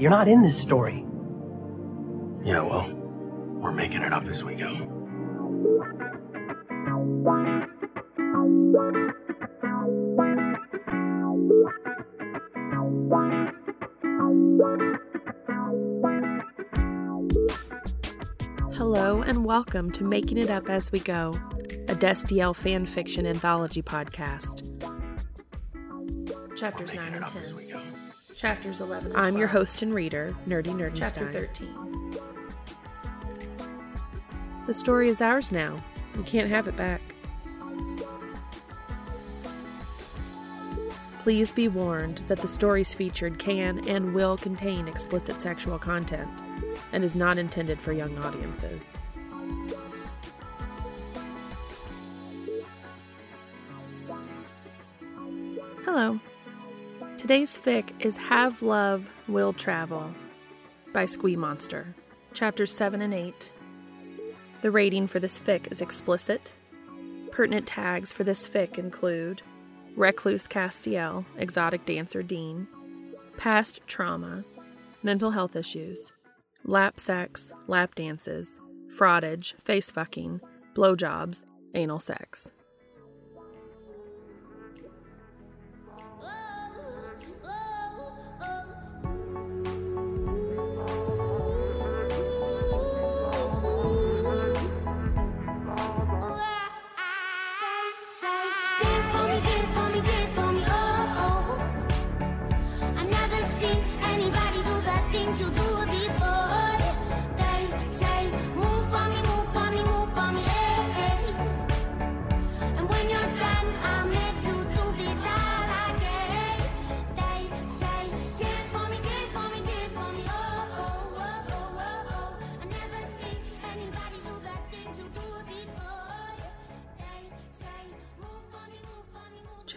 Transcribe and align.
You're 0.00 0.12
not 0.12 0.28
in 0.28 0.42
this 0.42 0.56
story. 0.56 1.04
Yeah, 2.44 2.60
well, 2.60 2.88
we're 3.60 3.72
making 3.72 4.02
it 4.02 4.12
up 4.12 4.26
as 4.26 4.44
we 4.44 4.54
go. 4.54 4.76
Hello 18.74 19.22
and 19.22 19.44
welcome 19.44 19.90
to 19.90 20.04
Making 20.04 20.38
It 20.38 20.48
Up 20.48 20.70
As 20.70 20.92
We 20.92 21.00
Go, 21.00 21.40
a 21.88 21.96
Destiel 21.96 22.54
fan 22.54 22.86
fiction 22.86 23.26
anthology 23.26 23.82
podcast. 23.82 24.62
Chapters 26.56 26.94
9 26.94 27.14
and 27.14 27.26
10. 27.26 27.87
Chapters 28.38 28.80
11 28.80 29.16
I'm 29.16 29.36
your 29.36 29.48
host 29.48 29.82
and 29.82 29.92
reader, 29.92 30.32
Nerdy 30.46 30.68
Nerdenstein. 30.68 30.96
Chapter 30.96 31.32
13. 31.32 32.14
The 34.68 34.74
story 34.74 35.08
is 35.08 35.20
ours 35.20 35.50
now. 35.50 35.82
You 36.16 36.22
can't 36.22 36.48
have 36.48 36.68
it 36.68 36.76
back. 36.76 37.00
Please 41.18 41.50
be 41.50 41.66
warned 41.66 42.22
that 42.28 42.38
the 42.38 42.46
stories 42.46 42.94
featured 42.94 43.40
can 43.40 43.86
and 43.88 44.14
will 44.14 44.36
contain 44.36 44.86
explicit 44.86 45.40
sexual 45.40 45.76
content 45.76 46.30
and 46.92 47.02
is 47.02 47.16
not 47.16 47.38
intended 47.38 47.80
for 47.80 47.92
young 47.92 48.16
audiences. 48.18 48.86
Hello. 55.84 56.20
Today's 57.28 57.60
fic 57.60 57.90
is 58.00 58.16
Have 58.16 58.62
Love, 58.62 59.04
Will 59.28 59.52
Travel 59.52 60.14
by 60.94 61.04
Squee 61.04 61.36
Monster, 61.36 61.94
chapters 62.32 62.74
7 62.74 63.02
and 63.02 63.12
8. 63.12 63.52
The 64.62 64.70
rating 64.70 65.06
for 65.06 65.20
this 65.20 65.38
fic 65.38 65.70
is 65.70 65.82
explicit. 65.82 66.52
Pertinent 67.30 67.66
tags 67.66 68.14
for 68.14 68.24
this 68.24 68.48
fic 68.48 68.78
include 68.78 69.42
Recluse 69.94 70.46
Castiel, 70.46 71.26
exotic 71.36 71.84
dancer 71.84 72.22
Dean, 72.22 72.66
past 73.36 73.82
trauma, 73.86 74.42
mental 75.02 75.32
health 75.32 75.54
issues, 75.54 76.10
lap 76.64 76.98
sex, 76.98 77.52
lap 77.66 77.94
dances, 77.94 78.54
frottage, 78.96 79.52
face 79.60 79.90
fucking, 79.90 80.40
blowjobs, 80.74 81.42
anal 81.74 82.00
sex. 82.00 82.50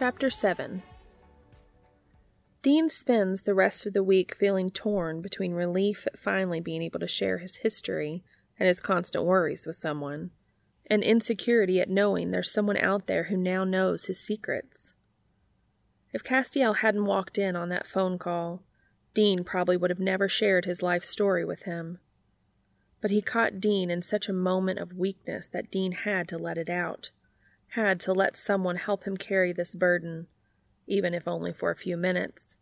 Chapter 0.02 0.30
7 0.30 0.82
Dean 2.60 2.88
spends 2.88 3.42
the 3.42 3.54
rest 3.54 3.86
of 3.86 3.92
the 3.92 4.02
week 4.02 4.34
feeling 4.34 4.68
torn 4.68 5.22
between 5.22 5.52
relief 5.52 6.08
at 6.08 6.18
finally 6.18 6.58
being 6.58 6.82
able 6.82 6.98
to 6.98 7.06
share 7.06 7.38
his 7.38 7.58
history 7.58 8.24
and 8.58 8.66
his 8.66 8.80
constant 8.80 9.24
worries 9.24 9.64
with 9.64 9.76
someone, 9.76 10.32
and 10.88 11.04
insecurity 11.04 11.80
at 11.80 11.88
knowing 11.88 12.32
there's 12.32 12.50
someone 12.50 12.78
out 12.78 13.06
there 13.06 13.26
who 13.28 13.36
now 13.36 13.62
knows 13.62 14.06
his 14.06 14.18
secrets. 14.18 14.92
If 16.12 16.24
Castiel 16.24 16.78
hadn't 16.78 17.04
walked 17.04 17.38
in 17.38 17.54
on 17.54 17.68
that 17.68 17.86
phone 17.86 18.18
call, 18.18 18.64
Dean 19.14 19.44
probably 19.44 19.76
would 19.76 19.90
have 19.90 20.00
never 20.00 20.28
shared 20.28 20.64
his 20.64 20.82
life 20.82 21.04
story 21.04 21.44
with 21.44 21.62
him. 21.62 22.00
But 23.00 23.12
he 23.12 23.22
caught 23.22 23.60
Dean 23.60 23.88
in 23.88 24.02
such 24.02 24.28
a 24.28 24.32
moment 24.32 24.80
of 24.80 24.98
weakness 24.98 25.46
that 25.52 25.70
Dean 25.70 25.92
had 25.92 26.26
to 26.26 26.38
let 26.38 26.58
it 26.58 26.68
out 26.68 27.10
had 27.72 27.98
to 27.98 28.12
let 28.12 28.36
someone 28.36 28.76
help 28.76 29.04
him 29.04 29.16
carry 29.16 29.52
this 29.52 29.74
burden, 29.74 30.26
even 30.86 31.14
if 31.14 31.26
only 31.26 31.52
for 31.54 31.70
a 31.70 31.76
few 31.76 31.96
minutes, 31.96 32.56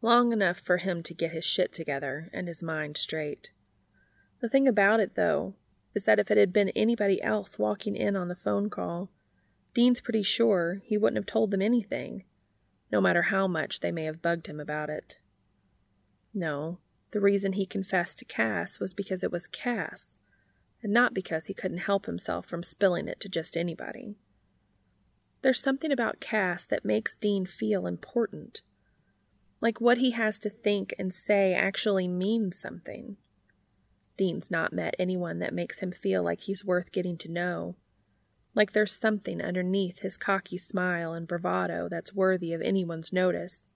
long 0.00 0.32
enough 0.32 0.60
for 0.60 0.76
him 0.76 1.02
to 1.02 1.12
get 1.12 1.32
his 1.32 1.44
shit 1.44 1.72
together 1.72 2.30
and 2.32 2.46
his 2.46 2.62
mind 2.62 2.96
straight. 2.96 3.50
The 4.40 4.48
thing 4.48 4.68
about 4.68 5.00
it, 5.00 5.16
though, 5.16 5.54
is 5.92 6.04
that 6.04 6.20
if 6.20 6.30
it 6.30 6.38
had 6.38 6.52
been 6.52 6.68
anybody 6.70 7.20
else 7.20 7.58
walking 7.58 7.96
in 7.96 8.14
on 8.14 8.28
the 8.28 8.36
phone 8.36 8.70
call, 8.70 9.10
Dean's 9.74 10.00
pretty 10.00 10.22
sure 10.22 10.80
he 10.84 10.96
wouldn't 10.96 11.16
have 11.16 11.26
told 11.26 11.50
them 11.50 11.62
anything, 11.62 12.22
no 12.92 13.00
matter 13.00 13.22
how 13.22 13.48
much 13.48 13.80
they 13.80 13.90
may 13.90 14.04
have 14.04 14.22
bugged 14.22 14.46
him 14.46 14.60
about 14.60 14.88
it. 14.88 15.18
No, 16.32 16.78
the 17.10 17.20
reason 17.20 17.54
he 17.54 17.66
confessed 17.66 18.20
to 18.20 18.24
Cass 18.24 18.78
was 18.78 18.94
because 18.94 19.24
it 19.24 19.32
was 19.32 19.48
Cass, 19.48 20.18
and 20.80 20.92
not 20.92 21.12
because 21.12 21.46
he 21.46 21.54
couldn't 21.54 21.78
help 21.78 22.06
himself 22.06 22.46
from 22.46 22.62
spilling 22.62 23.08
it 23.08 23.18
to 23.18 23.28
just 23.28 23.56
anybody. 23.56 24.16
There's 25.44 25.60
something 25.60 25.92
about 25.92 26.20
Cass 26.20 26.64
that 26.64 26.86
makes 26.86 27.16
Dean 27.16 27.44
feel 27.44 27.86
important. 27.86 28.62
Like 29.60 29.78
what 29.78 29.98
he 29.98 30.12
has 30.12 30.38
to 30.38 30.48
think 30.48 30.94
and 30.98 31.12
say 31.12 31.52
actually 31.52 32.08
means 32.08 32.58
something. 32.58 33.18
Dean's 34.16 34.50
not 34.50 34.72
met 34.72 34.96
anyone 34.98 35.40
that 35.40 35.52
makes 35.52 35.80
him 35.80 35.92
feel 35.92 36.22
like 36.22 36.40
he's 36.40 36.64
worth 36.64 36.92
getting 36.92 37.18
to 37.18 37.30
know. 37.30 37.76
Like 38.54 38.72
there's 38.72 38.98
something 38.98 39.42
underneath 39.42 39.98
his 39.98 40.16
cocky 40.16 40.56
smile 40.56 41.12
and 41.12 41.28
bravado 41.28 41.90
that's 41.90 42.14
worthy 42.14 42.54
of 42.54 42.62
anyone's 42.62 43.12
notice. 43.12 43.68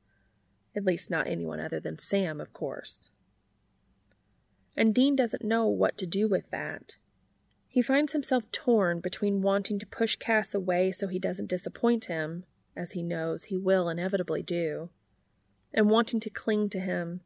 At 0.75 0.87
least 0.87 1.11
not 1.11 1.27
anyone 1.27 1.61
other 1.61 1.81
than 1.81 1.99
Sam, 1.99 2.41
of 2.41 2.55
course. 2.55 3.11
And 4.75 4.95
Dean 4.95 5.15
doesn't 5.15 5.45
know 5.45 5.67
what 5.67 5.99
to 5.99 6.07
do 6.07 6.29
with 6.29 6.49
that. 6.51 6.97
He 7.69 7.83
finds 7.83 8.13
himself 8.13 8.51
torn 8.51 9.01
between 9.01 9.43
wanting 9.43 9.79
to 9.79 9.87
push 9.87 10.17
Cass 10.17 10.55
away 10.55 10.91
so 10.91 11.07
he 11.07 11.19
doesn't 11.19 11.51
disappoint 11.51 12.07
him, 12.07 12.45
as 12.75 12.93
he 12.93 13.03
knows 13.03 13.45
he 13.45 13.59
will 13.59 13.89
inevitably 13.89 14.43
do, 14.43 14.89
and 15.73 15.91
wanting 15.91 16.19
to 16.21 16.31
cling 16.31 16.71
to 16.71 16.81
him, 16.81 17.21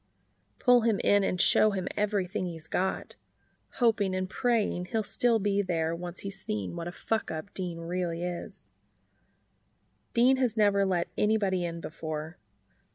pull 0.59 0.81
him 0.81 0.99
in 1.05 1.23
and 1.23 1.41
show 1.41 1.71
him 1.71 1.87
everything 1.97 2.47
he's 2.47 2.67
got, 2.67 3.15
hoping 3.77 4.15
and 4.15 4.29
praying 4.29 4.87
he'll 4.87 5.03
still 5.03 5.39
be 5.39 5.63
there 5.63 5.95
once 5.95 6.21
he's 6.21 6.45
seen 6.45 6.75
what 6.75 6.89
a 6.89 6.93
fuck 6.93 7.31
up 7.31 7.55
Dean 7.55 7.79
really 7.79 8.25
is. 8.25 8.71
Dean 10.13 10.37
has 10.37 10.57
never 10.57 10.85
let 10.85 11.09
anybody 11.17 11.65
in 11.65 11.81
before, 11.81 12.37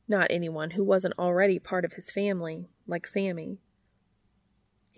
not 0.07 0.27
anyone 0.29 0.71
who 0.71 0.83
wasn't 0.83 1.17
already 1.17 1.59
part 1.59 1.85
of 1.85 1.93
his 1.93 2.11
family, 2.11 2.69
like 2.85 3.07
Sammy. 3.07 3.59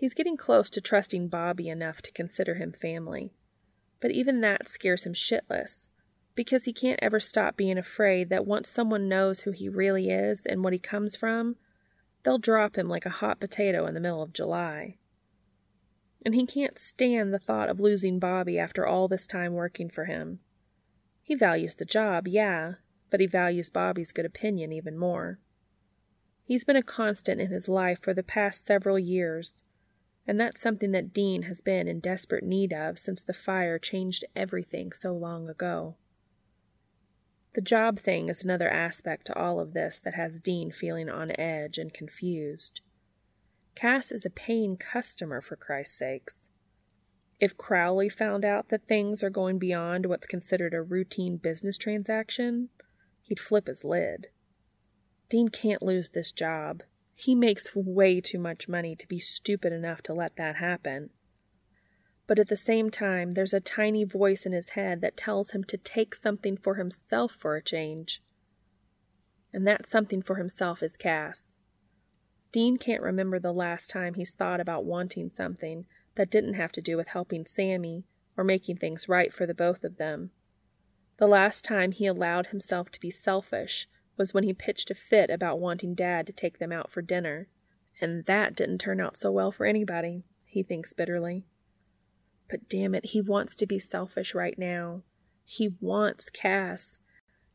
He's 0.00 0.14
getting 0.14 0.38
close 0.38 0.70
to 0.70 0.80
trusting 0.80 1.28
Bobby 1.28 1.68
enough 1.68 2.00
to 2.00 2.12
consider 2.12 2.54
him 2.54 2.72
family. 2.72 3.34
But 4.00 4.12
even 4.12 4.40
that 4.40 4.66
scares 4.66 5.04
him 5.04 5.12
shitless, 5.12 5.88
because 6.34 6.64
he 6.64 6.72
can't 6.72 6.98
ever 7.02 7.20
stop 7.20 7.54
being 7.54 7.76
afraid 7.76 8.30
that 8.30 8.46
once 8.46 8.70
someone 8.70 9.10
knows 9.10 9.40
who 9.40 9.50
he 9.50 9.68
really 9.68 10.08
is 10.08 10.46
and 10.46 10.64
what 10.64 10.72
he 10.72 10.78
comes 10.78 11.16
from, 11.16 11.56
they'll 12.22 12.38
drop 12.38 12.78
him 12.78 12.88
like 12.88 13.04
a 13.04 13.10
hot 13.10 13.40
potato 13.40 13.84
in 13.84 13.92
the 13.92 14.00
middle 14.00 14.22
of 14.22 14.32
July. 14.32 14.96
And 16.24 16.34
he 16.34 16.46
can't 16.46 16.78
stand 16.78 17.34
the 17.34 17.38
thought 17.38 17.68
of 17.68 17.78
losing 17.78 18.18
Bobby 18.18 18.58
after 18.58 18.86
all 18.86 19.06
this 19.06 19.26
time 19.26 19.52
working 19.52 19.90
for 19.90 20.06
him. 20.06 20.40
He 21.22 21.34
values 21.34 21.74
the 21.74 21.84
job, 21.84 22.26
yeah, 22.26 22.76
but 23.10 23.20
he 23.20 23.26
values 23.26 23.68
Bobby's 23.68 24.12
good 24.12 24.24
opinion 24.24 24.72
even 24.72 24.96
more. 24.96 25.40
He's 26.42 26.64
been 26.64 26.76
a 26.76 26.82
constant 26.82 27.38
in 27.38 27.50
his 27.50 27.68
life 27.68 27.98
for 28.00 28.14
the 28.14 28.22
past 28.22 28.64
several 28.64 28.98
years 28.98 29.62
and 30.30 30.38
that's 30.38 30.60
something 30.60 30.92
that 30.92 31.12
Dean 31.12 31.42
has 31.42 31.60
been 31.60 31.88
in 31.88 31.98
desperate 31.98 32.44
need 32.44 32.72
of 32.72 33.00
since 33.00 33.24
the 33.24 33.32
fire 33.32 33.80
changed 33.80 34.24
everything 34.36 34.92
so 34.92 35.12
long 35.12 35.48
ago. 35.48 35.96
The 37.54 37.60
job 37.60 37.98
thing 37.98 38.28
is 38.28 38.44
another 38.44 38.70
aspect 38.70 39.26
to 39.26 39.36
all 39.36 39.58
of 39.58 39.72
this 39.74 39.98
that 40.04 40.14
has 40.14 40.38
Dean 40.38 40.70
feeling 40.70 41.08
on 41.08 41.32
edge 41.36 41.78
and 41.78 41.92
confused. 41.92 42.80
Cass 43.74 44.12
is 44.12 44.24
a 44.24 44.30
paying 44.30 44.76
customer, 44.76 45.40
for 45.40 45.56
Christ's 45.56 45.98
sakes. 45.98 46.36
If 47.40 47.56
Crowley 47.56 48.08
found 48.08 48.44
out 48.44 48.68
that 48.68 48.86
things 48.86 49.24
are 49.24 49.30
going 49.30 49.58
beyond 49.58 50.06
what's 50.06 50.28
considered 50.28 50.74
a 50.74 50.80
routine 50.80 51.38
business 51.38 51.76
transaction, 51.76 52.68
he'd 53.22 53.40
flip 53.40 53.66
his 53.66 53.82
lid. 53.82 54.28
Dean 55.28 55.48
can't 55.48 55.82
lose 55.82 56.10
this 56.10 56.30
job. 56.30 56.84
He 57.20 57.34
makes 57.34 57.74
way 57.74 58.22
too 58.22 58.38
much 58.38 58.66
money 58.66 58.96
to 58.96 59.06
be 59.06 59.18
stupid 59.18 59.74
enough 59.74 60.00
to 60.04 60.14
let 60.14 60.36
that 60.36 60.56
happen. 60.56 61.10
But 62.26 62.38
at 62.38 62.48
the 62.48 62.56
same 62.56 62.88
time, 62.88 63.32
there's 63.32 63.52
a 63.52 63.60
tiny 63.60 64.04
voice 64.04 64.46
in 64.46 64.52
his 64.52 64.70
head 64.70 65.02
that 65.02 65.18
tells 65.18 65.50
him 65.50 65.62
to 65.64 65.76
take 65.76 66.14
something 66.14 66.56
for 66.56 66.76
himself 66.76 67.32
for 67.32 67.56
a 67.56 67.62
change. 67.62 68.22
And 69.52 69.66
that 69.66 69.86
something 69.86 70.22
for 70.22 70.36
himself 70.36 70.82
is 70.82 70.96
Cass. 70.96 71.56
Dean 72.52 72.78
can't 72.78 73.02
remember 73.02 73.38
the 73.38 73.52
last 73.52 73.90
time 73.90 74.14
he's 74.14 74.32
thought 74.32 74.58
about 74.58 74.86
wanting 74.86 75.28
something 75.28 75.84
that 76.14 76.30
didn't 76.30 76.54
have 76.54 76.72
to 76.72 76.80
do 76.80 76.96
with 76.96 77.08
helping 77.08 77.44
Sammy 77.44 78.06
or 78.34 78.44
making 78.44 78.78
things 78.78 79.10
right 79.10 79.30
for 79.30 79.44
the 79.44 79.52
both 79.52 79.84
of 79.84 79.98
them. 79.98 80.30
The 81.18 81.28
last 81.28 81.66
time 81.66 81.92
he 81.92 82.06
allowed 82.06 82.46
himself 82.46 82.90
to 82.92 83.00
be 83.00 83.10
selfish 83.10 83.86
was 84.16 84.34
when 84.34 84.44
he 84.44 84.52
pitched 84.52 84.90
a 84.90 84.94
fit 84.94 85.30
about 85.30 85.60
wanting 85.60 85.94
Dad 85.94 86.26
to 86.26 86.32
take 86.32 86.58
them 86.58 86.72
out 86.72 86.90
for 86.90 87.02
dinner. 87.02 87.48
And 88.00 88.24
that 88.26 88.54
didn't 88.54 88.78
turn 88.78 89.00
out 89.00 89.16
so 89.16 89.30
well 89.30 89.52
for 89.52 89.66
anybody, 89.66 90.24
he 90.44 90.62
thinks 90.62 90.92
bitterly. 90.92 91.46
But 92.48 92.68
damn 92.68 92.94
it, 92.94 93.06
he 93.06 93.20
wants 93.20 93.54
to 93.56 93.66
be 93.66 93.78
selfish 93.78 94.34
right 94.34 94.58
now. 94.58 95.02
He 95.44 95.74
wants 95.80 96.30
Cass. 96.30 96.98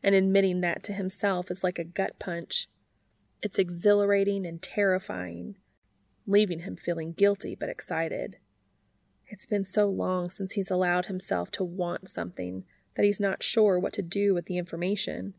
And 0.01 0.15
admitting 0.15 0.61
that 0.61 0.83
to 0.83 0.93
himself 0.93 1.49
is 1.49 1.63
like 1.63 1.79
a 1.79 1.83
gut 1.83 2.19
punch. 2.19 2.67
It's 3.41 3.59
exhilarating 3.59 4.45
and 4.45 4.61
terrifying, 4.61 5.55
leaving 6.25 6.59
him 6.59 6.75
feeling 6.75 7.13
guilty 7.13 7.55
but 7.59 7.69
excited. 7.69 8.37
It's 9.27 9.45
been 9.45 9.63
so 9.63 9.87
long 9.87 10.29
since 10.29 10.53
he's 10.53 10.71
allowed 10.71 11.05
himself 11.05 11.51
to 11.51 11.63
want 11.63 12.07
something 12.07 12.63
that 12.95 13.03
he's 13.03 13.19
not 13.19 13.43
sure 13.43 13.79
what 13.79 13.93
to 13.93 14.01
do 14.01 14.33
with 14.33 14.45
the 14.45 14.57
information 14.57 15.33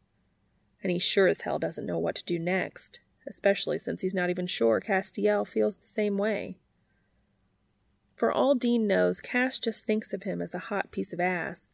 and 0.82 0.92
he 0.92 0.98
sure 0.98 1.26
as 1.28 1.42
hell 1.42 1.58
doesn't 1.58 1.86
know 1.86 1.98
what 1.98 2.14
to 2.16 2.24
do 2.24 2.38
next, 2.38 3.00
especially 3.26 3.78
since 3.78 4.00
he's 4.00 4.14
not 4.14 4.30
even 4.30 4.46
sure 4.46 4.80
Castiel 4.80 5.46
feels 5.46 5.76
the 5.76 5.86
same 5.86 6.16
way. 6.18 6.58
For 8.14 8.32
all 8.32 8.54
Dean 8.54 8.86
knows, 8.86 9.20
Cass 9.20 9.58
just 9.58 9.84
thinks 9.84 10.12
of 10.12 10.22
him 10.22 10.40
as 10.40 10.54
a 10.54 10.58
hot 10.58 10.90
piece 10.90 11.12
of 11.12 11.20
ass, 11.20 11.72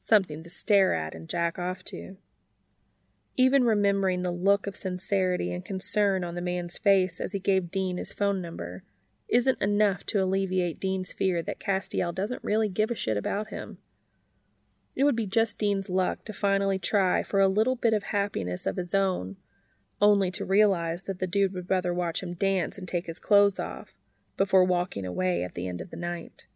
something 0.00 0.42
to 0.42 0.50
stare 0.50 0.92
at 0.94 1.14
and 1.14 1.28
jack 1.28 1.58
off 1.58 1.84
to. 1.84 2.16
Even 3.36 3.64
remembering 3.64 4.22
the 4.22 4.30
look 4.30 4.66
of 4.66 4.76
sincerity 4.76 5.52
and 5.52 5.64
concern 5.64 6.24
on 6.24 6.34
the 6.34 6.40
man's 6.40 6.78
face 6.78 7.20
as 7.20 7.32
he 7.32 7.38
gave 7.38 7.70
Dean 7.70 7.96
his 7.96 8.12
phone 8.12 8.40
number 8.40 8.82
isn't 9.28 9.60
enough 9.62 10.04
to 10.06 10.22
alleviate 10.22 10.78
Dean's 10.78 11.12
fear 11.12 11.42
that 11.42 11.58
Castiel 11.58 12.14
doesn't 12.14 12.44
really 12.44 12.68
give 12.68 12.90
a 12.90 12.94
shit 12.94 13.16
about 13.16 13.48
him. 13.48 13.78
It 14.96 15.04
would 15.04 15.16
be 15.16 15.26
just 15.26 15.58
Dean's 15.58 15.88
luck 15.88 16.24
to 16.24 16.32
finally 16.32 16.78
try 16.78 17.22
for 17.22 17.40
a 17.40 17.48
little 17.48 17.76
bit 17.76 17.92
of 17.92 18.04
happiness 18.04 18.66
of 18.66 18.76
his 18.76 18.94
own, 18.94 19.36
only 20.00 20.30
to 20.32 20.44
realize 20.44 21.04
that 21.04 21.18
the 21.18 21.26
dude 21.26 21.52
would 21.52 21.70
rather 21.70 21.92
watch 21.92 22.22
him 22.22 22.34
dance 22.34 22.78
and 22.78 22.86
take 22.86 23.06
his 23.06 23.18
clothes 23.18 23.58
off 23.58 23.94
before 24.36 24.64
walking 24.64 25.04
away 25.04 25.42
at 25.42 25.54
the 25.54 25.66
end 25.66 25.80
of 25.80 25.90
the 25.90 25.96
night. 25.96 26.46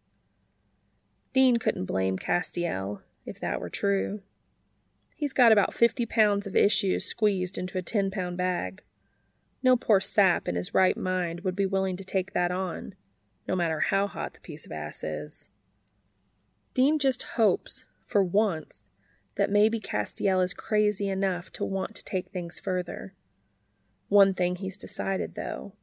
Dean 1.33 1.57
couldn't 1.57 1.85
blame 1.85 2.17
Castiel, 2.17 3.01
if 3.25 3.39
that 3.39 3.59
were 3.59 3.69
true. 3.69 4.21
He's 5.15 5.33
got 5.33 5.51
about 5.51 5.73
fifty 5.73 6.05
pounds 6.05 6.47
of 6.47 6.55
issues 6.55 7.05
squeezed 7.05 7.57
into 7.57 7.77
a 7.77 7.81
ten 7.81 8.09
pound 8.09 8.37
bag. 8.37 8.83
No 9.61 9.75
poor 9.75 9.99
sap 9.99 10.47
in 10.47 10.55
his 10.55 10.73
right 10.73 10.95
mind 10.95 11.41
would 11.41 11.55
be 11.55 11.65
willing 11.65 11.97
to 11.97 12.05
take 12.05 12.33
that 12.33 12.51
on, 12.51 12.95
no 13.47 13.55
matter 13.55 13.81
how 13.81 14.07
hot 14.07 14.33
the 14.33 14.39
piece 14.39 14.65
of 14.65 14.71
ass 14.71 15.03
is. 15.03 15.49
Dean 16.73 16.97
just 16.97 17.23
hopes 17.23 17.83
for 18.09 18.23
once, 18.23 18.89
that 19.35 19.51
maybe 19.51 19.79
Castiel 19.79 20.43
is 20.43 20.53
crazy 20.53 21.07
enough 21.07 21.51
to 21.53 21.63
want 21.63 21.95
to 21.95 22.03
take 22.03 22.29
things 22.29 22.59
further. 22.59 23.13
One 24.09 24.33
thing 24.33 24.55
he's 24.55 24.77
decided, 24.77 25.35
though, 25.35 25.73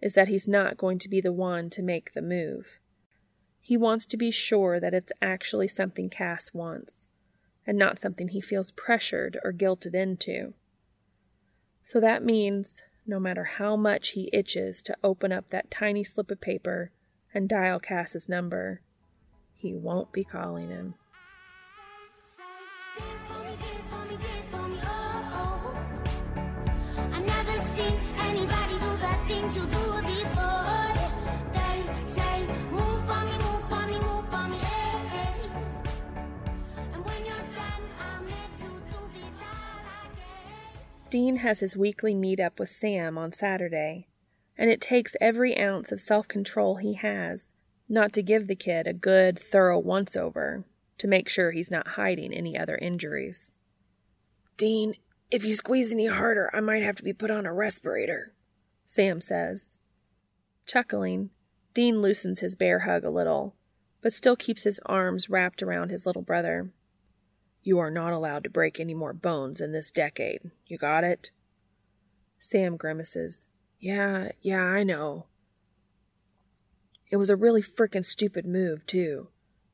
is 0.00 0.14
that 0.14 0.28
he's 0.28 0.48
not 0.48 0.78
going 0.78 0.98
to 0.98 1.08
be 1.08 1.20
the 1.20 1.32
one 1.32 1.70
to 1.70 1.82
make 1.82 2.12
the 2.12 2.22
move. 2.22 2.78
He 3.60 3.76
wants 3.76 4.06
to 4.06 4.16
be 4.16 4.30
sure 4.30 4.80
that 4.80 4.94
it's 4.94 5.12
actually 5.22 5.68
something 5.68 6.10
Cass 6.10 6.52
wants, 6.52 7.06
and 7.66 7.78
not 7.78 7.98
something 7.98 8.28
he 8.28 8.40
feels 8.40 8.70
pressured 8.72 9.38
or 9.44 9.52
guilted 9.52 9.94
into. 9.94 10.54
So 11.82 12.00
that 12.00 12.24
means 12.24 12.82
no 13.06 13.20
matter 13.20 13.44
how 13.44 13.76
much 13.76 14.10
he 14.10 14.30
itches 14.32 14.82
to 14.82 14.96
open 15.04 15.30
up 15.32 15.48
that 15.48 15.70
tiny 15.70 16.02
slip 16.02 16.30
of 16.30 16.40
paper 16.40 16.90
and 17.34 17.48
dial 17.48 17.78
Cass's 17.78 18.28
number, 18.28 18.80
he 19.52 19.74
won't 19.74 20.12
be 20.12 20.24
calling 20.24 20.70
him. 20.70 20.94
Dean 41.14 41.36
has 41.36 41.60
his 41.60 41.76
weekly 41.76 42.12
meet-up 42.12 42.58
with 42.58 42.68
Sam 42.68 43.16
on 43.16 43.32
Saturday, 43.32 44.08
and 44.58 44.68
it 44.68 44.80
takes 44.80 45.14
every 45.20 45.56
ounce 45.56 45.92
of 45.92 46.00
self-control 46.00 46.78
he 46.78 46.94
has 46.94 47.52
not 47.88 48.12
to 48.14 48.20
give 48.20 48.48
the 48.48 48.56
kid 48.56 48.88
a 48.88 48.92
good, 48.92 49.38
thorough 49.38 49.78
once-over 49.78 50.64
to 50.98 51.06
make 51.06 51.28
sure 51.28 51.52
he's 51.52 51.70
not 51.70 51.86
hiding 51.86 52.34
any 52.34 52.58
other 52.58 52.76
injuries. 52.76 53.54
Dean, 54.56 54.94
if 55.30 55.44
you 55.44 55.54
squeeze 55.54 55.92
any 55.92 56.06
harder, 56.06 56.50
I 56.52 56.58
might 56.58 56.82
have 56.82 56.96
to 56.96 57.04
be 57.04 57.12
put 57.12 57.30
on 57.30 57.46
a 57.46 57.54
respirator, 57.54 58.34
Sam 58.84 59.20
says. 59.20 59.76
Chuckling, 60.66 61.30
Dean 61.74 62.02
loosens 62.02 62.40
his 62.40 62.56
bear 62.56 62.80
hug 62.80 63.04
a 63.04 63.10
little, 63.10 63.54
but 64.02 64.12
still 64.12 64.34
keeps 64.34 64.64
his 64.64 64.80
arms 64.86 65.30
wrapped 65.30 65.62
around 65.62 65.92
his 65.92 66.06
little 66.06 66.22
brother. 66.22 66.72
You 67.64 67.78
are 67.78 67.90
not 67.90 68.12
allowed 68.12 68.44
to 68.44 68.50
break 68.50 68.78
any 68.78 68.92
more 68.92 69.14
bones 69.14 69.58
in 69.58 69.72
this 69.72 69.90
decade. 69.90 70.50
You 70.66 70.76
got 70.76 71.02
it? 71.02 71.30
Sam 72.38 72.76
grimaces. 72.76 73.48
Yeah, 73.80 74.32
yeah, 74.42 74.62
I 74.62 74.84
know. 74.84 75.26
It 77.10 77.16
was 77.16 77.30
a 77.30 77.36
really 77.36 77.62
frickin' 77.62 78.04
stupid 78.04 78.46
move, 78.46 78.86
too. 78.86 79.28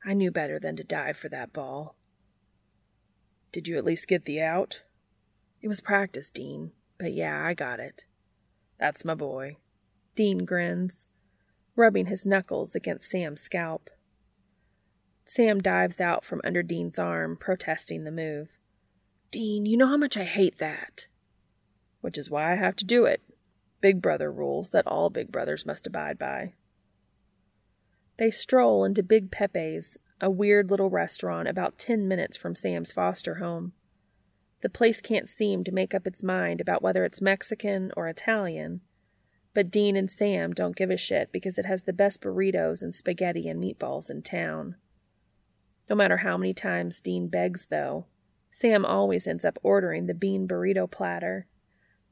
I 0.05 0.15
knew 0.15 0.31
better 0.31 0.61
than 0.61 0.77
to 0.77 0.85
dive 0.85 1.17
for 1.17 1.29
that 1.31 1.53
ball. 1.53 1.97
Did 3.53 3.67
you 3.67 3.77
at 3.77 3.85
least 3.85 4.07
get 4.07 4.25
the 4.25 4.41
out? 4.41 4.83
It 5.61 5.67
was 5.67 5.81
practice, 5.81 6.31
Dean, 6.31 6.71
but 6.97 7.13
yeah, 7.13 7.45
I 7.45 7.55
got 7.55 7.81
it. 7.81 8.05
That's 8.79 9.05
my 9.05 9.15
boy. 9.15 9.57
Dean 10.15 10.45
grins, 10.45 11.09
rubbing 11.75 12.07
his 12.07 12.25
knuckles 12.25 12.77
against 12.77 13.11
Sam's 13.11 13.41
scalp. 13.41 13.91
Sam 15.33 15.61
dives 15.61 16.01
out 16.01 16.25
from 16.25 16.41
under 16.43 16.61
Dean's 16.61 16.99
arm, 16.99 17.37
protesting 17.37 18.03
the 18.03 18.11
move. 18.11 18.49
Dean, 19.31 19.65
you 19.65 19.77
know 19.77 19.87
how 19.87 19.97
much 19.97 20.17
I 20.17 20.25
hate 20.25 20.59
that. 20.59 21.07
Which 22.01 22.19
is 22.19 22.29
why 22.29 22.51
I 22.51 22.57
have 22.57 22.75
to 22.77 22.85
do 22.85 23.05
it. 23.05 23.23
Big 23.81 24.03
brother 24.03 24.33
rules 24.33 24.71
that 24.71 24.89
all 24.89 25.09
big 25.09 25.31
brothers 25.31 25.65
must 25.65 25.87
abide 25.87 26.19
by. 26.19 26.55
They 28.19 28.33
stroll 28.33 28.85
into 28.85 29.05
Big 29.05 29.31
Pepe's, 29.31 29.97
a 30.21 30.29
weird 30.29 30.69
little 30.69 30.91
restaurant 30.91 31.47
about 31.47 31.79
ten 31.79 32.09
minutes 32.09 32.37
from 32.37 32.57
Sam's 32.57 32.91
foster 32.91 33.37
home. 33.37 33.73
The 34.63 34.69
place 34.69 35.01
can't 35.01 35.29
seem 35.29 35.63
to 35.63 35.71
make 35.71 35.95
up 35.95 36.09
its 36.09 36.25
mind 36.25 36.61
about 36.61 36.83
whether 36.83 37.05
it's 37.05 37.23
Mexican 37.23 37.93
or 37.97 38.09
Italian, 38.09 38.81
but 39.55 39.71
Dean 39.71 39.95
and 39.95 40.11
Sam 40.11 40.53
don't 40.53 40.75
give 40.75 40.91
a 40.91 40.97
shit 40.97 41.31
because 41.31 41.57
it 41.57 41.67
has 41.67 41.85
the 41.85 41.93
best 41.93 42.21
burritos 42.21 42.83
and 42.83 42.97
spaghetti 42.97 43.49
and 43.49 43.63
meatballs 43.63 44.11
in 44.11 44.23
town. 44.23 44.75
No 45.91 45.97
matter 45.97 46.19
how 46.19 46.37
many 46.37 46.55
times 46.55 47.01
Dean 47.01 47.27
begs, 47.27 47.67
though, 47.67 48.07
Sam 48.53 48.87
always 48.87 49.27
ends 49.27 49.45
up 49.45 49.59
ordering 49.61 50.07
the 50.07 50.15
bean 50.15 50.47
burrito 50.47 50.89
platter, 50.89 51.49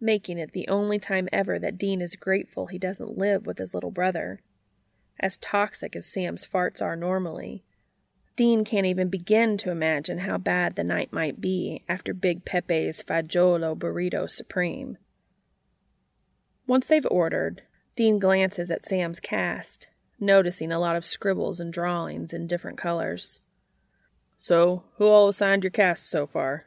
making 0.01 0.37
it 0.37 0.53
the 0.53 0.67
only 0.67 0.99
time 0.99 1.29
ever 1.33 1.61
that 1.61 1.79
Dean 1.79 2.01
is 2.01 2.17
grateful 2.17 2.67
he 2.67 2.79
doesn't 2.79 3.17
live 3.17 3.47
with 3.47 3.59
his 3.59 3.75
little 3.75 3.93
brother. 3.93 4.41
As 5.21 5.37
toxic 5.37 5.95
as 5.95 6.07
Sam's 6.07 6.45
farts 6.45 6.83
are 6.83 6.97
normally, 6.97 7.63
Dean 8.35 8.65
can't 8.65 8.87
even 8.87 9.09
begin 9.09 9.57
to 9.59 9.71
imagine 9.71 10.19
how 10.19 10.39
bad 10.39 10.75
the 10.75 10.85
night 10.85 11.13
might 11.13 11.41
be 11.41 11.85
after 11.89 12.13
Big 12.13 12.45
Pepe's 12.45 13.03
Fagiolo 13.03 13.77
Burrito 13.77 14.29
Supreme. 14.29 14.99
Once 16.67 16.89
they've 16.89 17.07
ordered, 17.11 17.63
Dean 17.95 18.19
glances 18.19 18.73
at 18.73 18.85
Sam's 18.85 19.21
cast, 19.21 19.87
noticing 20.19 20.73
a 20.73 20.81
lot 20.81 20.97
of 20.97 21.05
scribbles 21.05 21.61
and 21.61 21.73
drawings 21.73 22.33
in 22.33 22.49
different 22.49 22.79
colors. 22.79 23.41
So, 24.39 24.85
who 24.97 25.07
all 25.07 25.29
assigned 25.29 25.65
your 25.65 25.71
cast 25.71 26.09
so 26.09 26.27
far? 26.27 26.65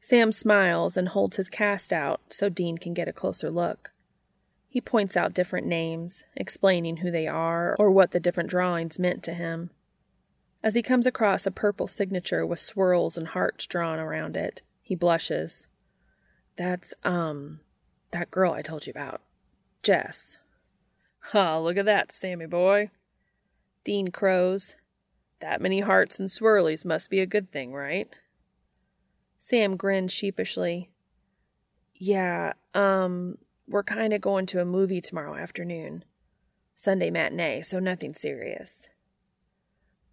Sam 0.00 0.32
smiles 0.32 0.96
and 0.96 1.08
holds 1.08 1.36
his 1.36 1.48
cast 1.48 1.92
out 1.92 2.20
so 2.30 2.48
Dean 2.48 2.78
can 2.78 2.94
get 2.94 3.08
a 3.08 3.12
closer 3.12 3.50
look. 3.50 3.92
He 4.68 4.80
points 4.80 5.16
out 5.16 5.34
different 5.34 5.66
names, 5.66 6.24
explaining 6.36 6.98
who 6.98 7.10
they 7.10 7.26
are 7.26 7.74
or 7.78 7.90
what 7.90 8.10
the 8.10 8.20
different 8.20 8.50
drawings 8.50 8.98
meant 8.98 9.22
to 9.24 9.34
him. 9.34 9.70
As 10.62 10.74
he 10.74 10.82
comes 10.82 11.06
across 11.06 11.46
a 11.46 11.50
purple 11.50 11.86
signature 11.86 12.44
with 12.44 12.58
swirls 12.58 13.16
and 13.16 13.28
hearts 13.28 13.66
drawn 13.66 13.98
around 13.98 14.36
it, 14.36 14.62
he 14.82 14.94
blushes. 14.94 15.68
That's, 16.56 16.94
um, 17.04 17.60
that 18.10 18.30
girl 18.30 18.52
I 18.52 18.62
told 18.62 18.86
you 18.86 18.90
about, 18.90 19.22
Jess. 19.82 20.38
Ha, 21.30 21.58
look 21.58 21.76
at 21.76 21.84
that, 21.84 22.12
Sammy 22.12 22.46
boy. 22.46 22.90
Dean 23.84 24.08
crows. 24.08 24.74
That 25.40 25.60
many 25.60 25.80
hearts 25.80 26.18
and 26.18 26.28
swirlies 26.28 26.84
must 26.84 27.10
be 27.10 27.20
a 27.20 27.26
good 27.26 27.52
thing, 27.52 27.72
right? 27.72 28.08
Sam 29.38 29.76
grinned 29.76 30.10
sheepishly. 30.10 30.90
Yeah, 31.94 32.54
um, 32.74 33.36
we're 33.68 33.82
kind 33.82 34.12
of 34.12 34.20
going 34.20 34.46
to 34.46 34.60
a 34.60 34.64
movie 34.64 35.00
tomorrow 35.00 35.34
afternoon. 35.34 36.04
Sunday 36.74 37.10
matinee, 37.10 37.62
so 37.62 37.78
nothing 37.78 38.14
serious. 38.14 38.88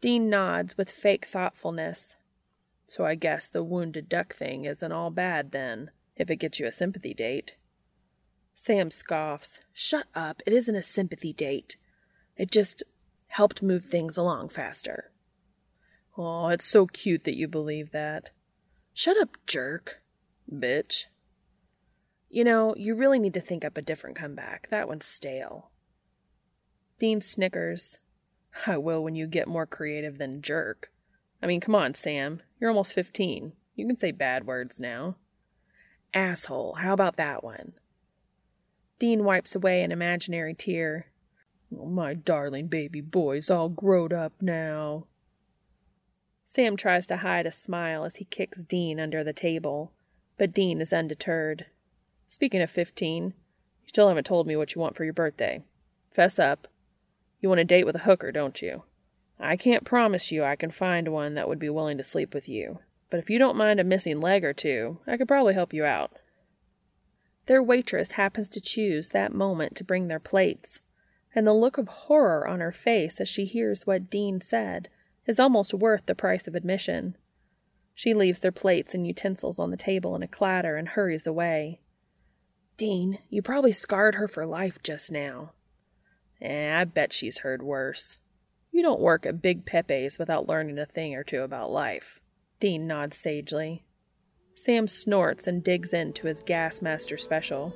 Dean 0.02 0.30
nods 0.30 0.78
with 0.78 0.92
fake 0.92 1.26
thoughtfulness. 1.26 2.16
So 2.88 3.06
I 3.06 3.16
guess 3.16 3.48
the 3.48 3.64
wounded 3.64 4.10
duck 4.10 4.34
thing 4.34 4.66
isn't 4.66 4.92
all 4.92 5.10
bad 5.10 5.52
then, 5.52 5.92
if 6.16 6.30
it 6.30 6.38
gets 6.38 6.60
you 6.60 6.68
a 6.68 6.72
sympathy 6.72 7.14
date. 7.14 7.56
Sam 8.54 8.92
scoffs. 8.92 9.60
Shut 9.74 10.08
up. 10.14 10.42
It 10.46 10.54
isn't 10.54 10.76
a 10.76 10.84
sympathy 10.84 11.34
date. 11.34 11.78
It 12.38 12.52
just 12.52 12.84
helped 13.28 13.64
move 13.64 13.86
things 13.86 14.16
along 14.16 14.50
faster. 14.50 15.10
Oh, 16.18 16.50
it's 16.50 16.66
so 16.66 16.86
cute 16.86 17.24
that 17.24 17.36
you 17.36 17.48
believe 17.48 17.92
that. 17.92 18.32
Shut 18.94 19.18
up, 19.18 19.38
jerk. 19.48 20.02
Bitch. 20.52 21.06
You 22.30 22.44
know, 22.44 22.76
you 22.78 22.96
really 22.96 23.20
need 23.20 23.34
to 23.34 23.42
think 23.42 23.66
up 23.66 23.78
a 23.78 23.82
different 23.82 24.16
comeback. 24.16 24.68
That 24.70 24.88
one's 24.88 25.06
stale. 25.06 25.72
Dean 27.00 27.22
snickers. 27.22 27.98
I 28.68 28.78
will 28.78 29.04
when 29.04 29.16
you 29.16 29.28
get 29.28 29.48
more 29.48 29.66
creative 29.66 30.18
than 30.18 30.42
jerk. 30.42 30.92
I 31.42 31.48
mean, 31.48 31.62
come 31.62 31.76
on, 31.76 31.94
Sam. 31.94 32.42
You're 32.60 32.70
almost 32.70 32.94
15. 32.94 33.54
You 33.76 33.88
can 33.88 33.98
say 33.98 34.12
bad 34.12 34.46
words 34.46 34.80
now. 34.80 35.18
Asshole. 36.14 36.76
How 36.76 36.94
about 36.94 37.18
that 37.18 37.44
one? 37.44 37.74
Dean 39.00 39.24
wipes 39.24 39.56
away 39.56 39.82
an 39.82 39.92
imaginary 39.92 40.54
tear. 40.54 41.08
Oh, 41.76 41.88
my 41.88 42.14
darling 42.14 42.68
baby 42.68 43.02
boy's 43.02 43.50
all 43.50 43.68
growed 43.68 44.14
up 44.14 44.34
now. 44.40 45.08
Sam 46.56 46.78
tries 46.78 47.08
to 47.08 47.18
hide 47.18 47.48
a 47.48 47.52
smile 47.52 48.06
as 48.06 48.18
he 48.18 48.26
kicks 48.26 48.62
Dean 48.62 49.00
under 49.00 49.24
the 49.24 49.34
table, 49.34 49.92
but 50.38 50.54
Dean 50.54 50.82
is 50.82 50.94
undeterred. 50.94 51.66
Speaking 52.28 52.62
of 52.62 52.70
15, 52.70 53.24
you 53.24 53.88
still 53.88 54.08
haven't 54.08 54.28
told 54.28 54.46
me 54.46 54.56
what 54.56 54.76
you 54.76 54.80
want 54.80 54.96
for 54.96 55.04
your 55.04 55.14
birthday. 55.14 55.64
Fess 56.12 56.38
up. 56.38 56.68
You 57.42 57.50
want 57.50 57.62
a 57.62 57.66
date 57.66 57.88
with 57.88 57.96
a 57.96 58.06
hooker, 58.06 58.32
don't 58.32 58.62
you? 58.62 58.84
I 59.40 59.58
can't 59.58 59.84
promise 59.84 60.32
you 60.32 60.44
I 60.44 60.56
can 60.56 60.70
find 60.70 61.08
one 61.08 61.34
that 61.34 61.48
would 61.48 61.58
be 61.58 61.72
willing 61.72 61.98
to 61.98 62.04
sleep 62.04 62.36
with 62.36 62.48
you, 62.48 62.78
but 63.10 63.20
if 63.20 63.32
you 63.32 63.40
don't 63.40 63.58
mind 63.58 63.80
a 63.80 63.84
missing 63.84 64.22
leg 64.22 64.46
or 64.46 64.54
two, 64.54 65.00
I 65.08 65.18
could 65.18 65.28
probably 65.28 65.56
help 65.56 65.74
you 65.74 65.86
out. 65.86 66.12
Their 67.48 67.64
waitress 67.64 68.12
happens 68.12 68.48
to 68.50 68.62
choose 68.62 69.10
that 69.10 69.34
moment 69.34 69.76
to 69.78 69.84
bring 69.84 70.08
their 70.08 70.20
plates, 70.20 70.82
and 71.34 71.48
the 71.48 71.54
look 71.54 71.80
of 71.80 71.88
horror 71.88 72.48
on 72.48 72.60
her 72.60 72.72
face 72.72 73.20
as 73.20 73.28
she 73.28 73.46
hears 73.46 73.88
what 73.88 74.12
Dean 74.12 74.40
said 74.40 74.90
is 75.26 75.40
almost 75.40 75.74
worth 75.74 76.06
the 76.06 76.16
price 76.16 76.48
of 76.48 76.56
admission. 76.56 77.16
She 77.96 78.14
leaves 78.14 78.40
their 78.40 78.52
plates 78.52 78.94
and 78.94 79.06
utensils 79.06 79.60
on 79.60 79.72
the 79.72 79.78
table 79.78 80.16
in 80.16 80.24
a 80.24 80.28
clatter 80.28 80.76
and 80.76 80.90
hurries 80.90 81.28
away. 81.28 81.80
Dean, 82.78 83.20
you 83.30 83.42
probably 83.42 83.72
scarred 83.72 84.16
her 84.16 84.28
for 84.28 84.46
life 84.46 84.80
just 84.82 85.12
now. 85.12 85.52
Eh, 86.42 86.74
I 86.74 86.84
bet 86.86 87.14
she's 87.14 87.40
heard 87.40 87.62
worse. 87.62 88.18
You 88.72 88.82
don't 88.82 89.00
work 89.00 89.26
at 89.26 89.42
Big 89.42 89.66
Pepe's 89.66 90.18
without 90.18 90.48
learning 90.48 90.80
a 90.80 90.86
thing 90.86 91.14
or 91.14 91.24
two 91.24 91.42
about 91.42 91.72
life. 91.72 92.20
Dean 92.60 92.88
nods 92.88 93.18
sagely. 93.18 93.86
Sam 94.56 94.88
snorts 94.88 95.48
and 95.48 95.64
digs 95.64 95.94
into 95.94 96.28
his 96.28 96.42
Gas 96.42 96.82
Master 96.82 97.18
special. 97.18 97.74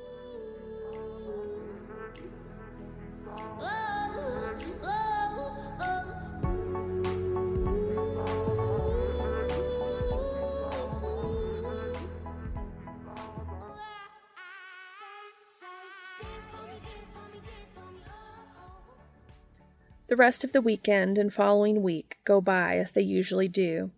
The 20.08 20.16
rest 20.16 20.42
of 20.42 20.54
the 20.54 20.62
weekend 20.62 21.18
and 21.18 21.32
following 21.32 21.82
week 21.82 22.18
go 22.24 22.40
by 22.40 22.78
as 22.78 22.92
they 22.92 23.02
usually 23.02 23.46
do, 23.46 23.90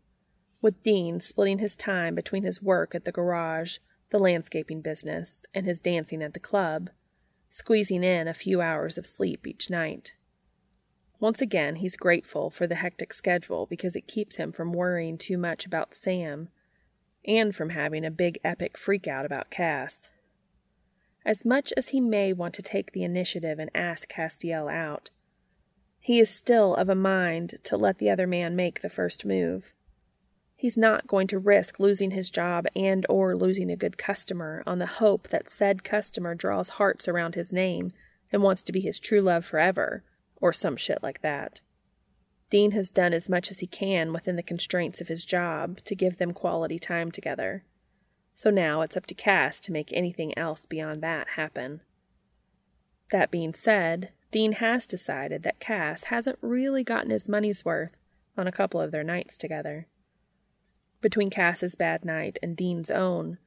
with 0.61 0.83
Dean 0.83 1.21
splitting 1.21 1.61
his 1.61 1.76
time 1.76 2.17
between 2.17 2.43
his 2.43 2.61
work 2.61 2.97
at 2.97 3.05
the 3.05 3.12
garage, 3.12 3.79
the 4.11 4.19
landscaping 4.19 4.81
business, 4.81 5.45
and 5.55 5.67
his 5.67 5.79
dancing 5.79 6.21
at 6.21 6.35
the 6.35 6.40
club, 6.40 6.90
squeezing 7.49 8.02
in 8.02 8.26
a 8.26 8.35
few 8.35 8.61
hours 8.61 8.99
of 8.99 9.07
sleep 9.07 9.47
each 9.47 9.71
night. 9.71 10.14
Once 11.21 11.40
again, 11.40 11.76
he's 11.76 11.95
grateful 11.95 12.50
for 12.50 12.67
the 12.67 12.76
hectic 12.76 13.12
schedule 13.12 13.67
because 13.67 13.95
it 13.95 14.09
keeps 14.09 14.35
him 14.35 14.50
from 14.50 14.73
worrying 14.73 15.17
too 15.17 15.38
much 15.38 15.64
about 15.64 15.95
Sam 15.95 16.49
and 17.25 17.55
from 17.55 17.71
having 17.71 18.05
a 18.05 18.11
big 18.11 18.40
epic 18.43 18.76
freakout 18.76 19.25
about 19.25 19.50
Cass. 19.50 20.00
As 21.25 21.45
much 21.45 21.73
as 21.76 21.90
he 21.90 22.00
may 22.00 22.33
want 22.33 22.55
to 22.55 22.62
take 22.62 22.90
the 22.90 23.05
initiative 23.05 23.61
and 23.61 23.71
ask 23.76 24.09
Castiel 24.09 24.69
out, 24.69 25.11
he 26.00 26.19
is 26.19 26.30
still 26.30 26.75
of 26.75 26.88
a 26.88 26.95
mind 26.95 27.59
to 27.62 27.76
let 27.76 27.99
the 27.99 28.11
other 28.11 28.26
man 28.26 28.57
make 28.57 28.80
the 28.80 28.88
first 28.88 29.25
move. 29.25 29.73
He's 30.57 30.76
not 30.76 31.07
going 31.07 31.26
to 31.28 31.38
risk 31.38 31.78
losing 31.78 32.11
his 32.11 32.30
job 32.30 32.66
and 32.75 33.07
or 33.09 33.37
losing 33.37 33.71
a 33.71 33.76
good 33.76 33.97
customer 33.97 34.62
on 34.66 34.78
the 34.78 34.87
hope 34.87 35.28
that 35.28 35.49
said 35.49 35.85
customer 35.85 36.35
draws 36.35 36.71
hearts 36.71 37.07
around 37.07 37.35
his 37.35 37.52
name 37.52 37.92
and 38.33 38.42
wants 38.42 38.62
to 38.62 38.73
be 38.73 38.80
his 38.80 38.99
true 38.99 39.21
love 39.21 39.45
forever, 39.45 40.02
or 40.40 40.52
some 40.52 40.76
shit 40.76 41.02
like 41.02 41.23
that. 41.23 41.61
Dean 42.50 42.73
has 42.73 42.90
done 42.90 43.12
as 43.12 43.28
much 43.28 43.50
as 43.50 43.61
he 43.61 43.66
can 43.66 44.12
within 44.12 44.37
the 44.37 44.42
constraints 44.42 45.00
of 45.00 45.09
his 45.09 45.25
job 45.25 45.80
to 45.85 45.95
give 45.95 46.19
them 46.19 46.33
quality 46.33 46.78
time 46.78 47.11
together. 47.11 47.64
So 48.35 48.50
now 48.50 48.80
it's 48.80 48.97
up 48.97 49.07
to 49.07 49.14
Cass 49.14 49.61
to 49.61 49.73
make 49.73 49.92
anything 49.92 50.37
else 50.37 50.66
beyond 50.66 51.02
that 51.02 51.30
happen. 51.37 51.80
That 53.12 53.30
being 53.30 53.54
said, 53.54 54.11
Dean 54.30 54.52
has 54.52 54.87
decided 54.87 55.42
that 55.42 55.58
Cass 55.58 56.04
hasn't 56.04 56.38
really 56.40 56.84
gotten 56.84 57.10
his 57.10 57.28
money's 57.28 57.64
worth 57.64 57.96
on 58.37 58.46
a 58.46 58.52
couple 58.52 58.80
of 58.80 58.92
their 58.92 59.02
nights 59.02 59.37
together. 59.37 59.88
Between 61.00 61.28
Cass's 61.28 61.75
bad 61.75 62.04
night 62.04 62.38
and 62.42 62.56
Dean's 62.56 62.90
own, 62.90 63.38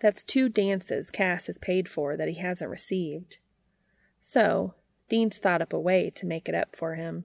that's 0.00 0.22
two 0.22 0.48
dances 0.48 1.10
Cass 1.10 1.46
has 1.46 1.58
paid 1.58 1.88
for 1.88 2.16
that 2.16 2.28
he 2.28 2.34
hasn't 2.34 2.70
received. 2.70 3.38
So, 4.20 4.74
Dean's 5.08 5.38
thought 5.38 5.62
up 5.62 5.72
a 5.72 5.80
way 5.80 6.10
to 6.10 6.26
make 6.26 6.48
it 6.48 6.54
up 6.54 6.76
for 6.76 6.94
him, 6.94 7.24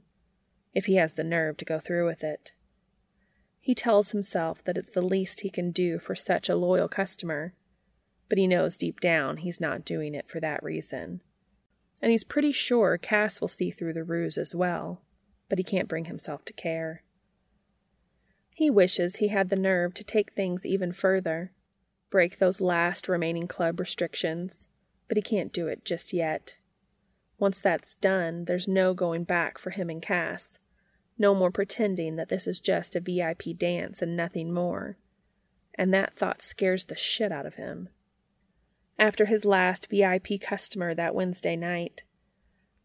if 0.74 0.86
he 0.86 0.96
has 0.96 1.14
the 1.14 1.24
nerve 1.24 1.58
to 1.58 1.66
go 1.66 1.80
through 1.80 2.08
with 2.08 2.24
it. 2.24 2.54
He 3.60 3.76
tells 3.76 4.12
himself 4.12 4.64
that 4.64 4.78
it's 4.78 4.94
the 4.94 5.02
least 5.02 5.42
he 5.42 5.50
can 5.50 5.72
do 5.72 6.00
for 6.00 6.16
such 6.16 6.50
a 6.50 6.56
loyal 6.56 6.88
customer, 6.88 7.54
but 8.28 8.38
he 8.38 8.48
knows 8.48 8.76
deep 8.76 9.00
down 9.00 9.38
he's 9.38 9.62
not 9.62 9.86
doing 9.86 10.16
it 10.16 10.30
for 10.30 10.40
that 10.40 10.64
reason 10.64 11.22
and 12.04 12.12
he's 12.12 12.26
pretty 12.26 12.52
sure 12.52 12.98
Cass 12.98 13.40
will 13.40 13.48
see 13.48 13.72
through 13.72 13.94
the 13.94 14.04
ruse 14.04 14.38
as 14.38 14.54
well, 14.54 15.02
but 15.48 15.58
he 15.58 15.64
can't 15.64 15.88
bring 15.88 16.04
himself 16.04 16.44
to 16.44 16.52
care. 16.52 17.02
He 18.54 18.70
wishes 18.70 19.16
he 19.16 19.30
had 19.30 19.50
the 19.50 19.56
nerve 19.56 19.94
to 19.94 20.04
take 20.04 20.34
things 20.34 20.66
even 20.66 20.92
further, 20.92 21.54
break 22.12 22.38
those 22.40 22.60
last 22.60 23.08
remaining 23.08 23.48
club 23.48 23.80
restrictions, 23.80 24.68
but 25.08 25.16
he 25.16 25.22
can't 25.22 25.54
do 25.54 25.70
it 25.70 25.86
just 25.86 26.12
yet. 26.12 26.56
Once 27.40 27.62
that's 27.62 27.96
done, 27.96 28.46
there's 28.46 28.68
no 28.68 28.94
going 28.94 29.24
back 29.24 29.58
for 29.58 29.70
him 29.70 29.90
and 29.90 30.02
Cass. 30.02 30.60
No 31.18 31.34
more 31.34 31.52
pretending 31.52 32.18
that 32.18 32.28
this 32.28 32.48
is 32.48 32.60
just 32.60 32.98
a 32.98 33.00
VIP 33.00 33.58
dance 33.58 34.02
and 34.02 34.18
nothing 34.18 34.54
more. 34.54 34.98
And 35.76 35.94
that 35.94 36.18
thought 36.18 36.42
scares 36.42 36.84
the 36.84 36.98
shit 36.98 37.32
out 37.32 37.46
of 37.46 37.56
him 37.56 37.88
after 38.98 39.26
his 39.26 39.46
last 39.46 39.88
VIP 39.90 40.40
customer 40.42 40.94
that 40.94 41.16
Wednesday 41.16 41.56
night. 41.56 42.04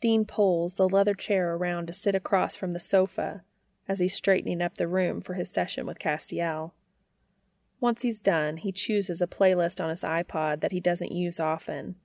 Dean 0.00 0.24
pulls 0.24 0.76
the 0.76 0.88
leather 0.88 1.14
chair 1.14 1.54
around 1.54 1.86
to 1.86 1.92
sit 1.92 2.14
across 2.14 2.54
from 2.54 2.72
the 2.72 2.80
sofa 2.80 3.42
as 3.88 3.98
he's 3.98 4.14
straightening 4.14 4.62
up 4.62 4.76
the 4.76 4.88
room 4.88 5.20
for 5.20 5.34
his 5.34 5.50
session 5.50 5.86
with 5.86 5.98
Castiel. 5.98 6.72
Once 7.80 8.02
he's 8.02 8.20
done, 8.20 8.58
he 8.58 8.72
chooses 8.72 9.20
a 9.22 9.26
playlist 9.26 9.82
on 9.82 9.90
his 9.90 10.02
iPod 10.02 10.60
that 10.60 10.72
he 10.72 10.80
doesn't 10.80 11.12
use 11.12 11.40
often, 11.40 11.96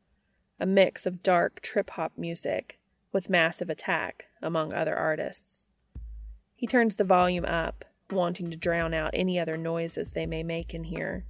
a 0.60 0.66
mix 0.66 1.06
of 1.06 1.24
dark 1.24 1.62
trip 1.62 1.92
hop 1.92 2.14
music 2.18 2.80
with 3.12 3.30
Massive 3.30 3.70
Attack, 3.70 4.26
among 4.42 4.74
other 4.74 4.96
artists. 4.96 5.64
He 6.56 6.68
turns 6.68 6.96
the 6.96 7.04
volume 7.04 7.46
up, 7.46 7.86
wanting 8.10 8.50
to 8.52 8.58
drown 8.58 8.94
out 8.94 9.12
any 9.14 9.40
other 9.40 9.58
noises 9.58 10.12
they 10.12 10.26
may 10.26 10.44
make 10.44 10.74
in 10.74 10.86
here 10.86 11.26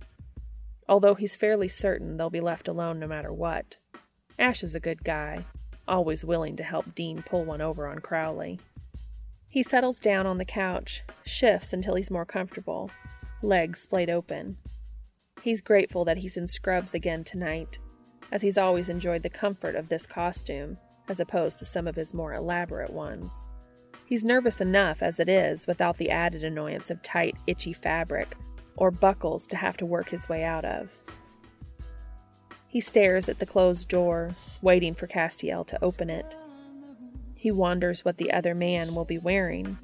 although 0.88 1.16
he's 1.16 1.36
fairly 1.36 1.68
certain 1.68 2.18
they'll 2.18 2.30
be 2.30 2.42
left 2.42 2.68
alone 2.68 3.00
no 3.00 3.08
matter 3.08 3.32
what. 3.32 3.78
Ash 4.38 4.64
is 4.64 4.76
a 4.76 4.80
good 4.80 5.04
guy, 5.04 5.46
always 5.88 6.26
willing 6.26 6.56
to 6.56 6.64
help 6.64 6.96
Dean 6.96 7.22
pull 7.24 7.46
one 7.46 7.62
over 7.62 7.88
on 7.88 8.00
Crowley. 8.00 8.60
He 9.48 9.62
settles 9.62 10.00
down 10.00 10.26
on 10.26 10.40
the 10.40 10.46
couch, 10.46 11.04
shifts 11.26 11.74
until 11.74 11.96
he's 11.96 12.10
more 12.10 12.26
comfortable, 12.26 12.90
legs 13.42 13.82
splayed 13.82 14.10
open. 14.10 14.58
He's 15.42 15.62
grateful 15.62 16.06
that 16.06 16.18
he's 16.18 16.38
in 16.38 16.48
scrubs 16.48 16.94
again 16.94 17.24
tonight, 17.24 17.78
as 18.32 18.42
he's 18.42 18.58
always 18.58 18.90
enjoyed 18.90 19.24
the 19.24 19.30
comfort 19.30 19.76
of 19.76 19.90
this 19.90 20.06
costume 20.06 20.78
as 21.10 21.20
opposed 21.20 21.60
to 21.60 21.66
some 21.66 21.88
of 21.88 21.96
his 21.96 22.14
more 22.14 22.34
elaborate 22.34 22.92
ones. 22.92 23.48
He's 24.06 24.24
nervous 24.24 24.62
enough 24.62 25.04
as 25.04 25.20
it 25.20 25.30
is 25.30 25.68
without 25.68 25.98
the 25.98 26.10
added 26.10 26.44
annoyance 26.44 26.90
of 26.90 27.02
tight, 27.02 27.36
itchy 27.46 27.74
fabric 27.74 28.36
or 28.76 28.92
buckles 28.92 29.48
to 29.48 29.58
have 29.58 29.78
to 29.78 29.86
work 29.86 30.10
his 30.10 30.28
way 30.28 30.44
out 30.44 30.66
of. 30.66 30.90
He 32.68 32.80
stares 32.80 33.30
at 33.30 33.40
the 33.40 33.46
closed 33.46 33.88
door, 33.88 34.32
waiting 34.62 34.96
for 34.96 35.08
Castiel 35.08 35.66
to 35.68 35.84
open 35.84 36.10
it. 36.10 36.36
He 37.36 37.52
wonders 37.52 38.04
what 38.04 38.18
the 38.18 38.32
other 38.32 38.56
man 38.56 38.96
will 38.96 39.06
be 39.06 39.20
wearing, 39.20 39.78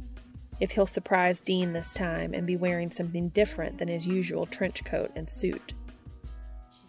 if 0.59 0.71
he'll 0.71 0.85
surprise 0.85 1.39
Dean 1.39 1.73
this 1.73 1.93
time 1.93 2.33
and 2.33 2.47
be 2.47 2.57
wearing 2.57 2.91
something 2.91 3.29
different 3.29 3.77
than 3.77 3.87
his 3.87 4.07
usual 4.07 4.45
trench 4.45 4.83
coat 4.83 5.11
and 5.15 5.29
suit. 5.29 5.73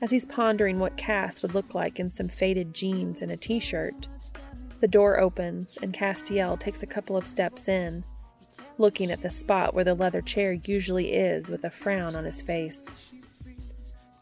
As 0.03 0.11
he's 0.11 0.25
pondering 0.25 0.79
what 0.79 0.97
Cass 0.97 1.43
would 1.43 1.55
look 1.55 1.75
like 1.75 2.01
in 2.01 2.09
some 2.09 2.29
faded 2.29 2.73
jeans 2.73 3.21
and 3.21 3.31
a 3.31 3.37
t 3.37 3.61
shirt, 3.61 4.09
the 4.81 4.89
door 4.89 5.21
opens 5.21 5.77
and 5.83 5.93
Castiel 5.93 6.59
takes 6.59 6.83
a 6.83 6.87
couple 6.87 7.17
of 7.17 7.27
steps 7.27 7.69
in, 7.69 8.05
looking 8.79 9.11
at 9.11 9.23
the 9.23 9.31
spot 9.31 9.75
where 9.75 9.85
the 9.85 9.95
leather 9.95 10.21
chair 10.21 10.53
usually 10.53 11.13
is 11.13 11.49
with 11.49 11.65
a 11.65 11.71
frown 11.71 12.17
on 12.17 12.25
his 12.25 12.43
face. 12.43 12.83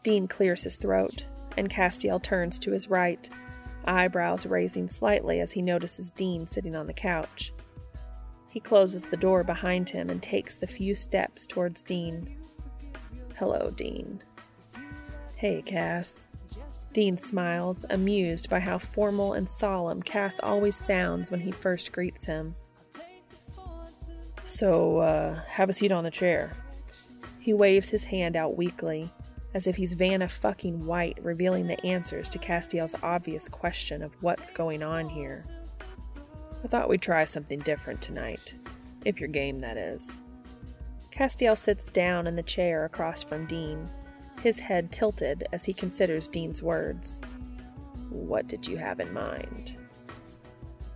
Dean 0.03 0.27
clears 0.27 0.63
his 0.63 0.77
throat, 0.77 1.25
and 1.57 1.69
Castiel 1.69 2.21
turns 2.21 2.59
to 2.59 2.71
his 2.71 2.89
right, 2.89 3.29
eyebrows 3.85 4.45
raising 4.45 4.89
slightly 4.89 5.39
as 5.39 5.51
he 5.51 5.61
notices 5.61 6.09
Dean 6.11 6.47
sitting 6.47 6.75
on 6.75 6.87
the 6.87 6.93
couch. 6.93 7.51
He 8.49 8.59
closes 8.59 9.03
the 9.03 9.17
door 9.17 9.43
behind 9.43 9.89
him 9.89 10.09
and 10.09 10.21
takes 10.21 10.55
the 10.55 10.67
few 10.67 10.95
steps 10.95 11.45
towards 11.45 11.83
Dean. 11.83 12.35
Hello, 13.37 13.71
Dean. 13.71 14.21
Hey, 15.35 15.61
Cass. 15.61 16.15
Dean 16.93 17.17
smiles, 17.17 17.85
amused 17.89 18.49
by 18.49 18.59
how 18.59 18.79
formal 18.79 19.33
and 19.33 19.47
solemn 19.47 20.01
Cass 20.01 20.35
always 20.41 20.75
sounds 20.75 21.29
when 21.29 21.39
he 21.39 21.51
first 21.51 21.91
greets 21.91 22.25
him. 22.25 22.55
So, 24.49 24.97
uh, 24.97 25.39
have 25.47 25.69
a 25.69 25.73
seat 25.73 25.91
on 25.91 26.03
the 26.03 26.09
chair. 26.09 26.57
He 27.39 27.53
waves 27.53 27.87
his 27.89 28.03
hand 28.03 28.35
out 28.35 28.57
weakly, 28.57 29.07
as 29.53 29.67
if 29.67 29.75
he's 29.75 29.93
Vanna 29.93 30.27
fucking 30.27 30.87
White 30.87 31.19
revealing 31.21 31.67
the 31.67 31.79
answers 31.85 32.29
to 32.29 32.39
Castiel's 32.39 32.95
obvious 33.03 33.47
question 33.47 34.01
of 34.01 34.11
what's 34.21 34.49
going 34.49 34.81
on 34.81 35.07
here. 35.07 35.45
I 36.63 36.67
thought 36.67 36.89
we'd 36.89 37.01
try 37.01 37.25
something 37.25 37.59
different 37.59 38.01
tonight. 38.01 38.55
If 39.05 39.19
your 39.19 39.29
game, 39.29 39.59
that 39.59 39.77
is. 39.77 40.19
Castiel 41.11 41.55
sits 41.55 41.91
down 41.91 42.25
in 42.25 42.35
the 42.35 42.41
chair 42.41 42.85
across 42.85 43.21
from 43.21 43.45
Dean, 43.45 43.87
his 44.41 44.57
head 44.57 44.91
tilted 44.91 45.47
as 45.53 45.63
he 45.63 45.73
considers 45.73 46.27
Dean's 46.27 46.63
words. 46.63 47.21
What 48.09 48.47
did 48.47 48.67
you 48.67 48.77
have 48.77 48.99
in 48.99 49.13
mind? 49.13 49.77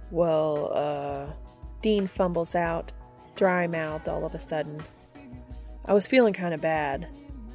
Well, 0.09 0.73
uh. 0.73 1.33
Dean 1.83 2.07
fumbles 2.07 2.55
out, 2.55 2.93
dry 3.35 3.67
mouthed 3.67 4.09
all 4.09 4.25
of 4.25 4.35
a 4.35 4.39
sudden. 4.39 4.81
I 5.85 5.93
was 5.93 6.07
feeling 6.07 6.33
kind 6.33 6.53
of 6.53 6.61
bad 6.61 7.07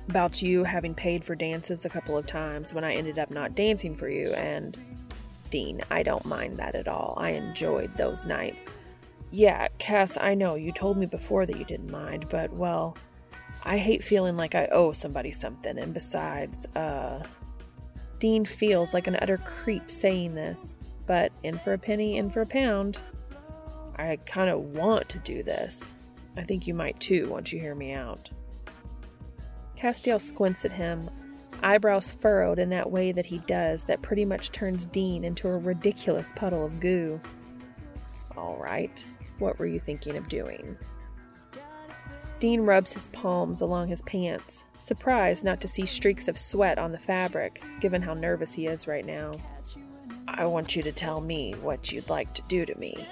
about 0.09 0.43
you 0.43 0.65
having 0.65 0.95
paid 0.95 1.25
for 1.25 1.35
dances 1.35 1.85
a 1.85 1.89
couple 1.89 2.17
of 2.17 2.27
times 2.27 2.75
when 2.75 2.85
I 2.85 2.95
ended 2.95 3.19
up 3.19 3.31
not 3.31 3.55
dancing 3.55 3.95
for 3.95 4.09
you, 4.09 4.33
and. 4.33 4.77
Dean, 5.51 5.81
I 5.91 6.03
don't 6.03 6.27
mind 6.27 6.59
that 6.59 6.75
at 6.75 6.89
all. 6.89 7.17
I 7.19 7.31
enjoyed 7.31 7.97
those 7.97 8.27
nights. 8.27 8.61
Yeah, 9.31 9.69
Cass, 9.79 10.17
I 10.21 10.35
know 10.35 10.57
you 10.57 10.73
told 10.73 10.99
me 10.99 11.07
before 11.07 11.47
that 11.47 11.57
you 11.57 11.65
didn't 11.65 11.91
mind, 11.91 12.29
but 12.29 12.53
well, 12.53 12.99
I 13.65 13.79
hate 13.79 14.05
feeling 14.05 14.37
like 14.37 14.55
I 14.55 14.67
owe 14.67 14.93
somebody 14.93 15.33
something, 15.33 15.79
and 15.79 15.95
besides, 15.95 16.67
uh. 16.77 17.23
Dean 18.19 18.45
feels 18.45 18.93
like 18.93 19.07
an 19.07 19.17
utter 19.23 19.39
creep 19.39 19.91
saying 19.91 20.35
this, 20.35 20.75
but 21.07 21.33
in 21.45 21.59
for 21.61 21.73
a 21.73 21.79
penny, 21.79 22.19
in 22.19 22.29
for 22.29 22.43
a 22.43 22.47
pound. 22.47 22.99
I 23.99 24.17
kind 24.27 24.49
of 24.49 24.61
want 24.61 25.09
to 25.11 25.19
do 25.19 25.43
this. 25.43 25.95
I 26.37 26.43
think 26.43 26.67
you 26.67 26.75
might 26.75 26.99
too 27.01 27.29
once 27.29 27.53
you 27.53 27.61
hear 27.61 27.75
me 27.75 27.93
out. 27.93 28.31
Castiel 29.77 30.21
squints 30.21 30.65
at 30.65 30.73
him, 30.73 31.11
eyebrows 31.63 32.11
furrowed 32.11 32.59
in 32.59 32.71
that 32.71 32.91
way 32.91 33.13
that 33.13 33.27
he 33.27 33.39
does 33.39 33.85
that 33.85 34.03
pretty 34.03 34.25
much 34.25 34.53
turns 34.53 34.87
Dean 34.87 35.25
into 35.25 35.49
a 35.49 35.59
ridiculous 35.59 36.29
puddle 36.37 36.65
of 36.65 36.81
goo. 36.81 37.21
All 38.37 38.57
right, 38.57 39.05
what 39.39 39.59
were 39.59 39.67
you 39.67 39.81
thinking 39.81 40.17
of 40.17 40.29
doing? 40.29 40.77
Dean 42.41 42.61
rubs 42.61 42.93
his 42.93 43.09
palms 43.09 43.61
along 43.61 43.89
his 43.89 44.03
pants, 44.03 44.63
surprised 44.79 45.45
not 45.45 45.61
to 45.61 45.69
see 45.69 45.85
streaks 45.87 46.29
of 46.29 46.39
sweat 46.39 46.79
on 46.79 46.93
the 46.93 46.99
fabric, 46.99 47.63
given 47.81 48.01
how 48.01 48.15
nervous 48.15 48.53
he 48.53 48.67
is 48.67 48.87
right 48.87 49.05
now. 49.05 49.33
I 50.29 50.45
want 50.47 50.77
you 50.77 50.83
to 50.83 50.93
tell 50.93 51.21
me 51.21 51.55
what 51.63 51.91
you'd 51.91 52.09
like 52.09 52.33
to 52.35 52.43
do 52.43 52.65
to 52.65 52.79
me, 52.79 53.09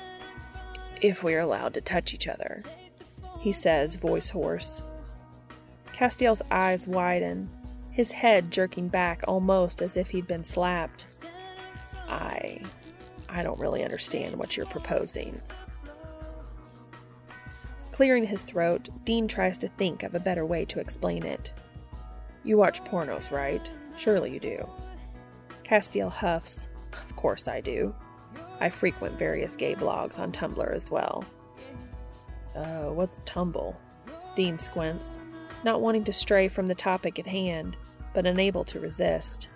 if 1.01 1.23
we're 1.23 1.41
allowed 1.41 1.75
to 1.75 1.81
touch 1.81 2.15
each 2.15 2.29
other, 2.29 2.63
he 3.41 3.53
says, 3.53 3.95
voice 3.95 4.31
hoarse. 4.31 4.83
Castiel's 5.93 6.43
eyes 6.51 6.87
widen, 6.87 7.51
his 7.91 8.13
head 8.13 8.51
jerking 8.51 8.89
back 8.89 9.23
almost 9.27 9.81
as 9.81 9.97
if 9.97 10.09
he'd 10.11 10.27
been 10.27 10.45
slapped. 10.45 11.07
I. 12.09 12.61
I 13.29 13.43
don't 13.43 13.59
really 13.59 13.83
understand 13.83 14.37
what 14.37 14.57
you're 14.57 14.67
proposing, 14.67 15.41
Clearing 17.97 18.25
his 18.27 18.43
throat, 18.43 18.91
Dean 19.07 19.27
tries 19.27 19.57
to 19.57 19.69
think 19.69 20.03
of 20.03 20.15
a 20.15 20.21
better 20.21 20.45
way 20.45 20.67
to 20.67 20.81
explain 20.81 21.23
it. 21.23 21.55
You 22.45 22.59
watch 22.59 22.85
pornos, 22.85 23.31
right? 23.31 23.71
Surely 23.97 24.35
you 24.35 24.39
do. 24.39 24.69
Castiel 25.65 26.11
huffs. 26.11 26.69
Of 26.93 27.17
course 27.17 27.49
I 27.49 27.63
do. 27.63 27.95
I 28.61 28.69
frequent 28.69 29.19
various 29.19 29.55
gay 29.55 29.75
blogs 29.75 30.19
on 30.19 30.33
Tumblr 30.33 30.75
as 30.75 30.91
well. 30.91 31.25
Uh, 32.55 32.87
what's 32.87 33.21
Tumblr? 33.23 33.75
Dean 34.35 34.59
squints, 34.59 35.19
not 35.65 35.81
wanting 35.81 36.05
to 36.05 36.13
stray 36.13 36.49
from 36.49 36.67
the 36.67 36.75
topic 36.75 37.19
at 37.19 37.27
hand, 37.27 37.77
but 38.15 38.27
unable 38.27 38.65
to 38.65 38.81
resist. 38.81 39.49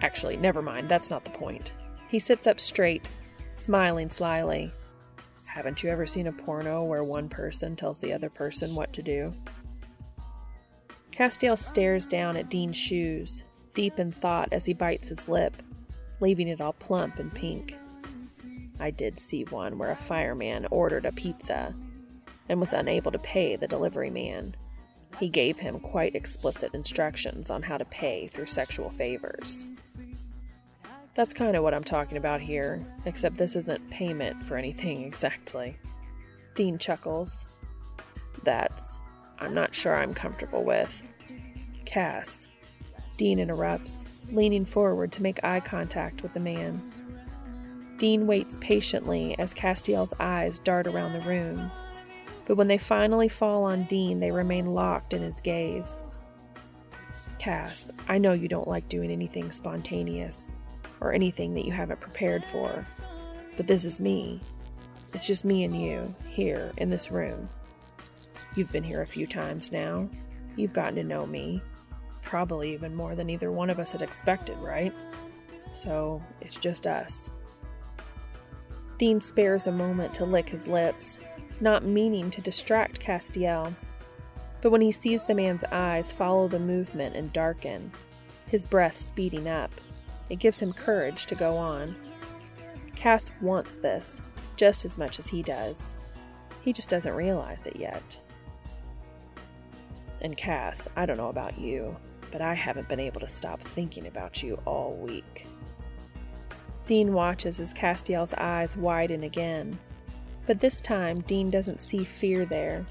Actually, 0.00 0.36
never 0.36 0.62
mind, 0.62 0.88
that's 0.88 1.10
not 1.10 1.24
the 1.24 1.30
point. 1.30 1.72
He 2.08 2.18
sits 2.18 2.46
up 2.46 2.60
straight, 2.60 3.08
smiling 3.54 4.10
slyly. 4.10 4.72
Haven't 5.46 5.82
you 5.82 5.90
ever 5.90 6.06
seen 6.06 6.26
a 6.26 6.32
porno 6.32 6.84
where 6.84 7.04
one 7.04 7.28
person 7.28 7.76
tells 7.76 8.00
the 8.00 8.12
other 8.12 8.28
person 8.30 8.74
what 8.74 8.92
to 8.92 9.02
do? 9.02 9.34
Castiel 11.12 11.56
stares 11.56 12.06
down 12.06 12.36
at 12.36 12.50
Dean's 12.50 12.76
shoes, 12.76 13.44
deep 13.74 13.98
in 13.98 14.10
thought 14.10 14.48
as 14.52 14.64
he 14.64 14.74
bites 14.74 15.08
his 15.08 15.28
lip, 15.28 15.56
leaving 16.20 16.48
it 16.48 16.60
all 16.60 16.72
plump 16.72 17.18
and 17.18 17.32
pink. 17.32 17.76
I 18.78 18.90
did 18.90 19.18
see 19.18 19.44
one 19.44 19.78
where 19.78 19.90
a 19.90 19.96
fireman 19.96 20.66
ordered 20.70 21.06
a 21.06 21.12
pizza 21.12 21.74
and 22.48 22.60
was 22.60 22.72
unable 22.72 23.12
to 23.12 23.18
pay 23.18 23.56
the 23.56 23.68
delivery 23.68 24.10
man. 24.10 24.54
He 25.18 25.28
gave 25.28 25.58
him 25.58 25.78
quite 25.80 26.16
explicit 26.16 26.74
instructions 26.74 27.50
on 27.50 27.62
how 27.62 27.78
to 27.78 27.84
pay 27.84 28.26
through 28.26 28.46
sexual 28.46 28.90
favors. 28.90 29.64
That's 31.14 31.32
kind 31.32 31.56
of 31.56 31.62
what 31.62 31.74
I'm 31.74 31.84
talking 31.84 32.18
about 32.18 32.40
here, 32.40 32.84
except 33.04 33.36
this 33.36 33.54
isn't 33.54 33.90
payment 33.90 34.44
for 34.46 34.56
anything 34.56 35.04
exactly. 35.06 35.76
Dean 36.54 36.78
chuckles. 36.78 37.44
That's. 38.42 38.98
I'm 39.38 39.54
not 39.54 39.74
sure 39.74 39.94
I'm 39.94 40.14
comfortable 40.14 40.64
with. 40.64 41.02
Cass. 41.84 42.46
Dean 43.16 43.38
interrupts, 43.38 44.04
leaning 44.32 44.64
forward 44.64 45.12
to 45.12 45.22
make 45.22 45.42
eye 45.44 45.60
contact 45.60 46.22
with 46.22 46.34
the 46.34 46.40
man. 46.40 46.82
Dean 47.98 48.26
waits 48.26 48.56
patiently 48.60 49.36
as 49.38 49.54
Castiel's 49.54 50.12
eyes 50.18 50.58
dart 50.58 50.86
around 50.86 51.12
the 51.12 51.20
room, 51.20 51.70
but 52.46 52.56
when 52.56 52.68
they 52.68 52.78
finally 52.78 53.28
fall 53.28 53.64
on 53.64 53.84
Dean, 53.84 54.20
they 54.20 54.30
remain 54.30 54.66
locked 54.66 55.14
in 55.14 55.22
his 55.22 55.40
gaze. 55.40 55.90
Cass, 57.38 57.90
I 58.08 58.18
know 58.18 58.32
you 58.32 58.48
don't 58.48 58.68
like 58.68 58.88
doing 58.88 59.10
anything 59.10 59.50
spontaneous, 59.52 60.46
or 61.00 61.12
anything 61.12 61.54
that 61.54 61.64
you 61.64 61.72
haven't 61.72 62.00
prepared 62.00 62.44
for. 62.50 62.86
But 63.56 63.66
this 63.66 63.84
is 63.84 64.00
me. 64.00 64.40
It's 65.12 65.26
just 65.26 65.44
me 65.44 65.64
and 65.64 65.80
you, 65.80 66.12
here, 66.28 66.72
in 66.78 66.90
this 66.90 67.10
room. 67.10 67.48
You've 68.56 68.72
been 68.72 68.82
here 68.82 69.02
a 69.02 69.06
few 69.06 69.26
times 69.26 69.70
now. 69.70 70.08
You've 70.56 70.72
gotten 70.72 70.96
to 70.96 71.04
know 71.04 71.26
me. 71.26 71.62
Probably 72.22 72.72
even 72.72 72.94
more 72.94 73.14
than 73.14 73.30
either 73.30 73.52
one 73.52 73.70
of 73.70 73.78
us 73.78 73.92
had 73.92 74.02
expected, 74.02 74.56
right? 74.58 74.92
So, 75.72 76.22
it's 76.40 76.56
just 76.56 76.86
us. 76.86 77.30
Dean 78.98 79.20
spares 79.20 79.66
a 79.66 79.72
moment 79.72 80.14
to 80.14 80.24
lick 80.24 80.48
his 80.48 80.66
lips, 80.66 81.18
not 81.60 81.84
meaning 81.84 82.30
to 82.30 82.40
distract 82.40 83.00
Castiel. 83.00 83.74
But 84.62 84.70
when 84.70 84.80
he 84.80 84.92
sees 84.92 85.22
the 85.22 85.34
man's 85.34 85.64
eyes 85.64 86.12
follow 86.12 86.48
the 86.48 86.58
movement 86.58 87.16
and 87.16 87.32
darken, 87.32 87.92
his 88.46 88.66
breath 88.66 88.98
speeding 88.98 89.48
up, 89.48 89.70
it 90.30 90.38
gives 90.38 90.58
him 90.58 90.72
courage 90.72 91.26
to 91.26 91.34
go 91.34 91.56
on. 91.56 91.96
Cass 92.94 93.30
wants 93.40 93.74
this 93.74 94.20
just 94.56 94.84
as 94.84 94.96
much 94.96 95.18
as 95.18 95.26
he 95.26 95.42
does. 95.42 95.80
He 96.62 96.72
just 96.72 96.88
doesn't 96.88 97.12
realize 97.12 97.66
it 97.66 97.76
yet. 97.76 98.16
And 100.20 100.36
Cass, 100.36 100.88
I 100.96 101.04
don't 101.04 101.18
know 101.18 101.28
about 101.28 101.58
you, 101.58 101.96
but 102.30 102.40
I 102.40 102.54
haven't 102.54 102.88
been 102.88 103.00
able 103.00 103.20
to 103.20 103.28
stop 103.28 103.60
thinking 103.60 104.06
about 104.06 104.42
you 104.42 104.58
all 104.64 104.94
week. 104.94 105.46
Dean 106.86 107.14
watches 107.14 107.60
as 107.60 107.72
Castiel's 107.72 108.34
eyes 108.34 108.76
widen 108.76 109.24
again, 109.24 109.78
but 110.46 110.60
this 110.60 110.80
time 110.80 111.20
Dean 111.22 111.50
doesn't 111.50 111.80
see 111.80 112.04
fear 112.04 112.44
there. 112.44 112.86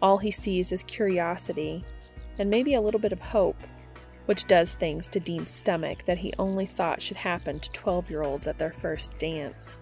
All 0.00 0.18
he 0.18 0.30
sees 0.30 0.70
is 0.70 0.82
curiosity 0.84 1.84
and 2.38 2.48
maybe 2.48 2.74
a 2.74 2.80
little 2.80 3.00
bit 3.00 3.12
of 3.12 3.20
hope, 3.20 3.60
which 4.26 4.46
does 4.46 4.74
things 4.74 5.08
to 5.08 5.20
Dean's 5.20 5.50
stomach 5.50 6.04
that 6.04 6.18
he 6.18 6.32
only 6.38 6.66
thought 6.66 7.02
should 7.02 7.16
happen 7.16 7.58
to 7.60 7.70
12 7.72 8.08
year 8.08 8.22
olds 8.22 8.46
at 8.46 8.58
their 8.58 8.72
first 8.72 9.18
dance. 9.18 9.76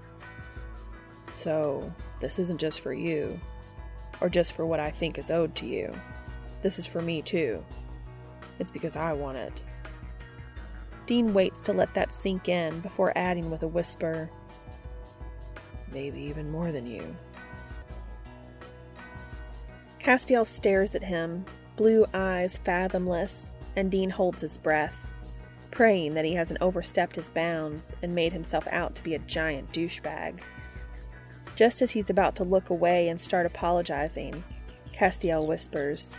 So, 1.33 1.93
this 2.21 2.39
isn't 2.39 2.59
just 2.59 2.81
for 2.81 2.93
you, 2.95 3.39
or 4.21 4.29
just 4.29 4.53
for 4.53 4.65
what 4.67 4.81
I 4.81 4.91
think 4.91 5.19
is 5.19 5.31
owed 5.31 5.55
to 5.57 5.67
you. 5.67 5.95
This 6.63 6.79
is 6.79 6.87
for 6.87 7.03
me 7.03 7.23
too. 7.23 7.63
It's 8.59 8.71
because 8.71 8.97
I 8.97 9.13
want 9.13 9.37
it. 9.37 9.63
Dean 11.09 11.33
waits 11.33 11.63
to 11.63 11.73
let 11.73 11.95
that 11.95 12.15
sink 12.15 12.51
in 12.51 12.81
before 12.81 13.17
adding 13.17 13.51
with 13.51 13.63
a 13.63 13.67
whisper, 13.67 14.31
Maybe 15.91 16.21
even 16.21 16.51
more 16.51 16.71
than 16.71 16.87
you. 16.87 17.17
Castiel 19.99 20.47
stares 20.47 20.95
at 20.95 21.03
him, 21.03 21.47
blue 21.77 22.05
eyes 22.13 22.59
fathomless, 22.59 23.49
and 23.75 23.91
Dean 23.91 24.11
holds 24.11 24.43
his 24.43 24.59
breath, 24.59 24.99
praying 25.71 26.13
that 26.13 26.27
he 26.27 26.35
hasn't 26.35 26.61
overstepped 26.61 27.17
his 27.17 27.31
bounds 27.31 27.97
and 28.03 28.15
made 28.15 28.35
himself 28.35 28.67
out 28.71 28.95
to 28.95 29.03
be 29.03 29.15
a 29.15 29.21
giant 29.21 29.73
douchebag. 29.73 30.41
Just 31.57 31.81
as 31.81 31.91
he's 31.91 32.11
about 32.11 32.37
to 32.37 32.45
look 32.45 32.69
away 32.69 33.09
and 33.09 33.19
start 33.19 33.47
apologizing, 33.47 34.45
Castiel 34.93 35.47
whispers, 35.47 36.19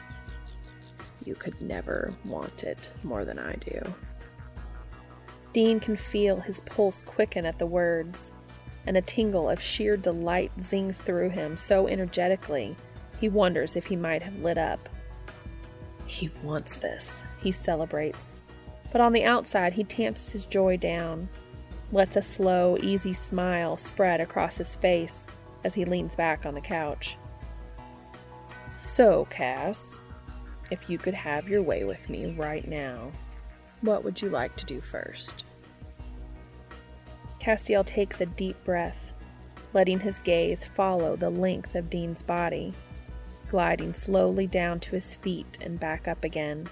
You 1.23 1.35
could 1.35 1.61
never 1.61 2.15
want 2.25 2.63
it 2.63 2.91
more 3.03 3.23
than 3.23 3.37
I 3.37 3.53
do. 3.53 3.93
Dean 5.53 5.79
can 5.79 5.95
feel 5.95 6.39
his 6.39 6.61
pulse 6.61 7.03
quicken 7.03 7.45
at 7.45 7.57
the 7.57 7.65
words, 7.65 8.31
and 8.85 8.95
a 8.97 9.01
tingle 9.01 9.49
of 9.49 9.61
sheer 9.61 9.97
delight 9.97 10.51
zings 10.59 10.97
through 10.97 11.29
him 11.29 11.57
so 11.57 11.87
energetically 11.87 12.75
he 13.19 13.29
wonders 13.29 13.75
if 13.75 13.85
he 13.85 13.95
might 13.95 14.23
have 14.23 14.39
lit 14.39 14.57
up. 14.57 14.89
He 16.05 16.29
wants 16.43 16.77
this, 16.77 17.21
he 17.41 17.51
celebrates, 17.51 18.33
but 18.91 19.01
on 19.01 19.13
the 19.13 19.25
outside 19.25 19.73
he 19.73 19.83
tamps 19.83 20.29
his 20.29 20.45
joy 20.45 20.77
down, 20.77 21.29
lets 21.91 22.15
a 22.15 22.21
slow, 22.21 22.77
easy 22.81 23.13
smile 23.13 23.77
spread 23.77 24.21
across 24.21 24.57
his 24.57 24.75
face 24.75 25.27
as 25.63 25.73
he 25.73 25.85
leans 25.85 26.15
back 26.15 26.45
on 26.45 26.53
the 26.53 26.61
couch. 26.61 27.17
So, 28.77 29.25
Cass, 29.29 29.99
if 30.71 30.89
you 30.89 30.97
could 30.97 31.13
have 31.13 31.49
your 31.49 31.61
way 31.61 31.83
with 31.83 32.09
me 32.09 32.33
right 32.33 32.65
now, 32.67 33.11
what 33.81 34.03
would 34.03 34.21
you 34.21 34.29
like 34.29 34.55
to 34.57 34.65
do 34.65 34.81
first? 34.81 35.45
Castiel 37.39 37.85
takes 37.85 38.19
a 38.19 38.25
deep 38.25 38.61
breath, 38.65 39.11
letting 39.73 39.99
his 39.99 40.19
gaze 40.19 40.65
follow 40.65 41.15
the 41.15 41.29
length 41.29 41.75
of 41.75 41.89
Dean's 41.89 42.21
body, 42.21 42.73
gliding 43.47 43.93
slowly 43.93 44.45
down 44.45 44.79
to 44.81 44.91
his 44.91 45.13
feet 45.13 45.57
and 45.61 45.79
back 45.79 46.07
up 46.07 46.23
again, 46.23 46.67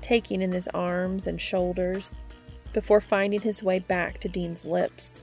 taking 0.00 0.40
in 0.40 0.52
his 0.52 0.68
arms 0.68 1.26
and 1.26 1.40
shoulders 1.40 2.24
before 2.72 3.00
finding 3.00 3.40
his 3.40 3.62
way 3.62 3.78
back 3.78 4.18
to 4.18 4.28
Dean's 4.28 4.64
lips. 4.64 5.20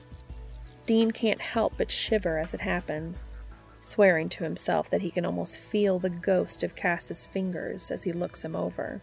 Dean 0.86 1.10
can't 1.10 1.40
help 1.40 1.74
but 1.76 1.90
shiver 1.90 2.38
as 2.38 2.54
it 2.54 2.60
happens, 2.60 3.30
swearing 3.80 4.28
to 4.28 4.44
himself 4.44 4.90
that 4.90 5.02
he 5.02 5.10
can 5.10 5.24
almost 5.24 5.56
feel 5.56 5.98
the 5.98 6.10
ghost 6.10 6.62
of 6.62 6.76
Cass's 6.76 7.24
fingers 7.26 7.90
as 7.90 8.04
he 8.04 8.12
looks 8.12 8.44
him 8.44 8.54
over. 8.54 9.02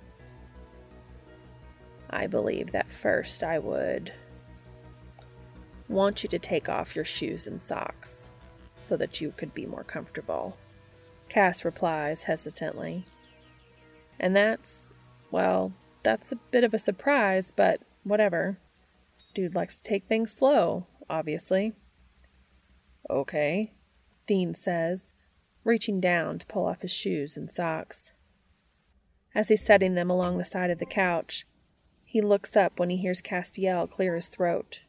I 2.09 2.27
believe 2.27 2.71
that 2.71 2.91
first 2.91 3.43
I 3.43 3.59
would 3.59 4.13
want 5.87 6.23
you 6.23 6.29
to 6.29 6.39
take 6.39 6.69
off 6.69 6.95
your 6.95 7.05
shoes 7.05 7.47
and 7.47 7.61
socks 7.61 8.29
so 8.83 8.97
that 8.97 9.19
you 9.21 9.33
could 9.35 9.53
be 9.53 9.65
more 9.65 9.83
comfortable. 9.83 10.57
Cass 11.29 11.65
replies 11.65 12.23
hesitantly. 12.23 13.05
And 14.19 14.35
that's, 14.35 14.89
well, 15.31 15.73
that's 16.03 16.31
a 16.31 16.37
bit 16.51 16.63
of 16.63 16.73
a 16.73 16.79
surprise, 16.79 17.51
but 17.55 17.81
whatever. 18.03 18.57
Dude 19.33 19.55
likes 19.55 19.75
to 19.75 19.83
take 19.83 20.07
things 20.07 20.31
slow, 20.31 20.87
obviously. 21.09 21.73
Okay, 23.09 23.73
Dean 24.25 24.53
says, 24.53 25.13
reaching 25.63 25.99
down 25.99 26.39
to 26.39 26.45
pull 26.47 26.65
off 26.65 26.81
his 26.81 26.91
shoes 26.91 27.37
and 27.37 27.51
socks. 27.51 28.11
As 29.35 29.49
he's 29.49 29.63
setting 29.63 29.93
them 29.95 30.09
along 30.09 30.37
the 30.37 30.45
side 30.45 30.71
of 30.71 30.79
the 30.79 30.85
couch, 30.85 31.45
he 32.09 32.21
looks 32.21 32.55
up 32.55 32.79
when 32.79 32.89
he 32.89 32.95
hears 32.95 33.21
Castiel 33.21 33.85
clear 33.85 34.15
his 34.15 34.29
throat. 34.29 34.79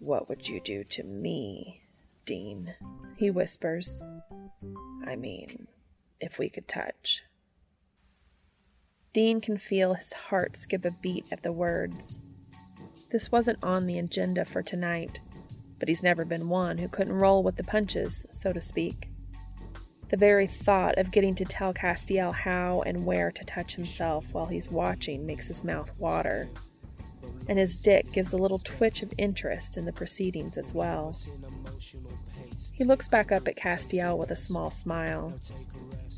What 0.00 0.28
would 0.28 0.48
you 0.48 0.60
do 0.60 0.82
to 0.82 1.04
me, 1.04 1.82
Dean? 2.26 2.74
He 3.16 3.30
whispers. 3.30 4.02
I 5.06 5.14
mean, 5.14 5.68
if 6.20 6.40
we 6.40 6.48
could 6.48 6.66
touch. 6.66 7.22
Dean 9.12 9.40
can 9.40 9.58
feel 9.58 9.94
his 9.94 10.12
heart 10.12 10.56
skip 10.56 10.84
a 10.84 10.90
beat 10.90 11.24
at 11.30 11.44
the 11.44 11.52
words. 11.52 12.18
This 13.12 13.30
wasn't 13.30 13.62
on 13.62 13.86
the 13.86 14.00
agenda 14.00 14.44
for 14.44 14.60
tonight, 14.60 15.20
but 15.78 15.86
he's 15.86 16.02
never 16.02 16.24
been 16.24 16.48
one 16.48 16.78
who 16.78 16.88
couldn't 16.88 17.14
roll 17.14 17.44
with 17.44 17.54
the 17.54 17.62
punches, 17.62 18.26
so 18.32 18.52
to 18.52 18.60
speak. 18.60 19.11
The 20.12 20.18
very 20.18 20.46
thought 20.46 20.98
of 20.98 21.10
getting 21.10 21.34
to 21.36 21.46
tell 21.46 21.72
Castiel 21.72 22.34
how 22.34 22.82
and 22.82 23.06
where 23.06 23.32
to 23.32 23.44
touch 23.44 23.74
himself 23.74 24.26
while 24.32 24.44
he's 24.44 24.70
watching 24.70 25.24
makes 25.24 25.46
his 25.46 25.64
mouth 25.64 25.90
water, 25.98 26.50
and 27.48 27.58
his 27.58 27.80
dick 27.80 28.12
gives 28.12 28.34
a 28.34 28.36
little 28.36 28.58
twitch 28.58 29.02
of 29.02 29.10
interest 29.16 29.78
in 29.78 29.86
the 29.86 29.92
proceedings 29.92 30.58
as 30.58 30.74
well. 30.74 31.16
He 32.74 32.84
looks 32.84 33.08
back 33.08 33.32
up 33.32 33.48
at 33.48 33.56
Castiel 33.56 34.18
with 34.18 34.30
a 34.30 34.36
small 34.36 34.70
smile. 34.70 35.32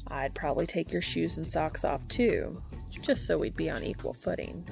I'd 0.08 0.34
probably 0.34 0.66
take 0.66 0.90
your 0.90 1.00
shoes 1.00 1.36
and 1.36 1.46
socks 1.46 1.84
off 1.84 2.06
too, 2.08 2.60
just 2.90 3.28
so 3.28 3.38
we'd 3.38 3.54
be 3.54 3.70
on 3.70 3.84
equal 3.84 4.12
footing. 4.12 4.66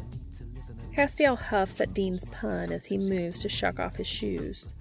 Castiel 0.96 1.38
huffs 1.38 1.80
at 1.80 1.94
Dean's 1.94 2.24
pun 2.32 2.72
as 2.72 2.86
he 2.86 2.98
moves 2.98 3.42
to 3.42 3.48
shuck 3.48 3.78
off 3.78 3.94
his 3.94 4.08
shoes. 4.08 4.74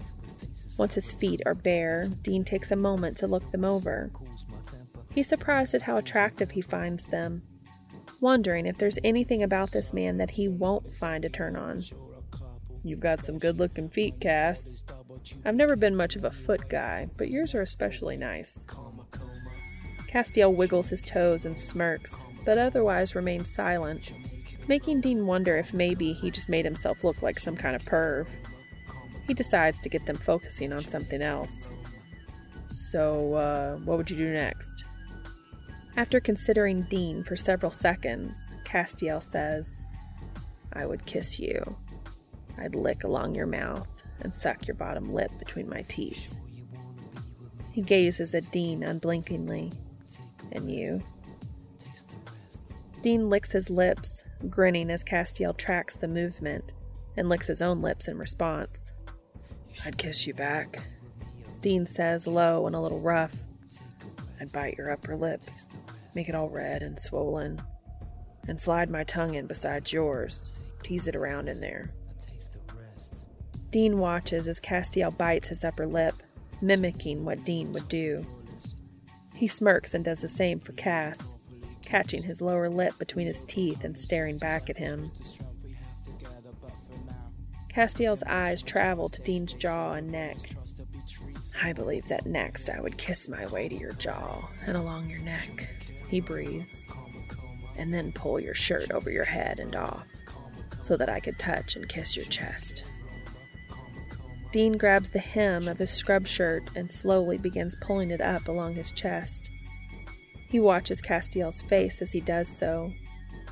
Once 0.77 0.93
his 0.95 1.11
feet 1.11 1.41
are 1.45 1.55
bare, 1.55 2.07
Dean 2.21 2.43
takes 2.43 2.71
a 2.71 2.75
moment 2.75 3.17
to 3.17 3.27
look 3.27 3.51
them 3.51 3.65
over. 3.65 4.11
He's 5.13 5.27
surprised 5.27 5.73
at 5.73 5.81
how 5.81 5.97
attractive 5.97 6.51
he 6.51 6.61
finds 6.61 7.03
them, 7.03 7.43
wondering 8.19 8.65
if 8.65 8.77
there's 8.77 8.97
anything 9.03 9.43
about 9.43 9.71
this 9.71 9.93
man 9.93 10.17
that 10.17 10.31
he 10.31 10.47
won't 10.47 10.93
find 10.95 11.25
a 11.25 11.29
turn 11.29 11.55
on. 11.55 11.81
You've 12.83 12.99
got 12.99 13.23
some 13.23 13.37
good 13.37 13.59
looking 13.59 13.89
feet, 13.89 14.19
Cass. 14.19 14.83
I've 15.45 15.55
never 15.55 15.75
been 15.75 15.95
much 15.95 16.15
of 16.15 16.23
a 16.23 16.31
foot 16.31 16.67
guy, 16.69 17.09
but 17.17 17.29
yours 17.29 17.53
are 17.53 17.61
especially 17.61 18.17
nice. 18.17 18.65
Castiel 20.07 20.55
wiggles 20.55 20.89
his 20.89 21.01
toes 21.01 21.45
and 21.45 21.57
smirks, 21.57 22.23
but 22.43 22.57
otherwise 22.57 23.15
remains 23.15 23.53
silent, 23.53 24.13
making 24.67 25.01
Dean 25.01 25.25
wonder 25.25 25.57
if 25.57 25.73
maybe 25.73 26.13
he 26.13 26.31
just 26.31 26.49
made 26.49 26.65
himself 26.65 27.03
look 27.03 27.21
like 27.21 27.39
some 27.39 27.55
kind 27.55 27.75
of 27.75 27.83
perv. 27.83 28.27
He 29.31 29.35
decides 29.35 29.79
to 29.79 29.87
get 29.87 30.05
them 30.05 30.17
focusing 30.17 30.73
on 30.73 30.81
something 30.81 31.21
else. 31.21 31.55
So, 32.65 33.35
uh, 33.35 33.77
what 33.77 33.97
would 33.97 34.11
you 34.11 34.17
do 34.17 34.33
next? 34.33 34.83
After 35.95 36.19
considering 36.19 36.81
Dean 36.81 37.23
for 37.23 37.37
several 37.37 37.71
seconds, 37.71 38.35
Castiel 38.65 39.23
says, 39.23 39.71
I 40.73 40.85
would 40.85 41.05
kiss 41.05 41.39
you. 41.39 41.63
I'd 42.57 42.75
lick 42.75 43.05
along 43.05 43.33
your 43.33 43.45
mouth 43.45 43.87
and 44.19 44.35
suck 44.35 44.67
your 44.67 44.75
bottom 44.75 45.09
lip 45.09 45.31
between 45.39 45.69
my 45.69 45.83
teeth. 45.83 46.37
He 47.71 47.81
gazes 47.81 48.35
at 48.35 48.51
Dean 48.51 48.83
unblinkingly. 48.83 49.71
And 50.51 50.69
you? 50.69 51.01
Dean 53.01 53.29
licks 53.29 53.53
his 53.53 53.69
lips, 53.69 54.23
grinning 54.49 54.91
as 54.91 55.05
Castiel 55.05 55.55
tracks 55.55 55.95
the 55.95 56.09
movement, 56.09 56.73
and 57.15 57.29
licks 57.29 57.47
his 57.47 57.61
own 57.61 57.79
lips 57.79 58.09
in 58.09 58.17
response. 58.17 58.90
I'd 59.85 59.97
kiss 59.97 60.27
you 60.27 60.33
back, 60.33 60.79
Dean 61.61 61.85
says, 61.85 62.27
low 62.27 62.67
and 62.67 62.75
a 62.75 62.79
little 62.79 62.99
rough. 62.99 63.33
I'd 64.39 64.51
bite 64.51 64.77
your 64.77 64.91
upper 64.91 65.15
lip, 65.15 65.41
make 66.15 66.29
it 66.29 66.35
all 66.35 66.49
red 66.49 66.81
and 66.83 66.99
swollen, 66.99 67.61
and 68.47 68.59
slide 68.59 68.89
my 68.89 69.03
tongue 69.03 69.35
in 69.35 69.47
beside 69.47 69.91
yours, 69.91 70.59
tease 70.83 71.07
it 71.07 71.15
around 71.15 71.49
in 71.49 71.59
there. 71.59 71.85
Dean 73.71 73.99
watches 73.99 74.47
as 74.47 74.59
Castiel 74.59 75.15
bites 75.17 75.47
his 75.47 75.63
upper 75.63 75.87
lip, 75.87 76.15
mimicking 76.61 77.23
what 77.23 77.43
Dean 77.45 77.71
would 77.73 77.87
do. 77.87 78.25
He 79.33 79.47
smirks 79.47 79.93
and 79.93 80.03
does 80.03 80.21
the 80.21 80.29
same 80.29 80.59
for 80.59 80.73
Cass, 80.73 81.35
catching 81.83 82.23
his 82.23 82.41
lower 82.41 82.69
lip 82.69 82.97
between 82.99 83.27
his 83.27 83.41
teeth 83.41 83.83
and 83.83 83.97
staring 83.97 84.37
back 84.37 84.69
at 84.69 84.77
him. 84.77 85.11
Castiel's 87.73 88.23
eyes 88.23 88.61
travel 88.61 89.07
to 89.07 89.21
Dean's 89.21 89.53
jaw 89.53 89.93
and 89.93 90.11
neck. 90.11 90.37
I 91.63 91.71
believe 91.71 92.07
that 92.09 92.25
next 92.25 92.69
I 92.69 92.81
would 92.81 92.97
kiss 92.97 93.29
my 93.29 93.47
way 93.47 93.69
to 93.69 93.75
your 93.75 93.93
jaw 93.93 94.49
and 94.65 94.75
along 94.75 95.09
your 95.09 95.19
neck, 95.19 95.69
he 96.09 96.19
breathes. 96.19 96.85
and 97.77 97.93
then 97.93 98.11
pull 98.11 98.39
your 98.39 98.53
shirt 98.53 98.91
over 98.91 99.09
your 99.09 99.23
head 99.23 99.59
and 99.59 99.75
off 99.75 100.05
so 100.81 100.97
that 100.97 101.09
I 101.09 101.21
could 101.21 101.39
touch 101.39 101.75
and 101.77 101.87
kiss 101.87 102.17
your 102.17 102.25
chest. 102.25 102.83
Dean 104.51 104.73
grabs 104.73 105.09
the 105.09 105.19
hem 105.19 105.69
of 105.69 105.79
his 105.79 105.89
scrub 105.89 106.27
shirt 106.27 106.69
and 106.75 106.91
slowly 106.91 107.37
begins 107.37 107.77
pulling 107.79 108.11
it 108.11 108.19
up 108.19 108.49
along 108.49 108.75
his 108.75 108.91
chest. 108.91 109.49
He 110.49 110.59
watches 110.59 110.99
Castiel's 110.99 111.61
face 111.61 112.01
as 112.01 112.11
he 112.11 112.19
does 112.19 112.49
so, 112.49 112.91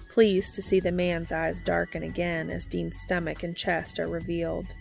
pleased 0.09 0.55
to 0.55 0.61
see 0.61 0.79
the 0.79 0.91
man's 0.91 1.31
eyes 1.31 1.61
darken 1.61 2.03
again 2.03 2.49
as 2.49 2.65
Dean's 2.65 2.99
stomach 2.99 3.43
and 3.43 3.55
chest 3.55 3.99
are 3.99 4.07
revealed. 4.07 4.75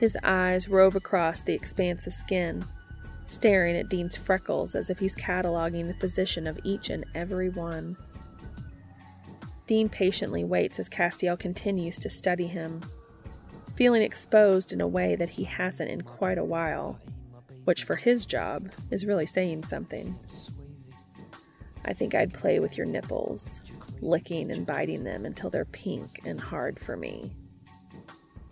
His 0.00 0.16
eyes 0.22 0.68
rove 0.68 0.96
across 0.96 1.40
the 1.40 1.52
expanse 1.52 2.06
of 2.06 2.14
skin, 2.14 2.64
staring 3.26 3.76
at 3.76 3.88
Dean's 3.88 4.16
freckles 4.16 4.74
as 4.74 4.90
if 4.90 4.98
he's 4.98 5.14
cataloging 5.14 5.86
the 5.86 5.94
position 5.94 6.46
of 6.46 6.58
each 6.64 6.90
and 6.90 7.04
every 7.14 7.48
one. 7.48 7.96
Dean 9.66 9.88
patiently 9.88 10.44
waits 10.44 10.78
as 10.78 10.88
Castiel 10.88 11.38
continues 11.38 11.96
to 11.98 12.10
study 12.10 12.46
him, 12.46 12.82
feeling 13.76 14.02
exposed 14.02 14.72
in 14.72 14.80
a 14.80 14.88
way 14.88 15.16
that 15.16 15.30
he 15.30 15.44
hasn't 15.44 15.90
in 15.90 16.02
quite 16.02 16.38
a 16.38 16.44
while, 16.44 16.98
which 17.64 17.84
for 17.84 17.96
his 17.96 18.26
job 18.26 18.70
is 18.90 19.06
really 19.06 19.26
saying 19.26 19.64
something. 19.64 20.18
I 21.86 21.92
think 21.92 22.14
I'd 22.14 22.32
play 22.32 22.58
with 22.58 22.76
your 22.76 22.86
nipples, 22.86 23.60
licking 24.00 24.50
and 24.50 24.66
biting 24.66 25.04
them 25.04 25.24
until 25.24 25.50
they're 25.50 25.64
pink 25.64 26.20
and 26.24 26.40
hard 26.40 26.78
for 26.78 26.96
me. 26.96 27.30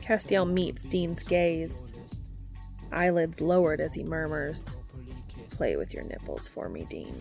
Castiel 0.01 0.51
meets 0.51 0.85
Dean's 0.85 1.23
gaze, 1.23 1.81
eyelids 2.91 3.41
lowered 3.41 3.81
as 3.81 3.95
he 3.95 4.03
murmurs, 4.03 4.63
Play 5.53 5.77
with 5.77 5.93
your 5.93 6.03
nipples 6.05 6.49
for 6.49 6.69
me, 6.69 6.87
Dean. 6.89 7.15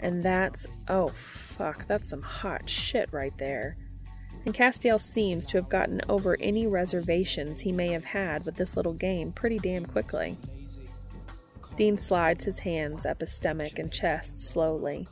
And 0.00 0.22
that's, 0.22 0.66
oh 0.88 1.08
fuck, 1.08 1.86
that's 1.86 2.10
some 2.10 2.22
hot 2.22 2.68
shit 2.68 3.08
right 3.12 3.36
there. 3.38 3.76
And 4.44 4.52
Castiel 4.52 5.00
seems 5.00 5.46
to 5.46 5.58
have 5.58 5.68
gotten 5.68 6.00
over 6.08 6.36
any 6.40 6.66
reservations 6.66 7.60
he 7.60 7.72
may 7.72 7.92
have 7.92 8.04
had 8.04 8.44
with 8.44 8.56
this 8.56 8.76
little 8.76 8.92
game 8.92 9.30
pretty 9.30 9.60
damn 9.60 9.86
quickly. 9.86 10.36
Dean 11.76 11.96
slides 11.96 12.44
his 12.44 12.58
hands 12.58 13.06
up 13.06 13.20
his 13.20 13.32
stomach 13.32 13.78
and 13.78 13.92
chest 13.92 14.40
slowly, 14.40 15.06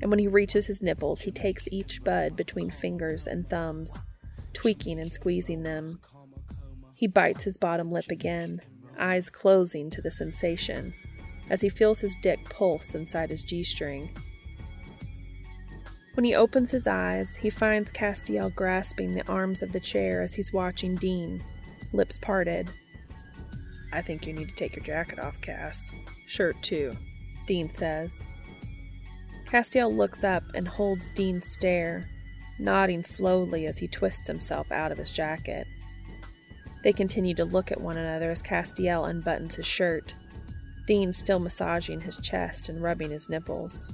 and 0.00 0.10
when 0.10 0.18
he 0.18 0.28
reaches 0.28 0.66
his 0.66 0.82
nipples, 0.82 1.20
he 1.20 1.30
takes 1.30 1.68
each 1.70 2.02
bud 2.04 2.36
between 2.36 2.70
fingers 2.70 3.26
and 3.26 3.48
thumbs, 3.48 3.92
tweaking 4.52 5.00
and 5.00 5.12
squeezing 5.12 5.62
them. 5.62 6.00
He 6.96 7.06
bites 7.06 7.44
his 7.44 7.56
bottom 7.56 7.90
lip 7.90 8.10
again, 8.10 8.60
eyes 8.98 9.30
closing 9.30 9.90
to 9.90 10.02
the 10.02 10.10
sensation, 10.10 10.94
as 11.50 11.60
he 11.60 11.68
feels 11.68 12.00
his 12.00 12.16
dick 12.22 12.48
pulse 12.48 12.94
inside 12.94 13.30
his 13.30 13.42
G 13.42 13.62
string. 13.62 14.10
When 16.14 16.24
he 16.24 16.34
opens 16.34 16.72
his 16.72 16.88
eyes, 16.88 17.36
he 17.36 17.50
finds 17.50 17.92
Castiel 17.92 18.52
grasping 18.54 19.12
the 19.12 19.26
arms 19.28 19.62
of 19.62 19.72
the 19.72 19.78
chair 19.78 20.20
as 20.20 20.34
he's 20.34 20.52
watching 20.52 20.96
Dean, 20.96 21.42
lips 21.92 22.18
parted. 22.18 22.68
I 23.92 24.02
think 24.02 24.26
you 24.26 24.32
need 24.32 24.48
to 24.48 24.54
take 24.56 24.74
your 24.74 24.84
jacket 24.84 25.20
off, 25.20 25.40
Cass. 25.40 25.90
Shirt, 26.26 26.60
too, 26.60 26.92
Dean 27.46 27.72
says. 27.72 28.16
Castiel 29.50 29.94
looks 29.94 30.24
up 30.24 30.42
and 30.54 30.68
holds 30.68 31.10
Dean's 31.10 31.50
stare, 31.50 32.06
nodding 32.58 33.02
slowly 33.02 33.64
as 33.66 33.78
he 33.78 33.88
twists 33.88 34.26
himself 34.26 34.70
out 34.70 34.92
of 34.92 34.98
his 34.98 35.10
jacket. 35.10 35.66
They 36.84 36.92
continue 36.92 37.34
to 37.34 37.46
look 37.46 37.72
at 37.72 37.80
one 37.80 37.96
another 37.96 38.30
as 38.30 38.42
Castiel 38.42 39.04
unbuttons 39.10 39.54
his 39.54 39.66
shirt, 39.66 40.12
Dean 40.86 41.14
still 41.14 41.38
massaging 41.38 42.02
his 42.02 42.18
chest 42.18 42.68
and 42.68 42.82
rubbing 42.82 43.10
his 43.10 43.30
nipples. 43.30 43.88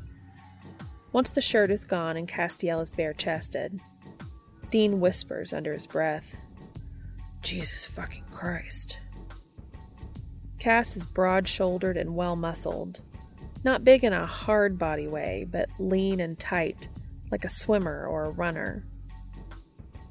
Once 1.13 1.31
the 1.31 1.41
shirt 1.41 1.71
is 1.71 1.85
gone 1.85 2.17
and 2.17 2.29
Castiel 2.29 2.81
is 2.81 2.91
bare 2.91 3.15
chested, 3.15 3.81
Dean 4.73 4.99
whispers 4.99 5.53
under 5.53 5.73
his 5.73 5.87
breath, 5.87 6.35
Jesus 7.43 7.85
fucking 7.87 8.25
Christ. 8.33 8.99
Cass 10.59 10.97
is 10.97 11.07
broad 11.07 11.47
shouldered 11.47 11.97
and 11.97 12.17
well 12.17 12.35
muscled. 12.35 13.01
Not 13.65 13.83
big 13.83 14.05
in 14.05 14.13
a 14.13 14.27
hard 14.27 14.79
body 14.79 15.07
way, 15.07 15.47
but 15.51 15.71
lean 15.79 16.21
and 16.21 16.39
tight, 16.39 16.89
like 17.31 17.47
a 17.47 17.51
swimmer 17.51 18.07
or 18.07 18.25
a 18.25 18.31
runner. 18.33 18.85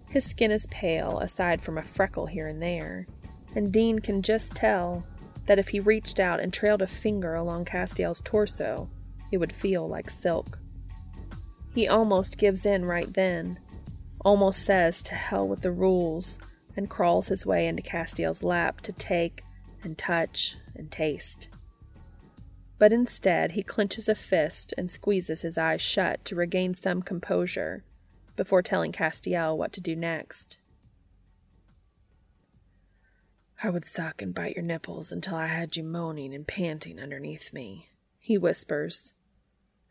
His 0.10 0.26
skin 0.26 0.52
is 0.52 0.66
pale, 0.72 1.20
aside 1.20 1.62
from 1.62 1.78
a 1.78 1.84
freckle 1.84 2.26
here 2.26 2.48
and 2.48 2.62
there, 2.62 3.08
and 3.56 3.72
Dean 3.72 4.00
can 4.00 4.24
just 4.24 4.56
tell 4.56 5.06
that 5.46 5.60
if 5.60 5.68
he 5.68 5.80
reached 5.80 6.20
out 6.20 6.39
and 6.39 6.52
trailed 6.52 6.82
a 6.82 6.88
finger 6.88 7.36
along 7.36 7.66
Castiel's 7.66 8.22
torso, 8.22 8.89
it 9.32 9.38
would 9.38 9.54
feel 9.54 9.88
like 9.88 10.10
silk. 10.10 10.58
He 11.76 11.88
almost 11.88 12.38
gives 12.38 12.66
in 12.66 12.86
right 12.86 13.12
then, 13.13 13.60
almost 14.24 14.63
says 14.63 15.02
to 15.04 15.16
hell 15.16 15.48
with 15.48 15.62
the 15.62 15.72
rules, 15.72 16.39
and 16.76 16.89
crawls 16.89 17.28
his 17.28 17.46
way 17.46 17.68
into 17.68 17.84
Castiel's 17.84 18.42
lap 18.42 18.82
to 18.82 18.92
take 18.94 19.44
and 19.84 19.98
touch 19.98 20.56
and 20.76 20.89
taste. 20.92 21.50
But 22.79 22.91
instead, 22.91 23.51
he 23.51 23.63
clenches 23.63 24.09
a 24.09 24.15
fist 24.15 24.73
and 24.77 24.89
squeezes 24.89 25.41
his 25.41 25.57
eyes 25.57 25.81
shut 25.81 26.25
to 26.25 26.36
regain 26.36 26.73
some 26.73 27.01
composure 27.01 27.83
before 28.36 28.62
telling 28.62 28.91
Castiel 28.91 29.57
what 29.57 29.71
to 29.73 29.81
do 29.81 29.95
next. 29.95 30.57
I 33.62 33.69
would 33.69 33.86
suck 33.86 34.21
and 34.21 34.33
bite 34.33 34.55
your 34.55 34.65
nipples 34.65 35.12
until 35.12 35.36
I 35.36 35.47
had 35.47 35.77
you 35.77 35.83
moaning 35.83 36.33
and 36.33 36.45
panting 36.45 36.99
underneath 36.99 37.53
me, 37.53 37.89
he 38.19 38.38
whispers 38.38 39.13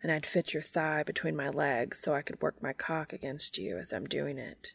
and 0.03 0.11
I'd 0.11 0.27
fit 0.27 0.53
your 0.53 0.63
thigh 0.63 1.05
between 1.05 1.37
my 1.37 1.49
legs 1.49 2.01
so 2.01 2.15
I 2.15 2.23
could 2.23 2.43
work 2.43 2.61
my 2.61 2.73
cock 2.73 3.13
against 3.13 3.57
you 3.57 3.79
as 3.79 3.93
I'm 3.93 4.07
doing 4.07 4.37
it. 4.37 4.73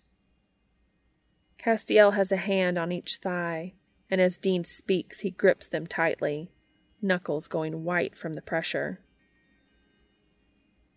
Castiel 1.60 2.14
has 2.14 2.32
a 2.32 2.38
hand 2.38 2.78
on 2.78 2.92
each 2.92 3.18
thigh, 3.18 3.74
and 4.10 4.22
as 4.22 4.38
Dean 4.38 4.64
speaks, 4.64 5.20
he 5.20 5.32
grips 5.32 5.68
them 5.68 5.86
tightly, 5.86 6.52
knuckles 7.02 7.48
going 7.48 7.84
white 7.84 8.18
from 8.18 8.34
the 8.34 8.42
pressure. 8.42 9.00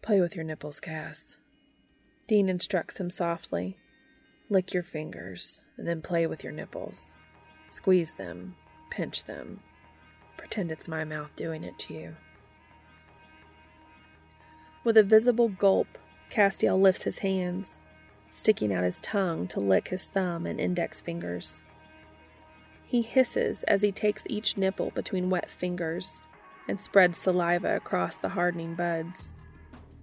Play 0.02 0.20
with 0.20 0.34
your 0.34 0.44
nipples, 0.44 0.80
Cass. 0.80 1.36
Dean 2.26 2.48
instructs 2.48 2.98
him 2.98 3.10
softly. 3.10 3.76
Lick 4.48 4.72
your 4.72 4.82
fingers, 4.82 5.60
and 5.76 5.86
then 5.86 6.02
play 6.02 6.26
with 6.26 6.42
your 6.42 6.52
nipples. 6.52 7.14
Squeeze 7.68 8.14
them, 8.14 8.56
pinch 8.90 9.24
them. 9.24 9.60
Pretend 10.36 10.72
it's 10.72 10.88
my 10.88 11.04
mouth 11.04 11.30
doing 11.36 11.62
it 11.62 11.78
to 11.80 11.94
you. 11.94 12.16
With 14.82 14.96
a 14.96 15.02
visible 15.02 15.48
gulp, 15.48 15.86
Castiel 16.30 16.80
lifts 16.80 17.02
his 17.02 17.18
hands, 17.18 17.78
sticking 18.30 18.72
out 18.72 18.84
his 18.84 19.00
tongue 19.00 19.46
to 19.48 19.60
lick 19.60 19.88
his 19.88 20.04
thumb 20.04 20.46
and 20.46 20.58
index 20.58 21.00
fingers. 21.00 21.62
He 22.90 23.02
hisses 23.02 23.62
as 23.68 23.82
he 23.82 23.92
takes 23.92 24.24
each 24.26 24.56
nipple 24.56 24.90
between 24.90 25.30
wet 25.30 25.48
fingers 25.48 26.20
and 26.66 26.80
spreads 26.80 27.18
saliva 27.18 27.76
across 27.76 28.18
the 28.18 28.30
hardening 28.30 28.74
buds. 28.74 29.30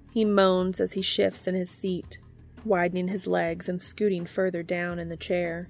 He 0.10 0.23
moans 0.23 0.80
as 0.80 0.93
he 0.93 1.02
shifts 1.02 1.47
in 1.47 1.56
his 1.56 1.69
seat, 1.69 2.19
widening 2.63 3.10
his 3.10 3.28
legs 3.28 3.67
and 3.67 3.82
scooting 3.82 4.26
further 4.26 4.63
down 4.63 5.00
in 5.00 5.10
the 5.10 5.17
chair. 5.17 5.67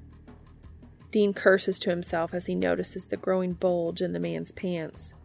Dean 1.09 1.33
curses 1.33 1.79
to 1.79 1.89
himself 1.89 2.35
as 2.35 2.45
he 2.45 2.53
notices 2.53 3.05
the 3.05 3.17
growing 3.17 3.53
bulge 3.53 4.03
in 4.03 4.13
the 4.13 4.19
man's 4.19 4.51
pants 4.51 5.15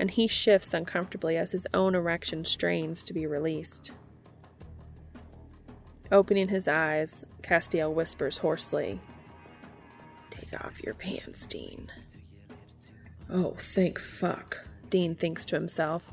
and 0.00 0.12
he 0.12 0.26
shifts 0.26 0.72
uncomfortably 0.72 1.36
as 1.36 1.52
his 1.52 1.66
own 1.74 1.94
erection 1.94 2.42
strains 2.42 3.02
to 3.04 3.12
be 3.12 3.26
released. 3.26 3.92
Opening 6.10 6.48
his 6.48 6.66
eyes, 6.66 7.26
Castiel 7.42 7.92
whispers 7.92 8.38
hoarsely, 8.38 8.98
Take 10.50 10.64
off 10.64 10.82
your 10.82 10.94
pants, 10.94 11.46
Dean. 11.46 11.90
Oh, 13.28 13.54
thank 13.58 13.98
fuck, 13.98 14.64
Dean 14.88 15.14
thinks 15.14 15.44
to 15.46 15.56
himself. 15.56 16.10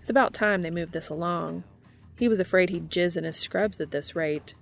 It's 0.00 0.10
about 0.10 0.34
time 0.34 0.62
they 0.62 0.70
moved 0.70 0.92
this 0.92 1.08
along. 1.08 1.64
He 2.16 2.28
was 2.28 2.38
afraid 2.38 2.70
he'd 2.70 2.90
jizz 2.90 3.16
in 3.16 3.24
his 3.24 3.36
scrubs 3.36 3.80
at 3.80 3.90
this 3.90 4.14
rate. 4.14 4.54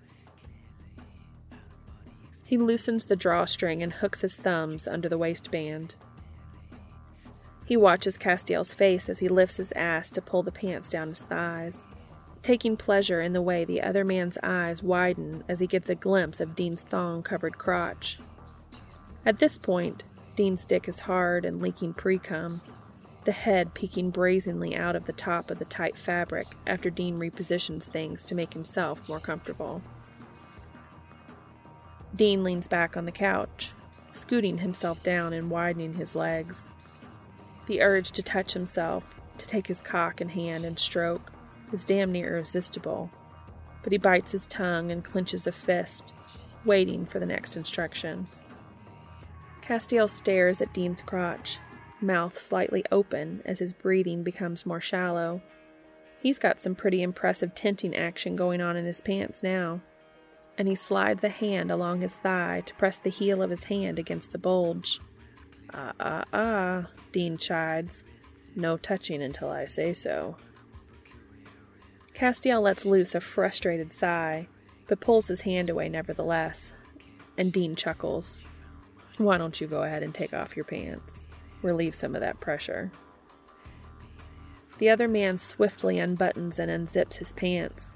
He 2.44 2.56
loosens 2.56 3.06
the 3.06 3.16
drawstring 3.16 3.82
and 3.82 3.92
hooks 3.92 4.22
his 4.22 4.36
thumbs 4.36 4.88
under 4.88 5.08
the 5.08 5.18
waistband. 5.18 5.94
He 7.66 7.76
watches 7.76 8.16
Castiel's 8.16 8.72
face 8.72 9.08
as 9.08 9.18
he 9.18 9.28
lifts 9.28 9.56
his 9.56 9.72
ass 9.72 10.10
to 10.12 10.22
pull 10.22 10.42
the 10.42 10.52
pants 10.52 10.88
down 10.88 11.08
his 11.08 11.20
thighs, 11.20 11.86
taking 12.42 12.76
pleasure 12.76 13.20
in 13.20 13.32
the 13.32 13.42
way 13.42 13.64
the 13.64 13.82
other 13.82 14.04
man's 14.04 14.38
eyes 14.42 14.82
widen 14.82 15.44
as 15.48 15.60
he 15.60 15.66
gets 15.66 15.90
a 15.90 15.94
glimpse 15.94 16.40
of 16.40 16.54
Dean's 16.54 16.82
thong 16.82 17.22
covered 17.22 17.58
crotch. 17.58 18.18
At 19.24 19.38
this 19.38 19.56
point, 19.56 20.02
Dean's 20.34 20.64
dick 20.64 20.88
is 20.88 21.00
hard 21.00 21.44
and 21.44 21.62
leaking 21.62 21.94
pre 21.94 22.18
cum, 22.18 22.60
the 23.24 23.32
head 23.32 23.72
peeking 23.74 24.10
brazenly 24.10 24.74
out 24.74 24.96
of 24.96 25.06
the 25.06 25.12
top 25.12 25.50
of 25.50 25.58
the 25.58 25.64
tight 25.64 25.96
fabric 25.96 26.48
after 26.66 26.90
Dean 26.90 27.18
repositions 27.18 27.84
things 27.84 28.24
to 28.24 28.34
make 28.34 28.52
himself 28.52 29.08
more 29.08 29.20
comfortable. 29.20 29.82
Dean 32.14 32.42
leans 32.42 32.66
back 32.66 32.96
on 32.96 33.04
the 33.04 33.12
couch, 33.12 33.72
scooting 34.12 34.58
himself 34.58 35.02
down 35.02 35.32
and 35.32 35.50
widening 35.50 35.94
his 35.94 36.16
legs. 36.16 36.64
The 37.66 37.80
urge 37.80 38.10
to 38.12 38.22
touch 38.22 38.54
himself, 38.54 39.04
to 39.38 39.46
take 39.46 39.68
his 39.68 39.82
cock 39.82 40.20
in 40.20 40.30
hand 40.30 40.64
and 40.64 40.78
stroke, 40.78 41.32
is 41.72 41.84
damn 41.84 42.10
near 42.10 42.34
irresistible, 42.34 43.10
but 43.82 43.92
he 43.92 43.98
bites 43.98 44.32
his 44.32 44.46
tongue 44.46 44.90
and 44.90 45.04
clenches 45.04 45.46
a 45.46 45.52
fist, 45.52 46.12
waiting 46.64 47.06
for 47.06 47.18
the 47.18 47.26
next 47.26 47.56
instruction. 47.56 48.26
Castiel 49.62 50.10
stares 50.10 50.60
at 50.60 50.74
Dean's 50.74 51.02
crotch, 51.02 51.58
mouth 52.00 52.36
slightly 52.36 52.84
open 52.90 53.42
as 53.44 53.60
his 53.60 53.72
breathing 53.72 54.22
becomes 54.22 54.66
more 54.66 54.80
shallow. 54.80 55.40
He's 56.20 56.38
got 56.38 56.60
some 56.60 56.74
pretty 56.74 57.02
impressive 57.02 57.54
tenting 57.54 57.96
action 57.96 58.36
going 58.36 58.60
on 58.60 58.76
in 58.76 58.84
his 58.84 59.00
pants 59.00 59.42
now, 59.42 59.80
and 60.58 60.68
he 60.68 60.74
slides 60.74 61.24
a 61.24 61.28
hand 61.28 61.70
along 61.70 62.00
his 62.00 62.14
thigh 62.14 62.62
to 62.66 62.74
press 62.74 62.98
the 62.98 63.10
heel 63.10 63.40
of 63.40 63.50
his 63.50 63.64
hand 63.64 63.98
against 63.98 64.32
the 64.32 64.38
bulge. 64.38 65.00
Ah, 65.72 65.92
ah, 65.98 66.24
ah, 66.32 66.86
Dean 67.12 67.38
chides. 67.38 68.04
No 68.54 68.76
touching 68.76 69.22
until 69.22 69.48
I 69.48 69.66
say 69.66 69.92
so. 69.94 70.36
Castiel 72.14 72.60
lets 72.60 72.84
loose 72.84 73.14
a 73.14 73.20
frustrated 73.20 73.92
sigh, 73.92 74.48
but 74.86 75.00
pulls 75.00 75.28
his 75.28 75.40
hand 75.42 75.70
away 75.70 75.88
nevertheless, 75.88 76.72
and 77.38 77.52
Dean 77.52 77.74
chuckles. 77.74 78.42
Why 79.18 79.38
don't 79.38 79.60
you 79.60 79.66
go 79.66 79.82
ahead 79.82 80.02
and 80.02 80.14
take 80.14 80.32
off 80.32 80.56
your 80.56 80.64
pants? 80.64 81.26
Relieve 81.62 81.94
some 81.94 82.14
of 82.14 82.20
that 82.20 82.40
pressure. 82.40 82.90
The 84.78 84.90
other 84.90 85.06
man 85.06 85.38
swiftly 85.38 85.96
unbuttons 85.96 86.58
and 86.58 86.70
unzips 86.70 87.16
his 87.16 87.32
pants, 87.32 87.94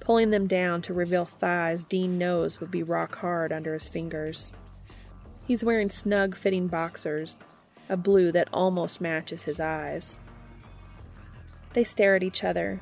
pulling 0.00 0.30
them 0.30 0.46
down 0.46 0.82
to 0.82 0.94
reveal 0.94 1.24
thighs 1.24 1.84
Dean 1.84 2.18
knows 2.18 2.60
would 2.60 2.70
be 2.70 2.82
rock 2.82 3.16
hard 3.16 3.52
under 3.52 3.74
his 3.74 3.88
fingers. 3.88 4.54
He's 5.46 5.64
wearing 5.64 5.90
snug 5.90 6.36
fitting 6.36 6.68
boxers, 6.68 7.38
a 7.88 7.96
blue 7.96 8.30
that 8.32 8.48
almost 8.52 9.00
matches 9.00 9.44
his 9.44 9.58
eyes. 9.58 10.20
They 11.72 11.84
stare 11.84 12.14
at 12.14 12.22
each 12.22 12.44
other, 12.44 12.80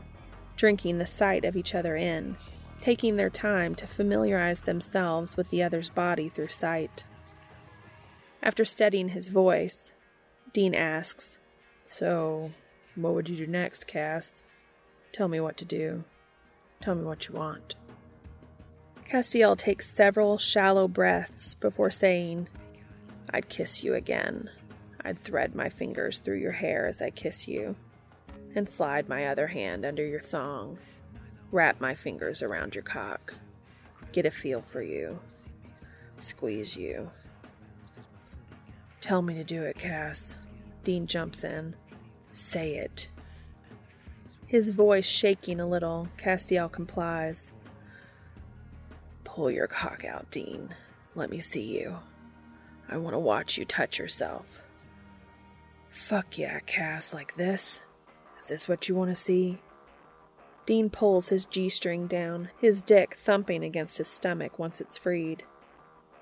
drinking 0.57 0.99
the 0.99 1.07
sight 1.07 1.45
of 1.45 1.57
each 1.57 1.75
other 1.75 1.97
in, 1.97 2.37
taking 2.81 3.17
their 3.17 3.31
time 3.31 3.75
to 3.77 3.87
familiarize 3.87 4.63
themselves 4.63 5.37
with 5.37 5.51
the 5.51 5.63
other's 5.63 5.89
body 5.89 6.29
through 6.29 6.49
sight. 6.49 7.05
After 8.47 8.65
steadying 8.65 9.09
his 9.09 9.27
voice, 9.27 9.91
Dean 10.53 10.73
asks, 10.73 11.37
So, 11.85 12.53
what 12.95 13.13
would 13.13 13.29
you 13.29 13.37
do 13.37 13.47
next, 13.49 13.89
Cass? 13.89 14.41
Tell 15.13 15.27
me 15.27 15.41
what 15.41 15.57
to 15.57 15.65
do. 15.65 16.05
Tell 16.81 16.95
me 16.95 17.03
what 17.03 17.27
you 17.27 17.35
want. 17.35 17.75
Castiel 19.05 19.59
takes 19.59 19.91
several 19.91 20.39
shallow 20.39 20.87
breaths 20.87 21.55
before 21.55 21.91
saying, 21.91 22.49
I'd 23.31 23.49
kiss 23.49 23.83
you 23.83 23.95
again. 23.95 24.49
I'd 25.05 25.19
thread 25.19 25.57
my 25.57 25.69
fingers 25.69 26.21
through 26.21 26.39
your 26.39 26.53
hair 26.53 26.87
as 26.87 27.03
I 27.03 27.11
kiss 27.11 27.49
you, 27.49 27.75
and 28.55 28.69
slide 28.69 29.09
my 29.09 29.27
other 29.27 29.49
hand 29.49 29.85
under 29.85 30.07
your 30.07 30.21
thong, 30.21 30.79
wrap 31.51 31.81
my 31.81 31.97
fingers 31.97 32.43
around 32.43 32.77
your 32.77 32.85
cock, 32.85 33.35
get 34.13 34.25
a 34.25 34.31
feel 34.31 34.61
for 34.61 34.83
you, 34.83 35.19
squeeze 36.21 36.77
you. 36.77 37.11
Tell 39.07 39.23
me 39.23 39.35
to 39.35 39.45
do 39.45 39.63
it, 39.63 39.79
Cass. 39.79 40.35
Dean 40.83 41.07
jumps 41.07 41.45
in. 41.45 41.77
Say 42.33 42.75
it. 42.75 43.09
His 44.49 44.71
voice 44.71 45.07
shaking 45.07 45.61
a 45.61 45.69
little, 45.69 46.09
Castiel 46.17 46.69
complies. 46.69 47.53
Pull 49.23 49.53
your 49.53 49.69
cock 49.69 50.05
out, 50.05 50.33
Dean. 50.33 50.75
Let 51.15 51.31
me 51.31 51.39
see 51.39 51.63
you. 51.63 52.01
I 52.89 52.97
want 52.97 53.15
to 53.15 53.21
watch 53.21 53.57
you 53.57 53.65
touch 53.65 54.01
yourself. 54.01 54.61
Fuck 55.89 56.37
yeah, 56.37 56.59
Cass, 56.59 57.15
like 57.15 57.37
this? 57.37 57.83
Is 58.41 58.47
this 58.47 58.69
what 58.69 58.89
you 58.89 58.97
want 58.97 59.11
to 59.11 59.15
see? 59.15 59.61
Dean 60.67 60.91
pulls 60.91 61.29
his 61.29 61.47
G 61.47 61.69
string 61.69 62.09
down, 62.09 62.51
his 62.61 62.83
dick 62.83 63.15
thumping 63.15 63.63
against 63.63 63.99
his 63.99 64.09
stomach 64.09 64.59
once 64.59 64.81
it's 64.81 64.99
freed. 64.99 65.45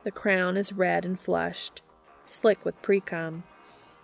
The 0.03 0.11
crown 0.11 0.59
is 0.59 0.75
red 0.75 1.07
and 1.07 1.19
flushed, 1.19 1.81
slick 2.27 2.65
with 2.65 2.81
precum, 2.83 3.43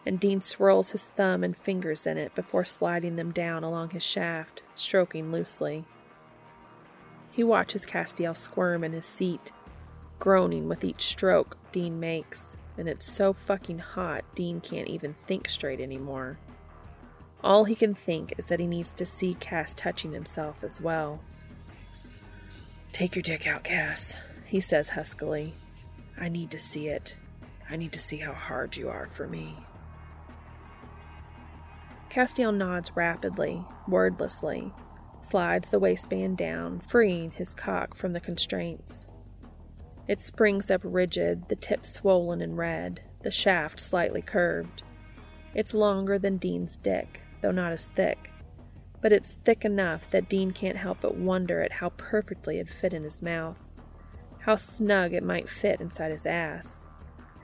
and 0.06 0.18
Dean 0.18 0.40
swirls 0.40 0.90
his 0.90 1.04
thumb 1.04 1.44
and 1.44 1.56
fingers 1.56 2.06
in 2.06 2.16
it 2.16 2.34
before 2.34 2.64
sliding 2.64 3.16
them 3.16 3.32
down 3.32 3.62
along 3.62 3.90
his 3.90 4.02
shaft, 4.02 4.62
stroking 4.74 5.30
loosely. 5.30 5.84
He 7.30 7.44
watches 7.44 7.86
Castiel 7.86 8.36
squirm 8.36 8.82
in 8.82 8.92
his 8.92 9.06
seat, 9.06 9.52
groaning 10.18 10.68
with 10.68 10.84
each 10.84 11.02
stroke 11.02 11.56
Dean 11.72 12.00
makes, 12.00 12.56
and 12.76 12.88
it's 12.88 13.10
so 13.10 13.32
fucking 13.32 13.78
hot 13.78 14.24
Dean 14.34 14.60
can't 14.60 14.88
even 14.88 15.14
think 15.26 15.48
straight 15.48 15.80
anymore. 15.80 16.38
All 17.42 17.64
he 17.64 17.74
can 17.74 17.94
think 17.94 18.34
is 18.36 18.46
that 18.46 18.60
he 18.60 18.66
needs 18.66 18.92
to 18.94 19.06
see 19.06 19.34
Cass 19.34 19.72
touching 19.72 20.12
himself 20.12 20.62
as 20.62 20.80
well. 20.80 21.20
Take 22.92 23.14
your 23.14 23.22
dick 23.22 23.46
out, 23.46 23.64
Cass, 23.64 24.16
he 24.44 24.60
says 24.60 24.90
huskily. 24.90 25.54
I 26.18 26.28
need 26.28 26.50
to 26.50 26.58
see 26.58 26.88
it. 26.88 27.14
I 27.70 27.76
need 27.76 27.92
to 27.92 28.00
see 28.00 28.16
how 28.16 28.32
hard 28.32 28.76
you 28.76 28.88
are 28.88 29.06
for 29.06 29.28
me. 29.28 29.54
Castiel 32.10 32.52
nods 32.52 32.96
rapidly, 32.96 33.64
wordlessly, 33.86 34.72
slides 35.20 35.68
the 35.68 35.78
waistband 35.78 36.36
down, 36.36 36.80
freeing 36.80 37.30
his 37.30 37.54
cock 37.54 37.94
from 37.94 38.12
the 38.12 38.20
constraints. 38.20 39.06
It 40.08 40.20
springs 40.20 40.68
up 40.70 40.80
rigid, 40.82 41.48
the 41.48 41.54
tip 41.54 41.86
swollen 41.86 42.40
and 42.42 42.58
red, 42.58 43.02
the 43.22 43.30
shaft 43.30 43.78
slightly 43.78 44.22
curved. 44.22 44.82
It's 45.54 45.72
longer 45.72 46.18
than 46.18 46.38
Dean's 46.38 46.76
dick, 46.76 47.20
though 47.42 47.52
not 47.52 47.70
as 47.70 47.86
thick, 47.86 48.32
but 49.00 49.12
it's 49.12 49.36
thick 49.44 49.64
enough 49.64 50.10
that 50.10 50.28
Dean 50.28 50.50
can't 50.50 50.76
help 50.76 51.02
but 51.02 51.16
wonder 51.16 51.62
at 51.62 51.74
how 51.74 51.90
perfectly 51.90 52.58
it 52.58 52.68
fit 52.68 52.92
in 52.92 53.04
his 53.04 53.22
mouth, 53.22 53.58
how 54.40 54.56
snug 54.56 55.12
it 55.12 55.22
might 55.22 55.48
fit 55.48 55.80
inside 55.80 56.10
his 56.10 56.26
ass, 56.26 56.79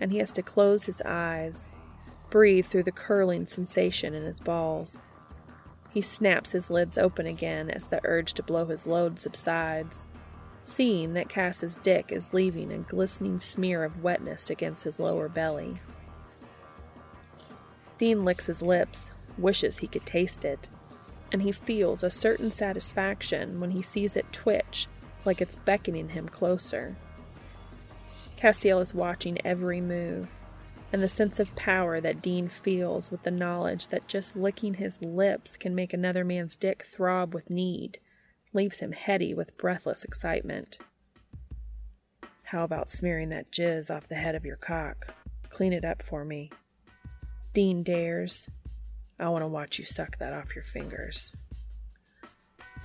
and 0.00 0.12
he 0.12 0.18
has 0.18 0.32
to 0.32 0.42
close 0.42 0.84
his 0.84 1.02
eyes, 1.02 1.64
breathe 2.30 2.66
through 2.66 2.82
the 2.82 2.92
curling 2.92 3.46
sensation 3.46 4.14
in 4.14 4.24
his 4.24 4.40
balls. 4.40 4.96
He 5.92 6.00
snaps 6.00 6.52
his 6.52 6.70
lids 6.70 6.98
open 6.98 7.26
again 7.26 7.70
as 7.70 7.88
the 7.88 8.00
urge 8.04 8.34
to 8.34 8.42
blow 8.42 8.66
his 8.66 8.86
load 8.86 9.18
subsides, 9.18 10.04
seeing 10.62 11.14
that 11.14 11.28
Cass's 11.28 11.76
dick 11.76 12.12
is 12.12 12.34
leaving 12.34 12.72
a 12.72 12.78
glistening 12.78 13.38
smear 13.38 13.84
of 13.84 14.02
wetness 14.02 14.50
against 14.50 14.84
his 14.84 14.98
lower 14.98 15.28
belly. 15.28 15.80
Dean 17.98 18.24
licks 18.24 18.46
his 18.46 18.60
lips, 18.60 19.10
wishes 19.38 19.78
he 19.78 19.86
could 19.86 20.04
taste 20.04 20.44
it, 20.44 20.68
and 21.32 21.42
he 21.42 21.52
feels 21.52 22.02
a 22.02 22.10
certain 22.10 22.50
satisfaction 22.50 23.60
when 23.60 23.70
he 23.70 23.82
sees 23.82 24.16
it 24.16 24.32
twitch 24.32 24.88
like 25.24 25.40
it's 25.40 25.56
beckoning 25.56 26.10
him 26.10 26.28
closer. 26.28 26.96
Castiel 28.36 28.80
is 28.80 28.92
watching 28.92 29.38
every 29.44 29.80
move, 29.80 30.28
and 30.92 31.02
the 31.02 31.08
sense 31.08 31.40
of 31.40 31.54
power 31.56 32.00
that 32.00 32.20
Dean 32.20 32.48
feels 32.48 33.10
with 33.10 33.22
the 33.22 33.30
knowledge 33.30 33.88
that 33.88 34.08
just 34.08 34.36
licking 34.36 34.74
his 34.74 35.00
lips 35.02 35.56
can 35.56 35.74
make 35.74 35.92
another 35.92 36.24
man's 36.24 36.56
dick 36.56 36.84
throb 36.84 37.34
with 37.34 37.50
need 37.50 37.98
leaves 38.52 38.78
him 38.78 38.92
heady 38.92 39.34
with 39.34 39.56
breathless 39.56 40.04
excitement. 40.04 40.78
How 42.44 42.62
about 42.62 42.88
smearing 42.88 43.30
that 43.30 43.50
jizz 43.50 43.94
off 43.94 44.08
the 44.08 44.14
head 44.14 44.34
of 44.34 44.46
your 44.46 44.56
cock? 44.56 45.14
Clean 45.48 45.72
it 45.72 45.84
up 45.84 46.02
for 46.02 46.24
me. 46.24 46.50
Dean 47.52 47.82
dares. 47.82 48.48
I 49.18 49.28
want 49.30 49.42
to 49.42 49.48
watch 49.48 49.78
you 49.78 49.84
suck 49.84 50.18
that 50.18 50.32
off 50.32 50.54
your 50.54 50.64
fingers. 50.64 51.34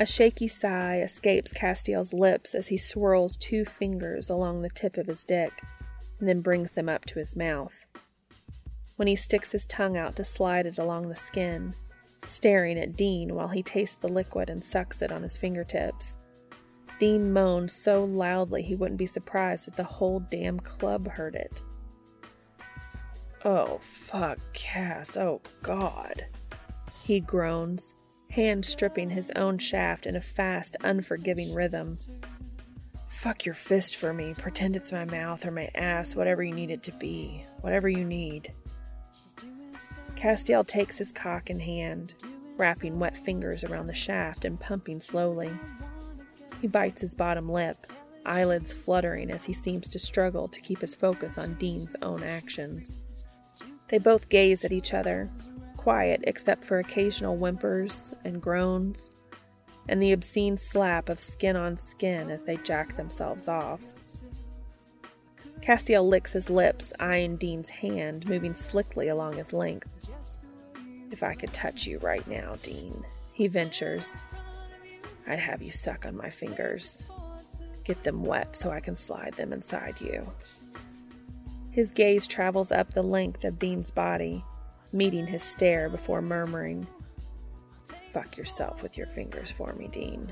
A 0.01 0.05
shaky 0.07 0.47
sigh 0.47 0.99
escapes 1.01 1.53
Castiel's 1.53 2.11
lips 2.11 2.55
as 2.55 2.69
he 2.69 2.75
swirls 2.75 3.37
two 3.37 3.65
fingers 3.65 4.31
along 4.31 4.63
the 4.63 4.69
tip 4.71 4.97
of 4.97 5.05
his 5.05 5.23
dick 5.23 5.61
and 6.17 6.27
then 6.27 6.41
brings 6.41 6.71
them 6.71 6.89
up 6.89 7.05
to 7.05 7.19
his 7.19 7.35
mouth. 7.35 7.85
When 8.95 9.07
he 9.07 9.15
sticks 9.15 9.51
his 9.51 9.67
tongue 9.67 9.97
out 9.97 10.15
to 10.15 10.23
slide 10.23 10.65
it 10.65 10.79
along 10.79 11.07
the 11.07 11.15
skin, 11.15 11.75
staring 12.25 12.79
at 12.79 12.95
Dean 12.95 13.35
while 13.35 13.49
he 13.49 13.61
tastes 13.61 13.95
the 13.95 14.07
liquid 14.07 14.49
and 14.49 14.65
sucks 14.65 15.03
it 15.03 15.11
on 15.11 15.21
his 15.21 15.37
fingertips. 15.37 16.17
Dean 16.99 17.31
moaned 17.31 17.69
so 17.69 18.03
loudly 18.03 18.63
he 18.63 18.73
wouldn't 18.73 18.97
be 18.97 19.05
surprised 19.05 19.67
if 19.67 19.75
the 19.75 19.83
whole 19.83 20.19
damn 20.31 20.59
club 20.59 21.07
heard 21.09 21.35
it. 21.35 21.61
Oh, 23.45 23.79
fuck, 23.83 24.39
Cass, 24.53 25.15
oh, 25.15 25.41
God. 25.61 26.25
He 27.03 27.19
groans, 27.19 27.93
hand 28.31 28.65
stripping 28.65 29.09
his 29.09 29.31
own 29.35 29.57
shaft 29.57 30.05
in 30.05 30.15
a 30.15 30.21
fast, 30.21 30.75
unforgiving 30.83 31.53
rhythm. 31.53 31.97
Fuck 33.09 33.45
your 33.45 33.55
fist 33.55 33.97
for 33.97 34.13
me. 34.13 34.33
Pretend 34.33 34.75
it's 34.75 34.91
my 34.91 35.05
mouth 35.05 35.45
or 35.45 35.51
my 35.51 35.69
ass, 35.75 36.15
whatever 36.15 36.41
you 36.41 36.53
need 36.53 36.71
it 36.71 36.81
to 36.83 36.91
be. 36.93 37.45
Whatever 37.59 37.89
you 37.89 38.03
need. 38.05 38.53
Castiel 40.15 40.65
takes 40.65 40.97
his 40.97 41.11
cock 41.11 41.49
in 41.49 41.59
hand, 41.59 42.13
wrapping 42.57 42.99
wet 42.99 43.17
fingers 43.17 43.63
around 43.63 43.87
the 43.87 43.93
shaft 43.93 44.45
and 44.45 44.59
pumping 44.59 45.01
slowly. 45.01 45.51
He 46.61 46.67
bites 46.67 47.01
his 47.01 47.15
bottom 47.15 47.49
lip, 47.49 47.85
eyelids 48.25 48.71
fluttering 48.71 49.29
as 49.29 49.45
he 49.45 49.53
seems 49.53 49.87
to 49.89 49.99
struggle 49.99 50.47
to 50.47 50.61
keep 50.61 50.79
his 50.79 50.95
focus 50.95 51.37
on 51.37 51.55
Dean's 51.55 51.95
own 52.01 52.23
actions. 52.23 52.93
They 53.89 53.97
both 53.97 54.29
gaze 54.29 54.63
at 54.63 54.71
each 54.71 54.93
other, 54.93 55.29
quiet 55.81 56.21
except 56.25 56.63
for 56.63 56.77
occasional 56.77 57.37
whimpers 57.37 58.13
and 58.23 58.39
groans. 58.39 59.09
and 59.89 60.01
the 60.01 60.11
obscene 60.11 60.57
slap 60.57 61.09
of 61.09 61.19
skin 61.19 61.55
on 61.55 61.75
skin 61.75 62.29
as 62.29 62.43
they 62.43 62.57
jack 62.57 62.95
themselves 62.97 63.47
off. 63.47 63.81
Castiel 65.61 66.07
licks 66.07 66.31
his 66.31 66.49
lips, 66.49 66.93
eyeing 66.99 67.35
Dean's 67.35 67.69
hand 67.69 68.27
moving 68.27 68.53
slickly 68.53 69.09
along 69.09 69.33
his 69.37 69.53
length. 69.53 69.89
If 71.11 71.23
I 71.23 71.33
could 71.33 71.53
touch 71.53 71.85
you 71.85 71.99
right 71.99 72.25
now, 72.27 72.55
Dean, 72.63 73.05
he 73.33 73.47
ventures, 73.47 74.13
I'd 75.27 75.39
have 75.39 75.61
you 75.61 75.71
suck 75.71 76.05
on 76.05 76.15
my 76.15 76.29
fingers. 76.29 77.03
Get 77.83 78.03
them 78.03 78.23
wet 78.23 78.55
so 78.55 78.71
I 78.71 78.79
can 78.79 78.95
slide 78.95 79.33
them 79.33 79.51
inside 79.51 79.99
you. 79.99 80.31
His 81.71 81.91
gaze 81.91 82.27
travels 82.27 82.71
up 82.71 82.93
the 82.93 83.03
length 83.03 83.43
of 83.43 83.59
Dean's 83.59 83.91
body, 83.91 84.43
meeting 84.93 85.27
his 85.27 85.43
stare 85.43 85.89
before 85.89 86.21
murmuring, 86.21 86.87
Fuck 88.13 88.37
yourself 88.37 88.83
with 88.83 88.97
your 88.97 89.07
fingers 89.07 89.51
for 89.51 89.73
me, 89.73 89.87
Dean. 89.87 90.31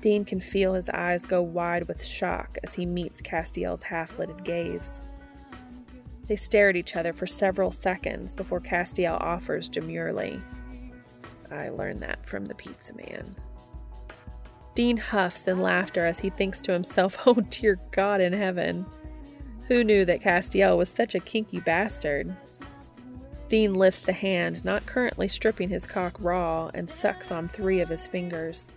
Dean 0.00 0.24
can 0.24 0.40
feel 0.40 0.74
his 0.74 0.88
eyes 0.88 1.24
go 1.24 1.42
wide 1.42 1.88
with 1.88 2.04
shock 2.04 2.58
as 2.62 2.74
he 2.74 2.86
meets 2.86 3.20
Castiel's 3.20 3.82
half 3.82 4.18
lidded 4.18 4.44
gaze. 4.44 5.00
They 6.28 6.36
stare 6.36 6.68
at 6.68 6.76
each 6.76 6.94
other 6.94 7.12
for 7.12 7.26
several 7.26 7.70
seconds 7.70 8.34
before 8.34 8.60
Castiel 8.60 9.20
offers 9.20 9.68
demurely, 9.68 10.40
I 11.50 11.68
learned 11.68 12.02
that 12.02 12.26
from 12.26 12.44
the 12.44 12.54
pizza 12.54 12.94
man. 12.94 13.36
Dean 14.74 14.96
huffs 14.96 15.46
in 15.46 15.60
laughter 15.60 16.04
as 16.04 16.18
he 16.18 16.30
thinks 16.30 16.60
to 16.62 16.72
himself, 16.72 17.18
Oh 17.26 17.34
dear 17.34 17.78
God 17.90 18.20
in 18.20 18.32
heaven. 18.32 18.86
Who 19.68 19.84
knew 19.84 20.04
that 20.04 20.20
Castiel 20.20 20.76
was 20.76 20.88
such 20.88 21.14
a 21.14 21.20
kinky 21.20 21.60
bastard? 21.60 22.34
Dean 23.48 23.74
lifts 23.74 24.00
the 24.00 24.12
hand, 24.12 24.64
not 24.64 24.86
currently 24.86 25.28
stripping 25.28 25.68
his 25.68 25.86
cock 25.86 26.16
raw, 26.18 26.70
and 26.74 26.88
sucks 26.88 27.30
on 27.30 27.48
three 27.48 27.80
of 27.80 27.90
his 27.90 28.06
fingers, 28.06 28.74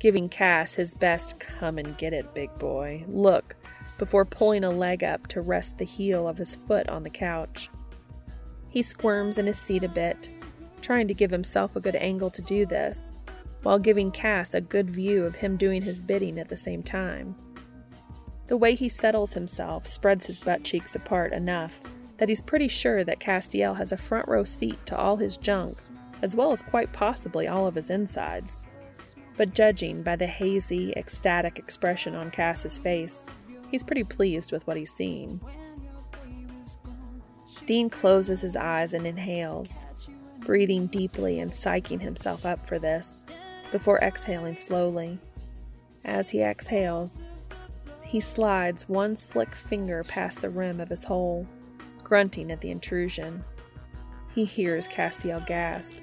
giving 0.00 0.28
Cass 0.28 0.74
his 0.74 0.94
best 0.94 1.38
come 1.38 1.78
and 1.78 1.96
get 1.96 2.12
it, 2.12 2.34
big 2.34 2.56
boy. 2.58 3.04
Look, 3.08 3.54
before 3.98 4.24
pulling 4.24 4.64
a 4.64 4.70
leg 4.70 5.04
up 5.04 5.26
to 5.28 5.40
rest 5.40 5.78
the 5.78 5.84
heel 5.84 6.26
of 6.26 6.38
his 6.38 6.56
foot 6.56 6.88
on 6.88 7.04
the 7.04 7.10
couch. 7.10 7.70
He 8.68 8.82
squirms 8.82 9.38
in 9.38 9.46
his 9.46 9.58
seat 9.58 9.84
a 9.84 9.88
bit, 9.88 10.28
trying 10.82 11.06
to 11.08 11.14
give 11.14 11.30
himself 11.30 11.76
a 11.76 11.80
good 11.80 11.96
angle 11.96 12.30
to 12.30 12.42
do 12.42 12.66
this, 12.66 13.00
while 13.62 13.78
giving 13.78 14.10
Cass 14.10 14.54
a 14.54 14.60
good 14.60 14.90
view 14.90 15.24
of 15.24 15.36
him 15.36 15.56
doing 15.56 15.82
his 15.82 16.00
bidding 16.00 16.38
at 16.38 16.48
the 16.48 16.56
same 16.56 16.82
time. 16.82 17.36
The 18.48 18.56
way 18.56 18.74
he 18.74 18.88
settles 18.88 19.34
himself 19.34 19.86
spreads 19.86 20.26
his 20.26 20.40
butt 20.40 20.64
cheeks 20.64 20.96
apart 20.96 21.32
enough 21.32 21.80
that 22.20 22.28
he's 22.28 22.42
pretty 22.42 22.68
sure 22.68 23.02
that 23.02 23.18
Castiel 23.18 23.74
has 23.78 23.92
a 23.92 23.96
front 23.96 24.28
row 24.28 24.44
seat 24.44 24.78
to 24.84 24.96
all 24.96 25.16
his 25.16 25.38
junk, 25.38 25.74
as 26.20 26.36
well 26.36 26.52
as 26.52 26.60
quite 26.60 26.92
possibly 26.92 27.48
all 27.48 27.66
of 27.66 27.74
his 27.74 27.88
insides. 27.88 28.66
But 29.38 29.54
judging 29.54 30.02
by 30.02 30.16
the 30.16 30.26
hazy, 30.26 30.92
ecstatic 30.96 31.58
expression 31.58 32.14
on 32.14 32.30
Cass's 32.30 32.76
face, 32.76 33.22
he's 33.70 33.82
pretty 33.82 34.04
pleased 34.04 34.52
with 34.52 34.66
what 34.66 34.76
he's 34.76 34.92
seeing. 34.92 35.40
Dean 37.64 37.88
closes 37.88 38.42
his 38.42 38.54
eyes 38.54 38.92
and 38.92 39.06
inhales, 39.06 39.86
breathing 40.40 40.88
deeply 40.88 41.40
and 41.40 41.50
psyching 41.50 42.02
himself 42.02 42.44
up 42.44 42.66
for 42.66 42.78
this, 42.78 43.24
before 43.72 43.98
exhaling 44.00 44.58
slowly. 44.58 45.18
As 46.04 46.28
he 46.28 46.42
exhales, 46.42 47.22
he 48.04 48.20
slides 48.20 48.90
one 48.90 49.16
slick 49.16 49.54
finger 49.54 50.04
past 50.04 50.42
the 50.42 50.50
rim 50.50 50.80
of 50.80 50.90
his 50.90 51.04
hole 51.04 51.46
grunting 52.10 52.50
at 52.50 52.60
the 52.60 52.72
intrusion. 52.72 53.44
He 54.34 54.44
hears 54.44 54.88
Castiel 54.88 55.46
gasp 55.46 55.94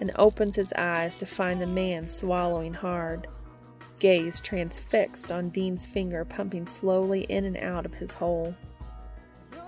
and 0.00 0.10
opens 0.16 0.56
his 0.56 0.72
eyes 0.72 1.14
to 1.14 1.26
find 1.26 1.62
the 1.62 1.66
man 1.66 2.08
swallowing 2.08 2.74
hard, 2.74 3.28
gaze 4.00 4.40
transfixed 4.40 5.30
on 5.30 5.50
Dean's 5.50 5.86
finger 5.86 6.24
pumping 6.24 6.66
slowly 6.66 7.20
in 7.28 7.44
and 7.44 7.56
out 7.56 7.86
of 7.86 7.94
his 7.94 8.12
hole. 8.12 8.52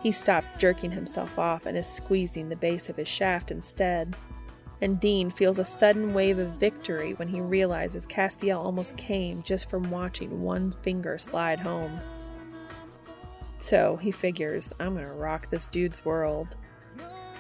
He 0.03 0.11
stopped 0.11 0.59
jerking 0.59 0.91
himself 0.91 1.39
off 1.39 1.67
and 1.67 1.79
is 1.79 1.87
squeezing 1.87 2.49
the 2.49 2.57
base 2.57 2.89
of 2.89 2.97
his 2.97 3.07
shaft 3.07 3.53
instead. 3.53 4.17
And 4.81 4.99
Dean 4.99 5.31
feels 5.31 5.61
a 5.61 5.65
sudden 5.65 6.13
wave 6.13 6.41
of 6.41 6.59
victory 6.59 7.15
when 7.15 7.29
he 7.29 7.41
realizes 7.41 8.07
Castiel 8.07 8.59
almost 8.59 8.97
came 8.97 9.41
just 9.45 9.71
from 9.71 9.89
watching 9.93 10.43
one 10.43 10.75
finger 10.83 11.17
slide 11.17 11.61
home. 11.61 12.01
So 13.59 13.97
he 13.97 14.11
figures, 14.11 14.73
I'm 14.79 14.95
gonna 14.95 15.13
rock 15.13 15.51
this 15.51 15.67
dude's 15.67 16.05
world. 16.05 16.57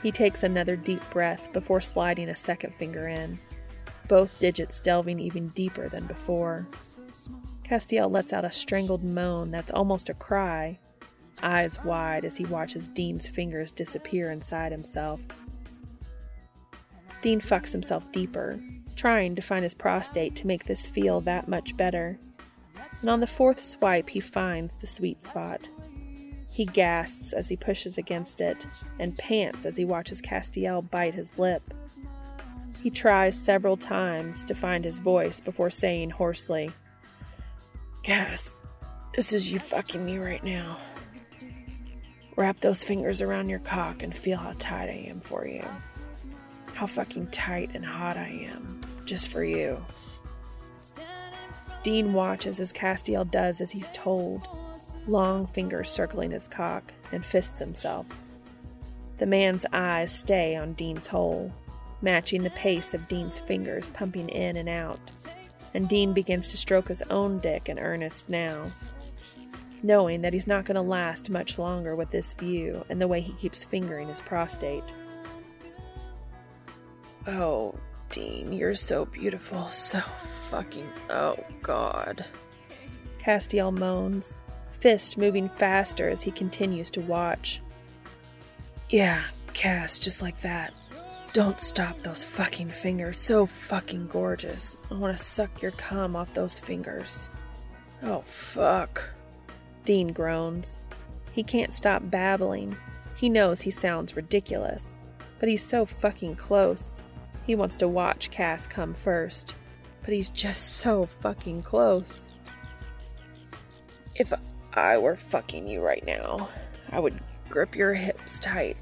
He 0.03 0.13
takes 0.13 0.43
another 0.43 0.77
deep 0.77 1.03
breath 1.11 1.53
before 1.53 1.81
sliding 1.81 2.29
a 2.29 2.37
second 2.37 2.75
finger 2.75 3.09
in, 3.09 3.39
both 4.09 4.39
digits 4.39 4.81
delving 4.81 5.19
even 5.19 5.49
deeper 5.49 5.89
than 5.89 6.07
before. 6.07 6.67
Castiel 7.65 8.11
lets 8.11 8.33
out 8.33 8.45
a 8.45 8.53
strangled 8.53 9.03
moan 9.03 9.51
that's 9.51 9.73
almost 9.73 10.09
a 10.09 10.15
cry, 10.15 10.79
eyes 11.43 11.83
wide 11.85 12.25
as 12.25 12.37
he 12.37 12.45
watches 12.45 12.89
Dean's 12.89 13.27
fingers 13.27 13.73
disappear 13.73 14.31
inside 14.31 14.73
himself. 14.73 15.21
Dean 17.23 17.41
fucks 17.41 17.73
himself 17.73 18.11
deeper, 18.13 18.61
trying 18.95 19.35
to 19.35 19.43
find 19.43 19.65
his 19.65 19.75
prostate 19.75 20.37
to 20.37 20.47
make 20.47 20.67
this 20.67 20.87
feel 20.87 21.21
that 21.23 21.49
much 21.49 21.77
better. 21.77 22.19
And 23.01 23.11
on 23.11 23.21
the 23.21 23.27
fourth 23.27 23.61
swipe, 23.61 24.09
he 24.09 24.21
finds 24.21 24.77
the 24.77 24.87
sweet 24.87 25.23
spot. 25.25 25.69
He 26.57 26.65
gasps 26.65 27.35
as 27.35 27.51
he 27.51 27.57
pushes 27.59 27.99
against 27.99 28.41
it 28.41 28.65
and 28.99 29.19
pants 29.19 29.67
as 29.67 29.77
he 29.77 29.85
watches 29.85 30.23
Castiel 30.23 30.91
bite 30.91 31.13
his 31.13 31.39
lip. 31.39 31.63
He 32.83 32.89
tries 32.89 33.39
several 33.39 33.77
times 33.77 34.43
to 34.45 34.55
find 34.55 34.83
his 34.83 34.97
voice 34.97 35.39
before 35.39 35.69
saying 35.69 36.09
hoarsely, 36.09 36.71
Cass, 38.03 38.57
this 39.15 39.35
is 39.35 39.53
you 39.53 39.59
fucking 39.59 40.07
me 40.07 40.17
right 40.17 40.43
now. 40.43 40.79
Wrap 42.37 42.59
those 42.61 42.83
fingers 42.83 43.21
around 43.21 43.51
your 43.51 43.59
cock 43.59 44.03
and 44.03 44.17
feel 44.17 44.39
how 44.39 44.55
tight 44.59 44.89
I 44.89 45.09
am 45.11 45.21
for 45.21 45.47
you. 45.47 45.65
How 46.73 46.87
fucking 46.87 47.27
tight 47.33 47.73
and 47.75 47.85
hot 47.85 48.17
I 48.17 48.29
am, 48.29 48.81
just 49.05 49.29
for 49.29 49.45
you. 49.45 49.85
Dean 51.83 52.15
watches 52.15 52.61
as 52.61 52.73
Castiel 52.73 53.31
does 53.31 53.61
as 53.61 53.71
he's 53.71 53.91
told 53.91 54.49
long 55.07 55.47
fingers 55.47 55.91
circling 55.91 56.31
his 56.31 56.49
cock, 56.49 56.93
and 57.13 57.25
fists 57.25 57.59
himself. 57.59 58.07
The 59.19 59.27
man's 59.27 59.65
eyes 59.73 60.13
stay 60.13 60.57
on 60.57 60.75
Dean's 60.75 61.07
hole, 61.07 61.53
matching 62.03 62.43
the 62.43 62.51
pace 62.51 62.93
of 62.95 63.09
Dean's 63.09 63.39
fingers 63.39 63.89
pumping 63.91 64.29
in 64.29 64.57
and 64.57 64.69
out, 64.69 65.01
and 65.75 65.89
Dean 65.89 66.13
begins 66.13 66.51
to 66.51 66.57
stroke 66.57 66.89
his 66.89 67.03
own 67.11 67.39
dick 67.39 67.69
in 67.69 67.79
earnest 67.79 68.29
now, 68.29 68.67
knowing 69.83 70.23
that 70.23 70.33
he's 70.33 70.47
not 70.47 70.65
going 70.65 70.75
to 70.75 70.83
last 70.83 71.31
much 71.31 71.59
longer 71.59 71.95
with 71.97 72.11
this 72.11 72.33
view 72.33 72.85
and 72.89 73.01
the 73.01 73.09
way 73.09 73.21
he 73.21 73.33
keeps 73.35 73.65
fingering 73.65 74.09
his 74.09 74.21
prostate. 74.21 74.95
Oh, 77.27 77.75
Dean, 78.11 78.53
you're 78.53 78.75
so 78.75 79.05
beautiful, 79.05 79.69
so 79.69 80.01
fucking. 80.51 80.89
Oh, 81.11 81.37
God. 81.63 82.25
Castiel 83.19 83.77
moans, 83.77 84.37
fist 84.81 85.19
moving 85.19 85.49
faster 85.49 86.09
as 86.09 86.23
he 86.23 86.31
continues 86.31 86.91
to 86.91 87.01
watch. 87.01 87.61
Yeah, 88.89 89.23
Cass, 89.53 89.99
just 89.99 90.23
like 90.23 90.41
that. 90.43 90.73
Don't 91.33 91.61
stop 91.61 92.03
those 92.03 92.25
fucking 92.25 92.71
fingers. 92.71 93.19
So 93.19 93.47
fucking 93.47 94.07
gorgeous. 94.09 94.77
I 94.91 94.95
want 94.95 95.17
to 95.17 95.23
suck 95.23 95.61
your 95.61 95.73
cum 95.73 96.17
off 96.17 96.33
those 96.35 96.59
fingers. 96.59 97.29
Oh, 98.03 98.23
fuck. 98.23 99.03
Dean 99.85 100.13
groans. 100.13 100.79
He 101.33 101.43
can't 101.43 101.75
stop 101.75 102.03
babbling. 102.05 102.77
He 103.17 103.29
knows 103.29 103.61
he 103.61 103.71
sounds 103.71 104.17
ridiculous, 104.17 104.99
but 105.39 105.49
he's 105.49 105.63
so 105.63 105.85
fucking 105.85 106.37
close. 106.37 106.93
He 107.47 107.55
wants 107.55 107.77
to 107.79 107.89
watch 107.89 108.31
Cass 108.31 108.67
come 108.67 108.95
first, 108.95 109.55
but 110.03 110.15
he's 110.15 110.31
just 110.31 110.77
so 110.77 111.07
fucking 111.07 111.63
close. 111.63 112.29
If 114.15 114.33
I 114.77 114.99
were 114.99 115.17
fucking 115.17 115.67
you 115.67 115.81
right 115.81 116.05
now, 116.05 116.51
I 116.91 117.01
would 117.01 117.19
grip 117.49 117.75
your 117.75 117.95
hips 117.95 118.39
tight, 118.39 118.77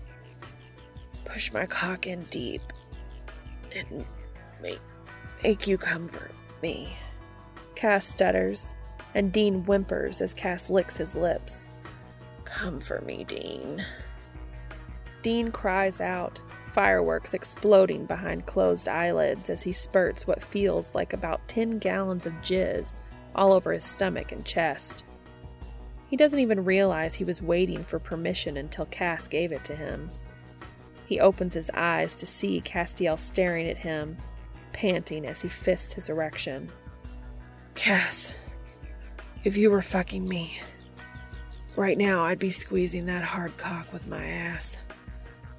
push 1.25 1.53
my 1.53 1.67
cock 1.67 2.09
in 2.09 2.25
deep, 2.25 2.63
and 3.75 4.05
make, 4.61 4.81
make 5.43 5.69
you 5.69 5.79
comfort 5.79 6.33
me. 6.63 6.97
Cass 7.77 8.05
stutters, 8.07 8.75
and 9.15 9.33
Dean 9.33 9.63
whimpers 9.63 10.21
as 10.21 10.35
Cass 10.35 10.69
licks 10.69 10.97
his 10.97 11.15
lips. 11.15 11.69
Come 12.45 12.81
for 12.81 13.01
me, 13.03 13.23
Dean. 13.23 13.85
Dean 15.23 15.53
cries 15.53 16.01
out, 16.01 16.41
fireworks 16.73 17.35
exploding 17.35 18.05
behind 18.05 18.47
closed 18.47 18.89
eyelids 18.89 19.49
as 19.49 19.63
he 19.63 19.71
spurts 19.71 20.27
what 20.27 20.43
feels 20.43 20.95
like 20.95 21.13
about 21.13 21.47
10 21.47 21.79
gallons 21.79 22.27
of 22.27 22.33
jizz 22.43 22.97
all 23.37 23.53
over 23.53 23.73
his 23.73 23.85
stomach 23.85 24.33
and 24.33 24.45
chest. 24.45 25.05
He 26.15 26.17
doesn't 26.17 26.39
even 26.39 26.65
realize 26.65 27.13
he 27.13 27.25
was 27.25 27.43
waiting 27.43 27.83
for 27.83 27.99
permission 27.99 28.57
until 28.57 28.87
Cass 28.87 29.27
gave 29.27 29.51
it 29.51 29.65
to 29.65 29.75
him. 29.75 30.13
He 31.07 31.19
opens 31.19 31.53
his 31.53 31.73
eyes 31.75 32.15
to 32.15 32.25
see 32.25 32.61
Castiel 32.61 33.19
staring 33.19 33.67
at 33.67 33.77
him, 33.77 34.17
panting 34.73 35.27
as 35.27 35.41
he 35.43 35.49
fists 35.49 35.93
his 35.93 36.11
erection. 36.11 36.71
Cass, 37.75 38.33
if 39.43 39.57
you 39.57 39.73
were 39.73 39.83
fucking 39.83 40.29
me, 40.29 40.61
right 41.75 41.99
now 41.99 42.23
I'd 42.23 42.39
be 42.39 42.49
squeezing 42.49 43.07
that 43.07 43.25
hard 43.25 43.57
cock 43.57 43.93
with 43.93 44.07
my 44.07 44.25
ass, 44.25 44.79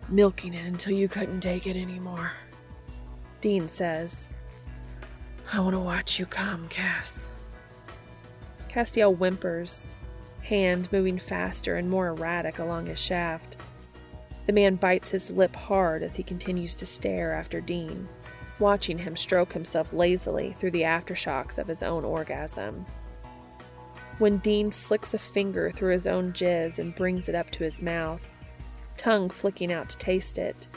milking 0.08 0.54
it 0.54 0.66
until 0.66 0.94
you 0.94 1.10
couldn't 1.10 1.42
take 1.42 1.68
it 1.68 1.76
anymore. 1.76 2.32
Dean 3.42 3.68
says, 3.68 4.30
I 5.52 5.60
want 5.60 5.74
to 5.74 5.82
watch 5.82 6.18
you 6.18 6.26
come, 6.26 6.70
Cass. 6.70 7.28
Castiel 8.70 9.18
whimpers, 9.18 9.90
hand 10.46 10.92
moving 10.92 11.20
faster 11.20 11.76
and 11.76 11.90
more 11.90 12.10
erratic 12.10 12.60
along 12.60 12.86
his 12.86 13.00
shaft. 13.00 13.58
The 14.46 14.54
man 14.54 14.76
bites 14.76 15.10
his 15.10 15.32
lip 15.32 15.56
hard 15.56 16.04
as 16.04 16.16
he 16.16 16.24
continues 16.24 16.76
to 16.76 16.86
stare 16.86 17.34
after 17.34 17.60
Dean, 17.60 18.08
watching 18.60 19.00
him 19.00 19.18
stroke 19.18 19.54
himself 19.54 19.92
lazily 19.92 20.54
through 20.54 20.72
the 20.72 20.84
aftershocks 20.84 21.58
of 21.58 21.68
his 21.68 21.82
own 21.82 22.06
orgasm. 22.06 22.86
When 24.20 24.38
Dean 24.38 24.72
slicks 24.72 25.14
a 25.14 25.20
finger 25.20 25.72
through 25.72 25.94
his 25.94 26.08
own 26.08 26.32
jizz 26.32 26.80
and 26.80 26.96
brings 26.96 27.28
it 27.28 27.36
up 27.36 27.50
to 27.52 27.64
his 27.64 27.82
mouth, 27.82 28.30
tongue 28.98 29.30
flicking 29.30 29.74
out 29.74 29.90
to 29.90 29.98
taste 29.98 30.38
it, 30.38 30.68